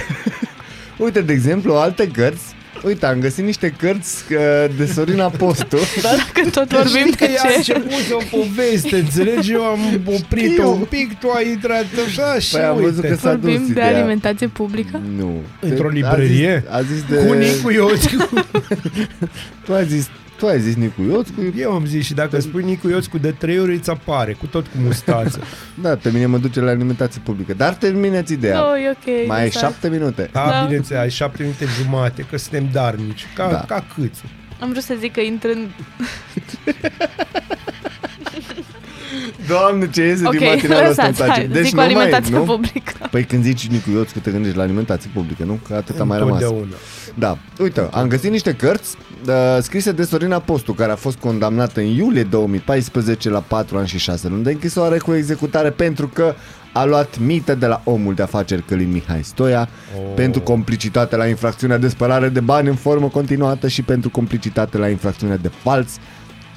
uite, 1.04 1.20
de 1.20 1.32
exemplu, 1.32 1.74
alte 1.74 2.06
cărți. 2.06 2.42
Uite, 2.84 3.06
am 3.06 3.18
găsit 3.20 3.44
niște 3.44 3.74
cărți 3.78 4.24
uh, 4.32 4.38
de 4.76 4.86
Sorina 4.86 5.28
Postu. 5.28 5.76
dacă 6.02 6.50
tot 6.50 6.72
vorbim 6.72 7.00
Știi 7.00 7.12
că 7.16 7.24
de 7.24 7.32
ea 7.32 7.42
a 7.44 7.60
ce? 7.60 7.74
început 7.74 8.22
o 8.32 8.36
poveste, 8.36 8.96
înțelegi? 8.96 9.52
Eu 9.52 9.62
am 9.64 9.78
oprit-o 10.04 10.50
Știu. 10.52 10.70
un 10.70 10.86
pic, 10.88 11.18
tu 11.18 11.28
ai 11.30 11.48
intrat 11.50 11.86
așa 12.06 12.38
și 12.38 12.50
Păi 12.52 12.62
am 12.62 12.76
văzut 12.76 12.94
uite. 13.02 13.08
că 13.08 13.14
s-a 13.20 13.34
dus 13.34 13.42
Vorbim 13.50 13.64
de 13.66 13.70
ideea. 13.70 13.96
alimentație 13.96 14.46
publică? 14.46 15.00
Nu. 15.18 15.40
Într-o 15.60 15.86
A 15.88 15.90
librărie? 15.90 16.62
zis, 16.64 16.72
a 16.74 16.82
zis 16.82 17.02
de... 17.08 17.26
Cu 17.26 17.32
Nicu 17.32 17.70
Ioț. 17.70 18.04
Tu 19.64 19.72
ai 19.74 19.86
zis, 19.86 20.08
tu 20.40 20.46
ai 20.46 20.60
zis 20.60 20.74
Nicu 20.74 21.02
Ioțcu. 21.02 21.52
Eu 21.56 21.72
am 21.72 21.86
zis 21.86 22.04
și 22.04 22.14
dacă 22.14 22.40
spui 22.40 22.62
Nicu 22.64 22.88
Ioțcu 22.88 23.18
de 23.18 23.30
trei 23.30 23.58
ori 23.60 23.74
îți 23.74 23.90
apare, 23.90 24.32
cu 24.32 24.46
tot 24.46 24.66
cu 24.66 24.76
mustață. 24.82 25.40
Da, 25.82 25.96
pe 25.96 26.10
mine 26.10 26.26
mă 26.26 26.38
duce 26.38 26.60
la 26.60 26.70
alimentație 26.70 27.20
publică. 27.24 27.54
Dar 27.54 27.74
terminați 27.74 28.32
ideea. 28.32 28.70
Oh, 28.70 28.82
e 28.84 28.90
ok. 28.90 29.26
Mai 29.26 29.38
ai 29.40 29.46
exact. 29.46 29.64
șapte 29.66 29.88
minute. 29.88 30.28
Da, 30.32 30.46
Da. 30.50 30.62
bineînțeles, 30.64 31.02
ai 31.02 31.10
șapte 31.10 31.42
minute 31.42 31.64
jumate, 31.82 32.26
că 32.30 32.36
suntem 32.38 32.68
darnici, 32.72 33.26
ca, 33.34 33.48
Da. 33.50 33.64
ca 33.74 33.84
câțu. 33.94 34.22
Am 34.60 34.70
vrut 34.70 34.82
să 34.82 34.94
zic 34.98 35.12
că 35.12 35.20
intră 35.20 35.50
în... 35.50 35.68
Doamne, 39.48 39.90
ce 39.90 40.02
iese 40.02 40.26
Ok, 40.26 40.36
din 40.36 40.46
matinalul 40.46 40.90
ăsta 40.90 41.02
îmi 41.02 41.10
lăsați, 41.10 41.22
place. 41.22 41.40
hai, 41.40 41.48
Deci 41.48 41.64
zic 41.64 41.64
nu 41.64 41.70
cu 41.70 41.76
mai, 41.76 41.84
alimentație 41.84 42.34
nu? 42.34 42.42
publică. 42.42 42.92
Păi 43.10 43.24
când 43.24 43.42
zici 43.42 43.66
Nicu 43.66 43.90
Ioțcu, 43.90 44.18
te 44.18 44.30
gândești 44.30 44.56
la 44.56 44.62
alimentație 44.62 45.10
publică, 45.14 45.44
nu? 45.44 45.58
Că 45.68 45.74
atât 45.74 46.00
a 46.00 46.04
mai 46.04 46.18
rămas. 46.18 46.40
Întotdeauna. 46.40 46.74
Da, 47.14 47.38
uite, 47.58 47.88
am 47.90 48.08
găsit 48.08 48.30
niște 48.30 48.52
cărți 48.54 48.96
uh, 49.26 49.34
scrise 49.60 49.92
de 49.92 50.02
Sorina 50.02 50.38
Postu, 50.38 50.72
care 50.72 50.92
a 50.92 50.96
fost 50.96 51.18
condamnată 51.18 51.80
în 51.80 51.86
iulie 51.86 52.22
2014 52.22 53.30
la 53.30 53.40
4 53.40 53.78
ani 53.78 53.88
și 53.88 53.98
6 53.98 54.28
luni 54.28 54.42
de 54.42 54.50
închisoare 54.50 54.98
cu 54.98 55.14
executare 55.14 55.70
pentru 55.70 56.08
că 56.08 56.34
a 56.72 56.84
luat 56.84 57.18
mită 57.18 57.54
de 57.54 57.66
la 57.66 57.80
omul 57.84 58.14
de 58.14 58.22
afaceri 58.22 58.62
Călin 58.62 58.90
Mihai 58.90 59.22
Stoia 59.22 59.68
oh. 59.96 60.02
pentru 60.14 60.40
complicitate 60.40 61.16
la 61.16 61.26
infracțiunea 61.26 61.78
de 61.78 61.88
spălare 61.88 62.28
de 62.28 62.40
bani 62.40 62.68
în 62.68 62.74
formă 62.74 63.08
continuată 63.08 63.68
și 63.68 63.82
pentru 63.82 64.10
complicitate 64.10 64.78
la 64.78 64.88
infracțiunea 64.88 65.36
de 65.36 65.50
fals 65.62 65.96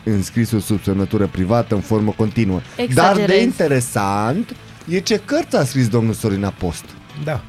înscrisul 0.03 0.59
sub 0.59 0.83
semnătură 0.83 1.27
privată 1.27 1.75
în 1.75 1.81
formă 1.81 2.13
continuă. 2.17 2.61
Dar 2.75 2.85
Exagerezi. 2.85 3.37
de 3.37 3.41
interesant 3.41 4.55
e 4.89 4.99
ce 4.99 5.21
cărți 5.25 5.55
a 5.55 5.63
scris 5.63 5.87
domnul 5.87 6.13
Sorina 6.13 6.49
Postu. 6.49 6.89
Da. 7.23 7.43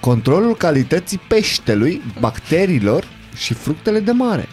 Controlul 0.00 0.56
calității 0.56 1.20
peștelui, 1.28 2.02
bacteriilor 2.20 3.04
și 3.36 3.54
fructele 3.54 4.00
de 4.00 4.10
mare. 4.10 4.48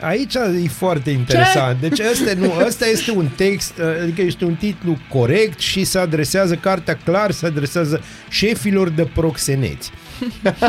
Aici 0.00 0.34
e 0.34 0.68
foarte 0.68 1.10
interesant. 1.10 1.80
Deci 1.80 2.00
ăsta, 2.12 2.32
nu, 2.36 2.52
ăsta 2.66 2.86
este 2.86 3.10
un 3.10 3.28
text, 3.36 3.72
adică 4.02 4.22
este 4.22 4.44
un 4.44 4.54
titlu 4.54 4.98
corect 5.08 5.58
și 5.58 5.84
se 5.84 5.98
adresează, 5.98 6.54
cartea 6.54 6.98
clar 7.04 7.30
se 7.30 7.46
adresează 7.46 8.02
șefilor 8.28 8.88
de 8.88 9.04
proxeneți. 9.14 9.90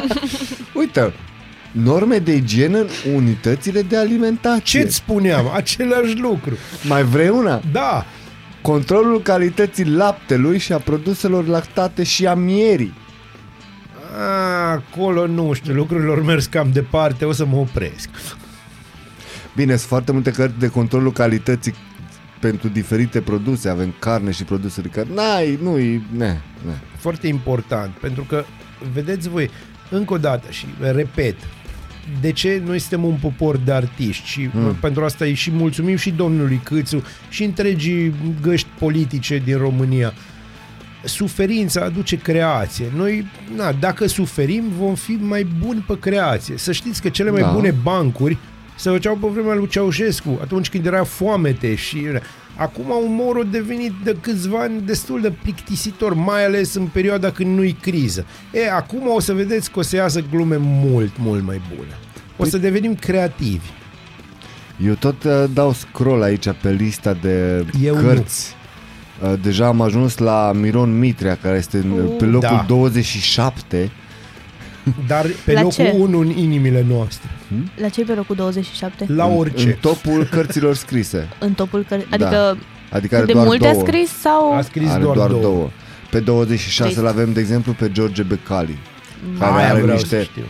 Uite, 0.73 1.13
norme 1.73 2.17
de 2.17 2.35
igienă 2.35 2.77
în 2.79 3.13
unitățile 3.13 3.81
de 3.81 3.97
alimentație. 3.97 4.81
Ce-ți 4.81 4.95
spuneam? 4.95 5.51
Același 5.53 6.17
lucru. 6.17 6.57
Mai 6.87 7.03
vrei 7.03 7.29
una? 7.29 7.61
Da, 7.71 8.05
Controlul 8.63 9.21
calității 9.21 9.85
laptelui 9.85 10.57
și 10.57 10.73
a 10.73 10.77
produselor 10.77 11.47
lactate 11.47 12.03
și 12.03 12.27
a 12.27 12.33
mierii. 12.33 12.93
A, 14.17 14.71
acolo, 14.71 15.27
nu 15.27 15.53
știu, 15.53 15.73
lucrurile 15.73 16.09
au 16.09 16.15
mers 16.15 16.45
cam 16.45 16.71
departe, 16.71 17.25
o 17.25 17.31
să 17.31 17.45
mă 17.45 17.55
opresc. 17.55 18.09
Bine, 19.55 19.75
sunt 19.75 19.89
foarte 19.89 20.11
multe 20.11 20.31
cărți 20.31 20.59
de 20.59 20.67
controlul 20.67 21.11
calității 21.11 21.73
pentru 22.39 22.67
diferite 22.67 23.21
produse. 23.21 23.69
Avem 23.69 23.93
carne 23.99 24.31
și 24.31 24.43
produse 24.43 24.81
de 24.81 24.87
carne. 24.87 25.13
N-ai, 25.13 25.59
nu-i, 25.61 26.05
ne, 26.11 26.41
ne. 26.65 26.73
Foarte 26.97 27.27
important, 27.27 27.93
pentru 27.93 28.23
că, 28.23 28.43
vedeți 28.93 29.29
voi, 29.29 29.49
încă 29.89 30.13
o 30.13 30.17
dată 30.17 30.51
și 30.51 30.65
repet, 30.79 31.35
de 32.21 32.31
ce 32.31 32.61
noi 32.65 32.79
suntem 32.79 33.03
un 33.03 33.15
popor 33.21 33.57
de 33.57 33.71
artiști 33.71 34.27
și 34.27 34.49
mm. 34.53 34.75
pentru 34.79 35.03
asta 35.03 35.25
îi 35.25 35.33
și 35.33 35.51
mulțumim 35.51 35.95
și 35.95 36.11
domnului 36.11 36.61
Câțu 36.63 37.03
și 37.29 37.43
întregii 37.43 38.13
găști 38.41 38.67
politice 38.79 39.41
din 39.45 39.57
România. 39.57 40.13
Suferința 41.03 41.81
aduce 41.81 42.17
creație. 42.17 42.85
Noi, 42.95 43.27
na, 43.55 43.71
dacă 43.71 44.07
suferim, 44.07 44.63
vom 44.77 44.95
fi 44.95 45.11
mai 45.11 45.47
buni 45.59 45.83
pe 45.87 45.99
creație. 45.99 46.57
Să 46.57 46.71
știți 46.71 47.01
că 47.01 47.09
cele 47.09 47.31
mai 47.31 47.41
Da. 47.41 47.51
bune 47.51 47.71
bancuri 47.83 48.37
se 48.75 48.89
făceau 48.89 49.15
pe 49.15 49.27
vremea 49.27 49.53
lui 49.53 49.67
Ceaușescu, 49.67 50.39
atunci 50.41 50.69
când 50.69 50.85
era 50.85 51.03
foamete 51.03 51.75
și... 51.75 52.05
Acum 52.55 52.85
umorul 53.05 53.41
a 53.45 53.49
devenit 53.51 53.91
de 54.03 54.17
câțiva 54.21 54.59
ani 54.59 54.81
destul 54.81 55.21
de 55.21 55.31
plictisitor, 55.41 56.13
mai 56.13 56.45
ales 56.45 56.73
în 56.73 56.85
perioada 56.85 57.31
când 57.31 57.57
nu-i 57.57 57.77
criză. 57.81 58.25
E, 58.51 58.71
acum 58.71 59.01
o 59.15 59.19
să 59.19 59.33
vedeți 59.33 59.71
că 59.71 59.79
o 59.79 59.81
să 59.81 59.95
iasă 59.95 60.23
glume 60.31 60.55
mult, 60.59 61.11
mult 61.17 61.43
mai 61.45 61.61
bune. 61.75 61.89
O 62.37 62.43
să 62.45 62.57
devenim 62.57 62.95
creativi. 62.95 63.67
Eu 64.85 64.93
tot 64.93 65.23
uh, 65.23 65.43
dau 65.53 65.73
scroll 65.73 66.21
aici 66.21 66.47
pe 66.61 66.71
lista 66.71 67.13
de 67.21 67.65
Eu 67.83 67.95
cărți. 67.95 68.55
Uh, 69.23 69.33
deja 69.41 69.67
am 69.67 69.81
ajuns 69.81 70.17
la 70.17 70.51
Miron 70.55 70.97
Mitrea, 70.99 71.37
care 71.41 71.57
este 71.57 71.77
în- 71.77 71.91
Uh. 71.91 72.15
pe 72.17 72.25
locul 72.25 72.47
Da. 72.57 72.65
27. 72.67 73.91
Dar 75.07 75.25
pe 75.45 75.53
La 75.53 75.61
locul 75.61 75.75
ce? 75.85 75.93
1 75.97 76.19
în 76.19 76.29
inimile 76.29 76.85
noastre. 76.89 77.29
La 77.75 77.89
ce 77.89 78.03
pe 78.03 78.13
locul 78.13 78.35
27? 78.35 79.05
La 79.07 79.25
În, 79.25 79.37
orice. 79.37 79.65
în 79.67 79.73
topul 79.81 80.23
cărților 80.31 80.75
scrise. 80.75 81.29
În 81.39 81.53
topul 81.53 81.85
care... 81.89 82.05
Adică 82.09 82.57
Adică 82.91 83.07
cât 83.07 83.17
are 83.17 83.25
de 83.25 83.31
doar 83.33 83.45
multe 83.45 83.67
două. 83.71 83.81
a 83.83 83.85
scris 83.85 84.09
sau... 84.09 84.53
A 84.53 84.61
scris 84.61 84.89
are 84.89 85.03
doar, 85.03 85.15
doar 85.15 85.29
două. 85.29 85.41
două. 85.41 85.69
Pe 86.09 86.19
26 86.19 86.83
Trist. 86.83 86.97
îl 86.99 87.07
avem, 87.07 87.33
de 87.33 87.39
exemplu, 87.39 87.73
pe 87.73 87.91
George 87.91 88.23
Becali. 88.23 88.77
Care 89.39 89.51
Aia 89.53 89.69
are 89.69 89.81
vreau 89.81 89.97
niște, 89.97 90.17
să 90.17 90.23
știu. 90.23 90.43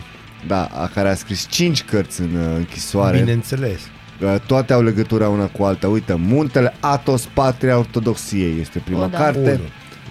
da, 0.46 0.64
a- 0.64 0.90
care 0.94 1.08
a 1.08 1.14
scris 1.14 1.46
5 1.50 1.82
cărți 1.82 2.20
în 2.20 2.34
uh, 2.34 2.54
închisoare. 2.56 3.18
Bineînțeles. 3.18 3.80
Uh, 4.22 4.34
Toate 4.46 4.72
au 4.72 4.82
legătura 4.82 5.28
una 5.28 5.46
cu 5.46 5.62
alta. 5.62 5.88
Uite, 5.88 6.14
Muntele 6.18 6.74
Atos, 6.80 7.28
Patria 7.34 7.78
Ortodoxiei 7.78 8.56
este 8.60 8.78
prima 8.84 9.04
O, 9.04 9.06
da. 9.06 9.18
carte. 9.18 9.38
Unu. 9.50 9.60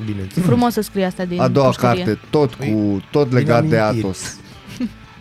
Bineînțeles. 0.06 0.46
Frumos 0.48 0.74
să 0.74 0.82
scrie 0.82 1.06
asta 1.06 1.26
din 1.26 1.40
A 1.42 1.48
doua 1.48 1.66
pușcărie. 1.68 2.04
carte 2.04 2.20
tot 2.30 2.56
Păi, 2.56 2.72
cu 2.72 3.02
tot 3.12 3.28
din 3.28 3.38
legat 3.38 3.66
de 3.66 3.78
amintiri. 3.78 4.06
Atos. 4.06 4.38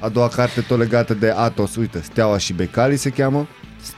A 0.00 0.08
doua 0.08 0.28
carte 0.28 0.60
tot 0.60 0.78
legată 0.78 1.14
de 1.14 1.30
Atos. 1.36 1.76
Uite, 1.76 2.00
Steaua 2.02 2.38
și 2.38 2.52
Becali 2.52 2.96
se 2.96 3.10
cheamă. 3.10 3.48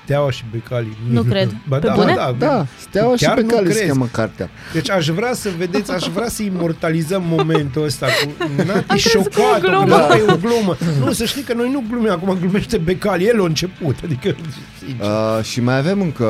Steaua 0.05 0.31
și 0.31 0.45
Becali. 0.53 0.97
Nu 1.11 1.22
cred. 1.22 1.55
Ba, 1.68 1.77
Pe 1.79 1.87
da, 1.87 1.93
bune? 1.95 2.14
Da, 2.14 2.35
Da, 2.39 2.66
Steaua 2.81 3.14
Chiar 3.16 3.37
și 3.39 3.43
nu 3.45 3.47
Becali 3.47 3.66
se 3.66 3.72
crezi? 3.72 3.87
cheamă 3.93 4.09
cartea. 4.12 4.51
Deci 4.72 4.91
aș 4.91 5.09
vrea 5.09 5.33
să 5.35 5.51
vedeți, 5.59 5.91
aș 5.91 6.07
vrea 6.07 6.29
să 6.29 6.43
imortalizăm 6.43 7.22
momentul 7.27 7.85
ăsta 7.85 8.07
cu 8.07 8.31
Nati 8.66 8.87
crezut 8.87 9.27
că 9.35 9.41
e 9.41 9.43
o 9.43 9.47
șocat, 9.47 9.61
glumă. 9.61 9.87
da. 10.09 10.16
e 10.16 10.22
o 10.33 10.37
glumă. 10.37 10.77
Nu, 11.01 11.12
să 11.12 11.25
știi 11.25 11.43
că 11.43 11.53
noi 11.55 11.70
nu 11.70 11.85
glumim, 11.91 12.11
acum 12.11 12.37
glumește 12.41 12.77
Becali, 12.79 13.25
el 13.25 13.41
a 13.41 13.45
început, 13.45 13.97
adică 14.05 14.35
sincer. 14.79 15.07
Uh, 15.07 15.45
și 15.45 15.61
mai 15.61 15.79
avem 15.79 16.01
încă 16.01 16.25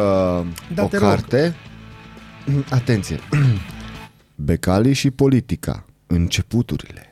Da, 0.74 0.82
o 0.82 0.86
te 0.86 0.96
rog. 0.98 1.08
carte. 1.08 1.54
Atenție. 2.70 3.18
Becali 4.34 4.92
și 4.92 5.10
politica. 5.10 5.84
Începuturile. 6.06 7.08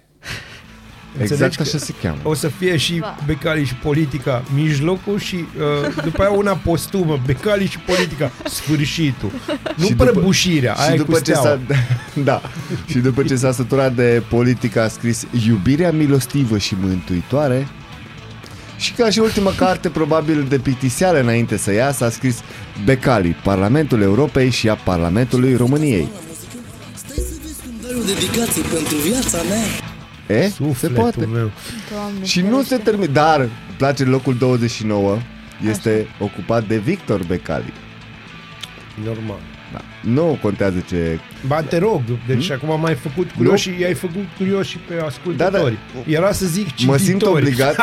Înțelegi 1.18 1.32
Exact 1.32 1.54
că 1.54 1.62
așa 1.62 1.78
se 1.78 1.92
cheamă. 2.02 2.18
O 2.22 2.34
să 2.34 2.48
fie 2.48 2.76
și 2.76 2.98
Va. 2.98 3.16
Becali 3.26 3.64
și 3.64 3.74
politica 3.74 4.42
mijlocul 4.54 5.18
și 5.18 5.34
uh, 5.34 6.02
după 6.04 6.22
aia 6.22 6.30
una 6.30 6.52
postumă, 6.56 7.20
Becali 7.26 7.66
și 7.66 7.78
politica 7.78 8.30
sfârșitul. 8.44 9.30
Nu 9.76 9.84
Și 9.84 9.90
după- 9.94 10.04
prăbușirea, 10.10 10.74
aia 10.74 10.88
și 10.88 10.94
e 10.94 10.96
după 10.96 11.12
cu 11.12 11.18
ce 11.20 11.32
steaua. 11.34 11.58
s-a, 11.68 11.76
da, 12.24 12.40
și 12.86 12.98
după 12.98 13.22
ce 13.22 13.36
s-a 13.36 13.52
săturat 13.52 13.94
de 13.94 14.22
politică 14.28 14.80
a 14.82 14.88
scris 14.88 15.26
Iubirea 15.48 15.92
milostivă 15.92 16.58
și 16.58 16.76
mântuitoare 16.80 17.68
și 18.76 18.92
ca 18.92 19.10
și 19.10 19.18
ultima 19.18 19.52
carte 19.56 19.88
probabil 19.88 20.46
de 20.48 20.58
plictiseală 20.58 21.20
înainte 21.20 21.56
să 21.56 21.72
iasă 21.72 22.04
a 22.04 22.10
scris 22.10 22.40
Becali, 22.84 23.36
Parlamentul 23.42 24.00
Europei 24.02 24.50
și 24.50 24.68
a 24.68 24.74
Parlamentului 24.74 25.54
României. 25.56 26.08
Stai 28.04 28.14
să 28.14 28.20
vezi 28.20 28.26
cum 28.26 28.46
dai 28.46 28.52
o 28.52 28.54
dedicație 28.54 28.62
pentru 28.62 28.96
viața 28.96 29.38
mea. 29.42 30.38
E? 30.38 30.42
Se 30.48 30.54
Sufletul 30.54 30.96
poate. 30.96 31.26
meu. 31.26 31.50
Doamne, 31.92 32.24
Și 32.24 32.40
nu 32.40 32.58
se 32.62 32.64
ferește. 32.68 32.90
termină, 32.90 33.12
dar 33.12 33.40
îmi 33.40 33.50
place 33.76 34.04
locul 34.04 34.34
29, 34.38 35.18
este 35.70 36.06
ocupat 36.18 36.64
de 36.66 36.76
Victor 36.78 37.24
Becali. 37.24 37.72
Normal. 39.04 39.38
Da. 39.72 39.80
Nu 40.00 40.38
contează 40.42 40.84
ce... 40.88 41.18
Ba, 41.46 41.62
te 41.62 41.78
rog, 41.78 42.00
deci 42.26 42.46
Hmm? 42.46 42.58
acum 42.62 42.80
m-ai 42.80 42.94
făcut 42.94 43.30
curios 43.36 43.60
și 43.60 43.70
i-ai 43.80 43.94
făcut 43.94 44.24
curios 44.36 44.66
și 44.66 44.78
pe 44.78 44.94
ascultători. 45.06 45.78
Era 46.06 46.32
să 46.32 46.46
zic 46.46 46.66
cititori. 46.74 46.86
Da, 46.86 46.92
Mă 46.92 46.96
simt 46.98 47.22
obligat. 47.22 47.76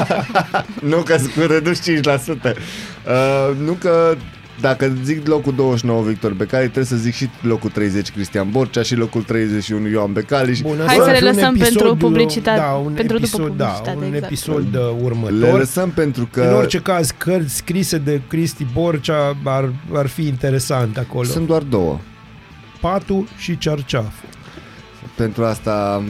nu 0.92 0.96
că 0.96 1.16
sunt 1.16 1.32
cu 1.32 1.40
redus 1.40 1.80
5%. 1.80 1.84
Uh, 1.92 3.56
nu 3.58 3.72
că 3.72 4.16
dacă 4.60 4.92
zic 5.04 5.26
locul 5.26 5.54
29 5.54 6.02
Victor 6.02 6.32
Becali, 6.32 6.62
trebuie 6.64 6.84
să 6.84 6.96
zic 6.96 7.14
și 7.14 7.28
locul 7.42 7.70
30 7.70 8.10
Cristian 8.10 8.50
Borcea 8.50 8.82
și 8.82 8.94
locul 8.94 9.22
31 9.22 9.88
Ioan 9.88 10.12
Becali 10.12 10.54
și 10.54 10.62
Bun, 10.62 10.76
Hai 10.76 10.84
asta 10.86 11.02
să 11.04 11.08
ar 11.10 11.14
le 11.14 11.18
fi 11.18 11.24
un 11.24 11.34
lăsăm 11.34 11.52
pentru 11.56 11.78
episod, 11.78 11.98
publicitate, 11.98 12.58
Da, 12.60 12.66
un 12.72 12.92
pentru 12.92 13.18
după 13.18 13.26
episod, 13.36 13.56
da, 13.56 13.64
publicitate, 13.66 13.96
un 13.98 14.04
exact. 14.14 14.24
episod 14.24 14.66
uh, 14.66 14.80
le 14.98 15.04
următor. 15.04 15.58
lăsăm 15.58 15.90
pentru 15.90 16.28
că 16.32 16.42
În 16.42 16.54
orice 16.54 16.78
caz, 16.78 17.10
cărți 17.18 17.54
scrise 17.56 17.98
de 17.98 18.20
Cristi 18.28 18.66
Borcea 18.72 19.36
ar, 19.44 19.72
ar 19.92 20.06
fi 20.06 20.26
interesant 20.26 20.98
acolo. 20.98 21.24
sunt 21.28 21.46
doar 21.46 21.62
două. 21.62 21.98
Patul 22.80 23.28
și 23.36 23.58
Cerceaful, 23.58 24.28
Pentru 25.16 25.44
asta 25.44 26.02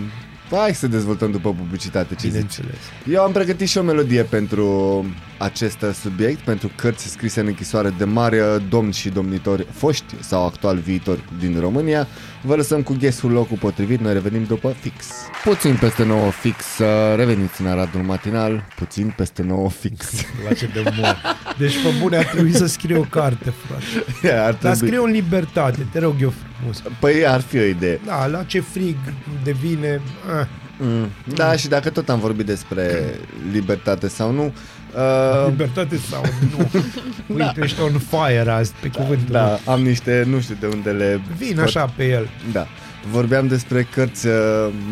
hai 0.51 0.75
să 0.75 0.87
dezvoltăm 0.87 1.31
după 1.31 1.49
publicitate 1.55 2.09
ce 2.15 2.21
zici. 2.21 2.31
bineînțeles. 2.31 2.77
Eu 3.11 3.23
am 3.23 3.33
pregătit 3.33 3.69
și 3.69 3.79
o 3.79 3.83
melodie 3.83 4.23
pentru 4.23 5.05
acest 5.43 5.85
subiect, 6.03 6.41
pentru 6.41 6.71
cărți 6.77 7.09
scrise 7.09 7.41
în 7.41 7.47
închisoare 7.47 7.95
de 7.99 8.05
mari 8.05 8.37
domni 8.69 8.93
și 8.93 9.09
domnitori 9.09 9.67
foști 9.73 10.15
sau 10.21 10.47
actual 10.47 10.77
viitori 10.79 11.25
din 11.39 11.61
România. 11.61 12.07
Vă 12.43 12.55
lăsăm 12.55 12.83
cu 12.83 12.97
ghesul 13.01 13.31
locul 13.31 13.57
potrivit, 13.57 14.01
noi 14.01 14.13
revenim 14.13 14.45
după 14.45 14.75
fix. 14.81 15.07
Puțin 15.45 15.77
peste 15.81 16.05
9 16.05 16.31
fix, 16.31 16.79
uh, 16.79 16.87
reveniți 17.17 17.61
în 17.61 17.67
Aradul 17.67 18.01
Matinal, 18.01 18.65
puțin 18.77 19.15
peste 19.17 19.43
9 19.43 19.69
fix. 19.69 20.11
La 20.49 20.55
ce 20.55 20.67
de 20.67 20.83
mor. 21.01 21.17
Deci, 21.59 21.83
pe 21.83 21.89
bune, 22.01 22.17
ar 22.17 22.25
trebui 22.25 22.55
să 22.55 22.67
scrie 22.67 22.97
o 22.97 23.03
carte, 23.03 23.53
frate. 23.67 24.35
Ar 24.37 24.51
Dar 24.51 24.55
trebui... 24.55 24.77
scrie 24.77 24.99
în 24.99 25.11
libertate, 25.11 25.87
te 25.93 25.99
rog 25.99 26.15
eu 26.21 26.33
frumos. 26.57 26.83
Păi 27.01 27.27
ar 27.27 27.41
fi 27.41 27.59
o 27.59 27.63
idee. 27.65 28.01
Da, 28.05 28.27
la 28.27 28.43
ce 28.43 28.61
frig 28.61 28.97
devine... 29.45 30.01
Ah, 30.41 30.47
Mm. 30.79 31.09
Da, 31.35 31.57
și 31.57 31.69
dacă 31.69 31.91
tot 31.91 32.09
am 32.09 32.19
vorbit 32.19 32.47
despre 32.47 33.15
libertate 33.53 34.09
sau 34.09 34.33
nu, 34.33 34.53
uh, 34.97 35.51
libertate 35.51 35.97
sau 36.11 36.23
nu. 36.57 36.71
Uite, 37.37 37.61
ești 37.63 37.81
on 37.81 37.99
fire 37.99 38.51
azi, 38.51 38.73
pe 38.81 38.89
cuvântul 38.89 39.33
meu. 39.33 39.61
da, 39.65 39.73
am 39.73 39.81
niște, 39.83 40.25
nu 40.29 40.41
știu 40.41 40.57
de 40.61 40.67
unde 40.67 40.91
le... 40.91 41.21
Vin 41.37 41.51
scot. 41.51 41.65
așa 41.65 41.93
pe 41.97 42.09
el. 42.09 42.29
Da. 42.53 42.67
Vorbeam 43.11 43.47
despre 43.47 43.83
cărți, 43.83 44.27
uh, 44.27 44.35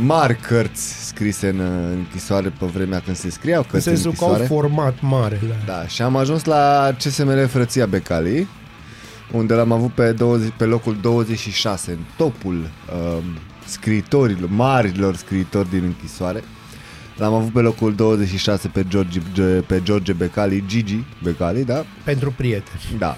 mari 0.03 0.36
cărți 0.36 1.07
scrise 1.07 1.48
în 1.48 1.59
uh, 1.59 1.66
închisoare 1.96 2.53
pe 2.59 2.66
vremea 2.66 3.01
când 3.01 3.16
se 3.16 3.30
scriau 3.30 3.61
În 3.62 3.66
cărți 3.70 3.88
în 3.88 3.94
sensul 3.94 4.12
că 4.18 4.24
au 4.24 4.30
închisoare. 4.30 4.61
format 4.61 4.94
mare. 5.01 5.40
La... 5.48 5.74
Da, 5.74 5.86
și 5.86 6.03
am 6.03 6.16
ajuns 6.16 6.44
la 6.44 6.94
CSML 6.98 7.46
Frăția 7.46 7.86
Becali, 7.86 8.48
unde 9.32 9.55
l-am 9.55 9.72
avut 9.72 9.92
pe, 9.92 10.12
20, 10.12 10.53
pe 10.57 10.64
locul 10.64 10.96
26, 11.01 11.90
în 11.90 11.98
topul 12.16 12.55
um, 12.55 13.22
scriitorilor, 13.66 14.48
marilor 14.51 15.16
scriitori 15.16 15.70
din 15.70 15.82
închisoare. 15.84 16.42
L-am 17.20 17.34
avut 17.34 17.52
pe 17.52 17.60
locul 17.60 17.94
26 17.94 18.68
pe 18.68 18.84
George, 18.88 19.18
pe 19.66 19.80
George 19.82 20.12
Becali, 20.12 20.64
Gigi 20.66 21.04
Becali, 21.22 21.64
da? 21.64 21.84
Pentru 22.04 22.32
prieteni. 22.36 22.80
Da. 22.98 23.16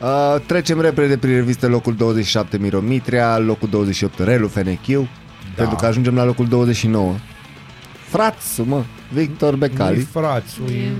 Uh, 0.00 0.40
trecem 0.46 0.80
repede 0.80 1.16
prin 1.16 1.34
revistă 1.34 1.66
locul 1.66 1.94
27 1.94 2.58
Miro 2.58 2.80
Mitrea, 2.80 3.38
locul 3.38 3.68
28 3.68 4.18
Relu 4.18 4.48
Fenechiu, 4.48 5.00
da. 5.00 5.08
pentru 5.56 5.76
că 5.76 5.86
ajungem 5.86 6.14
la 6.14 6.24
locul 6.24 6.46
29. 6.48 7.14
Frațul, 8.08 8.64
mă, 8.64 8.82
Victor 9.12 9.50
Nu-i 9.50 9.58
Becali. 9.58 9.98
frațul, 10.00 10.64
e 10.70 10.74
E- 10.74 10.90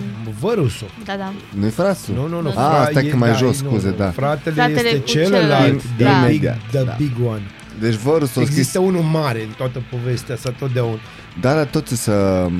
vărusul. 0.40 0.88
Da, 1.05 1.14
da. 1.18 1.32
Nu-i 1.59 1.70
frațul? 1.70 2.14
Nu, 2.14 2.26
nu, 2.28 2.40
nu. 2.40 2.49
Ah, 2.49 2.55
fra- 2.55 2.90
stai 2.90 3.07
e- 3.07 3.09
că 3.09 3.16
mai 3.16 3.30
da, 3.30 3.36
jos, 3.36 3.61
nu, 3.62 3.68
scuze, 3.68 3.88
nu. 3.88 3.94
da. 3.96 4.11
Fratele, 4.11 4.55
Fratele 4.55 4.78
este 4.88 4.99
cu 5.01 5.07
celălalt, 5.07 5.40
celălalt, 5.42 5.82
the, 5.96 6.05
da. 6.05 6.11
big, 6.11 6.28
Imediat, 6.30 6.59
the 6.70 6.82
da. 6.84 6.94
big 6.99 7.12
one. 7.26 7.42
Deci 7.80 7.94
vărul 7.94 8.26
s-a 8.26 8.32
scris, 8.40 8.49
Există 8.49 8.78
unul 8.78 9.03
mare 9.03 9.42
în 9.42 9.49
toată 9.57 9.82
povestea 9.90 10.34
asta, 10.34 10.51
totdeauna. 10.59 10.99
Dar 11.41 11.66
tot 11.66 11.86
să 11.89 12.12
um, 12.47 12.53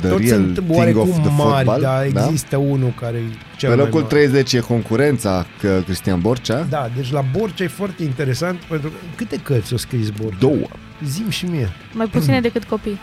the 0.00 0.08
Toți 0.08 0.24
real 0.24 0.40
sunt 0.40 0.54
thing 0.54 0.70
of 0.70 0.76
oarecum 0.76 1.10
the 1.10 1.30
mari, 1.36 1.54
football, 1.54 1.80
dar 1.80 2.08
da? 2.12 2.26
există 2.26 2.56
unul 2.56 2.94
care 3.00 3.16
e 3.16 3.22
cel 3.56 3.68
Pe 3.70 3.76
mai 3.76 3.84
locul 3.84 4.00
mare. 4.00 4.14
30 4.14 4.52
e 4.52 4.58
concurența 4.58 5.46
că 5.60 5.80
Cristian 5.84 6.20
Borcea. 6.20 6.66
Da, 6.68 6.90
deci 6.96 7.12
la 7.12 7.24
Borcea 7.32 7.64
e 7.64 7.68
foarte 7.68 8.02
interesant 8.02 8.58
pentru 8.58 8.88
că 8.88 8.94
câte 9.16 9.36
cărți 9.36 9.74
o 9.74 9.76
scris 9.76 10.10
Borcea? 10.10 10.36
Două. 10.38 10.66
Zim 11.04 11.28
și 11.28 11.44
mie. 11.46 11.68
Mai 11.92 12.06
puține 12.06 12.40
decât 12.40 12.64
copii. 12.64 12.98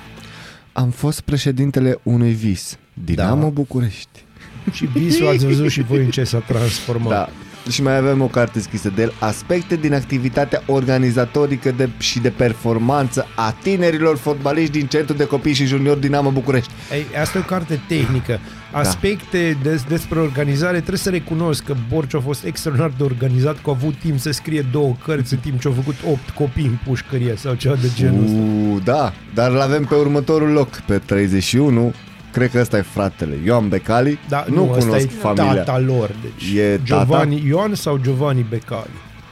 Am 0.73 0.89
fost 0.89 1.21
președintele 1.21 1.99
unui 2.03 2.31
vis, 2.31 2.77
Dinamo 2.93 3.41
Da. 3.41 3.47
București. 3.49 4.23
Și 4.71 4.85
visul 4.85 5.27
ați 5.27 5.45
văzut 5.45 5.69
și 5.69 5.81
voi 5.81 6.03
în 6.03 6.09
ce 6.09 6.23
s-a 6.23 6.37
transformat. 6.37 7.09
Da. 7.09 7.29
Și 7.69 7.81
mai 7.81 7.97
avem 7.97 8.21
o 8.21 8.27
carte 8.27 8.59
scrisă 8.59 8.91
de 8.95 9.01
el, 9.01 9.13
aspecte 9.19 9.75
din 9.75 9.93
activitatea 9.93 10.63
organizatorică 10.65 11.71
de, 11.71 11.89
și 11.97 12.19
de 12.19 12.29
performanță 12.29 13.27
a 13.35 13.55
tinerilor 13.63 14.17
fotbaliști 14.17 14.71
din 14.71 14.87
Centrul 14.87 15.17
de 15.17 15.25
Copii 15.25 15.53
și 15.53 15.65
Junior 15.65 15.97
Dinamo 15.97 16.29
București. 16.29 16.71
Ei, 16.91 17.05
asta 17.21 17.37
e 17.37 17.41
o 17.41 17.43
carte 17.43 17.81
tehnică. 17.87 18.39
Da. 18.71 18.79
Aspecte 18.79 19.57
des, 19.63 19.83
despre 19.83 20.19
organizare, 20.19 20.77
trebuie 20.77 20.97
să 20.97 21.09
recunosc 21.09 21.63
că 21.63 21.75
Borci 21.89 22.13
a 22.13 22.19
fost 22.19 22.43
extraordinar 22.43 22.91
de 22.97 23.03
organizat, 23.03 23.55
că 23.55 23.69
a 23.69 23.73
avut 23.77 23.95
timp 23.99 24.19
să 24.19 24.31
scrie 24.31 24.65
două 24.71 24.95
cărți 25.03 25.33
în 25.33 25.39
timp 25.39 25.59
ce 25.59 25.67
au 25.67 25.73
făcut 25.73 25.95
opt 26.11 26.29
copii 26.29 26.65
în 26.65 26.77
pușcărie 26.85 27.35
sau 27.35 27.53
ceva 27.53 27.75
de 27.75 27.91
genul 27.95 28.23
ăsta. 28.23 28.37
Uuu, 28.37 28.79
da, 28.79 29.13
dar 29.33 29.51
îl 29.51 29.61
avem 29.61 29.83
pe 29.83 29.95
următorul 29.95 30.49
loc, 30.49 30.69
pe 30.69 30.97
31. 30.97 31.93
Cred 32.31 32.51
că 32.51 32.59
ăsta 32.59 32.77
e 32.77 32.81
fratele, 32.81 33.35
Ioan 33.45 33.67
Becali. 33.69 34.19
Da, 34.29 34.45
nu, 34.49 34.55
nu, 34.55 34.63
cunosc 34.63 34.87
ăsta 34.87 34.97
e 34.97 35.19
familia. 35.19 35.63
tata 35.63 35.79
lor. 35.79 36.11
Deci 36.21 36.53
E 36.57 36.77
tata? 36.77 36.83
Giovanni 36.83 37.43
Ioan 37.47 37.75
sau 37.75 37.97
Giovanni 37.97 38.45
Becali? 38.49 38.89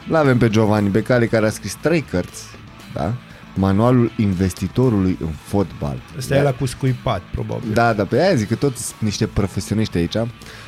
L-avem 0.08 0.38
pe 0.38 0.50
Giovanni 0.50 0.90
Becali 0.90 1.28
care 1.28 1.46
a 1.46 1.50
scris 1.50 1.76
trei 1.82 2.02
cărți, 2.02 2.44
da? 2.94 3.14
Manualul 3.56 4.12
investitorului 4.18 5.18
în 5.22 5.32
fotbal. 5.44 6.02
Ăsta 6.18 6.34
da. 6.34 6.42
e 6.42 6.44
la 6.44 6.52
cu 6.52 6.66
scuipat, 6.66 7.22
probabil. 7.32 7.74
Da, 7.74 7.94
da, 7.94 8.04
pe 8.04 8.22
aia 8.22 8.36
zic 8.36 8.48
că 8.48 8.56
toți 8.56 8.86
sunt 8.86 9.00
niște 9.00 9.26
profesioniști 9.26 9.98
aici. 9.98 10.16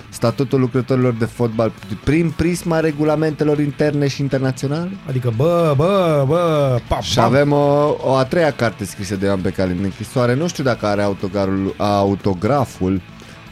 Statutul 0.09 0.59
lucrătorilor 0.59 1.13
de 1.13 1.25
fotbal 1.25 1.71
prin 2.03 2.33
prisma 2.35 2.79
regulamentelor 2.79 3.59
interne 3.59 4.07
și 4.07 4.21
internaționale. 4.21 4.91
Adică, 5.07 5.33
bă, 5.35 5.73
bă, 5.77 6.23
bă, 6.27 6.79
pap, 6.87 7.01
Și 7.01 7.19
avem 7.19 7.51
o, 7.51 7.95
o 8.01 8.15
a 8.15 8.23
treia 8.23 8.51
carte 8.51 8.85
scrisă 8.85 9.15
de 9.15 9.25
Ioan 9.25 9.41
Becali 9.41 9.71
în 9.71 9.83
închisoare. 9.83 10.35
Nu 10.35 10.47
știu 10.47 10.63
dacă 10.63 10.85
are 10.85 11.01
autogarul, 11.01 11.73
autograful 11.77 12.93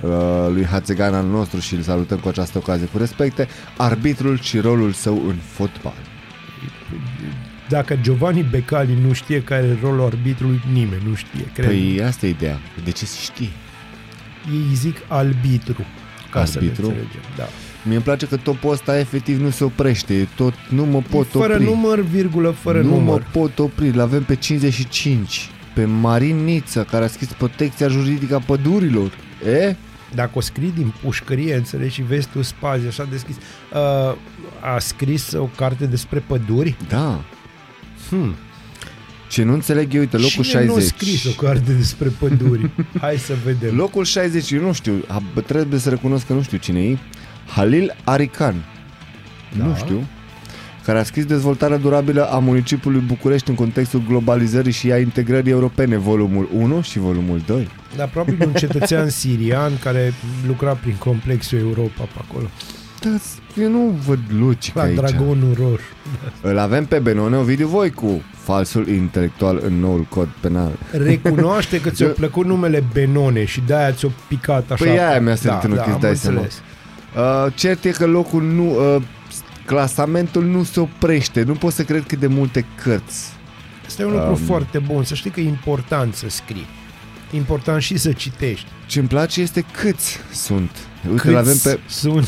uh, 0.01 0.09
lui 0.53 0.65
Hațegan 0.65 1.13
al 1.13 1.25
nostru 1.25 1.59
și 1.59 1.75
îl 1.75 1.82
salutăm 1.82 2.17
cu 2.17 2.27
această 2.27 2.57
ocazie 2.57 2.86
cu 2.86 2.97
respecte, 2.97 3.47
arbitrul 3.77 4.39
și 4.39 4.59
rolul 4.59 4.91
său 4.91 5.13
în 5.27 5.36
fotbal. 5.51 6.09
Dacă 7.70 7.95
Giovanni 8.01 8.43
Becali 8.51 8.97
nu 9.05 9.13
știe 9.13 9.43
care 9.43 9.65
e 9.65 9.78
rolul 9.82 10.05
arbitrului, 10.05 10.61
nimeni 10.74 11.01
nu 11.07 11.13
știe, 11.15 11.43
cred. 11.53 11.65
Păi 11.67 12.01
asta 12.03 12.26
e 12.26 12.30
ideea. 12.30 12.59
De 12.84 12.91
ce 12.91 13.05
se 13.05 13.17
știe? 13.22 13.49
Ei 14.53 14.76
zic 14.76 14.97
arbitru, 15.07 15.86
ca 16.32 16.45
să 16.45 16.59
ne 16.59 16.65
Arbitru? 16.65 16.86
înțelegem. 16.86 17.22
Da. 17.38 17.47
Mie 17.86 17.95
îmi 17.95 18.03
place 18.03 18.26
că 18.28 18.38
topul 18.38 18.72
ăsta 18.72 18.99
efectiv 18.99 19.41
nu 19.41 19.49
se 19.49 19.63
oprește. 19.63 20.13
E 20.13 20.28
Tot 20.36 20.53
nu 20.70 20.86
mă 20.86 21.01
pot 21.09 21.28
fără 21.28 21.53
opri. 21.53 21.65
număr, 21.65 21.99
virgulă, 21.99 22.49
fără 22.49 22.82
nu 22.82 22.89
număr. 22.89 23.20
mă 23.20 23.26
pot 23.39 23.59
opri. 23.59 23.91
L-avem 23.95 24.24
pe 24.24 24.36
55. 24.36 25.49
Pe 25.74 25.86
Marin 25.86 26.36
Niță, 26.43 26.84
care 26.84 27.03
a 27.03 27.07
scris 27.07 27.28
protecția 27.28 27.88
juridică 27.88 28.36
a 28.36 28.39
pădurilor. 28.39 29.11
E? 29.45 29.76
Dacă 30.15 30.32
o 30.34 30.39
scrii 30.41 30.72
din 30.76 30.93
pușcărie, 31.03 31.55
înțelegi, 31.55 31.93
și 31.93 32.01
vezi 32.01 32.28
tu 32.28 32.41
spazi 32.41 32.88
așa 32.88 33.07
deschis. 33.09 33.36
Uh, 33.36 34.15
a 34.76 34.80
scris 34.80 35.32
o 35.32 35.49
carte 35.55 35.86
despre 35.86 36.20
păduri? 36.28 36.76
Da. 36.88 37.24
Hmm. 38.10 38.36
Ce 39.30 39.43
nu 39.43 39.53
înțeleg 39.53 39.93
eu, 39.93 39.99
uite, 39.99 40.18
locul 40.18 40.43
Cine 40.43 40.66
nu 40.66 40.76
a 40.76 40.80
60. 40.80 40.97
scris 40.97 41.26
o 41.26 41.41
carte 41.45 41.72
despre 41.72 42.07
păduri? 42.20 42.70
Hai 43.01 43.16
să 43.18 43.34
vedem. 43.45 43.76
Locul 43.76 44.03
60, 44.03 44.51
eu 44.51 44.62
nu 44.62 44.74
știu, 44.74 44.93
ab- 45.07 45.43
trebuie 45.45 45.80
să 45.80 45.89
recunosc 45.89 46.26
că 46.26 46.34
nu 46.34 46.41
știu 46.41 46.57
cine 46.57 46.82
e. 46.84 46.97
Halil 47.55 47.95
Arican. 48.03 48.55
Da. 49.57 49.66
Nu 49.66 49.76
știu. 49.76 50.03
Care 50.86 50.99
a 50.99 51.03
scris 51.03 51.26
dezvoltarea 51.26 51.78
durabilă 51.78 52.26
a 52.32 52.39
municipiului 52.39 52.99
București 52.99 53.49
în 53.49 53.55
contextul 53.55 54.03
globalizării 54.07 54.72
și 54.72 54.91
a 54.91 54.97
integrării 54.99 55.51
europene, 55.51 55.97
volumul 55.97 56.49
1 56.53 56.82
și 56.82 56.99
volumul 56.99 57.41
2. 57.45 57.68
Dar 57.95 58.07
probabil 58.10 58.47
un 58.47 58.53
cetățean 58.53 59.10
sirian 59.10 59.72
care 59.84 60.14
lucra 60.47 60.74
prin 60.74 60.95
complexul 60.95 61.57
Europa 61.57 62.03
pe 62.03 62.20
acolo. 62.28 62.49
Da, 63.00 63.10
eu 63.62 63.70
nu 63.70 63.80
văd 64.06 64.20
logic 64.39 64.76
La 64.76 64.82
aici. 64.82 64.95
Dragonul 64.95 65.54
Roșu. 65.58 65.84
Îl 66.41 66.58
avem 66.58 66.86
pe 66.86 67.00
Benone 67.00 67.36
Ovidiu 67.38 67.68
Voicu, 67.68 68.22
falsul 68.34 68.88
intelectual 68.88 69.62
în 69.66 69.80
noul 69.80 70.02
cod 70.10 70.28
penal. 70.39 70.72
Recunoaște 70.91 71.82
că 71.82 71.89
ți-a 71.89 72.06
Eu- 72.06 72.12
plăcut 72.12 72.45
numele 72.45 72.84
Benone 72.93 73.45
și 73.45 73.62
de-aia 73.66 73.91
ți-a 73.91 74.10
picat 74.28 74.72
așa. 74.72 74.84
Păi 74.86 75.00
aia 75.00 75.20
mi-a 75.22 75.36
sărit 75.36 75.64
în 75.64 75.72
ochi, 75.72 75.80
îți 75.80 75.89
am 75.89 76.00
dai 76.00 76.16
seama. 76.16 76.39
înțeles. 76.39 76.62
Uh, 77.45 77.54
cert 77.56 77.84
e 77.84 77.89
că 77.89 78.06
locul 78.06 78.43
nu... 78.43 78.95
Uh, 78.95 79.02
clasamentul 79.66 80.43
nu 80.43 80.64
se 80.64 80.80
oprește. 80.80 81.43
Nu 81.43 81.54
pot 81.54 81.74
să 81.74 81.84
cred 81.84 82.04
cât 82.08 82.20
de 82.20 82.28
multe 82.28 82.66
cărți. 82.84 83.30
Asta 83.86 84.02
e 84.02 84.06
un 84.06 84.12
lucru 84.12 84.30
Um. 84.30 84.36
foarte 84.36 84.80
bun. 84.80 85.04
Să 85.04 85.14
știi 85.16 85.30
că 85.30 85.39
e 85.39 85.47
important 85.47 86.14
să 86.14 86.26
scrii. 86.30 86.66
Important 87.32 87.82
și 87.82 87.97
să 87.97 88.12
citești. 88.12 88.68
Ce 88.86 89.00
îmi 89.00 89.08
place 89.08 89.41
este 89.41 89.66
câți 89.82 90.20
sunt. 90.34 90.72
Uite, 91.08 91.16
Câți 91.22 91.28
îl 91.28 91.38
avem 91.38 91.58
pe... 91.64 91.80
sunt. 91.88 92.28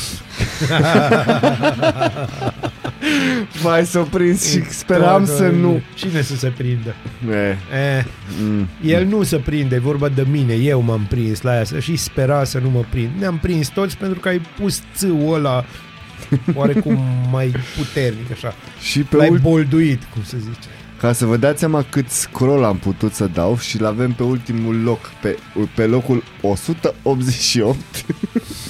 Vai 3.62 3.86
să 3.92 4.00
o 4.00 4.04
prins 4.04 4.50
și 4.50 4.64
speram 4.70 5.26
să 5.26 5.48
nu... 5.48 5.82
Cine 5.96 6.22
să 6.22 6.36
se 6.36 6.48
prindă? 6.58 6.96
E, 7.32 7.58
Eh, 7.98 8.06
mm. 8.42 8.68
el 8.86 9.06
nu 9.06 9.24
se 9.24 9.38
prinde, 9.38 9.76
e 9.76 9.80
vorba 9.80 10.10
de 10.10 10.26
mine, 10.32 10.54
eu 10.54 10.82
m-am 10.82 11.06
prins 11.10 11.42
la 11.42 11.52
aia 11.52 11.64
să- 11.64 11.80
și 11.80 11.96
spera 11.96 12.44
să 12.44 12.60
nu 12.60 12.70
mă 12.70 12.84
prind. 12.90 13.10
Ne-am 13.20 13.38
prins 13.38 13.68
toți 13.68 13.98
pentru 13.98 14.20
că 14.20 14.28
ai 14.28 14.42
pus 14.60 14.82
țâul 14.96 15.34
ăla 15.34 15.66
oarecum 16.56 17.00
mai 17.32 17.54
puternic, 17.78 18.32
așa. 18.32 18.54
Și 18.82 19.00
pe 19.00 19.16
L-ai 19.16 19.30
ult... 19.30 19.42
bolduit, 19.42 20.02
cum 20.14 20.24
se 20.24 20.38
zice. 20.40 20.68
Ca 21.02 21.14
să 21.14 21.26
vă 21.26 21.38
dați 21.38 21.60
seama 21.60 21.82
cât 21.90 22.10
scroll 22.10 22.64
am 22.64 22.78
putut 22.78 23.14
să 23.14 23.28
dau 23.34 23.58
și 23.58 23.80
l 23.80 23.86
avem 23.86 24.12
pe 24.12 24.24
ultimul 24.24 24.76
loc, 24.82 25.00
pe, 25.22 25.38
pe 25.76 25.86
locul 25.86 26.24
188, 26.42 27.78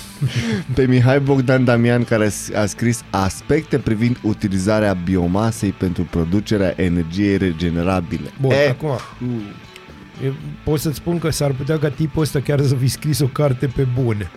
pe 0.75 0.85
Mihai 0.85 1.19
Bogdan 1.19 1.63
Damian, 1.63 2.03
care 2.03 2.29
s- 2.29 2.49
a 2.53 2.65
scris 2.65 3.01
aspecte 3.09 3.77
privind 3.77 4.17
utilizarea 4.21 4.93
biomasei 4.93 5.71
pentru 5.71 6.03
producerea 6.09 6.73
energiei 6.75 7.37
regenerabile. 7.37 8.29
Bun, 8.41 8.51
e, 8.51 8.69
acum, 8.69 8.89
eu 10.23 10.33
pot 10.63 10.79
să-ți 10.79 10.95
spun 10.95 11.19
că 11.19 11.29
s-ar 11.29 11.51
putea 11.51 11.77
ca 11.79 11.89
tipul 11.89 12.21
ăsta 12.21 12.39
chiar 12.39 12.61
să 12.61 12.75
fi 12.75 12.87
scris 12.87 13.19
o 13.19 13.25
carte 13.27 13.65
pe 13.67 13.87
bune. 14.01 14.31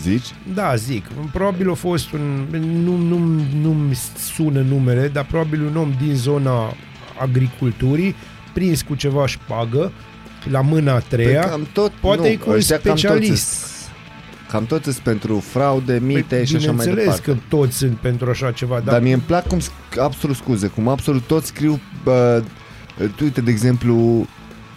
zici? 0.00 0.26
Da, 0.54 0.74
zic. 0.74 1.06
Probabil 1.32 1.70
a 1.70 1.74
fost 1.74 2.12
un... 2.12 2.46
Nu, 2.84 2.96
nu, 2.96 3.18
nu-mi 3.62 3.94
sună 4.34 4.60
numele, 4.60 5.08
dar 5.08 5.24
probabil 5.24 5.62
un 5.64 5.76
om 5.76 5.92
din 6.04 6.14
zona 6.14 6.74
agriculturii, 7.22 8.14
prins 8.52 8.82
cu 8.82 8.94
ceva 8.94 9.26
șpagă, 9.26 9.92
la 10.50 10.60
mâna 10.60 10.94
a 10.94 10.98
treia. 10.98 11.40
Păi 11.40 11.50
cam 11.50 11.66
tot, 11.72 11.90
poate 12.00 12.20
nu, 12.20 12.26
e 12.26 12.36
cu 12.36 12.50
un 12.50 12.56
ăștia 12.56 12.76
cam 12.76 12.96
specialist. 12.96 13.30
toți 13.30 13.62
îs- 13.64 13.70
Cam 14.50 14.66
tot 14.66 14.82
sunt 14.82 14.96
pentru 14.96 15.38
fraude, 15.38 15.98
mite 16.02 16.22
Păi, 16.36 16.46
și 16.46 16.56
așa 16.56 16.72
mai 16.72 16.86
bineînțeles 16.86 17.04
departe. 17.20 17.40
că 17.48 17.56
toți 17.56 17.76
sunt 17.76 17.96
pentru 17.96 18.30
așa 18.30 18.50
ceva, 18.50 18.74
Dar, 18.74 18.82
dar, 18.84 18.92
dar 18.92 19.02
mie 19.02 19.12
îmi 19.12 19.22
plac 19.26 19.46
cum, 19.46 19.58
sc- 19.60 19.98
absolut 20.00 20.36
scuze, 20.36 20.66
cum 20.66 20.88
absolut 20.88 21.22
toți 21.22 21.46
scriu, 21.46 21.80
uh, 22.04 22.38
uite, 23.22 23.40
de 23.40 23.50
exemplu, 23.50 23.96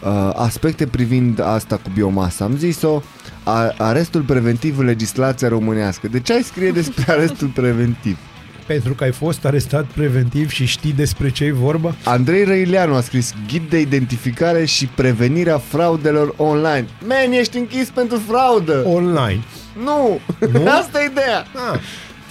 uh, 0.03 0.29
aspecte 0.35 0.87
privind 0.87 1.39
asta 1.39 1.75
cu 1.75 1.89
biomasa. 1.93 2.45
Am 2.45 2.57
zis-o, 2.57 3.01
a, 3.43 3.73
arestul 3.77 4.21
preventiv 4.21 4.77
în 4.77 4.85
legislația 4.85 5.47
românească. 5.47 6.07
De 6.07 6.19
ce 6.19 6.33
ai 6.33 6.41
scrie 6.43 6.71
despre 6.71 7.11
arestul 7.11 7.47
preventiv? 7.47 8.17
Pentru 8.65 8.93
că 8.93 9.03
ai 9.03 9.11
fost 9.11 9.45
arestat 9.45 9.85
preventiv 9.85 10.49
și 10.49 10.65
știi 10.65 10.93
despre 10.93 11.29
ce 11.29 11.43
e 11.43 11.51
vorba, 11.51 11.95
Andrei 12.03 12.43
Răileanu 12.43 12.95
a 12.95 13.01
scris 13.01 13.33
ghid 13.47 13.69
de 13.69 13.79
identificare 13.79 14.65
și 14.65 14.85
prevenirea 14.85 15.57
fraudelor 15.57 16.33
online. 16.37 16.87
Man, 17.07 17.31
ești 17.31 17.57
închis 17.57 17.89
pentru 17.89 18.21
fraudă! 18.27 18.83
online. 18.87 19.43
Nu! 19.83 20.19
Nu? 20.51 20.67
Asta 20.81 21.01
e 21.03 21.09
ideea! 21.11 21.45
Ah, 21.71 21.79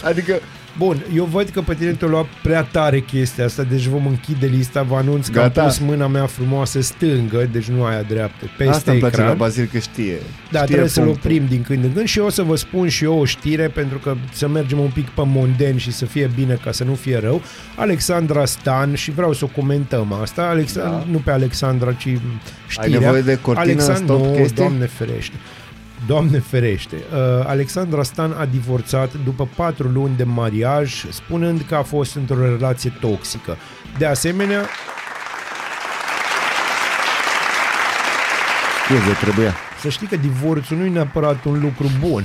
Adică, 0.04 0.40
Bun, 0.78 1.04
eu 1.14 1.24
văd 1.24 1.48
că 1.48 1.60
pe 1.60 1.74
tine 1.74 1.90
te-a 1.90 2.08
luat 2.08 2.26
prea 2.42 2.62
tare 2.62 3.00
chestia 3.00 3.44
asta, 3.44 3.62
deci 3.62 3.84
vom 3.86 4.06
închide 4.06 4.46
lista, 4.46 4.82
vă 4.82 4.96
anunț 4.96 5.26
că 5.26 5.32
Gata. 5.40 5.60
am 5.60 5.66
pus 5.66 5.78
mâna 5.78 6.06
mea 6.06 6.26
frumoasă 6.26 6.80
stângă, 6.80 7.48
deci 7.52 7.64
nu 7.66 7.84
aia 7.84 8.02
dreaptă, 8.02 8.44
peste 8.58 8.72
asta 8.74 8.90
îmi 8.90 9.00
place 9.00 9.14
ecran. 9.14 9.28
la 9.30 9.36
Bazil 9.36 9.68
că 9.72 9.78
știe. 9.78 10.16
Da, 10.50 10.58
știe 10.58 10.66
trebuie 10.66 10.88
să-l 10.88 11.04
punctul. 11.04 11.30
oprim 11.30 11.46
din 11.48 11.62
când 11.62 11.84
în 11.84 11.92
când 11.92 12.06
și 12.06 12.18
eu 12.18 12.24
o 12.26 12.30
să 12.30 12.42
vă 12.42 12.56
spun 12.56 12.88
și 12.88 13.04
eu 13.04 13.18
o 13.18 13.24
știre 13.24 13.68
pentru 13.68 13.98
că 13.98 14.14
să 14.32 14.48
mergem 14.48 14.78
un 14.78 14.90
pic 14.94 15.08
pe 15.08 15.22
monden 15.24 15.76
și 15.76 15.92
să 15.92 16.04
fie 16.04 16.30
bine 16.34 16.58
ca 16.64 16.72
să 16.72 16.84
nu 16.84 16.94
fie 16.94 17.18
rău. 17.18 17.42
Alexandra 17.76 18.44
Stan 18.44 18.94
și 18.94 19.10
vreau 19.10 19.32
să 19.32 19.44
o 19.44 19.48
comentăm 19.56 20.12
asta, 20.12 20.42
Alexandra, 20.42 20.90
Da. 20.90 21.04
nu 21.10 21.18
pe 21.18 21.30
Alexandra, 21.30 21.92
ci 21.92 22.08
știrea. 22.68 22.98
nevoie 22.98 23.22
de 23.22 23.38
cortină 23.42 23.80
stop 23.94 24.06
nu, 24.24 24.32
chestii? 24.34 24.54
Doamne 24.56 24.86
ferește. 24.86 25.34
Doamne 26.06 26.38
ferește. 26.38 26.96
Uh, 26.96 27.46
Alexandra 27.46 28.02
Stan 28.02 28.32
a 28.32 28.44
divorțat 28.44 29.10
după 29.24 29.48
patru 29.56 29.88
luni 29.88 30.16
de 30.16 30.24
mariaj, 30.24 31.04
spunând 31.10 31.64
că 31.68 31.74
a 31.74 31.82
fost 31.82 32.14
într-o 32.14 32.44
relație 32.44 32.92
toxică. 33.00 33.56
De 33.98 34.06
asemenea, 34.06 34.68
Scuze, 38.84 39.12
trebuia. 39.20 39.54
Să 39.80 39.88
știi 39.88 40.06
că 40.06 40.16
divorțul 40.16 40.76
nu 40.76 40.84
e 40.84 40.88
neapărat 40.88 41.44
un 41.44 41.60
lucru 41.60 41.90
bun. 42.00 42.24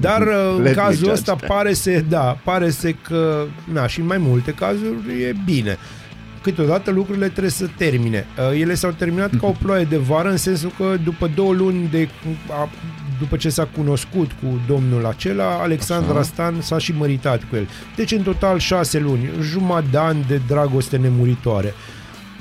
Dar 0.00 0.20
uh, 0.22 0.54
în 0.56 0.62
Let 0.62 0.76
me 0.76 0.82
cazul 0.82 0.96
judge. 0.96 1.12
ăsta 1.12 1.36
pare 1.46 1.72
să, 1.72 2.02
da, 2.08 2.38
pare 2.44 2.70
să 2.70 2.90
că, 3.02 3.44
na, 3.72 3.86
și 3.86 4.00
în 4.00 4.06
mai 4.06 4.18
multe 4.18 4.52
cazuri 4.52 5.22
e 5.22 5.34
bine. 5.44 5.78
câteodată 6.42 6.90
lucrurile 6.90 7.28
trebuie 7.28 7.50
să 7.50 7.68
termine. 7.76 8.26
Uh, 8.52 8.60
Ele 8.60 8.74
s-au 8.74 8.90
terminat 8.90 9.30
ca 9.40 9.46
o 9.46 9.54
ploaie 9.62 9.84
de 9.84 9.96
vară, 9.96 10.30
în 10.30 10.36
sensul 10.36 10.72
că 10.76 10.96
după 11.04 11.30
două 11.34 11.52
luni 11.52 11.88
de 11.90 12.08
a, 12.50 12.68
după 13.20 13.36
ce 13.36 13.48
s-a 13.48 13.68
cunoscut 13.76 14.30
cu 14.42 14.60
domnul 14.66 15.06
acela, 15.06 15.58
Alexandra 15.62 16.12
Așa. 16.12 16.22
Stan 16.22 16.54
s-a 16.60 16.78
și 16.78 16.92
măritat 16.98 17.40
cu 17.50 17.56
el. 17.56 17.68
Deci 17.96 18.12
în 18.12 18.22
total 18.22 18.58
șase 18.58 18.98
luni, 18.98 19.30
jumătate 19.42 19.86
de 19.90 19.98
an 19.98 20.16
de 20.28 20.40
dragoste 20.46 20.96
nemuritoare. 20.96 21.74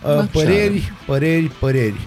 Uh, 0.03 0.15
Da, 0.15 0.21
ce 0.21 0.27
Păreri, 0.31 0.91
păreri, 1.05 1.51
păreri. 1.59 1.99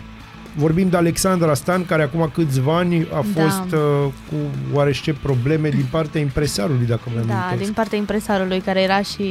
Vorbim 0.56 0.88
de 0.88 0.96
Alexandra 0.96 1.54
Stan, 1.54 1.84
care 1.84 2.02
acum 2.02 2.30
câțiva 2.34 2.76
ani 2.76 3.06
a 3.12 3.24
Da. 3.34 3.42
fost 3.42 3.72
uh, 3.72 3.80
cu 4.28 4.36
oarește 4.72 5.12
probleme 5.22 5.68
din 5.68 5.86
partea 5.90 6.20
impresarului, 6.20 6.86
dacă 6.86 7.00
mă 7.14 7.20
Da, 7.26 7.34
amintesc. 7.34 7.62
din 7.62 7.72
partea 7.72 7.98
impresarului 7.98 8.60
care 8.60 8.80
era 8.80 9.02
și... 9.02 9.24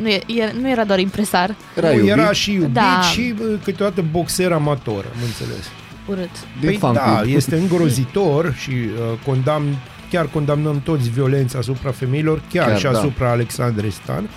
Nu, 0.00 0.08
e, 0.08 0.20
e- 0.26 0.52
nu 0.60 0.70
era 0.70 0.84
doar 0.84 0.98
impresar, 0.98 1.54
Era 1.76 1.88
Nu, 1.88 1.94
iubit 1.94 2.10
era 2.10 2.32
și 2.32 2.52
iubit 2.52 2.72
Da. 2.72 3.00
și 3.12 3.34
uh, 3.40 3.58
câteodată 3.64 4.04
boxer 4.10 4.52
amator, 4.52 5.04
am 5.14 5.20
înțeles. 5.24 5.64
Urât. 6.06 6.30
din 6.60 6.68
Păi 6.68 6.76
fan 6.76 6.94
da, 6.94 7.18
club. 7.20 7.34
este 7.36 7.56
îngrozitor 7.56 8.54
și 8.54 8.70
uh, 8.70 9.18
condamn, 9.26 9.76
chiar 10.10 10.26
condamnăm 10.26 10.80
toți 10.84 11.10
violența 11.10 11.58
asupra 11.58 11.90
femeilor, 11.90 12.42
chiar, 12.52 12.66
Chiar, 12.66 12.76
și 12.78 12.82
da. 12.84 12.90
asupra 12.90 13.30
Alexandrei 13.30 13.90
Stan. 13.90 14.28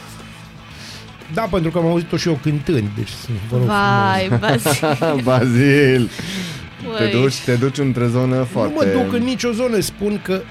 Da, 1.33 1.41
pentru 1.41 1.71
că 1.71 1.77
am 1.77 1.85
auzit-o 1.85 2.17
și 2.17 2.27
eu 2.27 2.39
cântând, 2.41 2.87
deci 2.95 3.09
vă 3.49 3.57
rog 3.57 3.65
Vai, 3.65 4.27
frumos. 4.27 4.63
Bazil. 5.23 5.23
Bazil, 5.29 6.09
te 6.97 7.03
Ui. 7.03 7.21
duci, 7.21 7.39
te 7.45 7.55
duci 7.55 7.77
într-o 7.77 8.07
zonă 8.07 8.35
Nu 8.35 8.43
foarte... 8.43 8.73
mă 8.75 9.01
duc 9.03 9.13
în 9.13 9.23
nicio 9.23 9.51
zonă, 9.51 9.79
spun 9.79 10.19
că, 10.23 10.41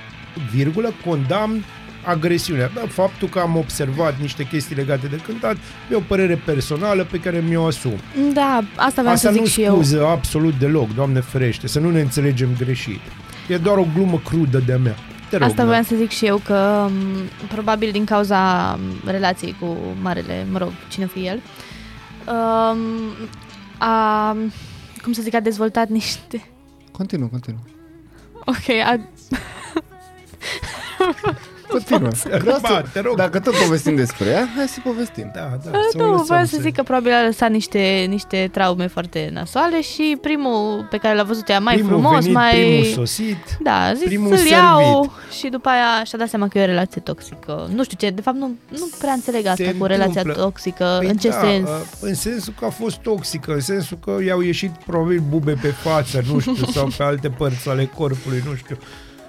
virgulă, 0.55 0.93
condamn 1.07 1.65
agresiunea. 2.05 2.71
Da, 2.75 2.81
faptul 2.89 3.29
că 3.29 3.39
am 3.39 3.57
observat 3.57 4.15
niște 4.21 4.47
chestii 4.47 4.77
legate 4.77 5.07
de 5.07 5.17
cântat 5.27 5.57
e 5.91 5.95
o 5.95 6.01
părere 6.01 6.43
personală 6.45 7.05
pe 7.11 7.21
care 7.21 7.45
mi-o 7.49 7.67
asum. 7.67 7.93
Da, 8.33 8.63
asta 8.77 9.01
vreau 9.01 9.15
Asta 9.15 9.27
să 9.29 9.33
zic 9.33 9.41
nu 9.41 9.47
și 9.47 9.63
eu. 9.63 9.73
scuză 9.75 10.07
absolut 10.07 10.59
deloc, 10.59 10.95
Doamne 10.95 11.21
ferește, 11.21 11.67
să 11.67 11.81
nu 11.81 11.91
ne 11.91 12.01
înțelegem 12.01 12.49
greșit. 12.59 13.01
E 13.49 13.57
doar 13.57 13.77
o 13.77 13.87
glumă 13.95 14.21
crudă 14.25 14.59
de-a 14.67 14.79
mea. 14.79 14.95
Te 15.31 15.37
rog, 15.37 15.43
Asta 15.49 15.57
Nea. 15.57 15.67
voiam 15.67 15.83
să 15.85 15.95
zic 15.97 16.11
și 16.11 16.27
eu 16.27 16.37
că 16.37 16.87
m, 16.91 17.47
probabil 17.49 17.91
din 17.93 18.05
cauza 18.05 18.73
m, 18.75 19.09
relației 19.11 19.57
cu 19.61 19.77
marele, 20.03 20.47
mă 20.51 20.59
rog, 20.59 20.71
cine 20.89 21.07
fi 21.07 21.27
el, 21.27 21.41
um, 22.27 22.79
a, 23.79 24.31
cum 25.03 25.13
să 25.13 25.23
zic, 25.23 25.35
a 25.35 25.41
dezvoltat 25.41 25.89
niște... 25.89 26.49
Continuă, 26.91 27.29
continuă. 27.29 27.61
Ok, 28.45 28.69
a, 28.85 29.01
Continuă. 31.69 32.09
Vreau 32.39 32.59
Ba, 32.61 32.69
să, 32.69 32.85
te 32.93 33.01
rog. 33.01 33.17
Dacă 33.17 33.41
tot 33.41 33.55
povestim 33.55 33.95
despre 33.97 34.27
ea, 34.29 34.49
hai 34.57 34.67
să 34.69 34.79
povestim. 34.85 35.31
Da, 35.35 35.41
da, 35.65 35.71
să 35.91 35.99
o 35.99 36.05
nu, 36.05 36.11
lăsăm 36.11 36.25
voiam 36.27 36.45
să 36.45 36.57
zic 36.61 36.75
că 36.75 36.83
probabil 36.83 37.13
a 37.13 37.25
lăsat 37.25 37.51
niște, 37.51 38.07
niște 38.09 38.49
traume 38.53 38.87
foarte 38.87 39.31
nasoale 39.33 39.83
și 39.83 40.19
primul 40.21 40.87
pe 40.91 40.97
care 40.97 41.17
l-a 41.17 41.23
văzut 41.23 41.49
ea 41.49 41.59
mai 41.61 41.75
primul 41.75 41.91
frumos, 41.93 42.19
venit, 42.19 42.33
mai... 42.35 42.51
primul 42.53 42.85
sosit. 42.85 43.57
Da, 43.61 43.81
a 43.85 43.93
zis 43.95 44.05
primul 44.05 44.29
să-l 44.29 44.37
servit. 44.37 44.53
iau 44.53 45.13
și 45.39 45.49
după 45.49 45.69
aia 45.69 46.05
și-a 46.05 46.19
dat 46.19 46.29
seama 46.29 46.49
că 46.49 46.59
e 46.59 46.63
o 46.63 46.67
relație 46.67 47.01
toxică. 47.01 47.69
Nu 47.75 47.85
știu 47.85 47.97
ce, 48.01 48.11
de 48.11 48.21
fapt 48.21 48.37
nu, 48.37 48.55
nu 48.69 48.89
prea 48.99 49.13
înțeleg 49.13 49.47
asta 49.47 49.65
Se 49.65 49.75
cu 49.75 49.85
relația 49.85 50.21
întâmplă. 50.21 50.43
toxică, 50.43 50.97
Păi 50.99 51.09
în 51.09 51.17
ce 51.17 51.29
da, 51.29 51.41
sens. 51.41 51.69
uh, 51.69 51.81
În 52.01 52.15
sensul 52.15 52.55
că 52.59 52.65
a 52.65 52.71
fost 52.71 52.97
toxică, 52.97 53.53
în 53.53 53.61
sensul 53.61 53.99
că 54.05 54.17
i-au 54.27 54.41
ieșit 54.41 54.71
probabil 54.87 55.23
bube 55.29 55.53
pe 55.63 55.69
față, 55.69 56.23
nu 56.33 56.39
știu, 56.41 56.55
sau 56.67 56.89
pe 56.97 57.03
alte 57.03 57.29
părți 57.29 57.69
ale 57.69 57.91
corpului, 57.97 58.43
nu 58.49 58.55
știu. 58.55 58.79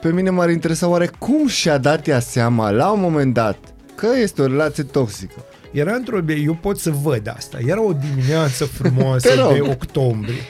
Pe 0.06 0.12
mine 0.12 0.30
m-ar 0.30 0.50
interesa 0.50 0.88
oare 0.88 1.10
cum 1.18 1.48
și-a 1.48 1.78
dat 1.78 2.08
ea 2.08 2.20
seama 2.20 2.70
la 2.72 2.92
un 2.92 3.00
moment 3.00 3.34
dat 3.34 3.58
că 3.96 4.08
este 4.22 4.42
o 4.42 4.46
relație 4.48 4.84
toxică. 4.84 5.46
Era 5.72 5.94
într-o... 5.94 6.20
Eu 6.46 6.58
pot 6.62 6.80
să 6.80 6.92
văd 6.92 7.34
asta. 7.36 7.58
Era 7.66 7.82
o 7.82 7.94
dimineață 7.94 8.66
frumoasă 8.82 9.28
Te 9.28 9.36
rog. 9.36 9.54
de 9.54 9.62
octombrie. 9.62 10.42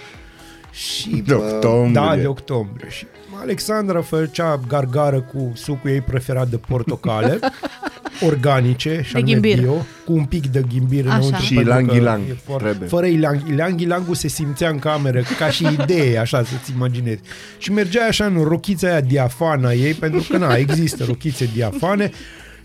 Și, 0.72 1.10
De 1.10 1.34
bă, 1.34 1.42
octombrie. 1.54 1.94
Da, 1.94 2.16
de 2.16 2.28
octombrie. 2.28 2.90
Și 2.90 3.06
Alexandra 3.42 4.02
făcea 4.02 4.60
gargară 4.68 5.22
cu 5.22 5.52
sucul 5.54 5.90
ei 5.90 6.02
preferat 6.02 6.48
de 6.48 6.58
portocale, 6.58 7.40
organice, 8.22 9.02
și 9.04 9.14
De 9.14 9.18
anume 9.18 9.32
ghimbir. 9.34 9.60
bio, 9.60 9.86
cu 10.06 10.14
un 10.14 10.24
pic 10.26 10.48
de 10.48 10.62
ghimbir 10.74 11.06
Așa. 11.08 11.16
înăuntru. 11.16 11.42
Și 11.42 11.54
pentru 11.54 11.74
că 11.74 11.80
ilang-ilang 11.80 12.22
e 12.30 12.36
foarte- 12.46 12.64
trebuie. 12.64 12.88
Fără 12.90 13.06
ilang, 13.06 13.42
ilang, 13.50 13.82
ilangul 13.82 14.16
se 14.16 14.28
simțea 14.28 14.70
în 14.70 14.80
cameră, 14.80 15.22
ca 15.40 15.50
și 15.50 15.68
idee, 15.82 16.18
așa 16.20 16.44
să-ți 16.44 16.72
imaginezi. 16.76 17.20
Și 17.58 17.72
mergea 17.72 18.06
așa 18.06 18.26
în 18.26 18.44
rochița 18.44 18.88
aia 18.88 19.02
diafană 19.02 19.68
a 19.68 19.74
ei, 19.74 19.94
pentru 19.94 20.26
că, 20.30 20.38
na, 20.38 20.56
există 20.56 21.04
rochițe 21.08 21.50
diafane, 21.54 22.12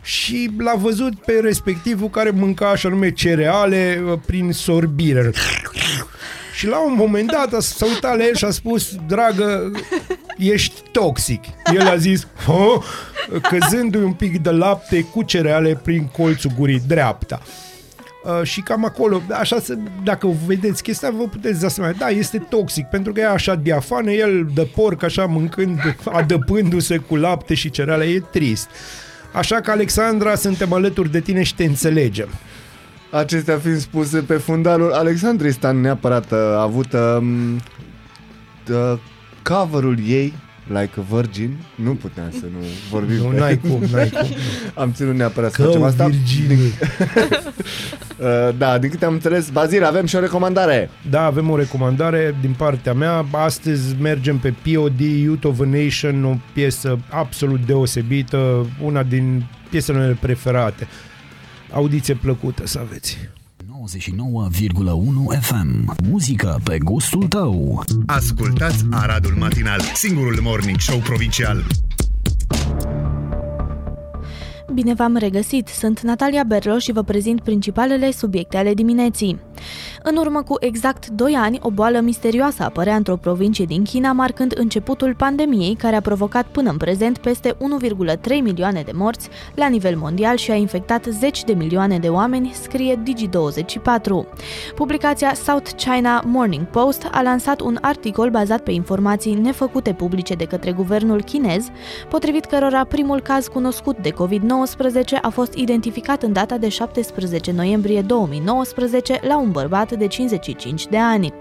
și 0.02 0.50
l-a 0.58 0.74
văzut 0.76 1.14
pe 1.24 1.32
respectivul 1.42 2.08
care 2.08 2.30
mânca 2.30 2.68
așa 2.70 2.88
nume 2.88 3.10
cereale 3.10 4.02
uh, 4.12 4.18
prin 4.26 4.52
sorbire. 4.52 5.30
Și 6.60 6.66
la 6.66 6.84
un 6.84 6.94
moment 6.96 7.30
dat 7.30 7.62
s-a 7.62 7.86
uitat 7.86 8.16
la 8.16 8.24
el 8.24 8.34
și 8.34 8.44
a 8.44 8.50
spus, 8.50 8.94
dragă, 9.06 9.70
ești 10.38 10.82
toxic. 10.92 11.44
El 11.74 11.86
a 11.86 11.96
zis, 11.96 12.26
"Hă?" 12.46 12.80
căzându-i 13.40 14.02
un 14.02 14.12
pic 14.12 14.42
de 14.42 14.50
lapte 14.50 15.02
cu 15.02 15.22
cereale 15.22 15.80
prin 15.82 16.06
colțul 16.06 16.50
gurii 16.58 16.82
dreapta. 16.86 17.42
Uh, 18.24 18.42
și 18.42 18.60
cam 18.60 18.84
acolo, 18.84 19.22
așa 19.32 19.60
să, 19.60 19.74
dacă 20.04 20.28
vedeți 20.46 20.82
chestia, 20.82 21.10
vă 21.10 21.24
puteți 21.24 21.60
da 21.60 21.68
seama, 21.68 21.92
da, 21.98 22.08
este 22.08 22.38
toxic, 22.38 22.86
pentru 22.86 23.12
că 23.12 23.20
e 23.20 23.26
așa 23.26 23.54
diafană, 23.54 24.10
el 24.10 24.50
de 24.54 24.68
porc, 24.74 25.02
așa 25.02 25.24
mâncând, 25.24 25.96
adăpându-se 26.12 26.96
cu 26.96 27.16
lapte 27.16 27.54
și 27.54 27.70
cereale, 27.70 28.04
e 28.04 28.20
trist. 28.20 28.68
Așa 29.32 29.60
că, 29.60 29.70
Alexandra, 29.70 30.34
suntem 30.34 30.72
alături 30.72 31.10
de 31.10 31.20
tine 31.20 31.42
și 31.42 31.54
te 31.54 31.64
înțelegem. 31.64 32.28
Acestea 33.10 33.58
fiind 33.58 33.78
spuse 33.78 34.18
pe 34.20 34.34
fundalul 34.34 34.92
Alexandrei 34.92 35.52
Stan 35.52 35.80
neapărat 35.80 36.32
a 36.32 36.60
avut 36.62 36.92
um, 36.92 37.54
uh, 37.54 38.98
coverul 39.42 39.98
ei 40.06 40.32
Like 40.66 40.90
a 40.98 41.14
Virgin 41.14 41.56
Nu 41.74 41.90
puteam 41.94 42.30
să 42.30 42.44
nu 42.52 42.58
vorbim 42.90 43.16
Nu, 43.16 43.24
pe- 43.28 43.38
n-ai 43.38 43.58
cum, 43.58 43.82
n-ai 43.92 44.08
cum. 44.08 44.28
Am 44.82 44.92
ținut 44.92 45.14
neapărat 45.14 45.52
să 45.52 45.56
Că 45.62 45.66
facem 45.66 45.80
o 45.80 45.84
asta 45.84 46.06
Virginie. 46.06 46.56
uh, 48.18 48.56
Da, 48.58 48.78
din 48.78 48.90
câte 48.90 49.04
am 49.04 49.12
înțeles 49.12 49.48
Bazil, 49.50 49.84
avem 49.84 50.06
și 50.06 50.16
o 50.16 50.20
recomandare 50.20 50.90
Da, 51.10 51.24
avem 51.24 51.50
o 51.50 51.56
recomandare 51.56 52.36
din 52.40 52.54
partea 52.56 52.92
mea. 52.92 53.24
Astăzi 53.30 53.96
mergem 54.00 54.38
pe 54.38 54.54
POD, 54.62 55.00
Youth 55.00 55.46
of 55.46 55.60
a 55.60 55.64
Nation, 55.64 56.24
o 56.24 56.36
piesă 56.52 56.98
absolut 57.08 57.60
deosebită, 57.66 58.66
una 58.82 59.02
din 59.02 59.44
piesele 59.70 59.98
mele 59.98 60.16
preferate. 60.20 60.88
Audiție 61.72 62.14
plăcută 62.14 62.66
să 62.66 62.78
aveți. 62.78 63.18
99,1 63.64 65.40
FM. 65.40 65.94
Muzică 66.08 66.60
pe 66.64 66.78
gustul 66.78 67.26
tău. 67.28 67.84
Ascultați 68.06 68.84
Aradul 68.90 69.34
Matinal, 69.38 69.80
singurul 69.94 70.38
morning 70.42 70.78
show 70.78 70.98
provincial. 70.98 71.64
Bine 74.74 74.94
v-am 74.94 75.16
regăsit! 75.16 75.68
Sunt 75.68 76.00
Natalia 76.00 76.42
Berlo 76.42 76.78
și 76.78 76.92
vă 76.92 77.02
prezint 77.02 77.40
principalele 77.40 78.10
subiecte 78.10 78.56
ale 78.56 78.74
dimineții. 78.74 79.38
În 80.02 80.16
urmă 80.16 80.42
cu 80.42 80.56
exact 80.60 81.06
2 81.08 81.34
ani, 81.34 81.58
o 81.62 81.70
boală 81.70 82.00
misterioasă 82.00 82.62
apărea 82.62 82.96
într-o 82.96 83.16
provincie 83.16 83.64
din 83.64 83.84
China, 83.84 84.12
marcând 84.12 84.54
începutul 84.56 85.14
pandemiei, 85.14 85.74
care 85.74 85.96
a 85.96 86.00
provocat 86.00 86.46
până 86.46 86.70
în 86.70 86.76
prezent 86.76 87.18
peste 87.18 87.56
1,3 87.56 87.56
milioane 88.42 88.82
de 88.82 88.90
morți 88.94 89.28
la 89.54 89.68
nivel 89.68 89.96
mondial 89.96 90.36
și 90.36 90.50
a 90.50 90.54
infectat 90.54 91.06
zeci 91.10 91.44
de 91.44 91.52
milioane 91.52 91.98
de 91.98 92.08
oameni, 92.08 92.52
scrie 92.62 93.02
Digi24. 93.02 94.10
Publicația 94.74 95.34
South 95.34 95.70
China 95.76 96.22
Morning 96.26 96.66
Post 96.66 97.08
a 97.12 97.22
lansat 97.22 97.60
un 97.60 97.78
articol 97.80 98.30
bazat 98.30 98.60
pe 98.60 98.72
informații 98.72 99.34
nefăcute 99.34 99.92
publice 99.92 100.34
de 100.34 100.44
către 100.44 100.72
guvernul 100.72 101.22
chinez, 101.22 101.68
potrivit 102.08 102.44
cărora 102.44 102.84
primul 102.84 103.20
caz 103.20 103.46
cunoscut 103.46 103.98
de 103.98 104.10
COVID-19 104.10 104.59
a 105.22 105.28
fost 105.28 105.54
identificat 105.54 106.22
în 106.22 106.32
data 106.32 106.58
de 106.58 106.68
17 106.68 107.52
noiembrie 107.52 108.02
2019 108.02 109.20
la 109.22 109.38
un 109.38 109.50
bărbat 109.50 109.92
de 109.92 110.06
55 110.06 110.86
de 110.86 110.98
ani. 110.98 111.32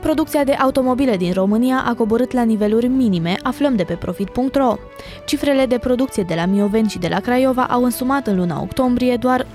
Producția 0.00 0.44
de 0.44 0.52
automobile 0.52 1.16
din 1.16 1.32
România 1.32 1.84
a 1.86 1.94
coborât 1.94 2.32
la 2.32 2.42
niveluri 2.42 2.86
minime, 2.86 3.36
aflăm 3.42 3.76
de 3.76 3.84
pe 3.84 3.94
profit.ro. 3.94 4.76
Cifrele 5.24 5.66
de 5.66 5.78
producție 5.78 6.22
de 6.22 6.34
la 6.34 6.46
Mioveni 6.46 6.88
și 6.88 6.98
de 6.98 7.08
la 7.08 7.20
Craiova 7.20 7.64
au 7.64 7.84
însumat 7.84 8.26
în 8.26 8.36
luna 8.36 8.62
octombrie 8.62 9.16
doar 9.16 9.46
18.277 9.46 9.48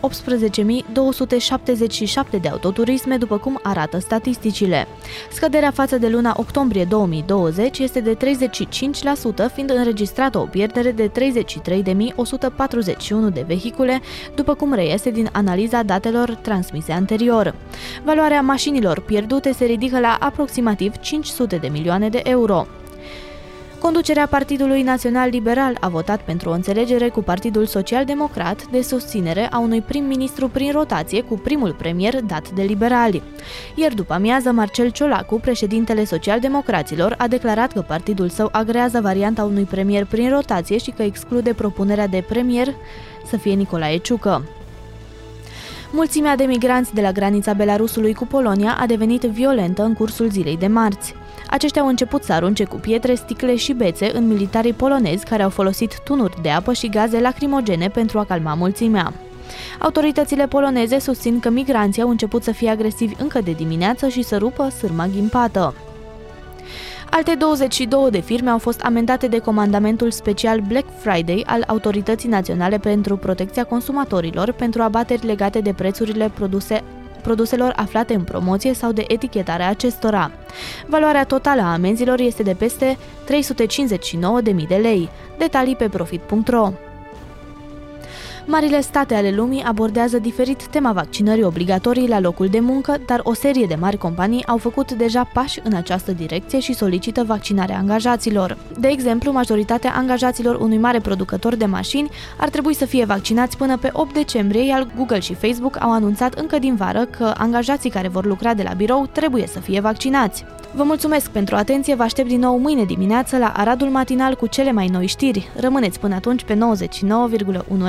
de 2.42 2.48
autoturisme, 2.48 3.18
după 3.18 3.38
cum 3.38 3.60
arată 3.64 4.00
statisticile. 4.00 4.88
Scăderea 5.32 5.72
față 5.72 5.98
de 5.98 6.08
luna 6.08 6.34
octombrie 6.38 6.86
2020 6.86 7.80
este 7.80 8.00
de 8.00 8.16
35%, 8.16 8.20
fiind 9.54 9.70
înregistrată 9.70 10.38
o 10.38 10.46
pierdere 10.46 10.92
de 10.92 11.10
33.141 11.10 11.12
de 13.34 13.44
vehicule, 13.48 14.02
după 14.36 14.54
cum 14.54 14.74
reiese 14.74 15.12
din 15.12 15.30
analiza 15.32 15.84
datelor 15.84 16.36
transmise 16.36 16.92
anterior. 16.92 17.56
Valoarea 18.04 18.42
mașinilor 18.42 19.00
pierdute 19.00 19.52
se 19.52 19.66
ridică 19.66 20.00
la 20.00 20.18
aproximativ 20.20 20.98
500 20.98 21.56
de 21.56 21.68
milioane 21.68 22.10
de 22.10 22.22
euro. 22.24 22.68
Conducerea 23.80 24.28
Partidului 24.28 24.82
Național 24.82 25.30
Liberal 25.30 25.78
a 25.80 25.90
votat 25.90 26.22
pentru 26.22 26.50
o 26.50 26.54
înțelegere 26.54 27.10
cu 27.10 27.22
Partidul 27.22 27.66
Social 27.66 28.06
Democrat 28.06 28.68
de 28.68 28.82
susținere 28.82 29.48
a 29.52 29.60
unui 29.60 29.82
prim-ministru 29.82 30.48
prin 30.48 30.72
rotație 30.72 31.22
cu 31.22 31.38
primul 31.38 31.74
premier 31.74 32.22
dat 32.22 32.50
de 32.50 32.62
liberali. 32.62 33.22
Iar 33.76 33.94
după 33.94 34.14
amiază, 34.14 34.52
Marcel 34.52 34.90
Ciolacu, 34.90 35.40
președintele 35.40 36.04
social-democraților, 36.04 37.16
a 37.18 37.28
declarat 37.28 37.72
că 37.72 37.82
partidul 37.88 38.30
său 38.30 38.50
agrează 38.52 39.00
varianta 39.02 39.44
unui 39.44 39.64
premier 39.64 40.06
prin 40.06 40.30
rotație 40.30 40.78
și 40.78 40.92
că 40.92 41.04
exclude 41.04 41.54
propunerea 41.54 42.08
de 42.08 42.24
premier 42.28 42.76
să 43.26 43.38
fie 43.38 43.54
Nicolae 43.54 43.98
Ciucă. 43.98 44.44
Mulțimea 45.92 46.36
de 46.36 46.44
migranți 46.44 46.94
de 46.94 47.02
la 47.02 47.12
granița 47.12 47.54
Belarusului 47.54 48.14
cu 48.14 48.26
Polonia 48.26 48.78
a 48.80 48.86
devenit 48.86 49.22
violentă 49.22 49.84
în 49.84 49.94
cursul 49.94 50.30
zilei 50.30 50.58
de 50.58 50.68
marți. 50.68 51.16
Aceștia 51.50 51.82
au 51.82 51.88
început 51.88 52.24
să 52.24 52.34
arunce 52.34 52.64
cu 52.64 52.76
pietre, 52.76 53.16
sticle 53.16 53.56
și 53.56 53.74
bețe 53.74 54.12
în 54.14 54.28
militarii 54.28 54.74
polonezi 54.74 55.26
care 55.26 55.44
au 55.44 55.50
folosit 55.50 56.00
tunuri 56.04 56.42
de 56.42 56.50
apă 56.50 56.74
și 56.74 56.90
gaze 56.90 57.20
lacrimogene 57.20 57.88
pentru 57.88 58.20
a 58.20 58.26
calma 58.26 58.54
mulțimea. 58.54 59.14
Autoritățile 59.80 60.48
poloneze 60.48 61.00
susțin 61.00 61.40
că 61.40 61.50
migranții 61.50 62.02
au 62.02 62.10
început 62.10 62.44
să 62.44 62.52
fie 62.52 62.70
agresivi 62.70 63.16
încă 63.20 63.42
de 63.42 63.52
dimineață 63.52 64.08
și 64.08 64.22
să 64.22 64.38
rupă 64.38 64.70
sârma 64.70 65.08
ghimpată. 65.08 65.74
Alte 67.10 67.36
22 67.36 68.10
de 68.12 68.20
firme 68.20 68.50
au 68.50 68.58
fost 68.58 68.82
amendate 68.82 69.28
de 69.28 69.40
comandamentul 69.40 70.12
special 70.12 70.60
Black 70.60 70.86
Friday 70.98 71.44
al 71.46 71.64
Autorității 71.68 72.30
Naționale 72.30 72.78
pentru 72.78 73.18
Protecția 73.18 73.64
Consumatorilor 73.64 74.52
pentru 74.52 74.82
abateri 74.82 75.26
legate 75.26 75.60
de 75.60 75.74
prețurile 75.74 76.32
produse 76.34 76.84
produselor 77.22 77.74
aflate 77.76 78.14
în 78.14 78.24
promoție 78.24 78.74
sau 78.74 78.92
de 78.92 79.06
etichetarea 79.08 79.70
acestora. 79.70 80.32
Valoarea 80.86 81.24
totală 81.24 81.62
a 81.62 81.74
amenzilor 81.74 82.20
este 82.20 82.44
de 82.44 82.54
peste 82.54 82.98
359.000 84.56 84.68
de 84.68 84.76
lei. 84.76 85.10
Detalii 85.38 85.76
pe 85.76 85.90
profit.ro 85.90 86.72
Marile 88.52 88.82
state 88.82 89.16
ale 89.16 89.32
lumii 89.32 89.64
abordează 89.64 90.20
diferit 90.20 90.68
tema 90.68 90.92
vaccinării 90.92 91.44
obligatorii 91.44 92.08
la 92.08 92.20
locul 92.20 92.48
de 92.48 92.60
muncă, 92.60 92.98
dar 93.06 93.20
o 93.24 93.34
serie 93.34 93.66
de 93.66 93.76
mari 93.76 93.98
companii 93.98 94.46
au 94.46 94.58
făcut 94.58 94.92
deja 94.92 95.30
pași 95.34 95.60
în 95.64 95.74
această 95.74 96.12
direcție 96.12 96.60
și 96.60 96.74
solicită 96.74 97.24
vaccinarea 97.24 97.78
angajaților. 97.78 98.58
De 98.80 98.88
exemplu, 98.88 99.32
majoritatea 99.32 99.94
angajaților 99.96 100.56
unui 100.56 100.78
mare 100.78 101.00
producător 101.00 101.56
de 101.56 101.66
mașini 101.66 102.10
ar 102.40 102.50
trebui 102.50 102.74
să 102.74 102.86
fie 102.86 103.06
vaccinați 103.06 103.58
până 103.58 103.78
pe 103.78 103.90
8 103.94 104.14
decembrie, 104.14 104.66
iar 104.66 104.88
Google 104.96 105.20
și 105.20 105.34
Facebook 105.34 105.82
au 105.82 105.92
anunțat 105.92 106.34
încă 106.34 106.60
din 106.60 106.76
vară 106.76 107.06
că 107.06 107.34
angajații 107.38 107.90
care 107.90 108.08
vor 108.08 108.26
lucra 108.26 108.54
de 108.54 108.64
la 108.64 108.74
birou 108.74 109.06
trebuie 109.12 109.48
să 109.48 109.60
fie 109.60 109.80
vaccinați. 109.80 110.46
Vă 110.76 110.84
mulțumesc 110.84 111.30
pentru 111.30 111.56
atenție, 111.56 111.96
vă 111.96 112.04
aștept 112.04 112.28
din 112.28 112.40
nou 112.40 112.58
mâine 112.58 112.84
dimineață 112.84 113.38
la 113.38 113.54
Aradul 113.56 113.88
Matinal 113.88 114.36
cu 114.36 114.48
cele 114.48 114.72
mai 114.72 114.88
noi 114.88 115.08
știri. 115.08 115.50
Rămâneți 115.56 116.00
până 116.00 116.16
atunci 116.16 116.44
pe 116.44 116.54
99,1 116.54 116.60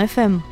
FM. 0.06 0.44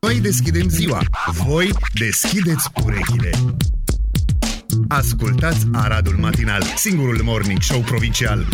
Noi 0.00 0.20
deschidem 0.20 0.68
ziua, 0.68 0.98
voi 1.46 1.70
deschideți 1.94 2.68
urechile. 2.84 3.30
Ascultați 4.88 5.66
Aradul 5.72 6.16
Matinal, 6.20 6.62
singurul 6.76 7.20
morning 7.22 7.60
show 7.60 7.80
provincial. 7.80 8.46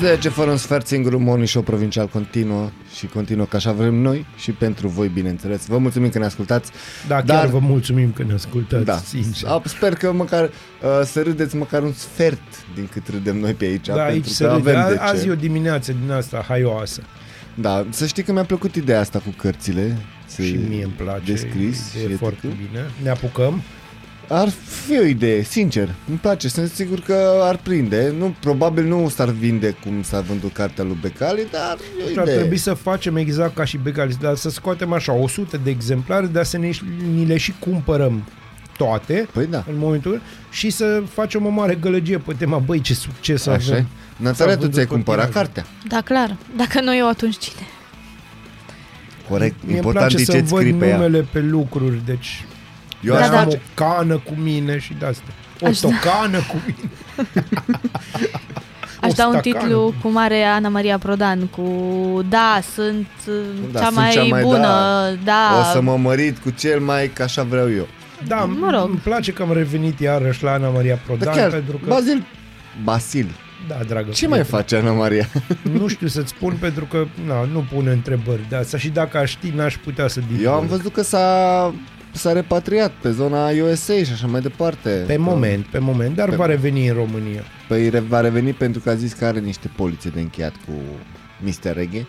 10 0.00 0.28
fără 0.28 0.50
un 0.50 0.56
sfert, 0.56 0.86
singurul 0.86 1.18
morning 1.18 1.48
show 1.48 1.62
provincial 1.62 2.06
continuă 2.08 2.70
și 2.96 3.06
continuă 3.06 3.44
ca 3.46 3.56
așa 3.56 3.72
vrem 3.72 3.94
noi 3.94 4.26
și 4.36 4.50
pentru 4.50 4.88
voi, 4.88 5.08
bineînțeles. 5.08 5.66
Vă 5.66 5.78
mulțumim 5.78 6.08
că 6.10 6.18
ne 6.18 6.24
ascultați. 6.24 6.70
Da, 7.08 7.14
chiar 7.14 7.24
Dar- 7.24 7.46
vă 7.46 7.58
mulțumim 7.58 8.12
că 8.12 8.22
ne 8.22 8.32
ascultați, 8.32 8.84
Da, 8.84 8.96
sincer. 8.96 9.48
A, 9.48 9.62
sper 9.64 9.94
că 9.94 10.12
măcar 10.12 10.42
uh, 10.44 10.50
să 11.04 11.22
râdeți 11.22 11.56
măcar 11.56 11.82
un 11.82 11.92
sfert 11.92 12.40
din 12.74 12.88
cât 12.92 13.08
râdem 13.08 13.38
noi 13.38 13.52
pe 13.54 13.64
aici. 13.64 13.86
Da, 13.86 13.92
pentru 13.92 14.12
aici 14.12 14.24
că 14.24 14.30
se 14.30 14.44
râde. 14.44 14.54
avem 14.70 14.94
de 14.94 14.98
A- 15.00 15.04
Azi 15.08 15.22
ce. 15.22 15.28
e 15.28 15.32
o 15.32 15.34
dimineață 15.34 15.94
din 16.02 16.10
asta 16.12 16.44
haioasă. 16.48 17.02
Da, 17.54 17.86
să 17.90 18.06
știi 18.06 18.22
că 18.22 18.32
mi-a 18.32 18.44
plăcut 18.44 18.74
ideea 18.74 19.00
asta 19.00 19.18
cu 19.18 19.34
cărțile. 19.36 19.96
să- 20.26 20.42
Și 20.42 20.58
mie 20.68 20.84
îmi 20.84 20.92
place. 20.96 21.32
Descris 21.32 21.94
e 21.94 22.08
și 22.08 22.14
foarte 22.14 22.46
etc. 22.46 22.56
bine. 22.56 22.84
Ne 23.02 23.08
apucăm. 23.10 23.62
Ar 24.28 24.48
fi 24.48 24.98
o 24.98 25.02
idee, 25.02 25.42
sincer. 25.42 25.88
Îmi 26.08 26.18
place, 26.18 26.48
sunt 26.48 26.70
sigur 26.70 27.00
că 27.00 27.40
ar 27.42 27.56
prinde. 27.56 28.12
Nu, 28.18 28.34
probabil 28.40 28.84
nu 28.84 29.08
s-ar 29.08 29.28
vinde 29.28 29.76
cum 29.82 30.02
s-a 30.02 30.20
vândut 30.20 30.52
cartea 30.52 30.84
lui 30.84 30.98
Becali, 31.00 31.46
dar 31.50 31.76
e 32.00 32.04
o 32.04 32.08
Și 32.08 32.18
ar 32.18 32.22
idee. 32.24 32.36
trebui 32.38 32.56
să 32.56 32.74
facem 32.74 33.16
exact 33.16 33.54
ca 33.54 33.64
și 33.64 33.76
Becalis, 33.76 34.16
dar 34.16 34.34
să 34.34 34.50
scoatem 34.50 34.92
așa 34.92 35.12
100 35.12 35.56
de 35.64 35.70
exemplare, 35.70 36.26
dar 36.26 36.44
să 36.44 36.58
ne, 36.58 36.70
ni 37.14 37.26
le 37.26 37.36
și 37.36 37.54
cumpărăm 37.58 38.28
toate 38.76 39.28
Păi 39.32 39.46
da, 39.46 39.64
în 39.68 39.78
momentul 39.78 40.20
și 40.50 40.70
să 40.70 41.02
facem 41.12 41.46
o 41.46 41.48
mare 41.48 41.74
gălăgie 41.74 42.18
pe 42.18 42.32
tema, 42.38 42.58
băi, 42.58 42.80
ce 42.80 42.94
succes 42.94 43.46
așa 43.46 43.70
e. 43.70 43.72
avem. 43.72 43.86
Natalia, 44.16 44.34
S-a 44.34 44.44
tu 44.44 44.50
vândut 44.50 44.72
ți-ai 44.72 44.84
pe 44.86 44.92
cumpărat 44.92 45.28
tiraj. 45.28 45.42
cartea. 45.44 45.66
Da, 45.88 46.00
clar. 46.00 46.36
Dacă 46.56 46.80
nu 46.80 46.96
eu, 46.96 47.08
atunci 47.08 47.36
cine? 47.38 47.60
Corect, 49.28 49.54
Mie 49.60 49.66
îmi 49.66 49.76
important 49.76 50.06
place 50.10 50.22
e 50.22 50.24
să 50.24 50.32
ce 50.32 50.44
scrii 50.46 50.70
văd 50.70 50.78
pe 50.80 50.86
ea. 50.86 50.96
numele 50.96 51.26
pe 51.32 51.40
lucruri, 51.40 52.00
deci 52.04 52.44
Eu 53.06 53.14
da, 53.14 53.20
aș 53.20 53.28
da. 53.28 53.38
am 53.38 53.44
face... 53.44 53.56
o 53.56 53.84
cană 53.84 54.16
cu 54.16 54.32
mine 54.42 54.78
și 54.78 54.94
de 54.98 55.06
asta. 55.06 55.24
O 55.60 55.66
Aș 55.66 55.80
da. 55.80 55.88
tocană 55.88 56.38
cu 56.38 56.56
mine. 56.66 56.90
Aș 59.00 59.10
O 59.10 59.14
da 59.16 59.26
un 59.26 59.32
stacană. 59.38 59.40
titlu 59.40 59.94
cum 60.02 60.16
are 60.16 60.42
Ana 60.42 60.68
Maria 60.68 60.98
Prodan 60.98 61.46
cu 61.46 61.64
Da, 62.28 62.58
sunt 62.74 63.06
uh, 63.28 63.34
Da, 63.72 63.78
cea, 63.78 63.84
sunt 63.84 63.96
mai 63.96 64.10
cea 64.10 64.22
mai 64.22 64.42
bună, 64.42 64.58
da. 64.58 65.10
da. 65.24 65.58
O 65.60 65.72
să 65.72 65.80
mă 65.80 65.96
mărit 65.96 66.38
cu 66.38 66.50
cel 66.50 66.80
mai 66.80 67.08
ca 67.08 67.24
așa 67.24 67.42
vreau 67.42 67.72
eu. 67.72 67.86
Da, 68.26 68.36
Mă 68.36 68.70
rog. 68.70 68.88
îmi 68.88 68.98
place 69.02 69.32
că 69.32 69.42
am 69.42 69.52
revenit 69.52 70.00
iarăși 70.00 70.42
la 70.42 70.52
Ana 70.52 70.68
Maria 70.68 70.98
Prodan, 71.06 71.24
Dar 71.26 71.36
chiar, 71.36 71.50
pentru 71.50 71.76
că... 71.76 71.88
Bazil, 71.88 72.24
Basil, 72.84 73.26
Da, 73.68 73.74
dragă 73.88 74.10
ce 74.10 74.28
mai 74.28 74.38
prietenă. 74.38 74.60
face 74.62 74.76
Ana 74.76 74.92
Maria? 74.92 75.28
Nu 75.78 75.86
știu 75.86 76.06
să-ți 76.06 76.28
spun 76.28 76.56
pentru 76.60 76.84
că 76.84 77.06
na, 77.26 77.44
nu 77.52 77.64
pune 77.74 77.90
întrebări 77.90 78.46
de 78.48 78.56
asta 78.56 78.78
și 78.78 78.88
dacă 78.88 79.18
aș 79.18 79.30
ști 79.30 79.52
n-aș 79.54 79.76
putea 79.76 80.08
să 80.08 80.20
divulg. 80.20 80.44
Eu 80.44 80.52
am 80.52 80.66
văzut 80.66 80.92
că 80.92 81.02
s-a, 81.02 81.74
s-a 82.14 82.32
repatriat 82.32 82.90
pe 82.90 83.10
zona 83.10 83.48
USA 83.48 83.94
și 83.94 84.12
așa 84.12 84.26
mai 84.26 84.40
departe. 84.40 85.04
Pe 85.06 85.16
moment, 85.16 85.64
pe 85.66 85.78
moment, 85.78 86.14
dar 86.16 86.28
Pe- 86.28 86.36
va 86.36 86.46
reveni 86.46 86.86
în 86.88 86.94
România. 86.94 87.42
Păi 87.68 87.88
re- 87.88 87.98
va 87.98 88.20
reveni 88.20 88.52
pentru 88.52 88.80
că 88.80 88.90
a 88.90 88.94
zis 88.94 89.12
că 89.12 89.24
are 89.24 89.38
niște 89.38 89.70
polițe 89.76 90.08
de 90.08 90.20
încheiat 90.20 90.52
cu 90.66 90.72
Mr. 91.40 91.74
Reggae. 91.74 92.06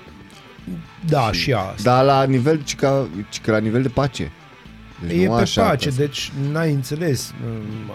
Da, 1.09 1.31
și, 1.31 1.53
asta. 1.53 1.73
Dar 1.83 2.03
la 2.05 2.23
nivel, 2.23 2.61
ci 2.63 2.75
că, 2.75 3.05
ci 3.29 3.41
că 3.41 3.51
la 3.51 3.57
nivel 3.57 3.81
de 3.81 3.87
pace. 3.87 4.31
Deci 5.07 5.21
e 5.21 5.25
nu 5.27 5.35
pe 5.35 5.41
așa 5.41 5.61
pace, 5.63 5.89
că- 5.89 5.95
deci 5.97 6.31
n-ai 6.51 6.71
înțeles. 6.71 7.33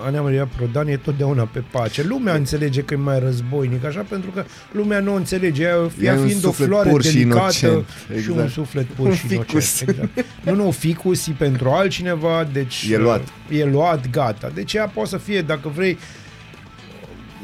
Ana 0.05 0.21
Maria 0.21 0.49
Prodan 0.57 0.87
e 0.89 0.97
totdeauna 0.97 1.43
pe 1.53 1.63
pace. 1.71 2.03
Lumea 2.03 2.35
înțelege 2.35 2.81
că 2.83 2.95
e 2.95 2.97
mai 2.97 3.19
războinic, 3.19 3.85
așa, 3.85 4.01
pentru 4.09 4.31
că 4.31 4.45
lumea 4.73 5.01
nu 5.01 5.13
o 5.13 5.17
înțelege. 5.17 5.63
Ea, 5.63 5.91
ea 6.03 6.13
un 6.15 6.27
fiind 6.27 6.45
o 6.45 6.49
suflet 6.49 6.69
floare 6.69 6.91
pur 6.91 7.03
și 7.03 7.13
delicată 7.13 7.39
inocent, 7.67 7.87
și 8.09 8.15
exact. 8.15 8.39
un 8.39 8.49
suflet 8.49 8.87
pur 8.97 9.07
Un 9.07 9.15
și 9.15 9.27
ficus. 9.27 9.81
inocent. 9.81 10.09
Exact. 10.15 10.27
Nu, 10.45 10.55
nu, 10.65 10.71
ficus 10.71 11.27
e 11.27 11.33
pentru 11.39 11.69
altcineva, 11.71 12.49
deci... 12.53 12.87
E 12.91 12.97
luat. 12.97 13.23
E 13.49 13.65
luat, 13.65 14.11
gata. 14.11 14.51
Deci 14.55 14.73
ea 14.75 14.87
poate 14.87 15.09
să 15.09 15.17
fie, 15.17 15.43
dacă 15.43 15.69
vrei, 15.75 15.99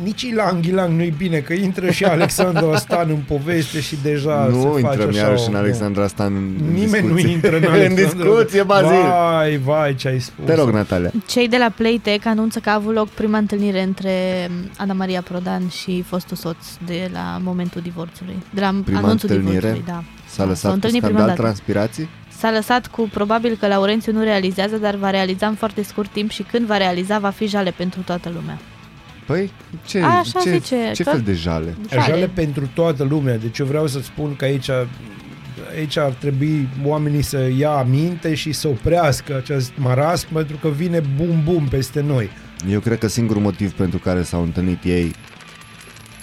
nici 0.02 0.22
Ilang 0.22 0.64
Ilang 0.66 0.96
nu-i 0.96 1.14
bine, 1.18 1.38
că 1.38 1.52
intră 1.52 1.90
și 1.90 2.04
Alexandru 2.04 2.70
Astan 2.70 3.08
în 3.10 3.16
poveste 3.28 3.80
și 3.80 3.96
deja 4.02 4.46
Nu 4.50 4.60
se 4.62 4.68
face 4.68 4.80
intrăm 4.80 5.08
așa 5.08 5.18
iarăși 5.18 5.42
o- 5.46 5.48
în 5.50 5.54
Alexandra 5.54 6.06
Stan 6.06 6.34
în 6.34 6.52
Nimeni 6.72 7.06
nu 7.06 7.14
discuție. 7.14 7.28
intră 7.34 7.56
în 7.56 7.62
în 7.66 7.70
Alexandru. 7.70 8.28
discuție, 8.34 8.62
Bazil. 8.62 8.88
Vai, 8.88 9.56
vai, 9.56 9.94
ce 9.94 10.08
ai 10.08 10.20
spus. 10.20 10.44
Te 10.46 10.54
rog, 10.54 10.70
Natalia. 10.70 11.10
Cei 11.26 11.48
de 11.48 11.56
la 11.56 11.68
Playtech 11.76 12.26
anunță 12.26 12.58
că 12.58 12.70
a 12.70 12.74
avut 12.74 12.94
loc 12.94 13.08
prima 13.08 13.38
întâlnire 13.38 13.82
între 13.82 14.10
Ana 14.76 14.92
Maria 14.92 15.20
Prodan 15.22 15.68
și 15.68 16.02
fostul 16.06 16.36
soț 16.36 16.56
de 16.86 17.10
la 17.12 17.38
momentul 17.42 17.80
divorțului. 17.80 18.36
De 18.50 18.60
la 18.60 18.74
Prima 18.84 18.98
anunțul 19.00 19.28
întâlnire? 19.30 19.58
divorțului, 19.58 19.84
da. 19.86 20.02
S-a 20.26 20.32
S-au 20.34 20.46
lăsat 20.46 20.68
cu 20.68 20.74
întâlnit 20.74 21.00
prima 21.02 21.16
scandal 21.18 21.36
dată. 21.36 21.42
transpirații? 21.48 22.08
S-a 22.38 22.50
lăsat 22.50 22.86
cu 22.86 23.08
probabil 23.12 23.56
că 23.60 23.66
Laurențiu 23.66 24.12
nu 24.12 24.22
realizează, 24.22 24.76
dar 24.76 24.94
va 24.94 25.10
realiza 25.10 25.46
în 25.46 25.54
foarte 25.54 25.82
scurt 25.82 26.10
timp 26.12 26.30
și 26.30 26.42
când 26.42 26.66
va 26.66 26.76
realiza 26.76 27.18
va 27.18 27.30
fi 27.30 27.46
jale 27.46 27.70
pentru 27.76 28.00
toată 28.00 28.30
lumea. 28.34 28.58
Păi, 29.26 29.50
ce, 29.86 30.00
Așa 30.00 30.40
ce, 30.40 30.50
zice, 30.50 30.90
ce 30.94 31.02
că- 31.02 31.10
fel 31.10 31.20
de 31.20 31.32
jale? 31.32 31.76
Jale 32.06 32.28
pentru 32.34 32.68
toată 32.74 33.04
lumea. 33.04 33.36
Deci 33.38 33.58
eu 33.58 33.66
vreau 33.66 33.86
să 33.86 34.00
spun 34.00 34.36
că 34.36 34.44
aici 34.44 34.68
aici 35.76 35.96
ar 35.96 36.10
trebui 36.10 36.68
oamenii 36.84 37.22
să 37.22 37.50
ia 37.58 37.70
aminte 37.70 38.34
și 38.34 38.52
să 38.52 38.68
oprească 38.68 39.36
acest 39.36 39.72
marasm 39.76 40.32
pentru 40.32 40.56
că 40.56 40.68
vine 40.68 41.00
bum 41.16 41.40
bum 41.44 41.68
peste 41.68 42.00
noi. 42.00 42.30
Eu 42.70 42.80
cred 42.80 42.98
că 42.98 43.06
singurul 43.08 43.42
motiv 43.42 43.72
pentru 43.72 43.98
care 43.98 44.22
s-au 44.22 44.42
întâlnit 44.42 44.84
ei 44.84 45.14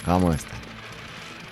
cam 0.04 0.24
asta. 0.26 0.54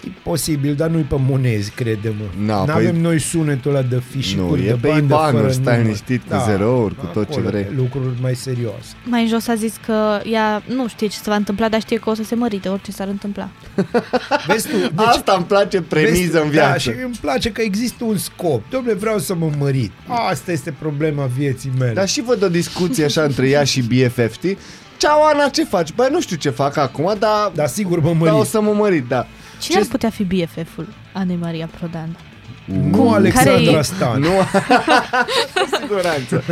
E 0.07 0.09
posibil, 0.23 0.75
dar 0.75 0.89
nu-i 0.89 1.03
pe 1.03 1.17
monezi, 1.29 1.71
crede-mă. 1.71 2.47
Na, 2.47 2.65
N-avem 2.65 2.95
păi- 2.97 3.01
noi 3.01 3.19
sunetul 3.21 3.71
ăla 3.71 3.83
de 3.83 4.03
fișicuri 4.11 4.61
Nu, 4.61 4.67
e 4.67 4.71
de 4.71 4.79
pe 4.81 4.89
bandă 4.89 5.03
IBAN-uri, 5.05 5.41
fără 5.41 5.53
stai 5.53 5.63
număr. 5.65 5.83
liniștit, 5.83 6.23
cu 6.31 6.37
zerouri, 6.47 6.95
cu 6.97 7.07
tot 7.07 7.25
ce 7.31 7.33
acolo, 7.39 7.49
vrei. 7.49 7.67
Lucruri 7.77 8.09
mai 8.21 8.35
serioase. 8.35 8.95
Mai 9.05 9.27
jos 9.29 9.49
a 9.49 9.55
zis 9.55 9.75
că 9.87 10.21
ea 10.25 10.63
nu 10.67 10.89
știe 10.89 11.07
ce 11.07 11.17
se 11.17 11.31
va 11.31 11.35
întâmpla, 11.37 11.69
dar 11.69 11.81
știe 11.81 11.99
că 11.99 12.11
o 12.11 12.15
să 12.15 12.23
se 12.23 12.35
mărite 12.35 12.69
orice 12.69 12.93
s-ar 12.93 13.09
întâmpla. 13.09 13.49
Vezi 14.47 14.69
tu, 14.69 14.77
deci, 14.77 14.91
Asta 15.07 15.35
îmi 15.37 15.45
place 15.47 15.81
premiză 15.83 16.31
vezi, 16.33 16.45
în 16.45 16.51
viață. 16.51 16.71
Da, 16.73 16.79
și 16.79 16.91
îmi 17.05 17.19
place 17.21 17.53
că 17.53 17.61
există 17.63 18.05
un 18.05 18.17
scop. 18.17 18.63
Dom'le, 18.67 18.97
vreau 18.99 19.19
să 19.19 19.35
mă 19.35 19.51
mărit. 19.59 19.93
Asta 20.31 20.53
este 20.53 20.75
problema 20.79 21.25
vieții 21.39 21.71
mele. 21.79 21.93
Dar 21.93 22.09
și 22.09 22.23
văd 22.23 22.43
o 22.43 22.49
discuție 22.49 23.05
așa 23.05 23.23
între 23.23 23.49
ea 23.49 23.65
și 23.65 23.83
BFF, 23.83 24.33
știi? 24.33 24.59
Ceau, 24.97 25.23
Ana, 25.33 25.49
ce 25.49 25.65
faci? 25.65 25.93
Băi, 25.93 26.09
nu 26.11 26.21
știu 26.21 26.37
ce 26.37 26.51
fac 26.51 26.77
acum, 26.77 27.15
dar, 27.19 27.51
Dar 27.55 27.67
sigur 27.69 27.99
mă 28.01 28.07
dar 28.07 28.17
mărit. 28.17 28.35
o 28.41 28.45
să 28.45 28.61
mă 28.61 28.73
mărit, 28.73 29.09
da. 29.09 29.27
Cine 29.63 29.79
ar 29.79 29.85
putea 29.87 30.11
fi 30.11 30.25
BFF-ul 30.25 30.89
Anei 31.13 31.37
Maria 31.37 31.69
Prodan? 31.79 32.17
Nu 32.65 32.97
Cum? 32.99 33.13
Alexandra 33.13 33.53
Care-i- 33.53 33.85
Stan. 33.85 34.21
Nu, 34.21 34.29
cu 35.55 35.69
siguranță. 35.81 36.43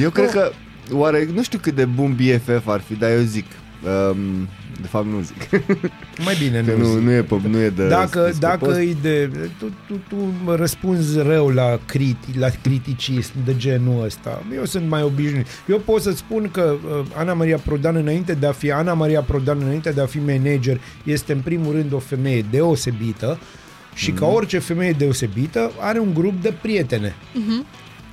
Eu 0.00 0.10
cred 0.10 0.30
că, 0.30 0.50
oare, 0.92 1.28
nu 1.34 1.42
știu 1.42 1.58
cât 1.58 1.74
de 1.74 1.84
bun 1.84 2.14
BFF 2.14 2.66
ar 2.66 2.80
fi, 2.80 2.94
dar 2.94 3.10
eu 3.10 3.20
zic, 3.20 3.44
um, 4.12 4.48
de 4.80 4.86
fapt 4.86 5.06
nu 5.06 5.20
zic, 5.20 5.48
Mai 6.24 6.34
bine 6.38 6.62
că 6.66 6.70
nu, 6.72 6.78
nu, 6.78 6.84
zic. 6.84 6.98
nu, 7.02 7.10
e, 7.12 7.22
pe, 7.22 7.40
nu 7.48 7.58
e 7.60 7.68
de 7.68 7.88
dacă, 7.88 8.28
de 8.32 8.36
dacă 8.38 8.64
post. 8.64 8.78
e 8.78 8.96
de... 9.02 9.30
Tu, 9.58 9.72
tu, 9.86 10.00
tu 10.08 10.54
răspunzi 10.54 11.18
rău 11.18 11.48
la, 11.48 11.78
criti, 11.86 12.38
la 12.38 12.48
criticism 12.62 13.32
de 13.44 13.56
genul 13.56 14.04
ăsta. 14.04 14.42
Eu 14.54 14.64
sunt 14.64 14.88
mai 14.88 15.02
obișnuit. 15.02 15.46
Eu 15.68 15.78
pot 15.78 16.02
să 16.02 16.10
spun 16.10 16.48
că 16.52 16.74
uh, 17.00 17.04
Ana 17.16 17.32
Maria 17.34 17.56
Prodan 17.58 17.96
înainte 17.96 18.32
de 18.34 18.46
a 18.46 18.52
fi 18.52 18.70
Ana 18.72 18.94
Maria 18.94 19.20
Prodan 19.20 19.58
înainte 19.62 19.90
de 19.90 20.00
a 20.00 20.06
fi 20.06 20.18
manager 20.18 20.80
este 21.04 21.32
în 21.32 21.40
primul 21.40 21.72
rând 21.72 21.92
o 21.92 21.98
femeie 21.98 22.44
deosebită 22.50 23.38
și 23.94 24.10
Mhm. 24.10 24.18
ca 24.18 24.26
orice 24.26 24.58
femeie 24.58 24.92
deosebită 24.92 25.70
are 25.80 25.98
un 25.98 26.14
grup 26.14 26.42
de 26.42 26.54
prietene 26.62 27.14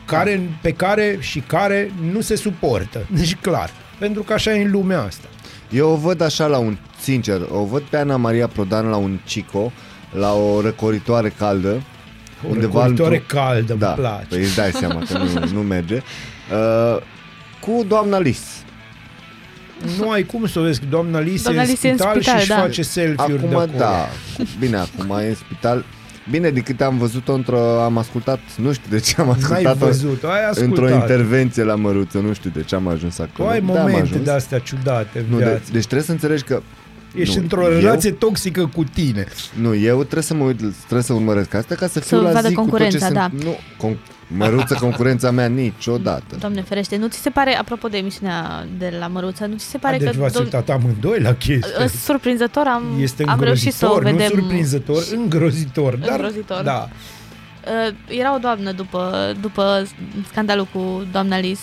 care, 0.06 0.50
pe 0.62 0.72
care 0.72 1.18
și 1.20 1.40
care 1.40 1.92
nu 2.12 2.22
se 2.22 2.36
suportă. 2.36 3.08
Deci 3.16 3.36
clar. 3.36 3.70
Pentru 4.00 4.24
că 4.24 4.34
așa 4.34 4.54
e 4.56 4.64
în 4.64 4.72
lumea 4.72 5.02
asta. 5.02 5.28
Eu 5.74 5.90
o 5.90 5.96
văd 5.96 6.22
așa 6.22 6.46
la 6.46 6.58
un, 6.58 6.78
sincer, 7.02 7.42
o 7.50 7.64
văd 7.64 7.82
pe 7.82 7.98
Ana 7.98 8.16
Maria 8.16 8.48
Prodan 8.48 8.90
la 8.90 8.96
un 8.96 9.20
cico, 9.26 9.72
la 10.12 10.34
o 10.34 10.62
răcoritoare 10.62 11.30
caldă, 11.30 11.82
O 12.50 12.54
răcoritoare 12.60 13.24
caldă, 13.28 13.74
da, 13.74 13.88
îmi 13.88 13.96
place. 13.96 14.26
Păi 14.30 14.40
îți 14.42 14.56
dai 14.56 14.72
seama 14.72 15.02
că 15.10 15.18
nu, 15.18 15.52
nu 15.54 15.62
merge. 15.62 16.02
Uh, 16.52 17.02
cu 17.60 17.86
doamna 17.88 18.20
Lis. 18.20 18.40
Nu 20.00 20.10
ai 20.10 20.24
cum 20.24 20.48
să 20.48 20.60
o 20.60 20.64
vezi, 20.64 20.80
că 20.80 20.86
doamna 20.90 21.20
Lise 21.20 21.44
Doamna 21.44 21.62
e 21.62 21.66
în 21.66 21.72
Lise 21.72 21.88
e 21.88 21.92
în 21.92 21.98
spital, 21.98 22.16
spital, 22.22 22.36
și 22.36 22.40
își 22.42 22.50
da. 22.50 22.58
face 22.60 22.82
selfie-uri 22.82 23.42
de 23.42 23.48
Acum 23.48 23.58
acolo. 23.58 23.78
da, 23.78 24.08
bine, 24.60 24.78
acum 24.78 25.18
e 25.18 25.28
în 25.28 25.36
spital. 25.36 25.86
Bine, 26.30 26.50
de 26.50 26.60
câte 26.60 26.84
am 26.84 26.98
văzut-o 26.98 27.34
într-o, 27.34 27.82
am 27.82 27.98
ascultat, 27.98 28.40
nu 28.58 28.72
știu 28.74 28.90
de 28.90 29.00
ce 29.00 29.16
am 29.22 29.26
N-ai 29.28 29.36
ascultat-o 29.42 29.86
văzut, 29.86 30.24
ai 30.24 30.46
ascultat. 30.50 30.62
într-o 30.78 30.90
intervenție 30.96 31.64
la 31.64 31.76
Măruță, 31.76 32.18
nu 32.18 32.34
știu 32.34 32.50
de 32.54 32.64
ce 32.64 32.76
am 32.76 32.88
ajuns 32.88 33.16
Tu 33.16 33.22
acolo. 33.22 33.50
ai 33.50 33.62
Da, 33.62 33.72
am 33.72 33.74
momente 33.80 34.02
ajuns. 34.02 34.24
de 34.24 34.32
astea 34.32 34.60
ciudate 34.60 35.20
în 35.20 35.26
Nu, 35.30 35.38
de, 35.38 35.44
viață. 35.44 35.64
deci 35.72 35.82
trebuie 35.84 36.04
să 36.04 36.12
înțelegi 36.12 36.44
că 36.44 36.62
Ești 37.16 37.36
nu, 37.36 37.42
într-o 37.42 37.64
eu- 37.64 37.70
relație 37.80 38.12
toxică 38.12 38.70
cu 38.76 38.84
tine. 38.84 39.26
Nu, 39.62 39.76
eu 39.76 39.98
trebuie 40.02 40.24
să 40.24 40.34
mă 40.34 40.44
uit, 40.44 40.58
trebuie 40.78 41.02
să 41.02 41.14
urmăresc 41.14 41.54
asta 41.54 41.76
ca 41.76 41.88
să 41.88 42.00
fiu 42.00 42.18
Să 42.18 42.24
la 42.24 42.32
vadă 42.32 42.48
zi 42.48 42.54
cu 42.54 42.62
tot 42.62 42.66
ce 42.66 42.70
concurența, 42.70 43.08
se... 43.08 43.14
da. 43.14 43.30
Nu, 43.44 43.56
con- 43.78 43.98
măruță 44.38 44.78
concurența 44.80 45.32
mea 45.32 45.48
niciodată. 45.48 46.36
Doamne 46.40 46.62
ferește, 46.62 46.98
nu 46.98 47.08
ți 47.08 47.18
se 47.22 47.30
pare, 47.30 47.58
apropo 47.58 47.88
de 47.88 47.98
emisiunea 47.98 48.66
de 48.78 48.94
la 49.00 49.08
Măruța, 49.08 49.46
nu 49.46 49.56
ți 49.58 49.66
se 49.66 49.78
pare 49.78 49.98
deci 49.98 50.10
că... 50.14 50.20
v-ați 50.20 50.36
dom- 50.40 50.44
uitat 50.44 50.70
amândoi 50.70 51.20
la 51.20 51.34
chestie. 51.34 51.74
Uh, 51.80 51.86
Surprinzător 52.04 52.68
am, 52.68 52.84
Este 53.02 53.24
am 53.28 53.40
reușit 53.42 53.74
să 53.74 53.86
o 53.86 53.94
îngrozitor, 53.94 54.22
vedem. 54.22 54.38
nu 54.38 54.42
surprinzător, 54.42 55.04
îngrozitor. 55.16 55.96
Dar, 55.96 56.10
Îngrozitor. 56.10 56.62
Da. 56.64 56.88
Uh, 57.88 57.94
era 58.08 58.36
o 58.36 58.38
doamnă 58.38 58.72
după, 58.72 59.34
după 59.42 59.88
scandalul 60.30 60.68
cu 60.74 61.06
doamna 61.12 61.38
Lis. 61.40 61.60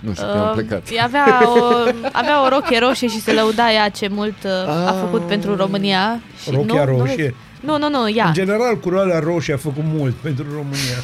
Nu 0.00 0.12
știu, 0.12 0.26
uh, 0.26 0.32
am 0.34 0.46
Uh, 0.48 0.52
plecat. 0.54 0.88
ea 0.92 1.04
avea 1.04 1.42
o, 1.44 1.62
avea 2.12 2.44
o 2.44 2.48
rochie 2.48 2.78
roșie 2.78 3.08
și 3.08 3.20
se 3.20 3.32
lăuda 3.32 3.72
ea 3.72 3.88
ce 3.88 4.08
mult 4.08 4.34
uh, 4.44 4.50
a 4.68 4.86
Ah. 4.88 4.94
făcut 5.00 5.26
pentru 5.26 5.56
România. 5.56 6.20
Și 6.42 6.50
Rochia 6.50 6.84
nu, 6.84 6.98
roșie. 6.98 7.28
Nu, 7.28 7.34
nu, 7.78 7.88
nu, 7.88 8.10
ea. 8.14 8.26
În 8.26 8.32
general, 8.32 8.78
culoarea 8.78 9.18
roșie 9.18 9.54
a 9.54 9.56
făcut 9.56 9.82
mult 9.86 10.14
pentru 10.26 10.44
România. 10.52 10.98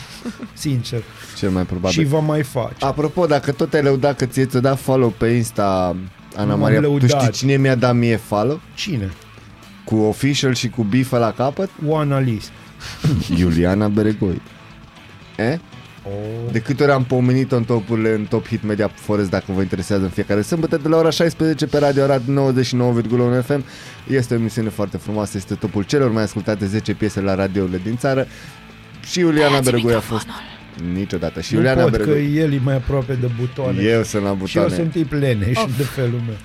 Sincer. 0.52 1.02
Cel 1.36 1.50
mai 1.50 1.62
Și 1.62 1.68
probabil. 1.68 2.06
va 2.06 2.18
mai 2.18 2.42
face. 2.42 2.84
Apropo, 2.84 3.26
dacă 3.26 3.52
tot 3.52 3.72
ai 3.74 3.82
lăudat 3.82 4.16
că 4.16 4.26
ție 4.26 4.44
ți-a 4.46 4.60
dat 4.60 4.78
follow 4.78 5.08
pe 5.08 5.26
Insta 5.26 5.96
Ana 6.34 6.44
Nu 6.44 6.46
m-am 6.50 6.58
Maria, 6.60 6.80
tu 6.80 6.86
lăudat. 6.86 7.20
știi 7.22 7.32
cine 7.32 7.56
mi-a 7.56 7.74
dat 7.74 7.94
mie 7.94 8.16
follow? 8.16 8.60
Cine? 8.74 9.12
Cu 9.84 9.96
official 9.96 10.54
și 10.54 10.68
cu 10.68 10.82
bifă 10.82 11.18
la 11.18 11.32
capăt? 11.32 11.70
Oana 11.86 12.18
Lis. 12.18 12.50
Iuliana 13.38 13.88
Beregoi. 13.88 14.40
E? 15.36 15.58
Oh. 16.08 16.52
De 16.52 16.58
câte 16.60 16.82
ori 16.82 16.92
am 16.92 17.04
pomenit-o 17.04 17.56
în 17.56 17.64
topurile, 17.64 18.14
în 18.14 18.24
Top 18.24 18.46
Hit 18.46 18.62
Media 18.62 18.90
Forest, 18.94 19.30
dacă 19.30 19.44
vă 19.48 19.60
interesează 19.62 20.02
în 20.02 20.08
fiecare 20.08 20.40
sâmbătă, 20.42 20.76
de 20.76 20.88
la 20.88 20.96
ora 20.96 21.10
16 21.10 21.66
pe 21.66 21.78
Radio 21.78 22.02
Arad 22.02 22.22
99,1 23.40 23.44
FM. 23.44 23.64
Este 24.08 24.34
o 24.34 24.36
emisiune 24.36 24.68
foarte 24.68 24.96
frumoasă, 24.96 25.36
este 25.36 25.54
topul 25.54 25.82
celor 25.82 26.10
mai 26.12 26.22
ascultate 26.22 26.66
10 26.66 26.94
piese 26.94 27.20
la 27.20 27.34
radiourile 27.34 27.80
din 27.84 27.96
țară. 27.96 28.26
Și 29.10 29.18
Iuliana 29.18 29.60
Beregoi 29.60 29.94
a 29.94 30.00
fost 30.00 30.26
niciodată. 30.92 31.40
Și 31.40 31.52
Nu 31.52 31.58
Iuliana 31.58 31.82
pot, 31.82 31.90
că 31.90 31.96
Beregoi. 32.04 32.36
el 32.36 32.52
e 32.52 32.60
mai 32.62 32.74
aproape 32.74 33.14
de 33.14 33.30
butoane. 33.40 33.82
Eu 33.82 34.02
sunt 34.02 34.22
la 34.22 34.28
și 34.28 34.56
eu 34.56 34.62
butoane. 34.62 34.74
sunt 34.74 34.90
tip 34.90 35.12
leneș 35.12 35.56
Of. 35.58 35.76
de 35.76 35.82
felul 35.82 36.20
meu. 36.26 36.36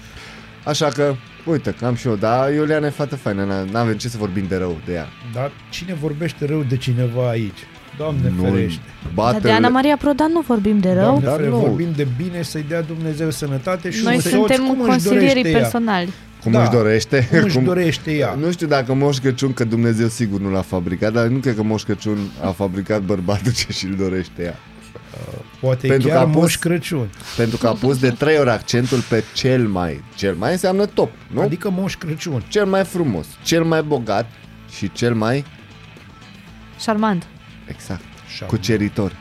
Așa 0.64 0.86
că, 0.88 1.16
uite, 1.46 1.76
că 1.80 1.86
am 1.86 1.96
și 1.96 2.08
eu, 2.08 2.16
dar 2.16 2.54
Iuliana 2.54 2.88
e 2.88 2.90
fată 2.90 3.16
faină, 3.16 3.44
n- 3.66 3.72
n-avem 3.72 3.94
ce 3.98 4.10
să 4.10 4.18
vorbim 4.18 4.46
de 4.48 4.56
rău 4.56 4.80
de 4.86 4.94
ea. 4.94 5.08
Dar 5.34 5.52
cine 5.70 5.94
vorbește 5.94 6.46
rău 6.46 6.64
de 6.70 6.78
cineva 6.78 7.30
aici? 7.30 7.58
Doamne 7.98 8.34
Nu, 8.38 8.44
ferește. 8.44 8.82
Dar 9.16 9.40
de 9.40 9.52
Ana 9.52 9.68
Maria 9.68 9.98
Prodan 9.98 10.32
nu 10.32 10.40
vorbim 10.40 10.80
de 10.80 10.92
rău. 10.92 11.04
Doamne 11.04 11.26
Dar 11.26 11.36
ferește, 11.36 11.56
nu. 11.56 11.62
vorbim 11.62 11.88
de 11.96 12.08
bine, 12.18 12.42
să-i 12.42 12.66
dea 12.68 12.82
Dumnezeu 12.82 13.30
sănătate 13.30 13.90
și 13.92 14.04
Noi 14.04 14.16
un 14.16 14.22
soț 14.22 14.32
suntem 14.32 14.68
cum 14.68 14.80
își 14.80 14.88
consilierii 14.90 15.28
dorește 15.28 15.50
ea. 15.50 15.58
personali. 15.60 16.10
cum 16.44 16.52
da. 16.52 16.62
își 16.62 16.70
dorește. 16.72 17.28
Cum 17.32 17.44
își 17.44 17.60
dorește 17.60 18.12
ea. 18.12 18.34
Nu 18.40 18.52
știu 18.52 18.68
dacă 18.68 18.94
Moș 18.94 19.18
Crăciun, 19.18 19.54
că 19.54 19.64
Dumnezeu 19.64 20.08
sigur 20.08 20.40
nu 20.40 20.52
l-a 20.52 20.62
fabricat, 20.62 21.14
dar 21.14 21.26
nu 21.28 21.38
cred 21.38 21.56
că 21.56 21.64
Moș 21.64 21.84
Crăciun 21.84 22.18
a 22.44 22.50
fabricat 22.50 23.02
bărbatul 23.02 23.52
ce 23.54 23.72
și-l 23.72 23.96
dorește 24.00 24.44
ea. 24.44 24.56
Poate 25.60 25.88
Pentru 25.88 26.08
că 26.08 26.14
chiar 26.14 26.24
a 26.24 26.28
pus- 26.28 26.36
Moș 26.42 26.58
Crăciun. 26.58 27.10
Pentru 27.38 27.58
că 27.58 27.68
a 27.68 27.72
pus 27.72 27.98
de 28.00 28.10
trei 28.10 28.38
ori 28.38 28.50
accentul 28.50 29.00
pe 29.10 29.24
cel 29.34 29.68
mai. 29.68 30.04
Cel 30.16 30.36
mai 30.36 30.52
înseamnă 30.52 30.86
top, 30.86 31.12
nu? 31.34 31.42
Adică 31.42 31.70
Moș 31.70 31.96
Crăciun. 31.96 32.44
Cel 32.48 32.66
mai 32.66 32.84
frumos, 32.84 33.26
cel 33.44 33.64
mai 33.64 33.82
bogat 33.82 34.30
și 34.76 34.92
cel 34.92 35.14
mai 35.14 35.46
Charmant. 36.86 37.28
Exact, 37.74 38.04
Așa. 38.28 38.46
cuceritor. 38.46 39.16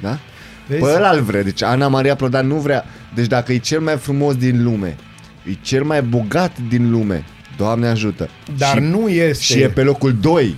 Da? 0.00 0.18
Vezi? 0.66 0.82
Pe 0.82 0.92
ăla 0.96 1.10
îl 1.10 1.22
vrea, 1.22 1.42
deci 1.42 1.62
Ana 1.62 1.88
Maria 1.88 2.14
Prodan 2.14 2.46
nu 2.46 2.54
vrea. 2.54 2.84
Deci 3.14 3.26
dacă 3.26 3.52
e 3.52 3.58
cel 3.58 3.80
mai 3.80 3.96
frumos 3.96 4.36
din 4.36 4.62
lume, 4.64 4.96
e 5.44 5.52
cel 5.62 5.82
mai 5.82 6.02
bogat 6.02 6.58
din 6.68 6.90
lume, 6.90 7.24
Doamne 7.56 7.86
ajută. 7.88 8.28
Dar 8.56 8.76
și, 8.76 8.82
nu 8.82 9.08
este. 9.08 9.42
și 9.42 9.60
e 9.60 9.68
pe 9.68 9.82
locul 9.82 10.14
2 10.20 10.56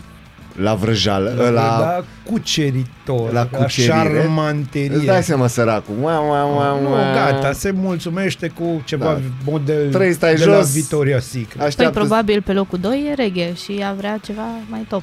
la 0.56 0.74
vrăjală, 0.74 1.35
la, 1.36 1.51
la 1.51 1.78
da, 1.78 2.05
cuceritor, 2.31 3.32
la 3.32 3.47
cucerire. 3.47 3.93
șarmanterie. 3.93 4.97
Îți 4.97 5.05
dai 5.05 5.22
seama 5.22 5.47
săracul. 5.47 5.94
Ua, 6.01 6.18
ua, 6.20 6.44
ua, 6.44 6.81
nu, 6.81 6.90
ua. 6.90 7.12
gata, 7.14 7.52
se 7.52 7.70
mulțumește 7.70 8.48
cu 8.48 8.82
ceva 8.85 9.05
Da. 9.05 9.20
model 9.44 9.90
Trei 9.90 10.12
stai 10.12 10.35
de 10.35 10.44
la 10.44 10.56
jos. 10.56 10.72
Victoria 10.72 11.20
Secret. 11.20 11.56
Păi 11.56 11.66
Așteaptă 11.66 11.98
probabil 11.98 12.43
pe 12.43 12.52
locul 12.52 12.78
2 12.78 13.06
e 13.10 13.14
reggae 13.14 13.55
și 13.55 13.72
ea 13.72 13.94
vrea 13.97 14.18
ceva 14.22 14.47
mai 14.68 14.86
top. 14.89 15.02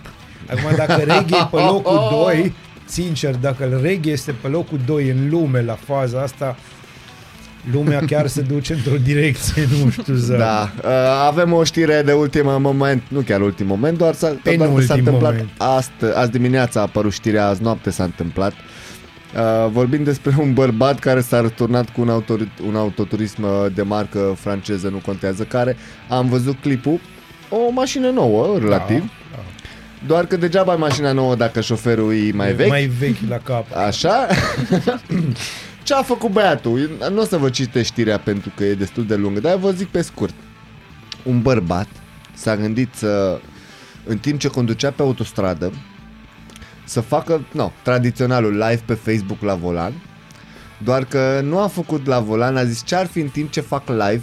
Acum, 0.49 0.75
dacă 0.75 0.95
reggae 0.95 1.39
e 1.39 1.47
pe 1.51 1.57
locul 1.57 2.07
2, 2.11 2.53
sincer, 2.85 3.35
dacă 3.35 3.79
reggae 3.81 4.11
este 4.11 4.31
pe 4.31 4.47
locul 4.47 4.79
2 4.85 5.09
în 5.09 5.29
lume 5.29 5.61
la 5.61 5.77
faza 5.85 6.21
asta, 6.21 6.55
lumea 7.71 7.99
chiar 8.05 8.27
se 8.27 8.41
duce 8.41 8.73
într-o 8.73 8.95
direcție, 9.03 9.67
nu 9.83 9.89
știu, 9.89 10.13
zău. 10.13 10.37
Da, 10.37 10.71
uh, 10.83 10.89
avem 11.27 11.53
o 11.53 11.63
știre 11.63 12.01
de 12.05 12.11
ultim 12.11 12.61
moment, 12.61 13.03
nu 13.07 13.19
chiar 13.19 13.41
ultim 13.41 13.65
moment, 13.65 13.97
doar 13.97 14.13
s-a, 14.13 14.27
doar 14.27 14.39
că 14.43 14.49
Penultim 14.49 14.85
s-a 14.85 14.93
întâmplat 14.93 15.31
moment. 15.31 15.49
astă, 15.57 16.15
azi 16.15 16.31
dimineața 16.31 16.79
a 16.79 16.83
apărut 16.83 17.11
știrea, 17.11 17.47
azi 17.47 17.61
noapte 17.61 17.89
s-a 17.89 18.03
întâmplat. 18.03 18.53
Uh, 19.35 19.71
vorbim 19.71 20.03
despre 20.03 20.35
un 20.39 20.53
bărbat 20.53 20.99
care 20.99 21.21
s-a 21.21 21.41
returnat 21.41 21.89
cu 21.89 22.01
un, 22.01 22.09
autor, 22.09 22.47
un 22.67 22.75
autoturism 22.75 23.43
uh, 23.43 23.49
de 23.73 23.81
marcă 23.81 24.35
franceză, 24.39 24.89
nu 24.89 25.01
contează 25.05 25.43
care. 25.43 25.77
Am 26.09 26.29
văzut 26.29 26.55
clipul, 26.61 26.99
o 27.49 27.71
mașină 27.71 28.09
nouă, 28.09 28.57
relativ. 28.59 28.99
Da, 28.99 29.11
Doar 30.05 30.25
că 30.25 30.37
degeaba 30.37 30.73
e 30.73 30.77
mașina 30.77 31.11
nouă 31.11 31.35
dacă 31.35 31.61
șoferul 31.61 32.13
e 32.13 32.31
mai 32.33 32.53
vechi. 32.53 32.69
Mai 32.69 32.85
vechi 32.85 33.29
la 33.29 33.37
cap. 33.37 33.65
Așa? 33.75 34.27
Ce 35.83 35.93
a 35.93 36.01
făcut 36.01 36.31
băiatul? 36.31 36.79
Eu 36.79 37.09
Nu 37.09 37.21
o 37.21 37.25
să 37.25 37.37
vă 37.37 37.49
citesc 37.49 37.85
știrea 37.85 38.19
pentru 38.19 38.51
că 38.55 38.63
e 38.63 38.73
destul 38.73 39.05
de 39.05 39.15
lungă, 39.15 39.39
dar 39.39 39.55
vă 39.55 39.71
zic 39.71 39.87
pe 39.87 40.01
scurt. 40.01 40.33
Un 41.23 41.41
bărbat 41.41 41.87
s-a 42.33 42.55
gândit 42.55 42.89
să, 42.93 43.39
în 44.05 44.17
timp 44.17 44.39
ce 44.39 44.47
conducea 44.47 44.91
pe 44.91 45.01
autostradă, 45.01 45.73
să 46.83 47.01
facă, 47.01 47.45
no, 47.51 47.71
tradiționalul 47.83 48.51
live 48.51 48.81
pe 48.85 48.93
Facebook 48.93 49.41
la 49.41 49.55
volan, 49.55 49.93
doar 50.83 51.05
că 51.05 51.41
nu 51.43 51.59
a 51.59 51.67
făcut 51.67 52.05
la 52.05 52.19
volan, 52.19 52.57
a 52.57 52.63
zis 52.63 52.83
ce 52.85 52.95
ar 52.95 53.05
fi 53.05 53.19
în 53.19 53.27
timp 53.27 53.51
ce 53.51 53.61
fac 53.61 53.87
live 53.87 54.21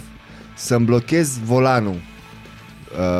să-mi 0.55 0.85
blochez 0.85 1.39
volanul 1.45 2.01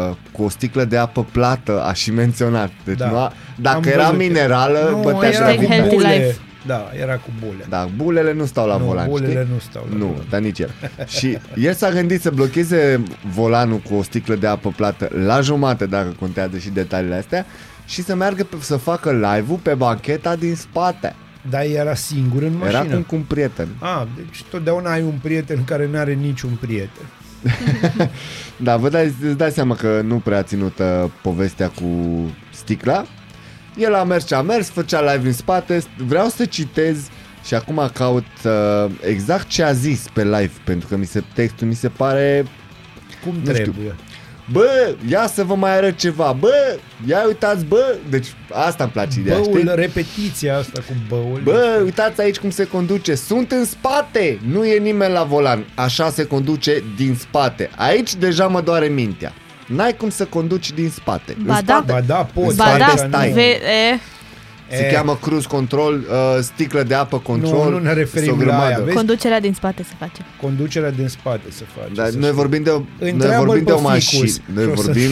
uh, 0.09 0.15
cu 0.31 0.43
o 0.43 0.49
sticlă 0.49 0.85
de 0.85 0.97
apă 0.97 1.25
plată, 1.31 1.83
a 1.83 1.93
și 1.93 2.11
menționat. 2.11 2.71
Deci 2.85 2.97
Da. 2.97 3.09
nu 3.09 3.17
a, 3.17 3.23
Am 3.25 3.33
dacă 3.55 3.89
era 3.89 4.03
văzut. 4.03 4.17
minerală, 4.17 4.87
Nu, 4.91 4.97
bătea 5.01 5.29
era 5.29 5.43
Hashtag 5.45 5.65
cu 5.65 5.71
healthy 5.71 5.95
bule. 5.95 6.07
life. 6.13 6.35
Da, 6.65 6.89
era 7.01 7.13
cu 7.15 7.29
bule. 7.39 7.65
Da, 7.69 7.87
bulele 7.95 8.33
nu 8.33 8.45
stau 8.45 8.67
la 8.67 8.77
nu, 8.77 8.85
volan, 8.85 9.07
bulele 9.09 9.31
știi? 9.41 9.53
nu 9.53 9.59
stau 9.59 9.85
la 9.89 9.97
Nu, 9.97 10.05
volan. 10.05 10.25
dar 10.29 10.39
nici 10.39 10.59
el. 10.59 10.69
Și 11.17 11.37
el 11.55 11.73
s-a 11.73 11.89
gândit 11.91 12.21
să 12.21 12.29
blocheze 12.31 13.03
volanul 13.33 13.77
cu 13.77 13.93
o 13.95 14.03
sticlă 14.03 14.35
de 14.35 14.47
apă 14.47 14.73
plată 14.75 15.09
la 15.25 15.41
jumate, 15.41 15.85
dacă 15.85 16.15
contează 16.19 16.57
și 16.57 16.69
detaliile 16.69 17.15
astea, 17.15 17.45
și 17.85 18.03
să 18.03 18.15
meargă 18.15 18.43
pe, 18.43 18.55
să 18.59 18.75
facă 18.77 19.11
live-ul 19.11 19.59
pe 19.63 19.73
bancheta 19.73 20.35
din 20.35 20.55
spate. 20.55 21.15
Dar 21.49 21.61
era 21.63 21.93
singur 21.95 22.41
în 22.41 22.57
mașină. 22.57 22.77
Era 22.83 22.93
cum 22.93 23.01
cu 23.01 23.15
un 23.15 23.21
prieten. 23.21 23.67
A, 23.79 24.07
deci 24.15 24.43
totdeauna 24.49 24.91
ai 24.91 25.01
un 25.01 25.19
prieten 25.21 25.63
care 25.63 25.87
nu 25.91 25.97
are 25.97 26.13
niciun 26.13 26.57
prieten. 26.61 27.05
Da, 28.57 28.77
vă 28.77 28.89
dai, 28.89 29.05
îți 29.05 29.37
dai 29.37 29.51
seama 29.51 29.75
că 29.75 30.01
nu 30.03 30.15
prea 30.15 30.37
a 30.37 30.43
ținut 30.43 30.79
uh, 30.79 31.09
povestea 31.21 31.69
cu 31.69 31.85
sticla. 32.51 33.05
El 33.77 33.93
a 33.93 34.03
mers 34.03 34.25
ce 34.25 34.35
a 34.35 34.41
mers, 34.41 34.69
făcea 34.69 35.13
live 35.13 35.27
în 35.27 35.33
spate. 35.33 35.83
Vreau 35.97 36.27
să 36.27 36.45
citez 36.45 37.07
și 37.45 37.53
acum 37.53 37.89
caut 37.93 38.25
uh, 38.45 38.91
exact 39.01 39.47
ce 39.47 39.63
a 39.63 39.71
zis 39.71 40.05
pe 40.13 40.23
live, 40.23 40.51
pentru 40.63 40.87
că 40.87 40.97
mi 40.97 41.05
se, 41.05 41.23
textul 41.33 41.67
mi 41.67 41.75
se 41.75 41.87
pare 41.87 42.45
Cum 43.23 43.35
Nu 43.43 43.53
știu. 43.53 43.73
Trebuie. 44.51 44.95
Bă, 44.95 44.95
ia 45.09 45.27
să 45.27 45.43
vă 45.43 45.55
mai 45.55 45.75
arăt 45.77 45.97
ceva 45.97 46.35
Bă, 46.39 46.77
ia 47.07 47.23
uitați, 47.27 47.65
bă 47.65 47.95
Deci 48.09 48.27
asta 48.51 48.83
îmi 48.83 48.91
place 48.93 49.19
ideea, 49.19 49.37
Băul, 49.39 49.57
știi? 49.59 49.71
repetiția 49.75 50.57
asta 50.57 50.81
cu 50.87 50.93
băul. 51.07 51.41
Bă, 51.43 51.81
uitați 51.83 52.21
aici 52.21 52.37
cum 52.37 52.49
se 52.49 52.67
conduce 52.67 53.15
Sunt 53.15 53.51
în 53.51 53.65
spate, 53.65 54.39
nu 54.47 54.65
e 54.65 54.77
nimeni 54.77 55.13
la 55.13 55.23
volan 55.23 55.65
Așa 55.75 56.09
se 56.09 56.25
conduce 56.25 56.83
din 56.95 57.15
spate 57.19 57.69
Aici 57.75 58.15
deja 58.15 58.47
mă 58.47 58.61
doare 58.61 58.87
mintea 58.87 59.33
N-ai 59.67 59.93
cum 59.97 60.09
să 60.09 60.25
conduci 60.25 60.71
din 60.71 60.89
spate 60.89 61.35
Ba 61.45 61.57
în 61.57 61.65
da. 61.65 61.73
spate 61.73 61.91
Ba 61.91 62.01
da, 62.01 62.29
poți. 62.33 62.55
Ba 62.57 62.63
spate 62.63 62.77
da, 62.77 63.07
stai. 63.07 63.29
ve, 63.31 63.41
e, 63.41 63.99
Se 64.69 64.85
E. 64.87 64.91
cheamă 64.93 65.15
cruise 65.21 65.47
control 65.47 65.93
uh, 66.09 66.37
Sticlă 66.41 66.83
de 66.83 66.93
apă 66.93 67.19
control 67.19 67.63
Nu, 67.71 67.77
nu 67.77 67.83
ne 67.83 67.93
referim 67.93 68.27
sunt 68.27 68.41
o 68.41 68.45
la 68.45 68.47
grămadă. 68.47 68.73
aia, 68.75 68.79
vezi? 68.83 68.95
conducerea 68.95 69.39
din 69.39 69.53
spate 69.53 69.83
se 69.83 69.93
face. 69.99 70.21
Conducerea 70.41 70.91
din 70.91 71.07
spate 71.07 71.41
se 71.51 71.63
face. 71.75 71.91
Dar 71.93 72.05
să 72.09 72.13
noi 72.13 72.21
știi. 72.23 72.35
vorbim 72.35 72.63
de 72.63 72.69
o, 72.69 72.81
noi 72.99 73.09
Întreabă-l 73.11 73.45
vorbim 73.45 73.63
de 73.65 73.71
pe 73.71 73.77
o 73.77 73.81
mașină. 73.81 74.25
Ficus. 74.25 74.41
Noi 74.53 74.63
Și 74.63 74.69
o 74.73 74.75
să- 74.75 74.81
vorbim, 74.81 75.09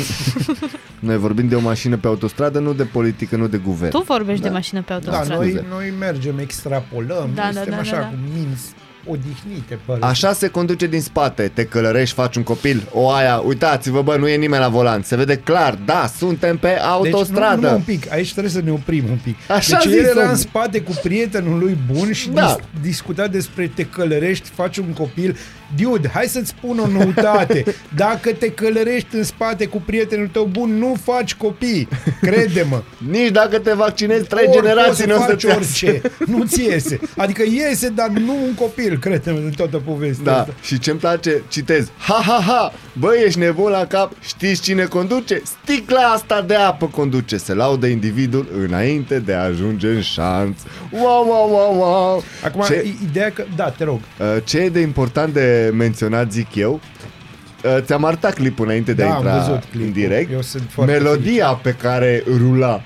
noi 0.99 1.17
vorbim 1.17 1.47
de 1.47 1.55
o 1.55 1.59
mașină 1.59 1.97
pe 1.97 2.07
autostradă, 2.07 2.59
nu 2.59 2.73
de 2.73 2.83
politică, 2.83 3.35
nu 3.35 3.47
de 3.47 3.57
guvern. 3.57 3.91
Tu 3.91 4.03
vorbești 4.07 4.41
Da. 4.41 4.47
de 4.47 4.53
mașină 4.53 4.79
pe 4.81 4.85
Da, 4.87 4.93
autostradă. 4.93 5.33
noi, 5.41 5.49
Scuze. 5.49 5.65
noi 5.69 5.93
mergem, 5.99 6.37
extrapolăm, 6.37 7.29
Da, 7.35 7.41
da, 7.41 7.47
da, 7.47 7.51
suntem 7.53 7.71
da, 7.73 7.79
așa 7.79 7.95
da, 7.95 8.01
da. 8.01 8.07
cu 8.07 8.15
minți 8.35 8.65
odihnite, 9.05 9.79
pare. 9.85 9.99
Așa 10.03 10.33
se 10.33 10.47
conduce 10.47 10.87
din 10.87 11.01
spate, 11.01 11.51
te 11.53 11.65
călărești, 11.65 12.15
faci 12.15 12.35
un 12.35 12.43
copil, 12.43 12.87
o 12.91 13.09
aia, 13.09 13.37
uitați-vă 13.37 14.01
bă, 14.01 14.15
nu 14.17 14.27
e 14.27 14.35
nimeni 14.35 14.61
la 14.61 14.69
volan, 14.69 15.01
se 15.01 15.15
vede 15.15 15.35
clar, 15.35 15.77
da, 15.85 16.09
suntem 16.17 16.57
pe 16.57 16.67
Deci, 16.67 16.77
autostradă. 16.81 17.61
nu, 17.61 17.69
nu, 17.69 17.75
un 17.75 17.81
pic, 17.81 18.11
aici 18.11 18.31
trebuie 18.31 18.51
să 18.51 18.61
ne 18.63 18.71
oprim 18.71 19.03
un 19.09 19.17
pic. 19.23 19.35
Așa 19.47 19.77
deci 19.83 19.91
zis 19.91 19.99
el 20.01 20.05
era 20.05 20.19
omul. 20.19 20.29
în 20.31 20.35
spate 20.37 20.81
cu 20.81 20.99
prietenul 21.03 21.59
lui 21.59 21.77
bun 21.93 22.11
și 22.11 22.29
Da. 22.29 22.41
dis- 22.81 22.81
discuta 22.81 23.27
despre 23.27 23.71
te 23.75 23.83
călărești, 23.85 24.49
faci 24.55 24.77
un 24.77 24.93
copil. 24.93 25.37
Dude, 25.75 26.09
hai 26.13 26.25
să-ți 26.25 26.47
spun 26.49 26.79
o 26.79 26.87
noutate. 26.87 27.63
Dacă 27.95 28.31
te 28.31 28.49
călărești 28.51 29.15
în 29.15 29.23
spate 29.23 29.65
cu 29.65 29.81
prietenul 29.85 30.27
tău 30.27 30.45
bun, 30.51 30.77
nu 30.77 30.95
faci 31.03 31.35
copii. 31.35 31.87
Crede-mă. 32.21 32.81
Nici 33.11 33.29
dacă 33.31 33.59
te 33.59 33.73
vaccinezi, 33.73 34.23
trei 34.27 34.45
Ori 34.47 34.57
generații 34.57 35.05
poți 35.05 35.07
nu 35.07 35.15
o 35.15 35.17
să 35.19 35.23
să 35.25 35.29
faci 35.31 35.41
te 35.41 35.51
orice. 35.55 36.01
Nu-ți 36.25 36.61
iese. 36.63 36.99
Adică 37.17 37.43
iese, 37.51 37.87
dar 37.89 38.07
nu 38.09 38.33
un 38.43 38.53
copil, 38.53 38.92
crede-mă, 38.99 39.37
în 39.37 39.51
toată 39.55 39.77
povestea 39.77 40.23
Da, 40.33 40.39
asta. 40.39 40.53
și 40.61 40.79
ce-mi 40.79 40.99
place, 40.99 41.41
citez 41.47 41.87
Ha, 41.97 42.21
ha, 42.25 42.41
ha, 42.47 42.71
bă, 42.93 43.11
ești 43.25 43.39
nebun 43.39 43.71
la 43.71 43.85
cap 43.85 44.11
Știți 44.21 44.61
cine 44.61 44.83
conduce? 44.83 45.41
Sticla 45.63 45.99
asta 46.01 46.41
de 46.41 46.55
apă 46.55 46.85
conduce 46.85 47.37
Se 47.37 47.53
laudă 47.53 47.85
individul 47.87 48.47
înainte 48.67 49.19
de 49.19 49.33
a 49.33 49.43
ajunge 49.43 49.87
în 49.87 50.01
șanț 50.01 50.59
Wow, 50.91 51.25
wow, 51.27 51.49
wow, 51.51 51.75
wow 51.79 52.23
Acum, 52.45 52.61
ce, 52.67 52.83
i- 52.85 52.97
ideea 53.09 53.31
că... 53.31 53.43
Da, 53.55 53.69
te 53.69 53.83
rog. 53.83 53.99
uh, 54.19 54.25
ce 54.43 54.57
e 54.59 54.69
de 54.69 54.79
important 54.79 55.33
de 55.33 55.71
menționat, 55.75 56.31
zic 56.31 56.55
eu 56.55 56.79
uh, 57.63 57.77
Ți-am 57.81 58.03
arătat 58.05 58.33
clipul 58.33 58.65
înainte 58.65 58.93
de 58.93 59.03
Da, 59.03 59.09
a 59.09 59.13
am 59.15 59.23
intra 59.23 59.37
văzut 59.37 59.63
clipul. 59.71 59.87
în 59.87 59.91
direct 59.91 60.31
Eu 60.31 60.41
sunt 60.41 60.63
foarte 60.69 60.91
Melodia 60.91 61.47
pe 61.47 61.75
care 61.81 62.23
rula 62.37 62.81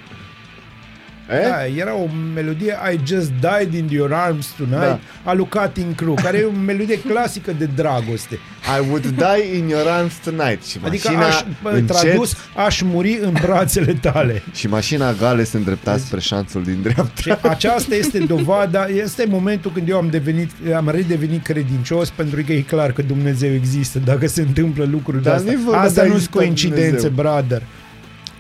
Eh? 1.30 1.42
Da, 1.50 1.66
era 1.66 1.96
o 1.96 2.08
melodie 2.34 2.76
I 2.94 3.00
Just 3.06 3.32
Died 3.40 3.74
in 3.74 3.88
Your 3.90 4.14
Arms 4.14 4.48
Tonight 4.58 4.80
Da. 4.80 5.00
a 5.24 5.34
lui 5.34 5.48
Cutting 5.48 5.96
Crew, 5.96 6.14
care 6.14 6.38
e 6.38 6.44
o 6.44 6.52
melodie 6.52 7.00
clasică 7.00 7.52
de 7.58 7.70
dragoste. 7.76 8.36
I 8.78 8.88
would 8.90 9.06
die 9.08 9.58
in 9.58 9.68
your 9.68 9.88
arms 9.88 10.14
tonight 10.24 10.64
Și 10.66 10.78
Adică 10.84 11.08
mașina 11.12 11.28
aș, 11.28 11.44
bă, 11.62 11.70
încet 11.70 11.98
tradus, 11.98 12.36
aș 12.56 12.82
muri 12.82 13.20
în 13.22 13.34
brațele 13.42 13.94
tale. 13.94 14.44
Și 14.54 14.68
mașina 14.68 15.12
gale 15.14 15.44
se 15.44 15.58
îndrepta 15.58 15.98
spre 15.98 16.20
șanțul 16.20 16.64
din 16.64 16.78
dreapta 16.82 17.22
Și 17.22 17.34
aceasta 17.42 17.96
este 17.96 18.18
dovada, 18.20 18.86
este 18.86 19.26
momentul 19.30 19.72
când 19.72 19.90
eu 19.90 19.98
am 19.98 20.08
devenit, 20.10 20.52
am 20.76 20.90
redevenit 20.90 21.44
credincios 21.44 22.10
pentru 22.10 22.42
că 22.46 22.54
e 22.54 22.62
clar 22.62 22.92
că 22.92 23.02
Dumnezeu 23.02 23.54
există 23.54 24.00
dacă 24.06 24.28
se 24.28 24.42
întâmplă 24.42 24.86
lucruri 24.92 25.24
de 25.24 25.30
Dar 25.30 25.38
astea. 25.38 25.52
nu-i 25.54 25.64
vorba 25.64 25.80
Asta 25.82 26.02
de 26.02 26.08
a 26.10 26.12
nu 26.14 26.18
sunt 26.18 26.22
exista 26.22 26.38
coincidențe, 26.38 27.08
Dumnezeu. 27.08 27.10
brother. 27.10 27.62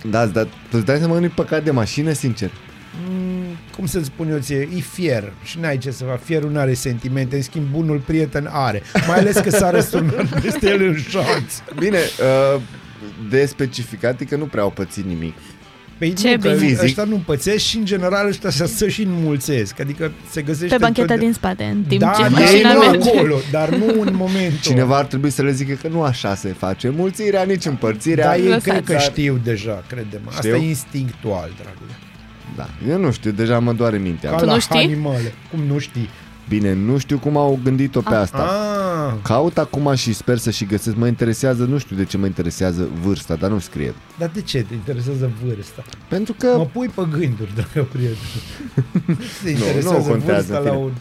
Da, 0.09 0.25
dar 0.25 0.43
tu 0.43 0.49
îți 0.71 0.85
dai 0.85 0.97
seama 0.97 1.13
că 1.13 1.19
nu-i 1.19 1.29
păcat 1.29 1.63
de 1.63 1.71
mașină, 1.71 2.11
sincer 2.11 2.49
Mm, 2.49 2.66
cum 3.75 3.85
să-ți 3.85 4.05
spun 4.05 4.29
eu 4.29 4.37
ție, 4.39 4.69
e 4.75 4.79
fier 4.79 5.33
și 5.43 5.59
n-ai 5.59 5.77
ce 5.77 5.91
să 5.91 6.03
faci, 6.03 6.19
fierul 6.23 6.51
nu 6.51 6.59
are 6.59 6.73
sentimente, 6.73 7.35
în 7.35 7.41
schimb 7.41 7.65
bunul 7.71 7.97
prieten 8.05 8.49
are, 8.51 8.81
mai 9.07 9.17
ales 9.17 9.35
că 9.37 9.49
s-a 9.49 9.69
răsturnat 9.69 10.25
peste 10.41 10.69
el 10.69 10.81
în 10.87 10.95
șanț. 11.09 11.53
Bine, 11.79 11.97
uh, 12.55 12.61
de 13.29 13.45
specificat 13.45 14.19
e 14.21 14.25
că 14.25 14.35
nu 14.35 14.45
prea 14.45 14.63
au 14.63 14.69
pățit 14.71 15.05
nimic 15.05 15.33
Păi 15.97 16.13
Ce 16.13 16.29
nu, 16.29 16.41
că 16.41 16.47
bine. 16.49 16.67
Fizic. 16.67 16.83
ăștia 16.83 17.03
nu 17.03 17.21
pățesc 17.25 17.63
și 17.65 17.77
în 17.77 17.85
general 17.85 18.27
ăștia 18.27 18.49
să, 18.49 18.65
să 18.65 18.87
și 18.87 19.01
înmulțesc, 19.03 19.79
adică 19.79 20.11
se 20.31 20.41
găsește 20.41 20.75
Pe 20.75 20.81
bancheta 20.81 21.01
întotde- 21.01 21.23
din 21.23 21.33
spate, 21.33 21.63
în 21.63 21.83
timp 21.87 22.01
da, 22.01 22.11
ce 22.17 22.23
ei 22.23 22.29
mașina 22.29 22.73
nu 22.73 22.79
merge. 22.79 23.09
acolo, 23.09 23.35
dar 23.51 23.69
nu 23.69 24.01
în 24.01 24.15
momentul. 24.15 24.57
Cineva 24.61 24.97
ar 24.97 25.05
trebui 25.05 25.29
să 25.29 25.41
le 25.41 25.51
zică 25.51 25.73
că 25.81 25.87
nu 25.87 26.01
așa 26.01 26.35
se 26.35 26.49
face 26.57 26.89
mulțirea, 26.89 27.43
nici 27.43 27.65
împărțirea 27.65 28.25
Da, 28.25 28.37
ei 28.37 28.43
Lăsați. 28.47 28.69
cred 28.69 28.83
că 28.83 28.91
Dar- 28.91 29.01
știu 29.01 29.39
deja, 29.43 29.83
crede-mă. 29.87 30.29
Asta 30.29 30.41
Știu? 30.41 30.55
e 30.55 30.67
instinctual, 30.67 31.51
dragule. 31.61 31.91
Da, 32.55 32.67
eu 32.89 32.97
nu 32.99 33.11
știu, 33.11 33.31
deja 33.31 33.59
mă 33.59 33.73
doare 33.73 33.97
mintea 33.97 34.29
Ca 34.29 34.35
Tu 34.35 34.45
la 34.45 34.53
nu 34.53 34.59
știi? 34.59 34.79
animale. 34.83 35.33
Cum 35.51 35.59
nu 35.63 35.77
știi? 35.79 36.09
Bine, 36.49 36.73
nu 36.73 36.97
știu 36.97 37.17
cum 37.17 37.37
au 37.37 37.59
gândit-o 37.63 38.01
pe 38.01 38.13
asta 38.15 38.37
Ah, 38.37 39.13
Caut 39.23 39.57
acum 39.57 39.93
și 39.95 40.13
sper 40.13 40.37
să 40.37 40.51
și 40.51 40.65
găsesc 40.65 40.95
Mă 40.95 41.07
interesează, 41.07 41.63
nu 41.63 41.77
știu 41.77 41.95
de 41.95 42.05
ce 42.05 42.17
mă 42.17 42.25
interesează 42.25 42.87
vârsta 43.03 43.35
Dar 43.35 43.49
nu 43.49 43.59
scrie 43.59 43.93
dar 44.17 44.29
de 44.33 44.41
ce 44.41 44.65
te 44.67 44.73
interesează 44.73 45.31
vârsta? 45.45 45.83
Pentru 46.07 46.33
că 46.33 46.53
Mă 46.57 46.65
pui 46.65 46.87
pe 46.87 47.01
gânduri, 47.11 47.51
dragă 47.55 47.87
prieten. 47.91 48.17
Te 49.43 49.49
interesează 49.49 49.97
nu 49.97 50.03
contează, 50.03 50.53
vârsta 50.53 50.57
în 50.57 50.63
la 50.63 50.69
fine. 50.71 50.83
un... 50.83 50.91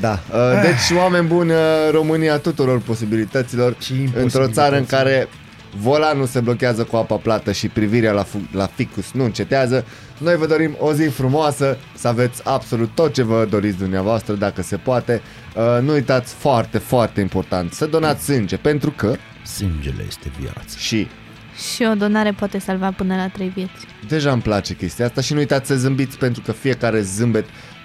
Da, 0.00 0.12
uh, 0.32 0.60
deci 0.62 0.98
oameni 0.98 1.26
buni, 1.26 1.50
uh, 1.50 1.56
România 1.92 2.38
tuturor 2.38 2.80
posibilităților 2.80 3.76
Ce 3.76 3.92
Într-o 4.14 4.48
țară 4.48 4.74
în 4.74 4.80
imposibilități. 4.80 4.90
care 4.90 5.28
volanul 5.76 6.26
se 6.26 6.40
blochează 6.40 6.84
cu 6.84 6.96
apa 6.96 7.16
plată 7.16 7.52
și 7.52 7.68
privirea 7.68 8.12
la, 8.12 8.22
fu- 8.22 8.48
la 8.52 8.66
ficus 8.66 9.12
nu 9.12 9.24
încetează, 9.24 9.84
noi 10.18 10.36
vă 10.36 10.46
dorim 10.46 10.76
o 10.78 10.92
zi 10.92 11.04
frumoasă, 11.08 11.76
să 11.94 12.08
aveți 12.08 12.40
absolut 12.44 12.90
tot 12.94 13.12
ce 13.12 13.22
vă 13.22 13.46
doriți 13.50 13.78
dumneavoastră, 13.78 14.34
dacă 14.34 14.62
se 14.62 14.76
poate. 14.76 15.22
Uh, 15.56 15.82
nu 15.82 15.92
uitați, 15.92 16.34
foarte, 16.34 16.78
foarte 16.78 17.20
important, 17.20 17.72
să 17.72 17.86
donați 17.86 18.24
sânge, 18.24 18.56
pentru 18.56 18.90
că 18.90 19.14
Sângele 19.44 20.04
este 20.08 20.30
viață. 20.40 20.76
și 20.78 21.08
Și 21.74 21.82
o 21.92 21.94
donare 21.94 22.30
poate 22.32 22.58
salva 22.58 22.90
până 22.96 23.16
la 23.16 23.28
trei 23.28 23.48
vieți. 23.54 23.72
deja 24.08 24.32
îmi 24.32 24.42
place 24.42 24.74
chestia 24.74 25.04
asta 25.04 25.20
și 25.20 25.32
nu 25.32 25.38
uitați 25.38 25.66
să 25.66 25.76
zâmbiți 25.76 26.18
pentru 26.18 26.42
că 26.42 26.52
fiecare 26.52 27.00
zâmbet 27.00 27.44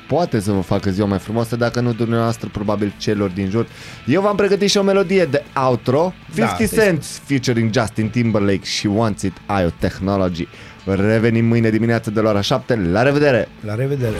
poate 0.09 0.39
să 0.39 0.51
vă 0.51 0.59
facă 0.61 0.89
ziua 0.89 1.07
mai 1.07 1.19
frumoasă, 1.19 1.55
dacă 1.55 1.79
nu 1.79 1.93
dumneavoastră, 1.93 2.49
probabil 2.51 2.93
celor 2.97 3.29
din 3.29 3.49
jur. 3.49 3.67
Eu 4.05 4.21
v-am 4.21 4.35
pregătit 4.35 4.69
și 4.69 4.77
o 4.77 4.81
melodie 4.83 5.25
de 5.25 5.43
outro, 5.69 6.13
50 6.35 6.69
Da, 6.69 6.81
Cent 6.81 7.05
featuring 7.05 7.73
Justin 7.73 8.09
Timberlake 8.09 8.63
și 8.63 8.87
Wants 8.87 9.21
It 9.21 9.33
IO 9.61 9.69
Technology. 9.79 10.47
Revenim 10.85 11.45
mâine 11.45 11.69
dimineață 11.69 12.11
de 12.11 12.21
la 12.21 12.29
ora 12.29 12.41
7. 12.41 12.89
La 12.91 13.01
revedere! 13.01 13.47
La 13.65 13.75
revedere! 13.75 14.15